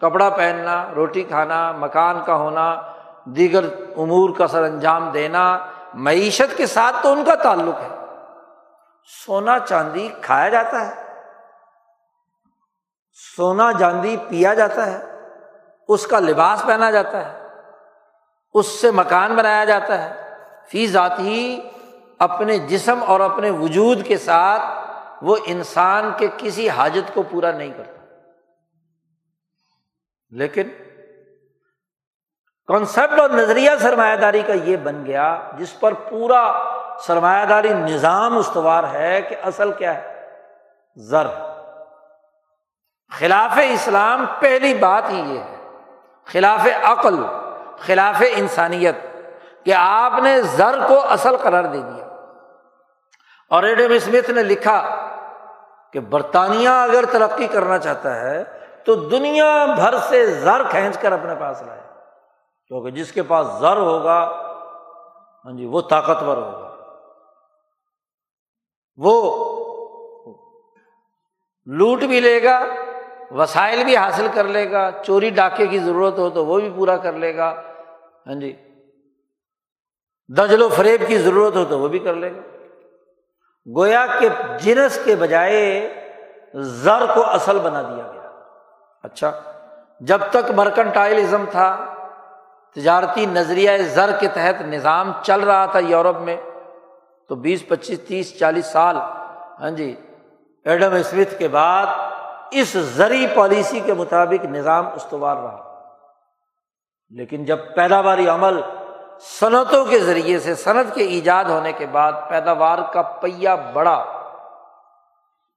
کپڑا 0.00 0.30
پہننا، 0.30 0.86
روٹی 0.96 1.22
کھانا، 1.22 1.72
مکان 1.72 2.22
کا 2.26 2.34
ہونا، 2.34 2.82
دیگر 3.24 3.64
امور 3.96 4.30
کا 4.38 4.46
سر 4.46 4.62
انجام 4.62 5.10
دینا، 5.10 5.58
معیشت 5.94 6.56
کے 6.56 6.66
ساتھ 6.66 6.96
تو 7.02 7.12
ان 7.12 7.24
کا 7.24 7.34
تعلق 7.34 7.80
ہے۔ 7.80 8.03
سونا 9.06 9.58
چاندی 9.58 10.08
کھایا 10.22 10.48
جاتا 10.48 10.88
ہے۔ 10.88 11.04
سونا 13.36 13.72
چاندی 13.80 14.16
پیا 14.28 14.54
جاتا 14.54 14.86
ہے۔ 14.86 15.04
اس 15.88 16.06
کا 16.06 16.18
لباس 16.18 16.62
پہنا 16.66 16.90
جاتا 16.90 17.32
ہے۔ 17.32 17.46
اس 18.54 18.66
سے 18.66 18.90
مکان 18.90 19.34
بنایا 19.34 19.64
جاتا 19.64 20.04
ہے۔ 20.04 20.36
فی 20.70 20.86
ذات 20.86 21.18
ہی 21.18 21.68
اپنے 22.18 22.58
جسم 22.58 23.02
اور 23.06 23.20
اپنے 23.20 23.50
وجود 23.50 24.06
کے 24.06 24.18
ساتھ 24.18 24.62
وہ 25.22 25.36
انسان 25.44 26.10
کے 26.16 26.28
کسی 26.36 26.68
حاجت 26.68 27.14
کو 27.14 27.22
پورا 27.22 27.52
نہیں 27.52 27.72
کرتا۔ 27.76 28.04
لیکن 30.30 30.68
کانسیپٹ 32.66 33.20
اور 33.20 33.30
نظریہ 33.30 33.70
سرمایہ 33.80 34.16
داری 34.16 34.42
کا 34.42 34.52
یہ 34.52 34.76
بن 34.76 35.06
گیا 35.06 35.50
جس 35.58 35.80
پر 35.80 35.94
پورا 35.94 36.74
سرمایہ 37.00 37.46
داری 37.46 37.68
نظام 37.68 38.38
استوار 38.38 38.84
ہے 38.84 39.22
کہ 39.22 39.36
اصل 39.42 39.72
کیا 39.72 39.94
ہے؟ 39.94 40.28
زر۔ 40.96 41.26
خلاف 43.18 43.58
اسلام 43.70 44.24
پہلی 44.40 44.74
بات 44.74 45.02
ہی 45.10 45.34
یہ 45.34 45.40
ہے۔ 45.40 45.56
خلاف 46.26 46.68
عقل، 46.82 47.24
خلاف 47.78 48.22
انسانیت 48.30 48.94
کہ 49.64 49.74
آپ 49.76 50.12
نے 50.22 50.42
زر 50.42 50.86
کو 50.88 51.00
اصل 51.10 51.36
قرار 51.36 51.64
دے 51.64 51.80
دیا۔ 51.80 52.04
اور 53.50 53.62
ایڈم 53.62 53.92
اسمتھ 53.92 54.30
نے 54.30 54.42
لکھا 54.42 55.06
کہ 55.92 56.00
برطانیہ 56.00 56.68
اگر 56.68 57.04
ترقی 57.12 57.46
کرنا 57.46 57.78
چاہتا 57.78 58.20
ہے 58.20 58.44
تو 58.84 58.94
دنیا 58.94 59.66
بھر 59.76 59.98
سے 59.98 60.26
زر 60.26 60.62
کھینچ 60.70 60.98
کر 60.98 61.12
اپنے 61.12 61.34
پاس 61.40 61.62
لائے۔ 61.62 61.80
کیونکہ 62.68 62.90
جس 62.90 63.12
کے 63.12 63.22
پاس 63.22 63.46
زر 63.46 63.76
ہوگا 63.76 64.40
ہاں 65.44 65.52
جی 65.52 65.66
وہ 65.66 65.80
طاقتور 65.80 66.36
ہوگا۔ 66.36 66.63
وہ 68.96 69.44
لوٹ 71.66 72.00
بھی 72.00 72.20
لے 72.20 72.42
گا، 72.42 72.66
وسائل 73.30 73.84
بھی 73.84 73.96
حاصل 73.96 74.26
کر 74.34 74.44
لے 74.44 74.70
گا، 74.70 74.90
چوری 75.02 75.30
ڈاکے 75.30 75.66
کی 75.66 75.78
ضرورت 75.78 76.18
ہو 76.18 76.30
تو 76.30 76.46
وہ 76.46 76.60
بھی 76.60 76.72
پورا 76.76 76.96
کر 76.96 77.12
لے 77.12 77.36
گا۔ 77.36 77.62
ہاں 78.26 78.40
جی۔ 78.40 78.56
دجل 80.28 80.62
و 80.62 80.68
فریب 80.68 81.02
کی 81.06 81.18
ضرورت 81.18 81.56
ہو 81.56 81.64
تو 81.64 81.78
وہ 81.78 81.88
بھی 81.88 81.98
کر 81.98 82.14
لے 82.14 82.30
گا۔ 82.30 82.40
گویا 83.76 84.06
کے 84.20 84.28
جنس 84.58 84.98
کے 85.04 85.16
بجائے 85.16 85.94
زر 86.54 87.06
کو 87.14 87.26
اصل 87.26 87.58
بنا 87.58 87.82
دیا 87.82 88.10
گیا۔ 88.12 88.30
اچھا۔ 89.02 89.40
جب 90.00 90.18
تک 90.30 90.50
مرکنٹائلزم 90.50 91.44
تھا، 91.50 91.94
تجارتی 92.74 93.26
نظریہ 93.26 93.70
زر 93.78 94.10
کے 94.20 94.28
تحت 94.28 94.62
نظام 94.62 95.12
چل 95.22 95.40
رہا 95.40 95.66
تھا 95.66 95.78
یورپ 95.78 96.20
میں 96.20 96.36
تو 97.28 97.34
بیس، 97.34 97.68
پچیس، 97.68 98.00
تیس، 98.00 98.38
چالیس 98.38 98.66
سال 98.66 98.96
ہاں 99.60 99.70
جی 99.70 99.96
ایڈم 100.64 100.94
اسمتھ 100.94 101.38
کے 101.38 101.48
بعد 101.48 101.86
اس 102.50 102.68
زرعی 102.68 103.26
پالیسی 103.34 103.80
کے 103.80 103.94
مطابق 103.94 104.44
نظام 104.44 104.86
استوار 104.86 105.36
رہا۔ 105.36 105.74
لیکن 107.10 107.44
جب 107.44 107.58
پیداواری 107.76 108.28
عمل 108.28 108.60
صنعتوں 109.20 109.84
کے 109.84 109.98
ذریعے 109.98 110.38
سے، 110.38 110.54
صنعت 110.54 110.94
کے 110.94 111.04
ایجاد 111.04 111.44
ہونے 111.44 111.72
کے 111.72 111.86
بعد 111.86 112.12
پیداوار 112.28 112.78
کا 112.92 113.02
پہیا 113.02 113.54
بڑا 113.54 114.04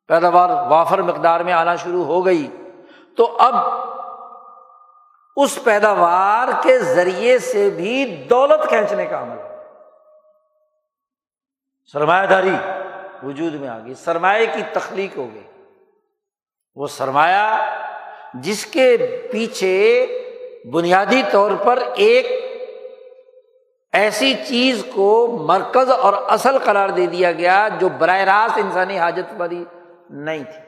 پیداوار 0.07 0.49
وافر 0.49 1.01
مقدار 1.01 1.39
میں 1.39 1.53
آنا 1.53 1.75
شروع 1.75 2.05
ہو 2.05 2.25
گئی، 2.25 2.47
تو 3.17 3.37
اب 3.39 3.55
اس 5.35 5.63
پیداوار 5.63 6.47
کے 6.63 6.79
ذریعے 6.79 7.39
سے 7.39 7.69
بھی 7.69 8.25
دولت 8.29 8.69
کھینچنے 8.69 9.05
کا 9.05 9.21
عمل۔ 9.21 9.46
سرمایہ 11.91 12.27
داری 12.27 12.55
وجود 13.23 13.53
میں 13.53 13.67
آ 13.67 13.79
گئی 13.79 13.93
سرمایہ 13.93 14.45
کی 14.53 14.61
تخلیق 14.73 15.17
ہو 15.17 15.27
گئی۔ 15.33 15.43
وہ 16.75 16.87
سرمایہ 16.87 17.73
جس 18.33 18.65
کے 18.65 18.97
پیچھے 19.31 20.05
بنیادی 20.73 21.21
طور 21.31 21.51
پر 21.63 21.79
ایک 21.95 22.27
ایسی 23.93 24.33
چیز 24.47 24.83
کو 24.93 25.37
مرکز 25.47 25.91
اور 25.91 26.13
اصل 26.27 26.57
قرار 26.57 26.89
دے 26.89 27.05
دیا 27.05 27.31
گیا 27.31 27.69
جو 27.79 27.89
براہ 27.89 28.21
راست 28.21 28.57
انسانی 28.57 28.97
حاجت 28.97 29.33
والی 29.37 29.65
نہیں 30.09 30.43
تھی۔ 30.43 30.61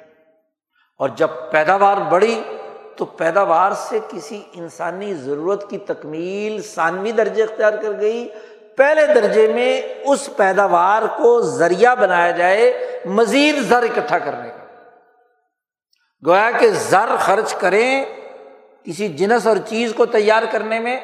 اور 0.97 1.09
جب 1.09 1.27
پیداوار 1.51 1.97
بڑھی 1.97 2.43
تو 2.95 3.05
پیداوار 3.05 3.71
سے 3.71 3.99
کسی 4.09 4.43
انسانی 4.53 5.13
ضرورت 5.13 5.69
کی 5.69 5.77
تکمیل 5.77 6.61
ثانوی 6.61 7.11
درجے 7.11 7.43
اختیار 7.43 7.73
کر 7.73 7.99
گئی 8.01 8.29
پہلے 8.79 9.07
درجے 9.07 9.53
میں 9.53 9.81
اس 10.05 10.29
پیداوار 10.37 11.01
کو 11.01 11.41
ذریعہ 11.41 11.95
بنایا 11.95 12.31
جائے 12.31 12.89
مزید 13.05 13.55
زر 13.55 13.83
اکٹھا 13.83 14.19
کرنے 14.19 14.49
کا۔ 14.49 14.65
گویا 16.25 16.51
کہ 16.59 16.69
زر 16.69 17.15
خرچ 17.19 17.53
کریں 17.53 18.05
کسی 18.83 19.07
جنس 19.07 19.47
اور 19.47 19.57
چیز 19.65 19.93
کو 19.97 20.05
تیار 20.05 20.43
کرنے 20.51 20.79
میں 20.79 20.99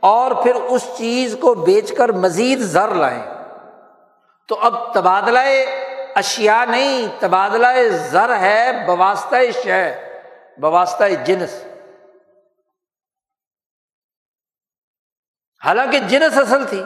اور 0.00 0.30
پھر 0.42 0.54
اس 0.54 0.86
چیز 0.96 1.36
کو 1.40 1.54
بیچ 1.54 1.96
کر 1.96 2.08
مزید 2.08 2.58
زر 2.58 2.94
لائیں۔ 2.94 3.22
تو 4.48 4.58
اب 4.60 4.94
تبادلہ 4.94 5.38
اشیا 6.14 6.64
نہیں، 6.64 7.08
تبادلہ 7.18 7.66
زر 7.90 8.36
ہے 8.36 8.72
بواسطہ 8.86 9.36
شہ 9.64 9.94
بواسطہ 10.60 11.04
جنس۔ 11.24 11.64
حالانکہ 15.64 15.98
جنس 15.98 16.38
اصل 16.38 16.64
تھی۔ 16.64 16.82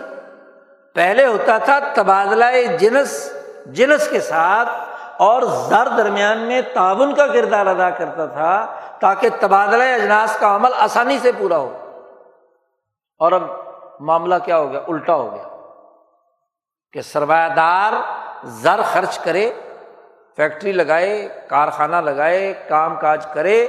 پہلے 0.95 1.27
ہوتا 1.27 1.59
تھا 1.59 1.79
تبادلہ 1.95 2.77
جنس 2.79 3.33
جنس 3.67 4.09
کے 4.09 4.21
ساتھ، 4.21 4.69
اور 5.17 5.43
زر 5.43 5.89
درمیان 5.97 6.39
میں 6.39 6.63
تعاون 6.75 7.15
کا 7.15 7.27
کردار 7.27 7.67
ادا 7.67 7.91
کرتا 7.91 8.27
تھا 8.27 8.67
تاکہ 9.01 9.29
تبادلہ 9.41 9.83
اجناس 9.83 10.37
کا 10.41 10.57
عمل 10.57 10.71
آسانی 10.79 11.19
سے 11.19 11.33
پورا 11.39 11.57
ہو۔ 11.57 11.77
اور 13.19 13.33
اب 13.33 13.43
معاملہ 14.01 14.35
کیا 14.45 14.59
ہو 14.59 14.73
گیا؟ 14.73 14.81
الٹا 14.89 15.15
ہو 15.15 15.35
گیا۔ 15.35 15.49
کہ 16.93 17.01
سرمایہ 17.01 17.49
دار 17.49 17.93
زر 18.45 18.81
خرچ 18.93 19.19
کرے، 19.19 19.53
فیکٹری 20.37 20.73
لگائے، 20.73 21.29
کارخانہ 21.49 21.97
لگائے، 21.97 22.55
کام 22.69 22.97
کاج 22.97 23.27
کرے، 23.27 23.65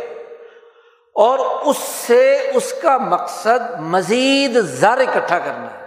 اور 1.16 1.40
اس 1.40 1.78
سے 1.78 2.52
اس 2.54 2.74
کا 2.74 2.98
مقصد 2.98 3.80
مزید 3.80 4.58
زر 4.58 5.00
اکٹھا 5.00 5.40
کرنا 5.40 5.68
ہے۔ 5.74 5.81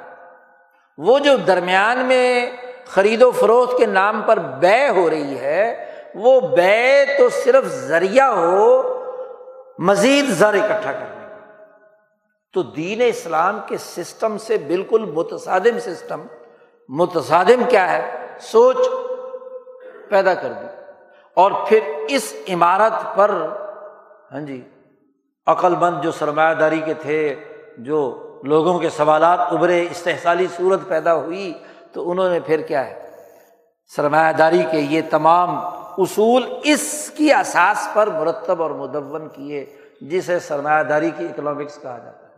وہ 0.99 1.19
جو 1.19 1.37
درمیان 1.37 1.99
میں 1.99 2.51
خرید 2.87 3.23
و 3.23 3.31
فروخت 3.31 3.79
کے 3.79 3.87
نام 3.87 4.23
پر 4.23 4.37
بے 4.37 4.89
ہو 4.89 5.11
رہی 5.11 5.39
ہے، 5.39 5.93
وہ 6.15 6.41
بے 6.41 7.05
تو 7.19 7.29
صرف 7.29 7.65
ذریعہ 7.65 8.27
ہو 8.27 8.83
مزید 9.79 10.25
زر 10.25 10.55
اکٹھا 10.55 10.93
کرنے 10.93 11.27
کا۔ 11.31 11.37
تو 12.53 12.63
دین 12.63 13.03
اسلام 13.07 13.61
کے 13.67 13.77
سسٹم 13.79 14.39
سے 14.39 14.57
بالکل 14.57 15.05
متصادم 15.05 15.79
سسٹم، 15.79 16.21
متصادم 16.89 17.63
کیا 17.69 17.93
ہے؟ 17.93 18.27
سوچ 18.41 18.77
پیدا 20.09 20.35
کر 20.35 20.53
دی۔ 20.61 20.67
اور 21.35 21.53
پھر 21.69 21.81
اس 22.09 22.35
عمارت 22.49 23.17
پر 23.17 23.31
ہاں 24.33 24.41
جی 24.41 24.69
عقل 25.47 25.75
مند 25.77 26.03
جو 26.03 26.13
سرمایہ 26.13 26.55
داری 26.55 26.81
کے 26.87 26.95
تھے، 26.95 27.35
جو 27.79 28.24
لوگوں 28.45 28.79
کے 28.79 28.91
سوالات 28.91 29.39
ابھرے، 29.41 29.89
استحصالی 29.91 30.47
صورت 30.57 30.81
پیدا 30.89 31.15
ہوئی، 31.15 31.53
تو 31.93 32.11
انہوں 32.11 32.31
نے 32.31 32.41
پھر 32.41 32.61
کیا 32.61 32.87
ہے؟ 32.87 33.11
سرمایہ 33.97 34.33
داری 34.33 34.63
کے 34.71 34.79
یہ 34.79 35.03
تمام 35.11 35.59
اصول 35.99 36.61
اس 36.65 37.13
کی 37.17 37.33
اساس 37.33 37.89
پر 37.93 38.07
مرتب 38.07 38.63
اور 38.63 38.71
مدون 38.71 39.29
کیے، 39.29 39.77
جسے 40.01 40.39
سرمایہ 40.39 40.83
داری 40.83 41.11
کی 41.11 41.25
اکنامکس 41.25 41.79
کہا 41.83 41.99
جاتا 41.99 42.29
ہے۔ 42.29 42.33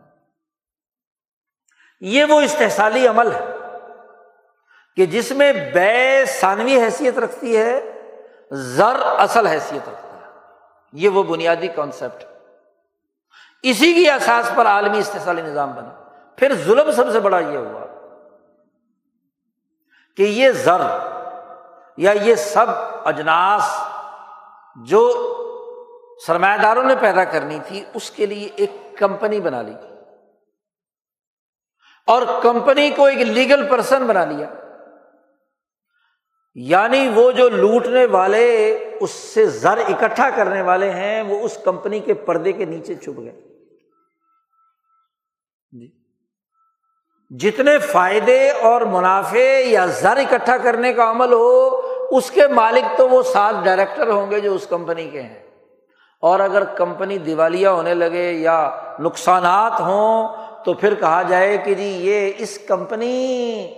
یہ 2.01 2.25
وہ 2.25 2.41
استحصالی 2.41 3.07
عمل 3.07 3.31
ہے 3.31 3.45
کہ 4.95 5.05
جس 5.05 5.31
میں 5.31 5.53
بے 5.53 6.25
ثانوی 6.25 6.81
حیثیت 6.81 7.19
رکھتی 7.19 7.57
ہے، 7.57 7.79
زر 8.51 8.95
اصل 9.01 9.47
حیثیت 9.47 9.89
رکھتا 9.89 10.17
ہے۔ 10.17 10.31
یہ 10.93 11.09
وہ 11.09 11.23
بنیادی 11.23 11.67
کانسیپٹ 11.67 12.36
اسی 13.69 13.93
کی 13.93 14.09
احساس 14.09 14.51
پر 14.55 14.65
عالمی 14.65 14.97
استحصالی 14.97 15.41
نظام 15.41 15.75
بنا 15.75 16.03
پھر 16.35 16.53
ظلم 16.55 16.91
سب 16.91 17.11
سے 17.11 17.19
بڑا 17.19 17.39
یہ 17.39 17.57
ہوا 17.57 17.85
کہ 20.17 20.23
یہ 20.23 20.51
زر 20.51 20.81
یا 21.97 22.11
یہ 22.11 22.35
سب 22.35 22.65
اجناس 23.05 23.63
جو 24.85 25.33
سرمایہ 26.27 26.57
داروں 26.57 26.83
نے 26.83 26.95
پیدا 26.99 27.23
کرنی 27.23 27.59
تھی، 27.67 27.83
اس 27.93 28.11
کے 28.11 28.25
لیے 28.25 28.49
ایک 28.55 28.97
کمپنی 28.97 29.41
بنا 29.41 29.61
لی۔ 29.61 29.73
اور 32.07 32.21
کمپنی 32.43 32.89
کو 32.89 33.05
ایک 33.05 33.17
لیگل 33.17 33.67
پرسن 33.69 34.07
بنا 34.07 34.25
لیا۔ 34.25 34.49
یعنی 36.55 37.11
وہ 37.15 37.31
جو 37.31 37.49
لوٹنے 37.49 38.05
والے، 38.05 38.73
اس 39.01 39.11
سے 39.11 39.45
زر 39.45 39.77
اکٹھا 39.77 40.29
کرنے 40.29 40.61
والے 40.61 40.89
ہیں، 40.89 41.21
وہ 41.21 41.39
اس 41.39 41.57
کمپنی 41.63 41.99
کے 41.99 42.13
پردے 42.13 42.51
کے 42.51 42.65
نیچے 42.65 42.95
چھپ 42.95 43.19
گئے۔ 43.19 43.46
جتنے 47.29 47.77
فائدے 47.77 48.49
اور 48.49 48.81
منافع 48.81 49.61
یا 49.65 49.85
زر 49.85 50.17
اکٹھا 50.17 50.57
کرنے 50.57 50.93
کا 50.93 51.09
عمل 51.09 51.33
ہو، 51.33 51.81
اس 52.11 52.31
کے 52.31 52.47
مالک 52.47 52.97
تو 52.97 53.09
وہ 53.09 53.23
سات 53.23 53.53
ڈائریکٹر 53.63 54.07
ہوں 54.07 54.31
گے 54.31 54.39
جو 54.39 54.53
اس 54.53 54.67
کمپنی 54.67 55.09
کے 55.09 55.21
ہیں۔ 55.21 55.43
اور 56.21 56.39
اگر 56.39 56.63
کمپنی 56.63 57.17
دیوالیہ 57.17 57.67
ہونے 57.67 57.93
لگے 57.93 58.31
یا 58.31 58.69
نقصانات 58.99 59.79
ہوں، 59.79 60.27
تو 60.65 60.73
پھر 60.73 60.95
کہا 60.95 61.21
جائے 61.21 61.57
کہ 61.57 61.73
جی 61.73 61.87
یہ 61.87 62.31
اس 62.37 62.59
کمپنی 62.67 63.73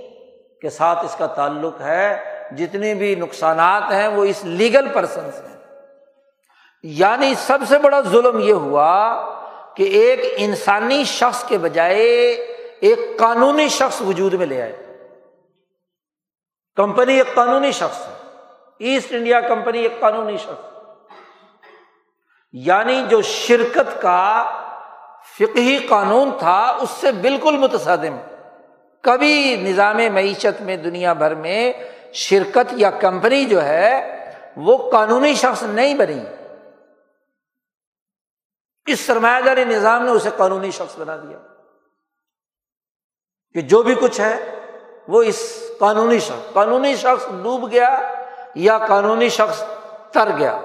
کے 0.61 0.69
ساتھ 0.69 1.05
اس 1.05 1.15
کا 1.15 1.25
تعلق 1.25 1.81
ہے، 1.81 2.17
جتنے 2.57 2.93
بھی 2.93 3.15
نقصانات 3.15 3.91
ہیں، 3.91 4.07
وہ 4.07 4.23
اس 4.23 4.45
لیگل 4.45 4.87
پرسن 4.93 5.29
سے 5.33 5.47
یعنی 6.83 7.33
سب 7.37 7.57
سے 7.67 7.77
بڑا 7.77 8.01
ظلم 8.01 8.39
یہ 8.39 8.53
ہوا 8.53 9.15
کہ 9.75 9.83
ایک 9.83 10.19
انسانی 10.37 11.03
شخص 11.03 11.43
کے 11.43 11.57
بجائے 11.57 12.35
ایک 12.79 12.99
قانونی 13.19 13.67
شخص 13.69 14.01
وجود 14.01 14.33
میں 14.33 14.45
لے 14.45 14.61
آئے۔ 14.61 15.05
کمپنی 16.75 17.17
ایک 17.17 17.35
قانونی 17.35 17.71
شخص 17.71 18.07
ہے۔ 18.07 18.13
ایسٹ 18.79 19.13
انڈیا 19.13 19.41
کمپنی 19.41 19.79
ایک 19.79 19.99
قانونی 19.99 20.37
شخص 20.37 20.79
یعنی 22.51 23.03
جو 23.09 23.21
شرکت 23.21 24.01
کا 24.01 24.45
فقہی 25.39 25.77
قانون 25.77 26.31
تھا، 26.39 26.77
اس 26.81 26.89
سے 26.89 27.11
بالکل 27.11 27.57
متصادم۔ 27.57 28.17
کبھی 29.01 29.55
نظام 29.55 29.97
معیشت 29.97 30.61
میں، 30.61 30.77
دنیا 30.77 31.13
بھر 31.13 31.35
میں 31.35 31.73
شرکت 32.13 32.73
یا 32.73 32.89
کمپنی 32.89 33.45
جو 33.45 33.63
ہے، 33.63 34.15
وہ 34.55 34.91
قانونی 34.91 35.33
شخص 35.33 35.63
نہیں 35.63 35.93
بنی۔ 35.93 36.23
اس 38.85 38.99
سرمایہ 38.99 39.41
داری 39.41 39.65
نظام 39.65 40.03
نے 40.03 40.11
اسے 40.11 40.29
قانونی 40.37 40.71
شخص 40.71 40.99
بنا 40.99 41.15
دیا۔ 41.15 41.37
کہ 43.53 43.61
جو 43.61 43.83
بھی 43.83 43.95
کچھ 43.95 44.21
ہے، 44.21 44.55
وہ 45.07 45.23
اس 45.23 45.63
قانونی 45.79 46.19
شخص 46.19 46.53
قانونی 46.53 46.95
شخص 46.95 47.25
ڈوب 47.43 47.71
گیا 47.71 48.11
یا 48.55 48.77
قانونی 48.77 49.29
شخص 49.29 49.63
تر 50.11 50.29
گیا۔ 50.37 50.61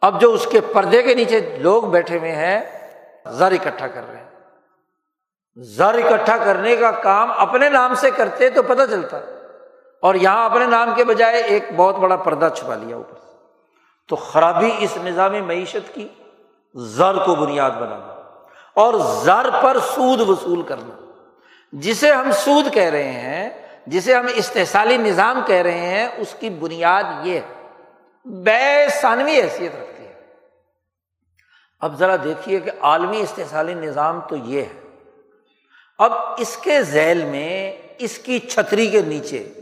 اب 0.00 0.20
جو 0.20 0.32
اس 0.32 0.46
کے 0.50 0.60
پردے 0.60 1.02
کے 1.02 1.14
نیچے 1.14 1.56
لوگ 1.60 1.82
بیٹھے 1.82 2.18
ہوئے 2.18 2.32
ہیں، 2.32 2.60
زر 3.26 3.52
اکٹھا 3.52 3.86
کر 3.86 4.08
رہے 4.08 4.16
ہیں۔ 4.16 4.30
زر 5.56 5.94
اکٹھا 5.94 6.36
کرنے 6.36 6.76
کا 6.76 6.90
کام 6.90 7.32
اپنے 7.32 7.68
نام 7.68 7.94
سے 7.94 8.10
کرتے 8.10 8.50
تو 8.50 8.62
پتہ 8.62 8.82
چلتا۔ 8.90 9.18
اور 10.02 10.14
یہاں 10.14 10.44
اپنے 10.44 10.66
نام 10.66 10.94
کے 10.96 11.04
بجائے 11.04 11.42
ایک 11.42 11.64
بہت 11.76 11.96
بڑا 11.96 12.16
پردہ 12.16 12.48
چھپا 12.56 12.74
لیا 12.74 12.96
اوپر 12.96 13.18
سے۔ 13.26 13.36
تو 14.08 14.16
خرابی 14.16 14.70
اس 14.78 14.96
نظام 14.96 15.46
معیشت 15.46 15.94
کی، 15.94 16.08
زر 16.74 17.14
کو 17.14 17.34
بنیاد 17.34 17.70
بنانا۔ 17.70 18.19
اور 18.74 18.94
زر 19.24 19.50
پر 19.62 19.76
سود 19.94 20.20
وصول 20.20 20.62
کرنا۔ 20.62 21.12
جسے 21.72 22.12
ہم 22.12 22.30
سود 22.32 22.72
کہہ 22.72 22.82
رہے 22.82 23.12
ہیں، 23.12 23.50
جسے 23.86 24.14
ہم 24.14 24.26
استحصالی 24.34 24.96
نظام 24.96 25.40
کہہ 25.46 25.62
رہے 25.62 25.78
ہیں، 25.78 26.08
اس 26.16 26.34
کی 26.40 26.50
بنیاد 26.50 27.04
یہ 27.22 27.40
ہے۔ 27.40 27.60
بے 28.24 28.86
ثانوی 29.00 29.40
حیثیت 29.40 29.76
رکھتی 29.76 30.04
ہے 30.04 30.12
اب 31.80 31.98
ذرا 31.98 32.16
دیکھیے 32.24 32.60
کہ 32.60 32.70
عالمی 32.80 33.20
استحصالی 33.20 33.74
نظام 33.74 34.20
تو 34.20 34.36
یہ 34.36 34.62
ہے۔ 34.62 34.80
اب 35.98 36.12
اس 36.38 36.56
کے 36.56 36.82
ذیل 36.82 37.24
میں 37.24 37.76
اس 37.98 38.18
کی 38.18 38.38
چھتری 38.38 38.86
کے 38.86 39.02
نیچے 39.02 39.52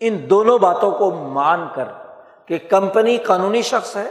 ان 0.00 0.30
دونوں 0.30 0.58
باتوں 0.58 0.90
کو 0.90 1.10
مان 1.10 1.68
کر 1.74 1.84
کہ 2.46 2.58
کمپنی 2.58 3.16
قانونی 3.16 3.62
شخص 3.62 3.96
ہے 3.96 4.10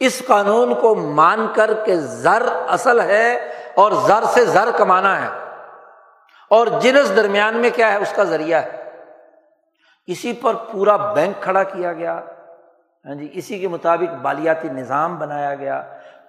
اس 0.00 0.22
قانون 0.26 0.74
کو 0.74 0.94
مان 0.94 1.46
کر 1.54 1.70
کہ 1.84 1.96
زر 1.96 2.42
اصل 2.68 3.00
ہے 3.00 3.48
اور 3.74 3.92
زر 3.92 4.24
سے 4.24 4.44
زر 4.44 4.68
کمانا 4.76 5.22
ہے۔ 5.22 5.28
اور 6.50 6.66
جنس 6.66 7.16
درمیان 7.16 7.56
میں 7.56 7.70
کیا 7.70 7.92
ہے؟ 7.92 7.98
اس 7.98 8.12
کا 8.12 8.24
ذریعہ 8.24 8.62
ہے۔ 8.62 8.90
اسی 10.06 10.32
پر 10.32 10.54
پورا 10.54 10.96
بینک 10.96 11.42
کھڑا 11.42 11.62
کیا 11.62 11.92
گیا۔ 11.92 12.20
ہاں 13.04 13.14
جی 13.14 13.28
اسی 13.32 13.58
کے 13.58 13.68
مطابق 13.68 14.14
بالیاتی 14.22 14.68
نظام 14.68 15.18
بنایا 15.18 15.54
گیا۔ 15.54 15.82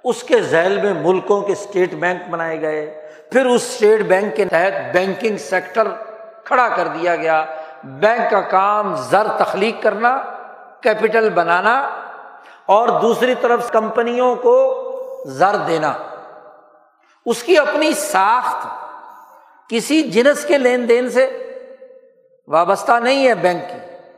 اس 0.04 0.24
کے 0.24 0.42
ذیل 0.42 0.82
میں 0.82 0.94
ملکوں 0.94 1.42
کے 1.42 1.52
اسٹیٹ 1.52 1.94
بینک 1.94 2.30
بنائے 2.30 2.62
گئے۔ 2.62 3.12
پھر 3.32 3.46
اس 3.46 3.62
اسٹیٹ 3.64 4.00
بینک 4.02 4.36
کے 4.36 4.46
تحت 4.46 4.96
بینکنگ 4.96 5.38
سیکٹر 5.38 5.88
کھڑا 6.44 6.68
کر 6.68 6.88
دیا 6.88 7.16
گیا۔ 7.16 7.46
بینک 7.84 8.32
کا 8.32 8.42
کام 8.42 8.96
زر 8.96 9.28
تخلیق 9.38 9.84
کرنا 9.84 10.22
کیپٹل 10.82 11.30
بنانا 11.30 11.90
اور 12.70 12.88
دوسری 13.02 13.36
طرف 13.42 13.72
کمپنیوں 13.72 14.36
کو 14.36 14.86
زر 15.26 15.56
دینا۔ 15.68 15.94
اس 17.26 17.44
کی 17.44 17.58
اپنی 17.58 17.94
ساخت 17.94 18.68
کسی 19.70 20.02
جنس 20.02 20.46
کے 20.46 20.58
لین 20.58 20.90
دین 20.90 21.10
سے 21.10 21.52
وابستہ 22.48 22.92
نہیں 22.92 23.28
ہے 23.28 23.36
بینک 23.36 23.70
کی۔ 23.70 24.10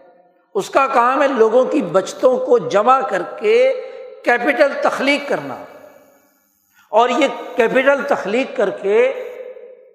اس 0.54 0.70
کا 0.70 0.88
کام 0.88 1.22
ہے 1.22 1.28
لوگوں 1.28 1.66
کی 1.66 1.82
بچتوں 1.82 2.38
کو 2.38 2.58
جمع 2.58 3.02
کر 3.02 3.22
کے 3.22 3.74
کیپٹل 4.26 4.72
تخلیق 4.84 5.30
کرنا۔ 5.30 5.56
اور 6.90 7.10
یہ 7.10 7.28
کیپٹل 7.56 8.08
تخلیق 8.08 8.58
کر 8.58 8.70
کے 8.70 9.14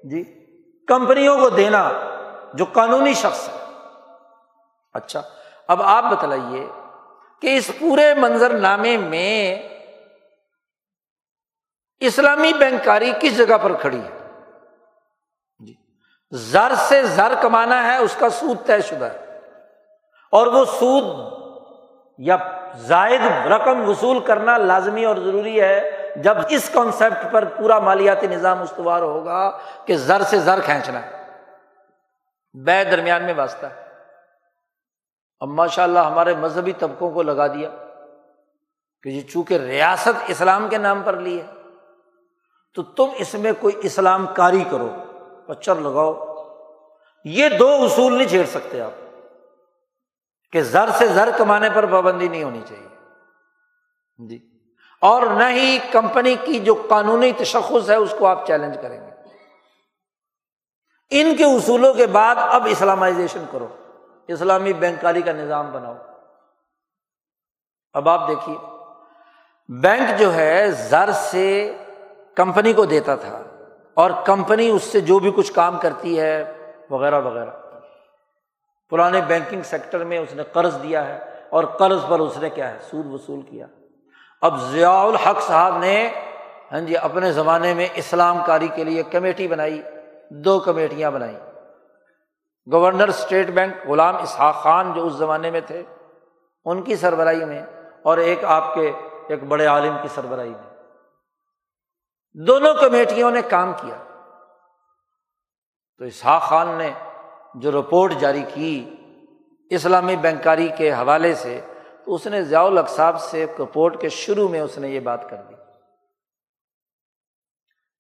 جی 0.05 0.47
کمپنیوں 0.89 1.39
کو 1.39 1.49
دینا 1.49 1.91
جو 2.55 2.65
قانونی 2.73 3.15
شخص 3.15 3.49
ہے۔ 3.49 3.65
اچھا 4.95 5.23
اب 5.69 5.83
آپ 5.83 6.05
بتلائیے 6.11 6.66
کہ 7.42 7.56
اس 7.56 7.70
پورے 7.78 8.14
منظر 8.14 8.50
نامے 8.50 8.96
میں 8.96 9.62
اسلامی 12.00 12.52
بینکاری 12.52 13.12
کس 13.20 13.36
جگہ 13.36 13.58
پر 13.62 13.72
کھڑی 13.76 14.00
ہے؟ 14.00 14.42
جی 15.58 15.74
زر 16.30 16.72
سے 16.78 17.02
زر 17.02 17.34
کمانا 17.42 17.92
ہے، 17.92 17.96
اس 17.96 18.16
کا 18.18 18.28
سود 18.28 18.66
طے 18.66 18.80
شدہ 18.80 19.04
ہے۔ 19.04 19.40
اور 20.32 20.46
وہ 20.46 20.64
سود 20.64 21.36
یا 22.18 22.36
زائد 22.74 23.46
رقم 23.46 23.88
وصول 23.88 24.20
کرنا 24.20 24.56
لازمی 24.56 25.04
اور 25.04 25.16
ضروری 25.16 25.60
ہے۔ 25.60 26.12
جب 26.16 26.36
اس 26.48 26.70
کانسیپٹ 26.72 27.32
پر 27.32 27.44
پورا 27.44 27.78
مالیاتی 27.78 28.26
نظام 28.26 28.62
استوار 28.62 29.02
ہوگا 29.02 29.58
کہ 29.86 29.96
زر 29.96 30.22
سے 30.22 30.38
زر 30.38 30.60
کھینچنا 30.60 31.02
ہے۔ 31.02 31.30
بے 32.54 32.84
درمیان 32.84 33.24
میں 33.24 33.34
واسطہ 33.34 33.66
ہے۔ 33.66 33.85
اب 35.40 35.48
ماشاء 35.48 35.82
اللہ 35.82 35.98
ہمارے 35.98 36.34
مذہبی 36.34 36.72
طبقوں 36.72 37.10
کو 37.10 37.22
لگا 37.22 37.46
دیا 37.46 37.70
کہ 39.02 39.10
جی 39.10 39.20
چونکہ 39.20 39.54
ریاست 39.54 40.22
اسلام 40.26 40.68
کے 40.68 40.78
نام 40.78 41.02
پر 41.02 41.16
لی 41.16 41.40
ہے، 41.40 41.46
تو 42.74 42.82
تم 42.82 43.04
اس 43.16 43.34
میں 43.34 43.52
کوئی 43.60 43.74
اسلام 43.82 44.26
کاری 44.34 44.64
کرو 44.70 44.88
پچر 45.46 45.74
لگاؤ۔ 45.74 46.36
یہ 47.24 47.48
دو 47.58 47.68
اصول 47.68 48.12
نہیں 48.12 48.28
چھیڑ 48.28 48.46
سکتے 48.46 48.80
آپ۔ 48.80 48.90
کہ 50.52 50.62
زر 50.62 50.90
سے 50.90 51.06
زر 51.06 51.28
کمانے 51.38 51.70
پر 51.74 51.86
پابندی 51.86 52.28
نہیں 52.28 52.44
ہونی 52.44 52.60
چاہیے۔ 52.68 52.88
جی۔ 54.28 54.48
اور 55.00 55.22
نہ 55.22 55.44
ہی 55.50 55.78
کمپنی 55.92 56.34
کی 56.34 56.58
جو 56.58 56.84
قانونی 56.88 57.32
تشخص 57.32 57.90
ہے، 57.90 57.94
اس 57.94 58.14
کو 58.18 58.26
آپ 58.26 58.46
چیلنج 58.46 58.78
کریں 58.82 59.00
گے۔ 59.00 59.10
ان 61.10 61.36
کے 61.36 61.44
اصولوں 61.44 61.94
کے 61.94 62.06
بعد 62.06 62.36
اب 62.38 62.66
اسلامائزیشن 62.70 63.44
کرو۔ 63.52 63.66
اسلامی 64.28 64.73
بینکاری 64.73 65.23
کا 65.23 65.32
نظام 65.32 65.73
بناؤ۔ 65.73 65.94
اب 67.93 68.09
آپ 68.09 68.28
دیکھیے، 68.28 68.57
بینک 69.69 70.19
جو 70.19 70.35
ہے 70.35 70.70
زر 70.70 71.11
سے 71.12 71.77
کمپنی 72.35 72.73
کو 72.73 72.85
دیتا 72.85 73.15
تھا 73.15 73.43
اور 73.94 74.11
کمپنی 74.24 74.69
اس 74.69 74.82
سے 74.82 75.01
جو 75.01 75.19
بھی 75.19 75.32
کچھ 75.36 75.53
کام 75.53 75.78
کرتی 75.78 76.20
ہے 76.20 76.53
وغیرہ 76.90 77.20
وغیرہ۔ 77.20 77.51
پرانے 78.90 79.20
بینکنگ 79.20 79.62
سیکٹر 79.62 80.05
میں 80.05 80.19
اس 80.19 80.35
نے 80.35 80.43
قرض 80.53 80.82
دیا 80.82 81.07
ہے 81.07 81.19
اور 81.51 81.65
قرض 81.65 81.98
پر 82.09 82.20
اس 82.20 82.39
نے 82.39 82.51
کیا 82.51 82.70
ہے؟ 82.70 82.78
سود 82.90 83.07
وصول 83.07 83.43
کیا۔ 83.43 83.66
اب 84.43 84.61
ضیاء 84.61 84.90
الحق 84.90 85.40
صاحب 85.40 85.78
نے 85.78 86.09
ہاں 86.73 86.81
جی 86.81 86.97
اپنے 86.97 87.32
زمانے 87.32 87.74
میں 87.74 87.89
اسلام 87.94 88.39
کاری 88.47 88.69
کے 88.69 88.85
لیے 88.85 89.03
کمیٹی 89.03 89.48
بنائی، 89.48 89.82
دو 90.31 90.61
کمیٹیاں 90.61 91.11
بنائی۔ 91.11 91.36
Governor 92.72 93.09
state 93.09 93.51
bank 93.51 93.88
Ghulam 93.88 94.16
Ishaq 94.16 94.55
Khan 94.55 94.93
جو 94.93 95.06
اس 95.06 95.12
زمانے 95.12 95.51
میں 95.51 95.60
تھے، 95.60 95.82
ان 96.64 96.82
کی 96.82 96.97
سربراہی 96.97 97.44
میں 97.44 97.62
اور 98.02 98.18
ایک 98.18 98.44
آپ 98.44 98.74
کے 98.74 98.93
ایک 99.28 99.43
بڑے 99.43 99.66
عالم 99.66 99.97
کی 100.02 100.09
سربراہی 100.09 100.51
میں۔ 100.51 100.76
دونوں 102.34 102.74
کمیٹیوں 102.74 103.30
نے 103.30 103.43
کام 103.43 103.72
کیا۔ 103.72 104.02
تو 105.98 106.05
اسحاق 106.05 106.43
خان 106.43 106.68
نے 106.68 106.90
جو 107.55 107.80
رپورٹ 107.80 108.12
جاری 108.18 108.43
کی 108.55 108.94
اسلامی 109.70 110.16
بینکاری 110.16 110.68
کے 110.76 110.93
حوالے 110.93 111.34
سے، 111.34 111.60
تو 112.05 112.14
اس 112.14 112.26
نے 112.26 112.43
ضیاء 112.43 112.62
الق 112.62 112.88
صاحب 112.88 113.20
سے 113.20 113.47
رپورٹ 113.59 114.01
کے 114.01 114.09
شروع 114.09 114.48
میں 114.48 114.60
اس 114.60 114.78
نے 114.78 114.88
یہ 114.88 115.01
بات 115.01 115.30
کر 115.30 115.36
دی۔ 115.36 115.56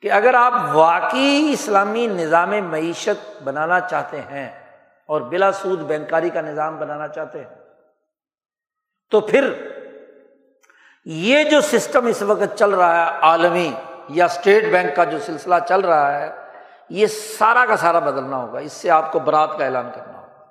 کہ 0.06 0.10
اگر 0.12 0.34
آپ 0.34 0.52
واقعی 0.72 1.50
اسلامی 1.52 2.06
نظام 2.06 2.50
معیشت 2.50 3.42
بنانا 3.42 3.80
چاہتے 3.80 4.20
ہیں 4.20 4.48
اور 5.06 5.20
بلا 5.20 5.52
سود 5.52 5.80
بینکاری 5.80 6.30
کا 6.30 6.40
نظام 6.40 6.78
بنانا 6.78 7.08
چاہتے 7.08 7.38
ہیں، 7.38 7.54
تو 9.10 9.20
پھر 9.20 9.50
یہ 11.04 11.44
جو 11.44 11.60
سسٹم 11.60 12.06
اس 12.06 12.22
وقت 12.22 12.58
چل 12.58 12.70
رہا 12.70 13.06
ہے، 13.06 13.18
عالمی 13.20 13.72
یا 14.08 14.24
اسٹیٹ 14.24 14.64
بینک 14.64 14.96
کا 14.96 15.04
جو 15.04 15.18
سلسلہ 15.18 15.54
چل 15.68 15.80
رہا 15.80 16.20
ہے، 16.20 16.30
یہ 16.90 17.06
سارا 17.06 17.64
کا 17.68 17.76
سارا 17.76 17.98
بدلنا 17.98 18.36
ہوگا۔ 18.36 18.58
اس 18.58 18.72
سے 18.72 18.90
آپ 18.90 19.12
کو 19.12 19.18
برات 19.18 19.58
کا 19.58 19.64
اعلان 19.64 19.90
کرنا 19.94 20.18
ہوگا۔ 20.18 20.44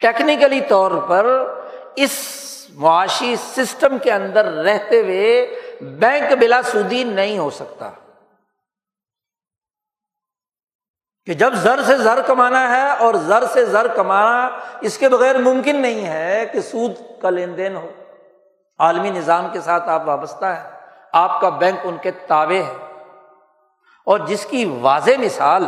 ٹیکنیکلی 0.00 0.60
طور 0.60 0.90
پر 1.08 1.54
اس 1.96 2.20
معاشی 2.74 3.36
سسٹم 3.36 3.98
کے 3.98 4.12
اندر 4.12 4.44
رہتے 4.44 5.00
ہوئے 5.00 5.60
بینک 5.80 6.32
بلا 6.40 6.62
سودی 6.62 7.04
نہیں 7.04 7.38
ہو 7.38 7.50
سکتا۔ 7.50 7.90
کہ 11.26 11.34
جب 11.34 11.54
زر 11.54 11.82
سے 11.82 11.96
زر 11.96 12.22
کمانا 12.26 12.76
ہے 12.76 12.90
اور 12.90 13.14
زر 13.14 13.44
سے 13.44 13.64
زر 13.64 13.86
کمانا 13.88 14.48
اس 14.80 14.98
کے 14.98 15.08
بغیر 15.08 15.38
ممکن 15.38 15.76
نہیں 15.76 16.06
ہے 16.06 16.46
کہ 16.52 16.60
سود 16.60 16.92
کا 17.22 17.30
لین 17.30 17.56
دین 17.56 17.76
ہو۔ 17.76 17.88
عالمی 18.78 19.10
نظام 19.10 19.46
کے 19.52 19.60
ساتھ 19.60 19.88
آپ 19.88 20.02
وابستہ 20.04 20.44
ہیں۔ 20.44 20.70
آپ 21.12 21.40
کا 21.40 21.48
بینک 21.48 21.78
ان 21.84 21.96
کے 22.02 22.10
تابے 22.10 22.62
ہے۔ 22.62 22.74
اور 24.06 24.18
جس 24.18 24.46
کی 24.46 24.78
واضح 24.80 25.10
مثال 25.18 25.66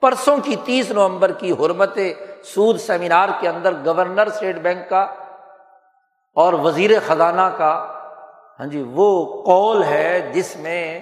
پرسوں 0.00 0.36
کی 0.36 0.56
تیس 0.64 0.90
نومبر 0.90 1.32
کی 1.32 1.52
حرمت 1.52 1.98
سود 2.44 2.80
سیمینار 2.80 3.28
کے 3.40 3.48
اندر 3.48 3.72
گورنر 3.84 4.26
اسٹیٹ 4.26 4.56
بینک 4.56 4.90
کا 4.90 5.02
اور 6.34 6.52
وزیر 6.52 6.90
خزانہ 7.06 7.50
کا 7.56 8.00
ہاں 8.60 8.66
جی 8.66 8.84
وہ 8.92 9.42
کال 9.42 9.84
ہے 9.84 10.30
جس 10.34 10.56
میں 10.56 11.00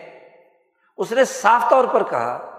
اس 0.97 1.13
نے 1.13 1.25
صاف 1.25 1.71
طور 1.71 1.85
پر 1.85 2.03
کہا 2.03 2.52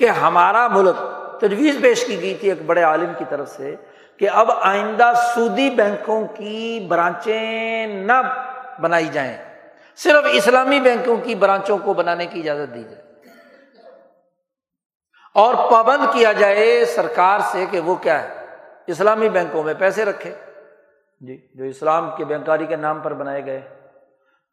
کہ 0.00 0.08
ہمارا 0.08 0.68
ملک 0.68 0.96
تجویز 1.40 1.76
پیش 1.82 2.04
کی 2.04 2.20
گئی 2.20 2.34
تھی 2.34 2.48
ایک 2.48 2.62
بڑے 2.66 2.82
عالم 2.82 3.12
کی 3.18 3.24
طرف 3.28 3.48
سے 3.48 3.76
کہ 4.18 4.28
اب 4.30 4.50
آئندہ 4.60 5.12
سودی 5.34 5.70
بینکوں 5.70 6.26
کی 6.26 6.86
برانچیں 6.88 7.86
نہ 7.86 8.12
بنائی 8.80 9.08
جائیں۔ 9.12 9.36
صرف 9.96 10.24
اسلامی 10.32 10.80
بینکوں 10.80 11.16
کی 11.16 11.34
برانچوں 11.34 11.78
کو 11.78 11.94
بنانے 11.94 12.26
کی 12.26 12.40
اجازت 12.40 12.74
دی 12.74 12.82
جائے۔ 12.82 13.02
اور 15.34 15.54
پابند 15.70 16.12
کیا 16.12 16.32
جائے 16.32 16.84
سرکار 16.84 17.38
سے 17.40 17.66
کہ 17.70 17.80
وہ 17.80 17.94
کیا 17.94 18.22
ہے؟ 18.22 18.28
اسلامی 18.86 19.28
بینکوں 19.28 19.62
میں 19.62 19.74
پیسے 19.78 20.04
رکھے۔ 20.04 20.34
جی 21.20 21.48
جو 21.54 21.64
اسلام 21.64 22.10
کے 22.16 22.24
بینکاری 22.24 22.66
کے 22.66 22.76
نام 22.76 23.00
پر 23.00 23.14
بنائے 23.14 23.46
گئے۔ 23.46 23.60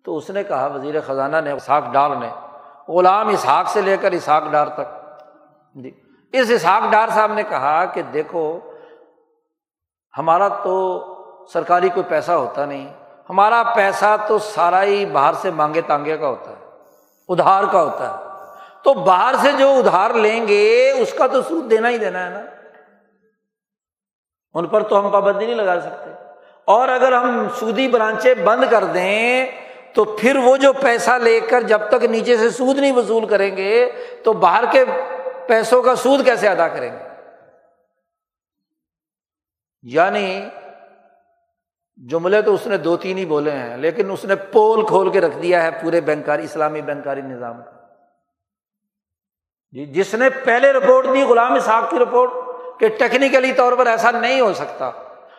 تو 0.05 0.17
اس 0.17 0.29
نے 0.29 0.43
کہا 0.43 0.65
وزیر 0.65 0.95
خزانہ 1.01 1.37
نے 1.43 1.51
اسحاق 1.51 1.83
ڈار 1.91 2.09
نے، 2.09 2.29
غلام 2.91 3.27
اسحاق 3.27 3.67
سے 3.67 3.81
لے 3.81 3.97
کر 3.97 4.11
اسحاق 4.11 4.43
ڈار 4.51 4.67
تک۔ 4.67 4.96
جی۔ 5.83 5.91
اس 6.33 6.51
اسحاق 6.51 6.91
ڈار 6.91 7.09
صاحب 7.09 7.33
نے 7.33 7.43
کہا 7.43 7.85
کہ 7.85 8.01
دیکھو، 8.01 8.59
ہمارا 10.17 10.47
تو 10.47 11.03
سرکاری 11.53 11.89
کوئی 11.89 12.03
پیسہ 12.09 12.31
ہوتا 12.31 12.65
نہیں، 12.65 12.93
ہمارا 13.29 13.63
پیسہ 13.75 14.17
تو 14.27 14.37
سارا 14.37 14.83
ہی 14.83 15.05
باہر 15.05 15.33
سے 15.33 15.51
مانگے 15.51 15.81
تانگے 15.81 16.17
کا 16.17 16.27
ہوتا 16.27 16.51
ہے، 16.51 16.65
ادھار 17.29 17.63
کا 17.71 17.83
ہوتا 17.83 18.09
ہے۔ 18.09 18.27
تو 18.83 18.93
باہر 18.93 19.35
سے 19.41 19.51
جو 19.51 19.71
ادھار 19.71 20.09
لیں 20.09 20.47
گے، 20.47 20.91
اس 20.91 21.13
کا 21.13 21.27
تو 21.27 21.41
سود 21.41 21.71
دینا 21.71 21.89
ہی 21.89 21.97
دینا 21.97 22.25
ہے 22.25 22.29
نا۔ 22.29 22.41
ان 24.53 24.67
پر 24.67 24.83
تو 24.83 24.99
ہم 24.99 25.09
پابندی 25.09 25.45
نہیں 25.45 25.55
لگا 25.55 25.79
سکتے۔ 25.81 26.09
اور 26.65 26.89
اگر 26.89 27.11
ہم 27.11 27.47
سودی 27.59 27.87
برانچیں 27.87 28.33
بند 28.33 28.63
کر 28.69 28.83
دیں، 28.83 29.45
تو 29.93 30.03
پھر 30.03 30.35
وہ 30.35 30.57
جو 30.57 30.73
پیسہ 30.73 31.11
لے 31.11 31.39
کر 31.39 31.61
جب 31.61 31.81
تک 31.89 32.05
نیچے 32.05 32.37
سے 32.37 32.49
سود 32.49 32.77
نہیں 32.77 32.91
وصول 32.91 33.25
کریں 33.25 33.57
گے، 33.57 33.91
تو 34.23 34.33
باہر 34.33 34.63
کے 34.71 34.85
پیسوں 35.47 35.81
کا 35.81 35.95
سود 35.95 36.25
کیسے 36.25 36.47
ادا 36.47 36.67
کریں 36.67 36.93
گے؟ 36.93 37.07
یعنی 39.81 40.49
جملے 42.09 42.41
تو 42.41 42.53
اس 42.53 42.67
نے 42.67 42.77
دو 42.77 42.97
تین 42.97 43.17
ہی 43.17 43.25
بولے 43.25 43.51
ہیں، 43.51 43.77
لیکن 43.77 44.11
اس 44.11 44.25
نے 44.25 44.35
پول 44.35 44.87
کھول 44.87 45.11
کے 45.11 45.21
رکھ 45.21 45.37
دیا 45.37 45.63
ہے 45.63 45.69
پورے 45.71 46.01
بینکاری، 46.01 46.43
اسلامی 46.43 46.81
بینکاری 46.81 47.21
نظام 47.21 47.63
کا۔ 47.63 47.71
جی 49.71 49.85
جس 49.85 50.13
نے 50.13 50.29
پہلے 50.29 50.73
رپورٹ 50.73 51.05
دی، 51.05 51.23
غلام 51.23 51.59
صاحب 51.59 51.89
کی 51.89 51.99
رپورٹ، 51.99 52.31
کہ 52.79 52.87
ٹیکنیکلی 52.87 53.53
طور 53.53 53.73
پر 53.73 53.87
ایسا 53.87 54.11
نہیں 54.11 54.41
ہو 54.41 54.53
سکتا۔ 54.53 54.91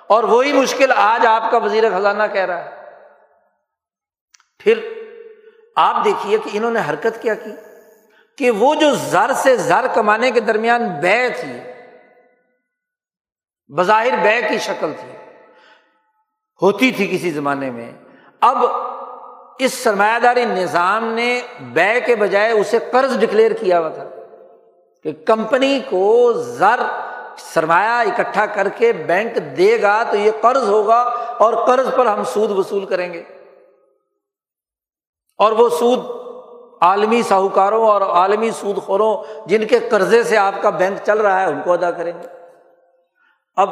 اور 0.06 0.24
وہی 0.24 0.52
مشکل 0.52 0.92
آج 0.96 1.26
آپ 1.26 1.50
کا 1.50 1.58
وزیر 1.58 1.98
خزانہ 1.98 2.22
کہہ 2.32 2.44
رہا 2.44 2.64
ہے۔ 2.64 2.84
پھر 4.58 4.92
آپ 5.76 6.04
دیکھیے 6.04 6.38
کہ 6.38 6.50
انہوں 6.52 6.70
نے 6.70 6.80
حرکت 6.90 7.22
کیا 7.22 7.34
کی؟ 7.34 7.50
کہ 8.38 8.50
وہ 8.50 8.74
جو 8.74 8.94
زر 8.94 9.32
سے 9.32 9.56
زر 9.56 9.86
کمانے 9.94 10.30
کے 10.30 10.40
درمیان 10.40 10.88
بے 11.00 11.28
تھی، 11.40 11.52
بظاہر 13.76 14.16
بے 14.22 14.40
کی 14.48 14.58
شکل 14.58 14.92
تھی، 15.00 15.10
ہوتی 16.62 16.90
تھی 16.90 17.06
کسی 17.06 17.30
زمانے 17.30 17.70
میں، 17.70 17.92
اب 18.40 18.56
اس 19.58 19.74
سرمایہ 19.74 20.18
داری 20.18 20.44
نظام 20.44 21.04
نے 21.04 21.40
بے 21.60 22.00
کے 22.00 22.16
بجائے 22.16 22.52
اسے 22.52 22.78
قرض 22.92 23.18
ڈکلیئر 23.18 23.52
کیا 23.52 23.78
ہوا 23.78 23.88
تھا 23.88 24.08
کہ 25.02 25.12
کمپنی 25.12 25.80
کو 25.80 26.32
زر 26.32 26.80
سرمایہ 27.38 28.08
اکٹھا 28.08 28.46
کر 28.46 28.68
کے 28.68 28.92
بینک 28.92 29.38
دے 29.56 29.82
گا 29.82 30.02
تو 30.10 30.16
یہ 30.16 30.30
قرض 30.40 30.68
ہوگا 30.68 31.00
اور 31.38 31.66
قرض 31.66 31.86
پر 31.96 32.06
ہم 32.06 32.24
سود 32.24 32.50
وصول 32.50 32.86
کریں 32.86 33.12
گے۔ 33.12 33.22
اور 35.38 35.52
وہ 35.52 35.68
سود 35.68 36.27
عالمی 36.80 37.22
ساہوکاروں 37.22 37.88
اور 37.88 38.00
عالمی 38.00 38.50
سود 38.50 38.76
خوروں 38.76 39.48
جن 39.48 39.66
کے 39.66 39.78
قرضے 39.78 40.22
سے 40.22 40.36
آپ 40.36 40.52
کا 40.60 40.70
بینک 40.70 40.98
چل 41.04 41.20
رہا 41.20 41.40
ہے، 41.40 41.46
ان 41.46 41.60
کو 41.64 41.72
ادا 41.72 41.90
کریں 41.90 42.12
گے۔ 42.12 42.28
اب 43.56 43.68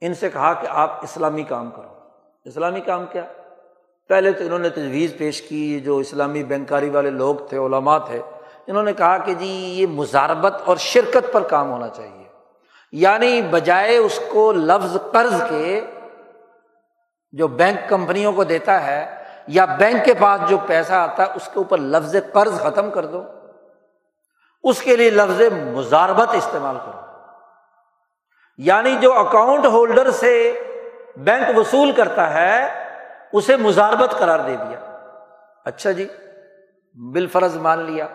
ان 0.00 0.14
سے 0.14 0.30
کہا 0.30 0.52
کہ 0.52 0.66
آپ 0.70 1.02
اسلامی 1.02 1.42
کام 1.42 1.70
کرو۔ 1.70 1.88
اسلامی 2.44 2.80
کام 2.80 3.06
کیا؟ 3.12 3.24
پہلے 4.08 4.32
تو 4.32 4.44
انہوں 4.44 4.58
نے 4.58 4.68
تجویز 4.68 5.14
پیش 5.18 5.42
کی، 5.42 5.80
جو 5.80 5.96
اسلامی 5.96 6.44
بینکاری 6.44 6.90
والے 6.90 7.10
لوگ 7.10 7.34
تھے، 7.34 7.58
علماء 7.58 7.98
تھے، 7.98 8.22
انہوں 8.66 8.82
نے 8.82 8.92
کہا 8.92 9.18
کہ 9.18 9.34
جی 9.34 9.46
یہ 9.46 9.86
مزاربت 9.86 10.62
اور 10.64 10.76
شرکت 10.76 11.32
پر 11.32 11.42
کام 11.42 11.70
ہونا 11.70 11.88
چاہیے۔ 11.88 12.28
یعنی 12.92 13.42
بجائے 13.42 13.96
اس 13.96 14.20
کو 14.28 14.52
لفظ 14.52 14.96
قرض 15.12 15.42
کے 15.48 15.80
جو 17.32 17.48
بینک 17.48 17.88
کمپنیوں 17.88 18.32
کو 18.32 18.44
دیتا 18.44 18.86
ہے 18.86 19.17
یا 19.48 19.64
بینک 19.64 20.04
کے 20.04 20.14
پاس 20.14 20.40
جو 20.48 20.58
پیسہ 20.66 20.92
آتا 20.92 21.22
ہے، 21.22 21.28
اس 21.34 21.44
کے 21.44 21.58
اوپر 21.58 21.78
لفظ 21.78 22.16
قرض 22.32 22.60
ختم 22.60 22.90
کر 22.90 23.06
دو۔ 23.06 23.24
اس 24.62 24.82
کے 24.82 24.96
لیے 24.96 25.10
لفظ 25.10 25.40
مزاربت 25.72 26.28
استعمال 26.32 26.76
کرو۔ 26.86 27.00
یعنی 28.58 28.96
جو 29.00 29.18
اکاؤنٹ 29.18 29.66
ہولڈر 29.66 30.10
سے 30.10 30.62
بینک 31.16 31.58
وصول 31.58 31.92
کرتا 31.92 32.34
ہے، 32.34 32.84
اسے 33.32 33.56
مزاربت 33.56 34.10
قرار 34.10 34.38
دے 34.38 34.56
دیا۔ 34.56 34.96
اچھا 35.64 35.90
جی 35.90 36.08
بال 36.94 37.26
فرض 37.26 37.56
مان 37.56 37.78
لیا۔ 37.78 38.06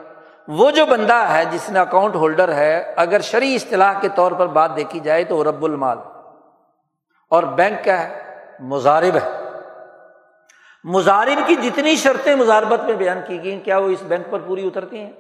وہ 0.48 0.72
جو 0.72 0.86
بندہ 0.86 1.14
ہے، 1.14 1.46
جس 1.46 1.70
نے 1.70 1.80
اکاؤنٹ 1.80 2.16
ہولڈر 2.16 2.54
ہے، 2.54 2.94
اگر 2.96 3.20
شرعی 3.20 3.56
اصطلاح 3.56 3.94
کے 4.02 4.10
طور 4.16 4.32
پر 4.32 4.48
بات 4.48 4.76
دیکھی 4.76 5.00
جائے 5.00 5.24
تو 5.24 5.44
رب 5.44 5.64
المال۔ 5.64 5.98
اور 7.30 7.44
بینک 7.44 7.84
کیا 7.84 8.04
ہے؟ 8.04 8.40
مزارب 8.60 9.16
ہے۔ 9.16 9.43
مزارب 10.84 11.48
کی 11.48 11.56
جتنی 11.56 11.96
شرطیں 11.96 12.36
مزاربت 12.36 12.84
میں 12.84 12.94
بیان 12.94 13.20
کی 13.28 13.44
گئی 13.44 13.60
کیا 13.60 13.78
وہ 13.78 13.90
اس 13.90 14.04
بینک 14.08 14.32
پر 14.32 14.40
پوری 14.40 14.68
اترتی 14.68 14.98
ہیں؟ 14.98 15.12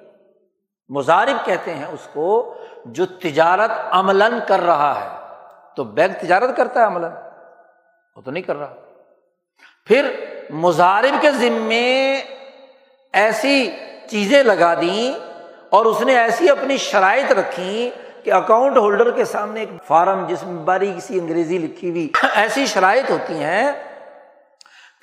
مزارب 0.90 1.45
کہتے 1.45 1.73
ہیں 1.73 1.85
اس 1.85 2.07
کو 2.14 2.53
جو 2.85 3.06
تجارت 3.06 3.72
عملاً 3.91 4.34
کر 4.48 4.60
رہا 4.60 5.02
ہے۔ 5.02 5.10
تو 5.76 5.84
بینک 5.84 6.22
تجارت 6.22 6.57
کرتا 6.57 6.80
ہے 6.80 6.85
عملاً؟ 6.85 7.11
وہ 8.15 8.22
تو 8.22 8.31
نہیں 8.31 8.44
کر 8.44 8.56
رہا۔ 8.56 8.73
پھر 9.85 10.11
مظاہر 10.49 11.06
کے 11.22 11.31
ذمے 11.31 12.22
ایسی 13.14 13.72
چیزیں 14.10 14.44
لگا 14.44 14.73
دیں 14.73 15.19
اور 15.69 15.85
اس 15.85 16.02
نے 16.02 16.18
ایسی 16.18 16.49
اپنی 16.49 16.77
شرائط 16.77 17.31
رکھی 17.31 17.90
کہ 18.23 18.34
اکاؤنٹ 18.34 18.77
ہولڈر 18.77 19.11
کے 19.11 19.26
سامنے 19.26 19.60
ایک 19.60 19.69
فارم 19.88 20.26
جس 20.27 20.44
میں 20.44 20.64
باری 20.64 20.94
کسی 20.98 21.19
انگریزی 21.19 21.57
لکھی 21.57 21.90
ہوئی 21.90 22.10
ایسی 22.35 22.65
شرائط 22.65 23.11
ہوتی 23.11 23.34
ہیں 23.34 23.72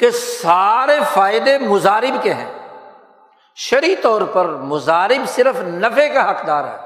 کہ 0.01 0.10
سارے 0.10 0.98
فائدے 1.12 1.59
مزارب 1.59 2.22
کے 2.22 2.35
ہیں۔ 2.35 2.68
شری 3.56 3.97
طور 3.97 4.22
پر 4.32 4.44
مزارب 4.44 5.28
صرف 5.28 5.56
نفے 5.60 6.09
کا 6.09 6.31
حقدار 6.31 6.64
ہے۔ 6.64 6.77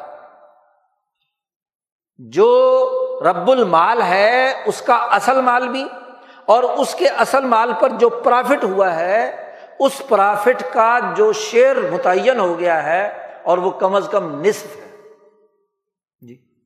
جو 2.19 2.81
رب 3.25 3.51
المال 3.51 4.03
ہے، 4.03 4.63
اس 4.67 4.83
کا 4.83 4.95
اصل 4.95 5.41
مال 5.41 5.69
بھی، 5.69 5.89
اور 6.45 6.63
اس 6.63 6.95
کے 6.95 7.09
اصل 7.09 7.45
مال 7.45 7.73
پر 7.81 7.89
جو 7.89 8.09
پرافٹ 8.09 8.65
ہوا 8.65 8.97
ہے، 8.97 9.53
اس 9.79 10.03
پرافٹ 10.09 10.63
کا 10.73 10.99
جو 11.17 11.33
شیئر 11.33 11.77
متعین 11.91 12.41
ہو 12.41 12.59
گیا 12.59 12.83
ہے، 12.83 13.29
اور 13.43 13.59
وہ 13.59 13.71
کم 13.71 13.95
از 13.95 14.09
کم 14.11 14.41
نصف 14.41 14.77
ہے۔ 14.77 14.84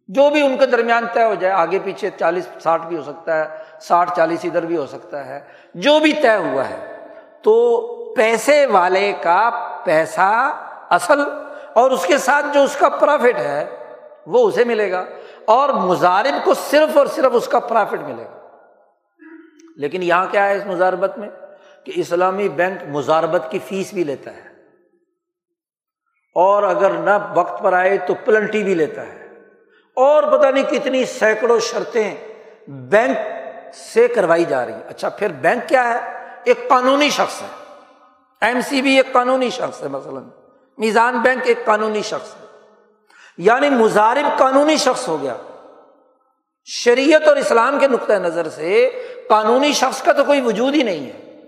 جو 0.08 0.30
بھی 0.30 0.46
ان 0.46 0.56
کے 0.58 0.66
درمیان 0.66 1.06
طے 1.12 1.24
ہو 1.24 1.34
جائے، 1.34 1.54
آگے 1.54 1.78
پیچھے 1.84 2.10
چالیس، 2.18 2.48
ساٹھ 2.62 2.86
بھی 2.86 2.96
ہو 2.96 3.02
سکتا 3.02 3.38
ہے، 3.38 3.58
ساٹھ، 3.80 4.16
چالیس 4.16 4.40
ادھر 4.44 4.66
بھی 4.66 4.76
ہو 4.76 4.86
سکتا 4.86 5.26
ہے، 5.26 5.40
جو 5.74 5.98
بھی 5.98 6.12
طے 6.12 6.36
ہوا 6.36 6.68
ہے، 6.70 7.06
تو 7.42 7.80
پیسے 8.14 8.66
والے 8.66 9.12
کا 9.22 9.50
پیسہ 9.84 10.56
اصل 10.90 11.20
اور 11.72 11.90
اس 11.90 12.06
کے 12.06 12.18
ساتھ 12.18 12.46
جو 12.54 12.62
اس 12.62 12.76
کا 12.76 12.88
پرافٹ 12.88 13.38
ہے، 13.38 13.64
وہ 14.26 14.48
اسے 14.48 14.64
ملے 14.64 14.92
گا 14.92 15.04
اور 15.44 15.68
مزارب 15.68 16.44
کو 16.44 16.54
صرف 16.54 16.96
اور 16.96 17.06
صرف 17.06 17.32
اس 17.34 17.48
کا 17.48 17.58
پرافٹ 17.58 18.00
ملے 18.00 18.24
گا۔ 18.24 18.48
لیکن 19.76 20.02
یہاں 20.02 20.26
کیا 20.30 20.48
ہے 20.48 20.56
اس 20.56 20.66
مزاربت 20.66 21.18
میں؟ 21.18 21.28
کہ 21.84 21.92
اسلامی 21.96 22.48
بینک 22.48 22.82
مزاربت 22.88 23.50
کی 23.50 23.58
فیس 23.58 23.92
بھی 23.92 24.04
لیتا 24.04 24.30
ہے۔ 24.30 24.48
اور 26.34 26.62
اگر 26.62 26.90
نہ 26.90 27.10
وقت 27.34 27.62
پر 27.62 27.72
آئے 27.72 27.98
تو 27.98 28.14
پلنٹی 28.24 28.64
بھی 28.64 28.74
لیتا 28.74 29.02
ہے۔ 29.02 29.17
اور 29.98 30.22
پتا 30.22 30.50
نہیں 30.50 30.64
کتنی 30.64 31.04
سینکڑوں 31.04 31.60
شرطیں 31.60 32.14
بینک 32.68 33.18
سے 33.74 34.08
کروائی 34.08 34.44
جا 34.44 34.66
رہی 34.66 34.72
ہیں۔ 34.72 34.82
اچھا 34.88 35.08
پھر 35.08 35.28
بینک 35.28 35.68
کیا 35.68 35.94
ہے؟ 35.94 36.12
ایک 36.44 36.68
قانونی 36.68 37.10
شخص 37.10 37.42
ہے۔ 37.42 37.46
ایم 38.40 38.60
سی 38.60 38.82
بھی 38.82 38.96
ایک 38.96 39.12
قانونی 39.12 39.50
شخص 39.50 39.82
ہے، 39.82 39.88
مثلاً۔ 39.88 40.22
میزان 40.78 41.18
بینک 41.18 41.42
ایک 41.44 41.64
قانونی 41.64 42.02
شخص 42.02 42.34
ہے۔ 42.34 42.46
یعنی 43.38 43.70
مزارب 43.70 44.38
قانونی 44.38 44.76
شخص 44.76 45.08
ہو 45.08 45.22
گیا۔ 45.22 45.36
شریعت 46.64 47.28
اور 47.28 47.36
اسلام 47.36 47.78
کے 47.78 47.88
نقطۂ 47.88 48.12
نظر 48.12 48.48
سے 48.48 48.90
قانونی 49.28 49.72
شخص 49.72 50.02
کا 50.02 50.12
تو 50.12 50.24
کوئی 50.24 50.40
وجود 50.40 50.74
ہی 50.74 50.82
نہیں 50.82 51.06
ہے۔ 51.06 51.42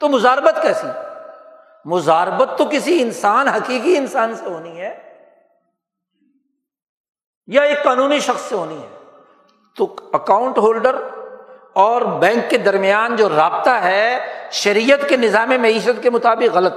تو 0.00 0.08
مزاربت 0.08 0.62
کیسی؟ 0.62 0.86
مزاربت 1.84 2.58
تو 2.58 2.64
کسی 2.70 3.02
انسان، 3.02 3.48
حقیقی 3.48 3.96
انسان 3.96 4.34
سے 4.34 4.44
ہونی 4.44 4.80
ہے۔ 4.80 5.09
یا 7.50 7.62
ایک 7.62 7.82
قانونی 7.82 8.20
شخص 8.20 8.40
سے 8.40 8.54
ہونی 8.54 8.78
ہے۔ 8.78 8.88
تو 9.76 9.94
اکاؤنٹ 10.12 10.58
ہولڈر 10.58 10.96
اور 11.72 12.02
بینک 12.02 12.50
کے 12.50 12.58
درمیان 12.58 13.16
جو 13.16 13.28
رابطہ 13.28 13.70
ہے، 13.70 14.18
شریعت 14.52 15.08
کے 15.08 15.16
نظام 15.16 15.48
معیشت 15.48 16.02
کے 16.02 16.10
مطابق 16.10 16.56
غلط۔ 16.56 16.74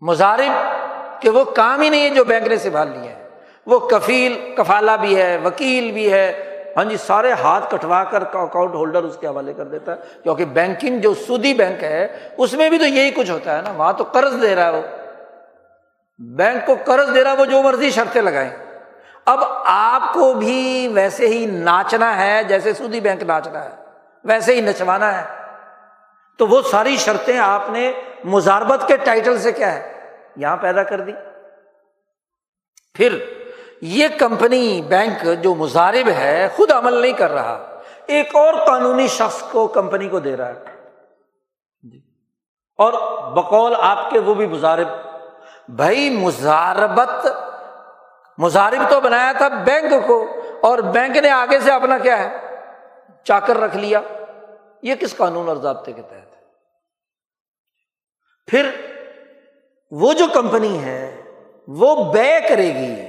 مظاہر 0.00 0.40
کہ 1.20 1.30
وہ 1.30 1.44
کام 1.44 1.80
ہی 1.80 1.88
نہیں 1.88 2.04
ہے 2.04 2.10
جو 2.10 2.24
بینک 2.24 2.46
نے 2.46 2.56
سنبھال 2.56 2.88
لیا 2.88 3.16
ہے۔ 3.16 3.28
وہ 3.66 3.78
کفیل 3.78 4.54
کفالا 4.56 4.96
بھی 4.96 5.16
ہے، 5.16 5.38
وکیل 5.44 5.92
بھی 5.92 6.12
ہے۔ 6.12 6.48
ہاں 6.76 6.84
جی 6.84 6.96
سارے 6.96 7.32
ہاتھ 7.32 7.74
کٹوا 7.74 8.04
کر 8.04 8.22
اکاؤنٹ 8.22 8.74
ہولڈر 8.74 9.02
اس 9.02 9.16
کے 9.20 9.26
حوالے 9.26 9.52
کر 9.52 9.64
دیتا 9.64 9.92
ہے۔ 9.92 10.00
کیونکہ 10.22 10.44
بینکنگ 10.44 11.00
جو 11.00 11.14
سودی 11.14 11.54
بینک 11.54 11.84
ہے، 11.84 12.28
اس 12.36 12.52
میں 12.52 12.70
بھی 12.70 12.78
تو 12.78 12.86
یہی 12.86 13.10
کچھ 13.10 13.30
ہوتا 13.30 13.56
ہے 13.56 13.62
نا۔ 13.62 13.72
وہاں 13.72 13.92
تو 13.92 14.04
قرض 14.04 14.42
دے 14.42 14.54
رہا 14.54 14.64
ہے 14.64 14.70
وہ۔ 14.70 15.01
بینک 16.30 16.66
کو 16.66 16.76
قرض 16.84 17.14
دے 17.14 17.24
رہا 17.24 17.32
وہ 17.32 17.44
جو 17.44 17.62
مرضی 17.62 17.90
شرطیں 17.90 18.22
لگائیں۔ 18.22 18.50
اب 19.24 19.38
آپ 19.64 20.14
کو 20.14 20.34
بھی 20.34 20.88
ویسے 20.94 21.26
ہی 21.26 21.46
ناچنا 21.46 22.24
ہے، 22.24 22.44
جیسے 22.44 22.72
سودی 22.72 23.00
بینک 23.00 23.22
ناچنا 23.22 23.64
ہے، 23.64 23.70
ویسے 24.24 24.54
ہی 24.54 24.60
نچوانا 24.60 25.22
ہے۔ 25.22 25.44
تو 26.38 26.46
وہ 26.46 26.62
ساری 26.62 26.96
شرطیں 26.96 27.38
آپ 27.38 27.62
نے 27.68 27.92
مزاربت 28.24 28.88
کے 28.88 28.96
ٹائٹل 28.96 29.38
سے 29.38 29.52
کیا 29.52 29.72
ہے، 29.72 30.10
یہاں 30.36 30.56
پیدا 30.56 30.82
کر 30.82 31.00
دی۔ 31.00 31.12
پھر 32.94 33.18
یہ 33.80 34.08
کمپنی 34.18 34.82
بینک 34.88 35.42
جو 35.42 35.54
مزارب 35.54 36.08
ہے، 36.08 36.48
خود 36.56 36.72
عمل 36.72 36.92
نہیں 36.92 37.12
کر 37.12 37.30
رہا۔ 37.30 37.80
ایک 38.06 38.36
اور 38.36 38.54
قانونی 38.66 39.06
شخص 39.06 39.42
کو 39.42 39.68
کمپنی 39.68 40.08
کو 40.08 40.20
دے 40.20 40.36
رہا 40.36 40.48
ہے۔ 40.48 40.64
اور 42.76 42.92
بقول 43.32 43.72
آپ 43.78 44.10
کے 44.10 44.18
وہ 44.18 44.34
بھی 44.34 44.46
مزارب 44.46 45.11
بھائی 45.76 46.10
مزاربت 46.10 47.26
مزارب 48.38 48.90
تو 48.90 49.00
بنایا 49.00 49.32
تھا 49.32 49.48
بینک 49.48 50.06
کو، 50.06 50.36
اور 50.60 50.78
بینک 50.78 51.16
نے 51.16 51.30
آگے 51.30 51.60
سے 51.60 51.70
اپنا 51.70 51.98
کیا 51.98 52.18
ہے؟ 52.18 52.38
چاکر 53.24 53.58
رکھ 53.58 53.76
لیا۔ 53.76 54.00
یہ 54.82 54.94
کس 54.94 55.16
قانون 55.16 55.48
اور 55.48 55.56
ضابطے 55.56 55.92
کے 55.92 56.02
تحت 56.02 56.12
ہے؟ 56.12 56.40
پھر 58.46 58.70
وہ 59.90 60.12
جو 60.12 60.26
کمپنی 60.34 60.84
ہے، 60.84 61.22
وہ 61.68 62.12
بے 62.12 62.38
کرے 62.48 62.74
گی۔ 62.74 63.06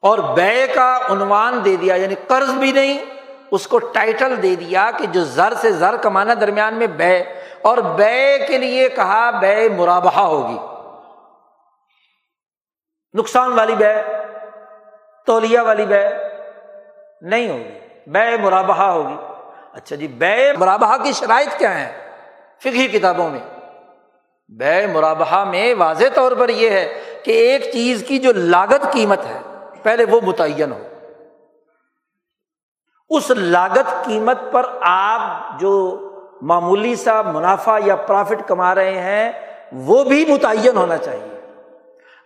اور 0.00 0.18
بے 0.18 0.66
کا 0.66 0.98
عنوان 1.10 1.64
دے 1.64 1.76
دیا 1.76 1.94
یعنی 1.94 2.14
قرض 2.26 2.50
بھی 2.50 2.72
نہیں، 2.72 3.04
اس 3.50 3.66
کو 3.66 3.78
ٹائٹل 3.78 4.42
دے 4.42 4.54
دیا 4.54 4.90
کہ 4.98 5.06
جو 5.06 5.24
زر 5.24 5.54
سے 5.54 5.72
زر 5.72 5.96
کمانا 5.96 6.34
درمیان 6.40 6.74
میں 6.74 6.86
بے، 6.86 7.22
اور 7.62 7.78
بے 7.78 8.38
کے 8.48 8.58
لیے 8.58 8.88
کہا 8.88 9.30
بے 9.30 9.68
مرابہ 9.68 10.20
ہوگی۔ 10.20 10.58
نقصان 13.14 13.52
والی 13.52 13.74
بے 13.74 13.94
تولیا 15.26 15.62
والی 15.62 15.86
بے، 15.86 16.08
نہیں 17.22 17.48
ہوگی۔ 17.48 17.78
بے 18.06 18.36
مرابہ 18.36 18.74
ہوگی۔ 18.74 19.16
اچھا 19.72 19.96
جی 19.96 20.08
بے 20.08 20.52
مرابہ 20.52 20.96
کی 21.02 21.12
شرائط 21.12 21.58
کیا 21.58 21.80
ہے 21.80 22.10
فکی 22.60 22.88
کتابوں 22.88 23.30
میں۔ 23.30 23.40
بے 24.48 24.86
مرابہ 24.86 25.44
میں 25.44 25.74
واضح 25.74 26.04
طور 26.14 26.32
پر 26.32 26.48
یہ 26.48 26.70
ہے 26.70 27.02
کہ 27.24 27.30
ایک 27.30 27.72
چیز 27.72 28.04
کی 28.08 28.18
جو 28.18 28.32
لاگت 28.34 28.92
قیمت 28.92 29.18
ہے، 29.24 29.40
پہلے 29.82 30.04
وہ 30.04 30.20
متعین 30.20 30.72
ہو۔ 30.72 30.88
اس 33.08 33.30
لاگت 33.30 34.04
قیمت 34.04 34.38
پر 34.52 34.62
آپ 34.80 35.60
جو 35.60 35.98
معمولی 36.42 36.96
سا 36.96 37.22
منافع 37.22 37.78
یا 37.84 37.96
پرافٹ 37.96 38.48
کما 38.48 38.74
رہے 38.74 39.00
ہیں، 39.00 39.32
وہ 39.72 40.04
بھی 40.04 40.24
متعین 40.28 40.76
ہونا 40.76 40.96
چاہیے۔ 40.96 41.31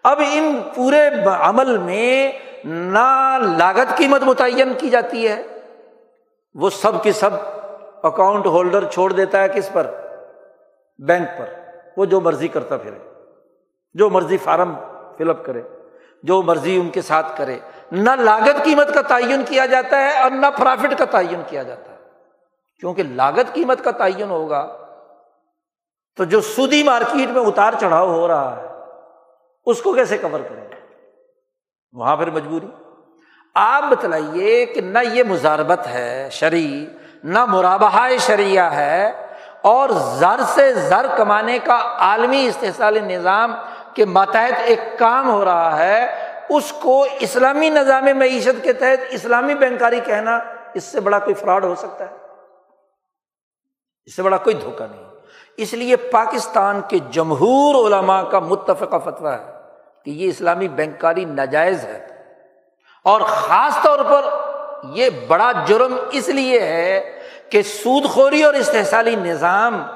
اب 0.06 0.20
ان 0.32 0.60
پورے 0.74 1.10
عمل 1.38 1.78
میں 1.78 2.32
نہ 2.64 3.38
لاگت 3.56 3.96
قیمت 3.96 4.22
متعین 4.22 4.72
کی 4.78 4.88
جاتی 4.88 5.28
ہے۔ 5.28 5.42
وہ 6.54 6.70
سب 6.70 7.02
کے 7.02 7.12
سب 7.12 7.30
اکاؤنٹ 8.02 8.46
ہولڈر 8.46 8.90
چھوڑ 8.90 9.12
دیتا 9.12 9.42
ہے 9.42 9.48
کس 9.48 9.70
پر؟ 9.72 9.86
بینک 10.98 11.38
پر۔ 11.38 11.46
وہ 11.96 12.04
جو 12.04 12.20
مرضی 12.20 12.48
کرتا 12.48 12.76
پھرے، 12.76 13.12
جو 13.94 14.10
مرضی 14.10 14.36
فارم 14.36 14.74
فل 15.18 15.30
اپ 15.30 15.44
کرے، 15.44 15.62
جو 16.22 16.42
مرضی 16.42 16.80
ان 16.80 16.88
کے 16.88 17.02
ساتھ 17.02 17.36
کرے۔ 17.36 17.58
نہ 17.92 18.10
لاگت 18.10 18.64
قیمت 18.64 18.94
کا 18.94 19.02
تعین 19.02 19.42
کیا 19.48 19.66
جاتا 19.66 19.98
ہے 19.98 20.18
اور 20.18 20.30
نہ 20.30 20.46
پرافٹ 20.58 20.98
کا 20.98 21.04
تعین 21.04 21.42
کیا 21.46 21.62
جاتا 21.62 21.92
ہے۔ 21.92 21.96
کیونکہ 22.80 23.02
لاگت 23.02 23.54
قیمت 23.54 23.84
کا 23.84 23.90
تعین 23.90 24.30
ہوگا 24.30 24.76
تو 26.16 26.24
جو 26.24 26.40
سودی 26.40 26.82
مارکیٹ 26.82 27.30
میں 27.30 27.42
اتار 27.42 27.72
چڑھاؤ 27.80 28.08
ہو 28.08 28.28
رہا 28.28 28.56
ہے 28.56 28.75
اس 29.66 29.82
کو 29.82 29.92
کیسے 29.92 30.18
کور 30.18 30.40
کریں؟ 30.40 30.64
وہاں 31.92 32.16
پھر 32.16 32.30
مجبوری۔ 32.30 32.66
آپ 33.54 33.82
بتلائیے 33.90 34.66
کہ 34.66 34.80
نہ 34.80 34.98
یہ 35.12 35.22
مزاربت 35.22 35.86
ہے 35.86 36.28
شرع 36.32 36.56
نہ 37.24 37.44
مرابہ 37.44 38.08
شریعہ 38.20 38.72
ہے، 38.72 39.26
اور 39.62 39.88
زر 39.88 40.40
سے 40.54 40.72
زر 40.74 41.06
کمانے 41.16 41.58
کا 41.58 41.78
عالمی 41.98 42.46
استحصال 42.46 42.96
نظام 42.96 43.54
کے 43.94 44.04
ماتحت 44.04 44.58
ایک 44.64 44.78
کام 44.98 45.30
ہو 45.30 45.44
رہا 45.44 45.78
ہے، 45.78 46.06
اس 46.48 46.72
کو 46.72 47.06
اسلامی 47.20 47.70
نظام 47.70 48.04
معیشت 48.18 48.62
کے 48.64 48.72
تحت 48.72 49.04
اسلامی 49.10 49.54
بینکاری 49.54 50.00
کہنا 50.00 50.38
اس 50.74 50.84
سے 50.84 51.00
بڑا 51.00 51.18
کوئی 51.18 51.34
فراڈ 51.34 51.64
ہو 51.64 51.74
سکتا 51.74 52.04
ہے۔ 52.04 52.16
اس 54.04 54.16
سے 54.16 54.22
بڑا 54.22 54.36
کوئی 54.36 54.56
دھوکہ 54.56 54.84
نہیں۔ 54.90 55.04
اس 55.56 55.74
لیے 55.74 55.96
پاکستان 55.96 56.80
کے 56.88 56.98
جمہور 57.10 57.74
علماء 57.86 58.22
کا 58.22 58.38
متفقہ 58.38 58.98
فتویٰ 59.04 59.32
ہے۔ 59.32 59.55
کہ 60.06 60.10
یہ 60.10 60.28
اسلامی 60.28 60.68
بینکاری 60.68 61.24
ناجائز 61.24 61.84
ہے۔ 61.84 62.06
اور 63.04 63.20
خاص 63.20 63.78
طور 63.82 63.98
پر 64.04 64.24
یہ 64.84 65.10
بڑا 65.26 65.52
جرم 65.66 65.96
اس 66.12 66.28
لیے 66.28 66.60
ہے 66.60 67.18
کہ 67.50 67.62
سود 67.62 68.04
خوری 68.04 68.42
اور 68.42 68.54
استحصالی 68.54 69.16
نظام 69.16 69.86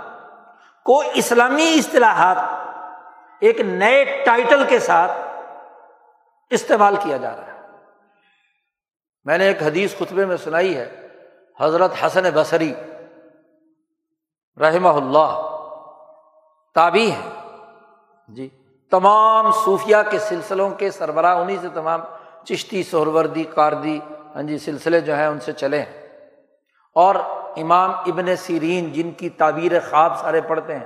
کو 0.85 1.03
اسلامی 1.15 1.77
اصطلاحات 1.79 2.37
ایک 3.41 3.61
نئے 3.61 4.23
ٹائٹل 4.27 4.65
کے 4.69 4.79
ساتھ 4.79 5.13
استعمال 6.51 6.97
کیا 6.97 7.17
جا 7.17 7.37
رہا 7.37 7.47
ہے۔ 7.47 7.61
میں 9.25 9.39
نے 9.39 9.47
ایک 9.47 9.63
حدیث 9.63 9.97
خطبے 9.99 10.25
میں 10.25 10.37
سنائی 10.37 10.77
ہے، 10.77 11.09
حضرت 11.61 11.93
حسن 12.07 12.31
بصری 12.35 12.75
رحمہ 14.61 14.89
اللہ 14.89 15.57
تابی 16.75 17.11
ہے 17.11 17.47
جی۔ 18.29 18.49
تمام 18.91 19.53
صوفیہ 19.53 19.97
کے 20.11 20.19
سلسلوں 20.19 20.71
کے 20.71 20.91
سربراہ 20.91 21.37
انہیں 21.37 21.57
سے 21.61 21.69
تمام 21.75 22.01
چشتی، 22.45 22.83
سہروردی 22.83 23.45
کاردی 23.45 24.01
ہاں 24.35 24.43
جی 24.43 24.59
سلسلے 24.59 25.01
جو 25.01 25.15
ہیں، 25.15 25.27
ان 25.27 25.41
سے 25.41 25.53
چلے 25.53 25.83
ہیں۔ 25.83 26.09
اور 26.95 27.15
امام 27.57 27.91
ابن 27.91 28.37
سیرین، 28.37 28.93
جن 28.93 29.11
کی 29.11 29.29
تعبیر 29.29 29.81
خواب 29.91 30.19
سارے 30.19 30.41
پڑھتے 30.41 30.79
ہیں، 30.79 30.85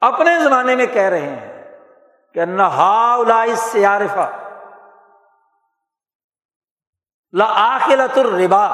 اپنے 0.00 0.30
زمانے 0.42 0.76
میں 0.76 0.86
کہہ 0.86 1.02
رہے 1.02 1.28
ہیں 1.28 1.76
کہ 2.34 2.44
نہا 2.44 3.16
سیارفا 3.56 4.30
لاخلت 7.32 8.18
الربا۔ 8.18 8.66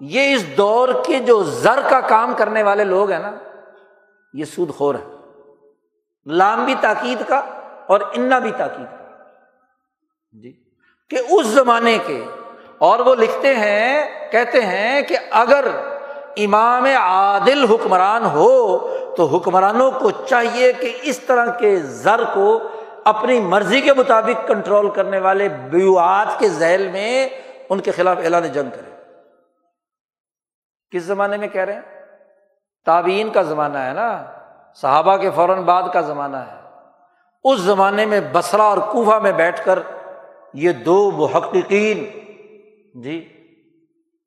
یہ 0.00 0.34
اس 0.34 0.56
دور 0.56 0.88
کے 1.06 1.18
جو 1.18 1.42
زر 1.42 1.80
کا 1.90 2.00
کام 2.00 2.34
کرنے 2.36 2.62
والے 2.62 2.84
لوگ 2.84 3.10
ہیں 3.10 3.18
نا، 3.18 3.30
یہ 4.32 4.44
سود 4.44 4.74
خور 4.74 4.94
ہے 4.94 5.13
لام 6.26 6.64
بھی 6.64 6.74
تاکید 6.80 7.22
کا 7.28 7.36
اور 7.86 8.00
انا 8.00 8.38
بھی 8.38 8.52
تاکید 8.56 8.98
کا۔ 8.98 9.04
جی۔ 10.32 10.64
کہ 11.10 11.18
اس 11.30 11.46
زمانے 11.46 11.98
کے 12.06 12.24
اور 12.78 12.98
وہ 12.98 13.14
لکھتے 13.14 13.54
ہیں، 13.54 14.02
کہتے 14.30 14.60
ہیں 14.60 15.02
کہ 15.02 15.16
اگر 15.30 15.64
امام 16.36 16.84
عادل 16.84 17.64
حکمران 17.64 18.24
ہو 18.24 18.78
تو 19.16 19.26
حکمرانوں 19.26 19.90
کو 19.90 20.10
چاہیے 20.10 20.72
کہ 20.72 20.98
اس 21.02 21.18
طرح 21.18 21.46
کے 21.46 21.76
زر 21.76 22.24
کو 22.34 22.68
اپنی 23.04 23.40
مرضی 23.40 23.80
کے 23.80 23.94
مطابق 23.94 24.48
کنٹرول 24.48 24.90
کرنے 24.90 25.18
والے 25.18 25.48
بیوات 25.48 26.38
کے 26.38 26.48
ذیل 26.48 26.88
میں 26.88 27.28
ان 27.68 27.80
کے 27.80 27.90
خلاف 27.90 28.18
اعلان 28.24 28.42
جنگ 28.42 28.70
کرے۔ 28.70 28.90
کس 30.90 31.02
زمانے 31.02 31.36
میں 31.36 31.48
کہہ 31.48 31.62
رہے 31.62 31.72
ہیں؟ 31.72 32.06
تعبین 32.84 33.30
کا 33.30 33.42
زمانہ 33.42 33.78
ہے 33.78 33.92
نا۔ 33.92 34.24
صحابہ 34.74 35.16
کے 35.16 35.30
فوراً 35.30 35.62
بعد 35.62 35.82
کا 35.92 36.00
زمانہ 36.00 36.36
ہے۔ 36.36 36.62
اس 37.44 37.60
زمانے 37.60 38.06
میں 38.06 38.20
بسرا 38.32 38.62
اور 38.62 38.78
کوفہ 38.78 39.18
میں 39.18 39.32
بیٹھ 39.32 39.64
کر 39.64 39.78
یہ 40.54 40.72
دو 40.72 41.10
محققین 41.10 42.04
جی 43.02 43.28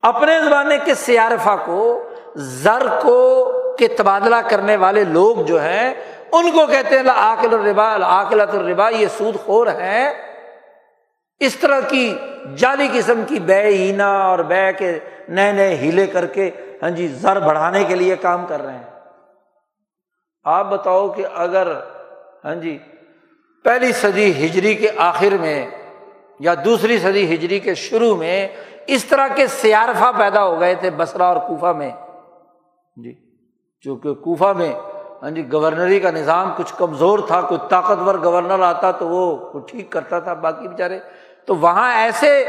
اپنے 0.04 0.40
زمانے 0.42 0.78
کے 0.86 0.94
سیارفا 0.94 1.56
کو، 1.66 2.10
زر 2.36 2.88
کو 3.02 3.76
کے 3.80 3.88
تبادلہ 3.88 4.36
کرنے 4.50 4.76
والے 4.76 5.04
لوگ 5.04 5.42
جو 5.42 5.62
ہیں، 5.62 5.94
ان 6.32 6.52
کو 6.52 6.66
کہتے 6.66 6.98
ہیں 6.98 7.10
آکل 7.16 7.54
الربا 7.54 7.88
آکلت 8.06 8.56
الربا، 8.56 8.90
یہ 8.90 9.08
سود 9.18 9.36
خور 9.46 9.68
ہے 9.68 10.08
اس 11.42 11.56
طرح 11.56 11.80
کی 11.80 12.18
جعلی 12.56 12.88
قسم 12.94 13.22
کی 13.28 13.40
بے 13.40 13.62
اینا 13.62 14.12
اور 14.24 14.40
بے 14.40 14.74
کے 14.78 15.00
نئے 15.30 15.52
نئے 15.52 15.76
ہیلے 15.76 16.08
کر 16.08 16.26
کے 16.26 16.50
ہاں 16.82 16.90
جی 16.90 17.08
زر 17.08 17.40
بڑھانے 17.40 17.84
کے 17.84 17.96
لیے 17.96 18.16
کام 18.16 18.46
کر 18.46 18.62
رہے 18.62 18.74
ہیں۔ 18.74 18.97
آپ 20.56 20.66
بتاؤ 20.66 21.10
کہ 21.10 21.26
اگر 21.36 21.68
ہاں 22.46 22.56
جی 22.56 22.78
پہلی 23.64 23.92
صدی 23.92 24.46
ہجری 24.46 24.76
کے 24.76 24.90
آخر 24.98 25.38
میں 25.42 25.68
یا 26.40 26.54
دوسری 26.66 27.00
صدی 27.00 27.36
ہجری 27.36 27.60
کے 27.60 27.74
شروع 27.76 28.16
میں 28.16 28.48
اس 28.88 29.06
طرح 29.06 29.28
کے 29.36 29.48
سیارفا 29.48 30.12
پیدا 30.18 30.46
ہو 30.46 30.60
گئے 30.60 30.76
تھے 30.76 30.90
بسرا 30.90 31.26
اور 31.26 31.36
کوفہ 31.36 31.74
میں۔ 31.78 31.92
جی 32.96 33.14
چونکہ 33.82 34.14
کوفہ 34.14 34.54
میں 34.58 34.74
ہاں 35.22 35.30
جی 35.30 35.52
گورنری 35.52 36.00
کا 36.00 36.12
نظام 36.12 36.52
کچھ 36.58 36.74
کمزور 36.78 37.20
تھا، 37.20 37.42
کوئی 37.42 37.60
طاقتور 37.70 38.16
گورنر 38.24 38.60
آتا 38.60 38.92
تو 38.92 39.08
وہ 39.08 39.60
ٹھیک 39.60 39.90
کرتا 39.90 40.20
تھا، 40.20 40.34
باقی 40.34 40.68
بیچارے۔ 40.68 41.00
تو 41.46 41.56
وہاں 41.56 41.94
ایسے 41.94 42.46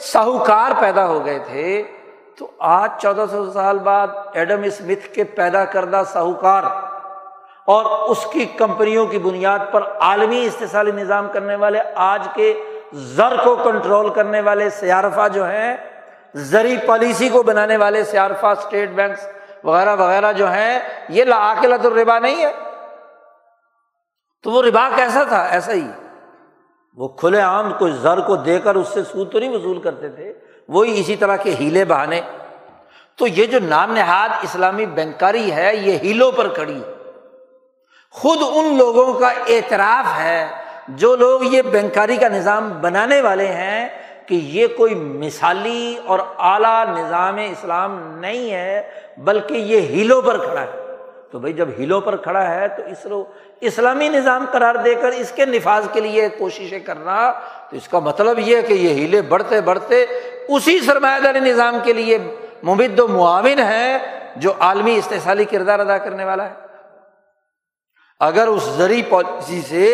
ساہوکار 0.00 0.70
پیدا 0.80 1.06
ہو 1.06 1.24
گئے 1.24 1.38
تھے۔ 1.38 1.82
تو 2.38 2.50
آج 2.58 2.90
چودہ 2.98 3.24
سو 3.30 3.50
سال 3.50 3.78
بعد 3.78 4.08
ایڈم 4.34 4.62
اسمتھ 4.62 5.14
کے 5.14 5.24
پیدا 5.24 5.64
کردہ 5.64 6.02
ساہوکار 6.06 6.62
اور 7.66 8.08
اس 8.08 8.26
کی 8.32 8.44
کمپنیوں 8.44 9.06
کی 9.06 9.18
بنیاد 9.18 9.58
پر 9.72 9.82
عالمی 10.00 10.44
استحصالی 10.44 10.90
نظام 10.90 11.28
کرنے 11.32 11.54
والے، 11.54 11.80
آج 11.94 12.28
کے 12.34 12.62
زر 12.92 13.36
کو 13.44 13.56
کنٹرول 13.56 14.08
کرنے 14.08 14.40
والے 14.40 14.70
سیارفا 14.70 15.28
جو 15.28 15.44
ہیں، 15.44 15.76
زرعی 16.34 16.76
پالیسی 16.86 17.28
کو 17.28 17.42
بنانے 17.42 17.76
والے 17.76 18.04
سیارفا 18.04 18.50
اسٹیٹ 18.50 18.90
بینکس 18.90 19.26
وغیرہ 19.64 19.96
وغیرہ 19.96 20.32
جو 20.32 20.50
ہیں، 20.50 20.78
یہ 21.08 21.24
لاقلت 21.24 21.86
الربا 21.86 22.18
نہیں 22.18 22.44
ہے۔ 22.44 22.52
تو 24.42 24.50
وہ 24.50 24.62
ربا 24.62 24.88
کیسا 24.96 25.24
تھا؟ 25.24 25.42
ایسا 25.42 25.72
ہی۔ 25.72 25.88
وہ 26.96 27.08
کھلے 27.08 27.40
عام 27.40 27.72
کوئی 27.78 27.92
زر 27.92 28.20
کو 28.20 28.36
دے 28.36 28.58
کر 28.58 28.74
اس 28.74 28.88
سے 28.88 29.04
سود 29.04 29.32
تو 29.32 29.38
نہیں 29.38 29.50
وصول 29.50 29.80
کرتے 29.80 30.08
تھے۔ 30.08 30.32
وہی 30.68 31.00
اسی 31.00 31.16
طرح 31.16 31.36
کے 31.36 31.54
ہیلے 31.60 31.84
بہانے۔ 31.84 32.20
تو 33.16 33.26
یہ 33.26 33.46
جو 33.46 33.58
نام 33.62 33.92
نہاد 33.92 34.28
اسلامی 34.42 34.86
بینکاری 34.86 35.52
ہے، 35.52 35.76
یہ 35.76 35.98
ہیلوں 35.98 36.32
پر 36.32 36.48
کھڑی۔ 36.48 36.82
خود 38.12 38.38
ان 38.54 38.76
لوگوں 38.76 39.14
کا 39.14 39.28
اعتراف 39.28 40.20
ہے 40.20 40.48
جو 40.88 41.16
لوگ 41.16 41.40
یہ 41.42 41.62
بینکاری 41.62 42.16
کا 42.16 42.28
نظام 42.28 42.72
بنانے 42.80 43.20
والے 43.20 43.46
ہیں 43.46 43.88
کہ 44.26 44.34
یہ 44.34 44.66
کوئی 44.66 44.94
مثالی 44.94 45.96
اور 46.04 46.18
اعلیٰ 46.38 46.84
نظام 46.98 47.36
اسلام 47.36 48.18
نہیں 48.20 48.52
ہے، 48.52 48.82
بلکہ 49.18 49.54
یہ 49.54 49.80
ہیلوں 49.80 50.22
پر 50.22 50.38
کھڑا 50.38 50.60
ہے۔ 50.60 50.82
تو 51.30 51.38
بھائی 51.38 51.52
جب 51.52 51.68
ہیلوں 51.78 52.00
پر 52.00 52.16
کھڑا 52.16 52.54
ہے 52.54 52.68
تو 52.68 52.82
اس 52.82 53.06
اسلامی 53.60 54.08
نظام 54.08 54.46
قرار 54.52 54.74
دے 54.74 54.94
کر 54.94 55.08
اس 55.08 55.32
کے 55.32 55.44
نفاذ 55.44 55.86
کے 55.92 56.00
لیے 56.00 56.28
کوششیں 56.28 56.80
کرنا 56.80 57.32
تو 57.70 57.76
اس 57.76 57.88
کا 57.88 57.98
مطلب 57.98 58.38
یہ 58.38 58.56
ہے 58.56 58.62
کہ 58.62 58.72
یہ 58.72 58.88
ہیلے 58.88 59.22
بڑھتے 59.22 59.60
بڑھتے 59.60 60.06
اسی 60.48 60.80
سرمایہ 60.80 61.20
داری 61.20 61.40
نظام 61.40 61.78
کے 61.82 61.92
لیے 61.92 62.18
مبد 62.64 63.00
و 63.00 63.08
معاون 63.08 63.58
ہے 63.58 63.98
جو 64.36 64.52
عالمی 64.58 64.96
استحصالی 64.96 65.44
کردار 65.44 65.78
ادا 65.78 65.98
کرنے 65.98 66.24
والا 66.24 66.44
ہے۔ 66.44 66.71
اگر 68.26 68.48
اس 68.48 68.62
زرعی 68.76 69.02
پالیسی 69.08 69.60
سے 69.68 69.86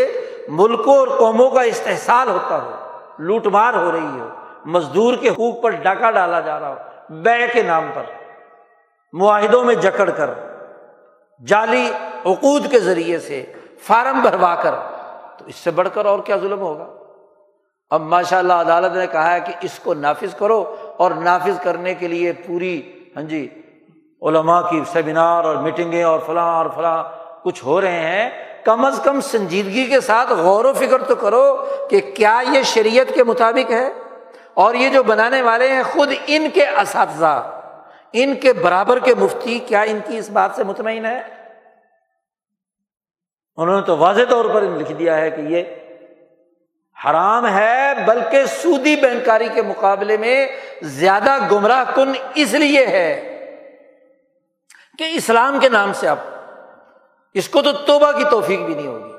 ملکوں 0.59 0.97
اور 0.97 1.09
قوموں 1.19 1.49
کا 1.51 1.63
استحصال 1.63 2.29
ہوتا 2.29 2.63
ہو، 2.63 2.73
لوٹ 3.29 3.47
مار 3.53 3.75
ہو 3.75 3.91
رہی 3.93 4.21
ہو، 4.21 4.29
مزدور 4.75 5.15
کے 5.21 5.29
حقوق 5.29 5.63
پر 5.63 5.71
ڈاکہ 5.85 6.11
ڈالا 6.11 6.41
جا 6.41 6.59
رہا 6.61 6.69
ہو 6.69 7.21
بے 7.23 7.47
کے 7.53 7.63
نام 7.63 7.91
پر، 7.95 8.03
معاہدوں 9.13 9.63
میں 9.65 9.75
جکڑ 9.75 10.09
کر، 10.11 10.31
جعلی 11.41 11.87
عقود 12.27 12.71
کے 12.71 12.79
ذریعے 12.81 13.19
سے 13.19 13.45
فارم 13.87 14.21
بھروا 14.23 14.55
کر، 14.63 14.75
تو 15.39 15.45
اس 15.47 15.57
سے 15.57 15.71
بڑھ 15.71 15.89
کر 15.95 16.05
اور 16.07 16.19
کیا 16.27 16.37
ظلم 16.37 16.61
ہوگا؟ 16.61 16.87
اب 17.91 18.03
ماشاء 18.09 18.39
اللہ 18.39 18.53
عدالت 18.53 18.97
نے 18.97 19.07
کہا 19.07 19.33
ہے 19.33 19.41
کہ 19.41 19.53
اس 19.67 19.79
کو 19.83 19.95
نافذ 19.95 20.35
کرو 20.39 20.63
اور 20.97 21.11
نافذ 21.23 21.61
کرنے 21.63 21.95
کے 21.95 22.09
لیے 22.09 22.33
پوری 22.47 22.81
ہاں 23.17 23.23
جی 23.31 23.47
علماء 24.23 24.61
کی 24.71 24.81
سیمینار 24.93 25.45
اور 25.45 25.57
میٹنگیں 25.63 26.03
اور 26.03 26.19
فلاں 26.27 26.53
اور 26.55 26.67
فلاں 26.75 27.03
کچھ 27.49 27.65
ہو 27.65 27.81
رہے 27.81 28.01
ہیں، 28.01 28.31
کم 28.65 28.85
از 28.85 29.01
کم 29.05 29.21
سنجیدگی 29.21 29.85
کے 29.85 30.01
ساتھ 30.01 30.33
غور 30.33 30.65
و 30.65 30.73
فکر 30.73 31.03
تو 31.03 31.15
کرو 31.15 31.69
کہ 31.91 32.01
کیا 32.01 32.43
یہ 32.53 32.63
شریعت 32.63 33.15
کے 33.15 33.25
مطابق 33.25 33.71
ہے۔ 33.71 33.93
اور 34.55 34.75
یہ 34.75 34.89
جو 34.89 35.03
بنانے 35.03 35.43
والے 35.43 35.69
ہیں 35.69 35.83
خود 35.83 36.13
ان 36.27 36.51
کے 36.55 36.67
اساتذہ، 36.67 37.61
ان 38.13 38.35
کے 38.35 38.53
برابر 38.53 38.99
کے 38.99 39.15
مفتی، 39.15 39.59
کیا 39.59 39.81
ان 39.81 39.99
کی 40.07 40.19
اس 40.19 40.31
بات 40.31 40.51
سے 40.55 40.65
مطمئن 40.65 41.07
ہے؟ 41.07 41.23
انہوں 43.57 43.77
نے 43.77 43.87
تو 43.87 43.97
واضح 43.97 44.23
طور 44.31 44.45
پر 44.45 44.63
لکھ 44.63 44.93
دیا 44.93 45.17
ہے 45.17 45.31
کہ 45.31 45.41
یہ 45.41 45.63
حرام 47.05 47.47
ہے، 47.47 47.95
بلکہ 48.07 48.45
سودی 48.45 48.97
بینکاری 48.97 49.49
کے 49.55 49.63
مقابلے 49.63 50.17
میں 50.17 50.47
زیادہ 50.83 51.39
گمراہ 51.51 51.85
کن 51.95 52.13
اس 52.35 52.53
لیے 52.53 52.87
ہے 52.87 53.35
کہ 54.99 55.05
اسلام 55.13 55.59
کے 55.61 55.69
نام 55.69 55.93
سے 55.93 56.09
آپ 56.09 56.19
اس 57.35 57.49
کو 57.49 57.63
تو 57.63 57.73
توبہ 57.73 58.13
کی 58.13 58.25
توفیق 58.31 58.61
بھی 58.61 58.75
نہیں 58.75 58.87
ہوگی۔ 58.87 59.13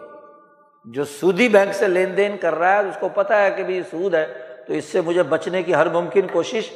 جو 0.86 1.06
سودی 1.06 1.50
بینک 1.50 1.76
سے 1.76 1.88
لین 1.88 2.18
دین 2.18 2.38
کر 2.38 2.56
رہا 2.56 2.74
ہے، 2.74 2.80
اس 2.80 2.98
کو 3.00 3.10
پتا 3.10 3.42
ہے 3.42 3.52
کہ 3.52 3.64
بھی 3.64 3.82
سود 3.92 4.14
ہے، 4.14 4.56
تو 4.68 4.74
اس 4.74 4.86
سے 4.86 5.02
مجھے 5.02 5.24
بچنے 5.24 5.64
کی 5.64 5.76
ہر 5.76 5.90
ممکن 5.90 6.28
کوشش 6.32 6.72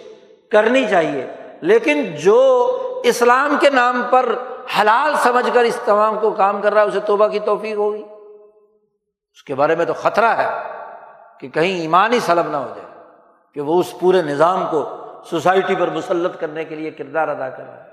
کرنی 0.52 0.86
چاہیے۔ 0.90 1.28
لیکن 1.62 2.16
جو 2.16 3.02
اسلام 3.04 3.58
کے 3.60 3.70
نام 3.70 4.04
پر 4.10 4.36
حلال 4.82 5.16
سمجھ 5.16 5.50
کر 5.54 5.64
اس 5.64 5.80
تمام 5.86 6.20
کو 6.20 6.32
کام 6.32 6.62
کر 6.62 6.74
رہا 6.74 6.82
ہے، 6.82 6.88
اسے 6.88 7.00
توبہ 7.00 7.28
کی 7.28 7.40
توفیق 7.40 7.76
ہوگی۔ 7.76 8.04
اس 9.34 9.44
کے 9.44 9.56
بارے 9.56 9.76
میں 9.76 9.86
تو 9.86 9.94
خطرہ 9.94 10.26
ہے 10.26 10.50
کہ 11.40 11.50
کہیں 11.50 11.80
ایمان 11.80 12.14
ہی 12.14 12.20
سلب 12.20 12.52
نہ 12.52 12.58
ہو 12.58 12.74
جائے، 12.76 13.04
کہ 13.54 13.62
وہ 13.62 13.80
اس 13.80 13.94
پورے 14.00 14.22
نظام 14.22 14.68
کو 14.72 14.96
سوسائٹی 15.30 15.76
پر 15.76 15.90
مسلط 15.90 16.40
کرنے 16.40 16.66
کے 16.66 16.76
لیے 16.76 16.92
کردار 16.92 17.28
ادا 17.28 17.50
کر 17.50 17.64
رہا 17.64 17.84
ہے۔ 17.84 17.90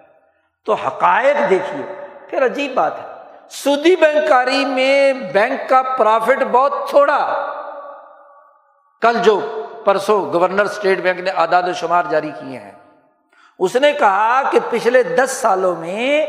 تو 0.66 0.72
حقائق 0.72 1.50
دیکھیے، 1.50 2.06
پھر 2.28 2.44
عجیب 2.44 2.74
بات 2.74 2.98
ہے۔ 2.98 3.09
سودی 3.50 3.96
بینکاری 3.96 4.64
میں 4.64 5.12
بینک 5.12 5.68
کا 5.68 5.82
پرافٹ 5.82 6.42
بہت 6.52 6.72
تھوڑا۔ 6.88 7.46
کل 9.02 9.16
جو 9.22 9.40
پرسوں 9.84 10.32
گورنر 10.32 10.64
اسٹیٹ 10.64 10.98
بینک 10.98 11.20
نے 11.20 11.30
آداد 11.34 11.62
و 11.62 11.72
شمار 11.72 12.02
جاری 12.10 12.30
کیے 12.40 12.58
ہیں، 12.58 12.72
اس 13.58 13.76
نے 13.76 13.92
کہا 13.92 14.42
کہ 14.50 14.58
پچھلے 14.70 15.02
دس 15.02 15.30
سالوں 15.30 15.76
میں 15.76 16.26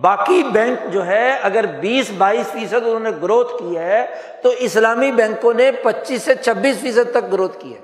باقی 0.00 0.42
بینک 0.42 0.92
جو 0.92 1.06
ہے، 1.06 1.38
اگر 1.42 1.66
بیس 1.66 2.10
بائیس 2.18 2.46
فیصد 2.52 2.74
انہوں 2.74 3.00
نے 3.00 3.10
گروتھ 3.22 3.58
کی 3.58 3.78
ہے، 3.78 4.06
تو 4.42 4.48
اسلامی 4.58 5.12
بینکوں 5.12 5.54
نے 5.54 5.72
پچیس 5.72 6.22
سے 6.22 6.34
چھبیس 6.34 6.80
فیصد 6.80 7.10
تک 7.10 7.32
گروتھ 7.32 7.60
کی 7.60 7.74
ہے۔ 7.74 7.80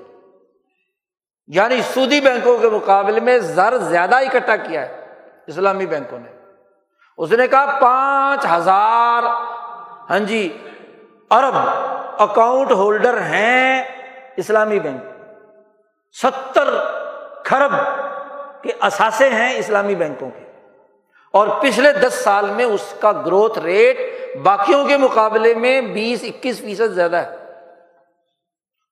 یعنی 1.47 1.81
سودی 1.93 2.21
بینکوں 2.21 2.57
کے 2.57 2.69
مقابلے 2.69 3.19
میں 3.19 3.39
زر 3.39 3.77
زیادہ 3.77 4.15
اکٹھا 4.15 4.55
کیا 4.55 4.81
ہے 4.81 5.05
اسلامی 5.47 5.85
بینکوں 5.85 6.19
نے۔ 6.19 6.32
اس 7.17 7.31
نے 7.31 7.47
کہا، 7.47 7.79
پانچ 7.81 8.45
ہزار۔ 8.45 9.23
ہاں 10.09 10.19
جی 10.19 10.57
ارب 11.31 11.55
اکاؤنٹ 12.21 12.71
ہولڈر 12.71 13.21
ہیں 13.21 13.83
اسلامی 14.37 14.79
بینک۔ 14.79 15.01
ستر 16.23 16.69
کھرب 17.43 17.71
کے 18.63 18.71
اثاثے 18.79 19.29
ہیں 19.29 19.53
اسلامی 19.57 19.95
بینکوں 19.95 20.29
کے۔ 20.29 20.51
اور 21.33 21.47
پچھلے 21.61 21.91
دس 21.91 22.13
سال 22.13 22.49
میں 22.49 22.65
اس 22.65 22.93
کا 22.99 23.11
گروتھ 23.11 23.59
ریٹ 23.59 23.97
باقیوں 24.43 24.85
کے 24.85 24.97
مقابلے 24.97 25.53
میں 25.53 25.81
بیس، 25.81 26.23
اکیس 26.23 26.59
فیصد 26.59 26.93
زیادہ 26.93 27.15
ہے۔ 27.15 27.35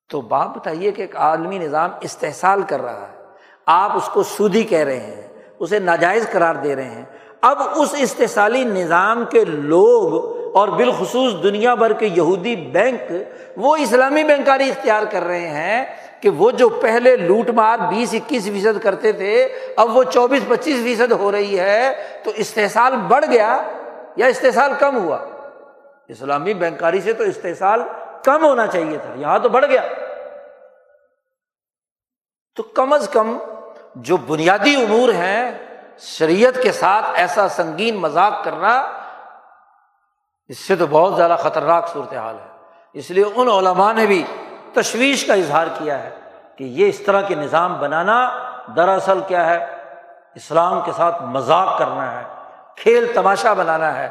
تو 0.10 0.22
باپ 0.22 0.58
بتائیے 0.58 0.92
کہ 0.92 1.02
ایک 1.02 1.16
عالمی 1.16 1.58
نظام 1.58 1.90
استحصال 2.02 2.62
کر 2.62 2.82
رہا 2.82 3.08
ہے۔ 3.08 3.24
آپ 3.66 3.92
اس 3.96 4.10
کو 4.14 4.24
سودی 4.24 4.64
کہہ 4.64 4.80
رہے 4.80 5.00
ہیں، 5.00 5.28
اسے 5.60 5.80
ناجائز 5.80 6.28
قرار 6.32 6.56
دے 6.56 6.76
رہے 6.76 6.90
ہیں۔ 6.90 7.06
اب 7.42 7.62
اس 7.76 7.96
استحصالی 7.98 8.64
نظام 8.64 9.26
کے 9.26 9.46
لوگ 9.46 10.14
اور 10.58 10.68
بالخصوص 10.68 11.44
دنیا 11.44 11.74
بھر 11.76 11.94
کے 11.94 12.06
یہودی 12.06 12.56
بینک 12.56 13.12
وہ 13.58 13.76
اسلامی 13.76 14.24
بینکاری 14.24 14.70
اختیار 14.70 15.04
کر 15.12 15.24
رہے 15.24 15.48
ہیں 15.48 15.86
کہ 16.22 16.30
وہ 16.30 16.52
جو 16.52 16.70
پہلے 16.70 17.16
لوٹ 17.16 17.50
مار 17.50 17.80
بیس 17.80 18.14
اکیس 18.14 18.44
فیصد 18.44 18.82
کرتے 18.84 19.12
تھے، 19.12 19.50
اب 19.76 19.98
وہ 19.98 20.04
چوبیس 20.04 20.42
پچیس 20.48 20.84
فیصد 20.84 21.12
ہو 21.12 21.32
رہی 21.32 21.60
ہے، 21.60 21.94
تو 22.24 22.32
استحصال 22.36 22.96
بڑھ 22.96 23.26
گیا 23.26 23.64
یا 24.16 24.26
استحصال 24.26 24.72
کم 24.80 24.98
ہوا؟ 24.98 25.18
اسلامی 26.08 26.54
بینکاری 26.54 27.02
سے 27.02 27.14
تو 27.14 27.24
استحصال 27.24 27.82
کم 28.24 28.46
ہونا 28.46 28.68
چاہیے 28.68 28.98
تھا، 28.98 29.14
یہاں 29.16 29.40
تو 29.40 29.50
بڑھ 29.50 29.66
گیا۔ 29.66 29.82
تو 32.56 32.64
کم 32.64 32.94
از 32.94 33.10
کم 33.10 33.38
جو 33.96 34.18
بنیادی 34.18 34.76
امور 34.76 35.10
ہیں 35.10 35.71
شریعت 36.02 36.62
کے 36.64 36.72
ساتھ 36.72 37.06
ایسا 37.14 37.48
سنگین 37.50 37.96
مذاق 37.96 38.44
کرنا، 38.44 38.92
اس 40.48 40.58
سے 40.58 40.76
تو 40.76 40.86
بہت 40.90 41.16
زیادہ 41.16 41.36
خطرناک 41.40 41.88
صورتحال 41.88 42.36
ہے۔ 42.36 42.48
اس 42.94 43.10
لیے 43.12 43.24
ان 43.36 43.50
علماء 43.50 43.94
نے 43.94 44.06
بھی 44.06 44.24
تشویش 44.74 45.26
کا 45.26 45.34
اظہار 45.34 45.68
کیا 45.78 46.04
ہے 46.04 46.10
کہ 46.58 46.64
یہ 46.64 46.90
اس 46.90 47.00
طرح 47.00 47.22
کے 47.22 47.36
نظام 47.36 47.80
بنانا 47.80 48.18
دراصل 48.76 49.20
کیا 49.28 49.46
ہے، 49.46 49.66
اسلام 50.36 50.82
کے 50.86 50.92
ساتھ 50.92 51.22
مذاق 51.24 51.78
کرنا 51.80 52.12
ہے، 52.12 52.24
کھیل 52.78 53.12
تماشا 53.16 53.54
بنانا 53.54 53.96
ہے۔ 53.96 54.10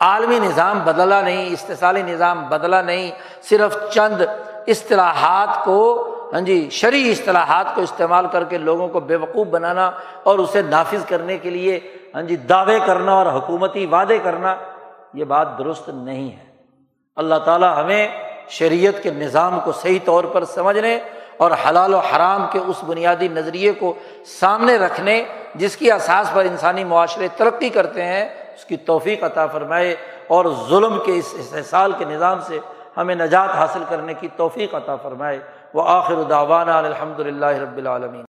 عالمی 0.00 0.38
نظام 0.38 0.78
بدلا 0.84 1.20
نہیں 1.20 1.52
استحصالی 1.52 2.02
نظام 2.02 2.48
بدلا 2.48 2.82
نہیں، 2.82 3.10
صرف 3.42 3.76
چند 3.90 4.22
اصطلاحات 4.66 5.64
کو 5.64 6.10
ہاں 6.34 6.40
جی 6.40 6.68
شرعی 6.70 7.10
اصطلاحات 7.10 7.74
کو 7.74 7.80
استعمال 7.80 8.26
کر 8.32 8.44
کے 8.44 8.58
لوگوں 8.58 8.88
کو 8.88 9.00
بے 9.00 9.16
وقوف 9.16 9.46
بنانا 9.46 9.90
اور 10.22 10.38
اسے 10.38 10.62
نافذ 10.62 11.04
کرنے 11.04 11.38
کے 11.38 11.50
لیے 11.50 11.80
ہاں 12.14 12.22
جی 12.22 12.36
دعوے 12.36 12.78
کرنا 12.86 13.12
اور 13.12 13.26
حکومتی 13.26 13.86
وعدے 13.86 14.18
کرنا، 14.18 14.56
یہ 15.14 15.24
بات 15.24 15.58
درست 15.58 15.88
نہیں 15.88 16.30
ہے۔ 16.30 16.44
اللہ 17.16 17.34
تعالیٰ 17.34 17.76
ہمیں 17.76 18.08
شریعت 18.48 19.02
کے 19.02 19.10
نظام 19.10 19.60
کو 19.64 19.72
صحیح 19.72 19.98
طور 20.04 20.24
پر 20.24 20.44
سمجھنے 20.44 20.98
اور 21.36 21.50
حلال 21.50 21.94
و 21.94 21.98
حرام 21.98 22.46
کے 22.52 22.58
اس 22.58 22.84
بنیادی 22.84 23.28
نظریے 23.28 23.72
کو 23.72 23.94
سامنے 24.40 24.76
رکھنے، 24.76 25.24
جس 25.54 25.76
کی 25.76 25.92
اساس 25.92 26.32
پر 26.32 26.44
انسانی 26.44 26.84
معاشرے 26.84 27.28
ترقی 27.36 27.68
کرتے 27.68 28.04
ہیں، 28.04 28.24
اس 28.54 28.64
کی 28.64 28.76
توفیق 28.76 29.24
عطا 29.24 29.46
فرمائے 29.46 29.96
اور 30.28 30.44
ظلم 30.68 30.98
کے 31.06 31.18
اس 31.18 31.34
استحصال 31.38 31.92
کے 31.98 32.04
نظام 32.04 32.38
سے 32.46 32.58
ہمیں 32.96 33.14
نجات 33.14 33.50
حاصل 33.50 33.82
کرنے 33.88 34.14
کی 34.14 34.28
توفیق 34.36 34.74
عطا 34.74 34.96
فرمائے۔ 34.96 35.40
وہ 35.74 35.82
آخر 35.86 36.22
داوانہ 36.30 36.70
الحمد 36.70 37.20
للہ 37.20 37.46
رب 37.46 37.76
العالمین 37.76 38.22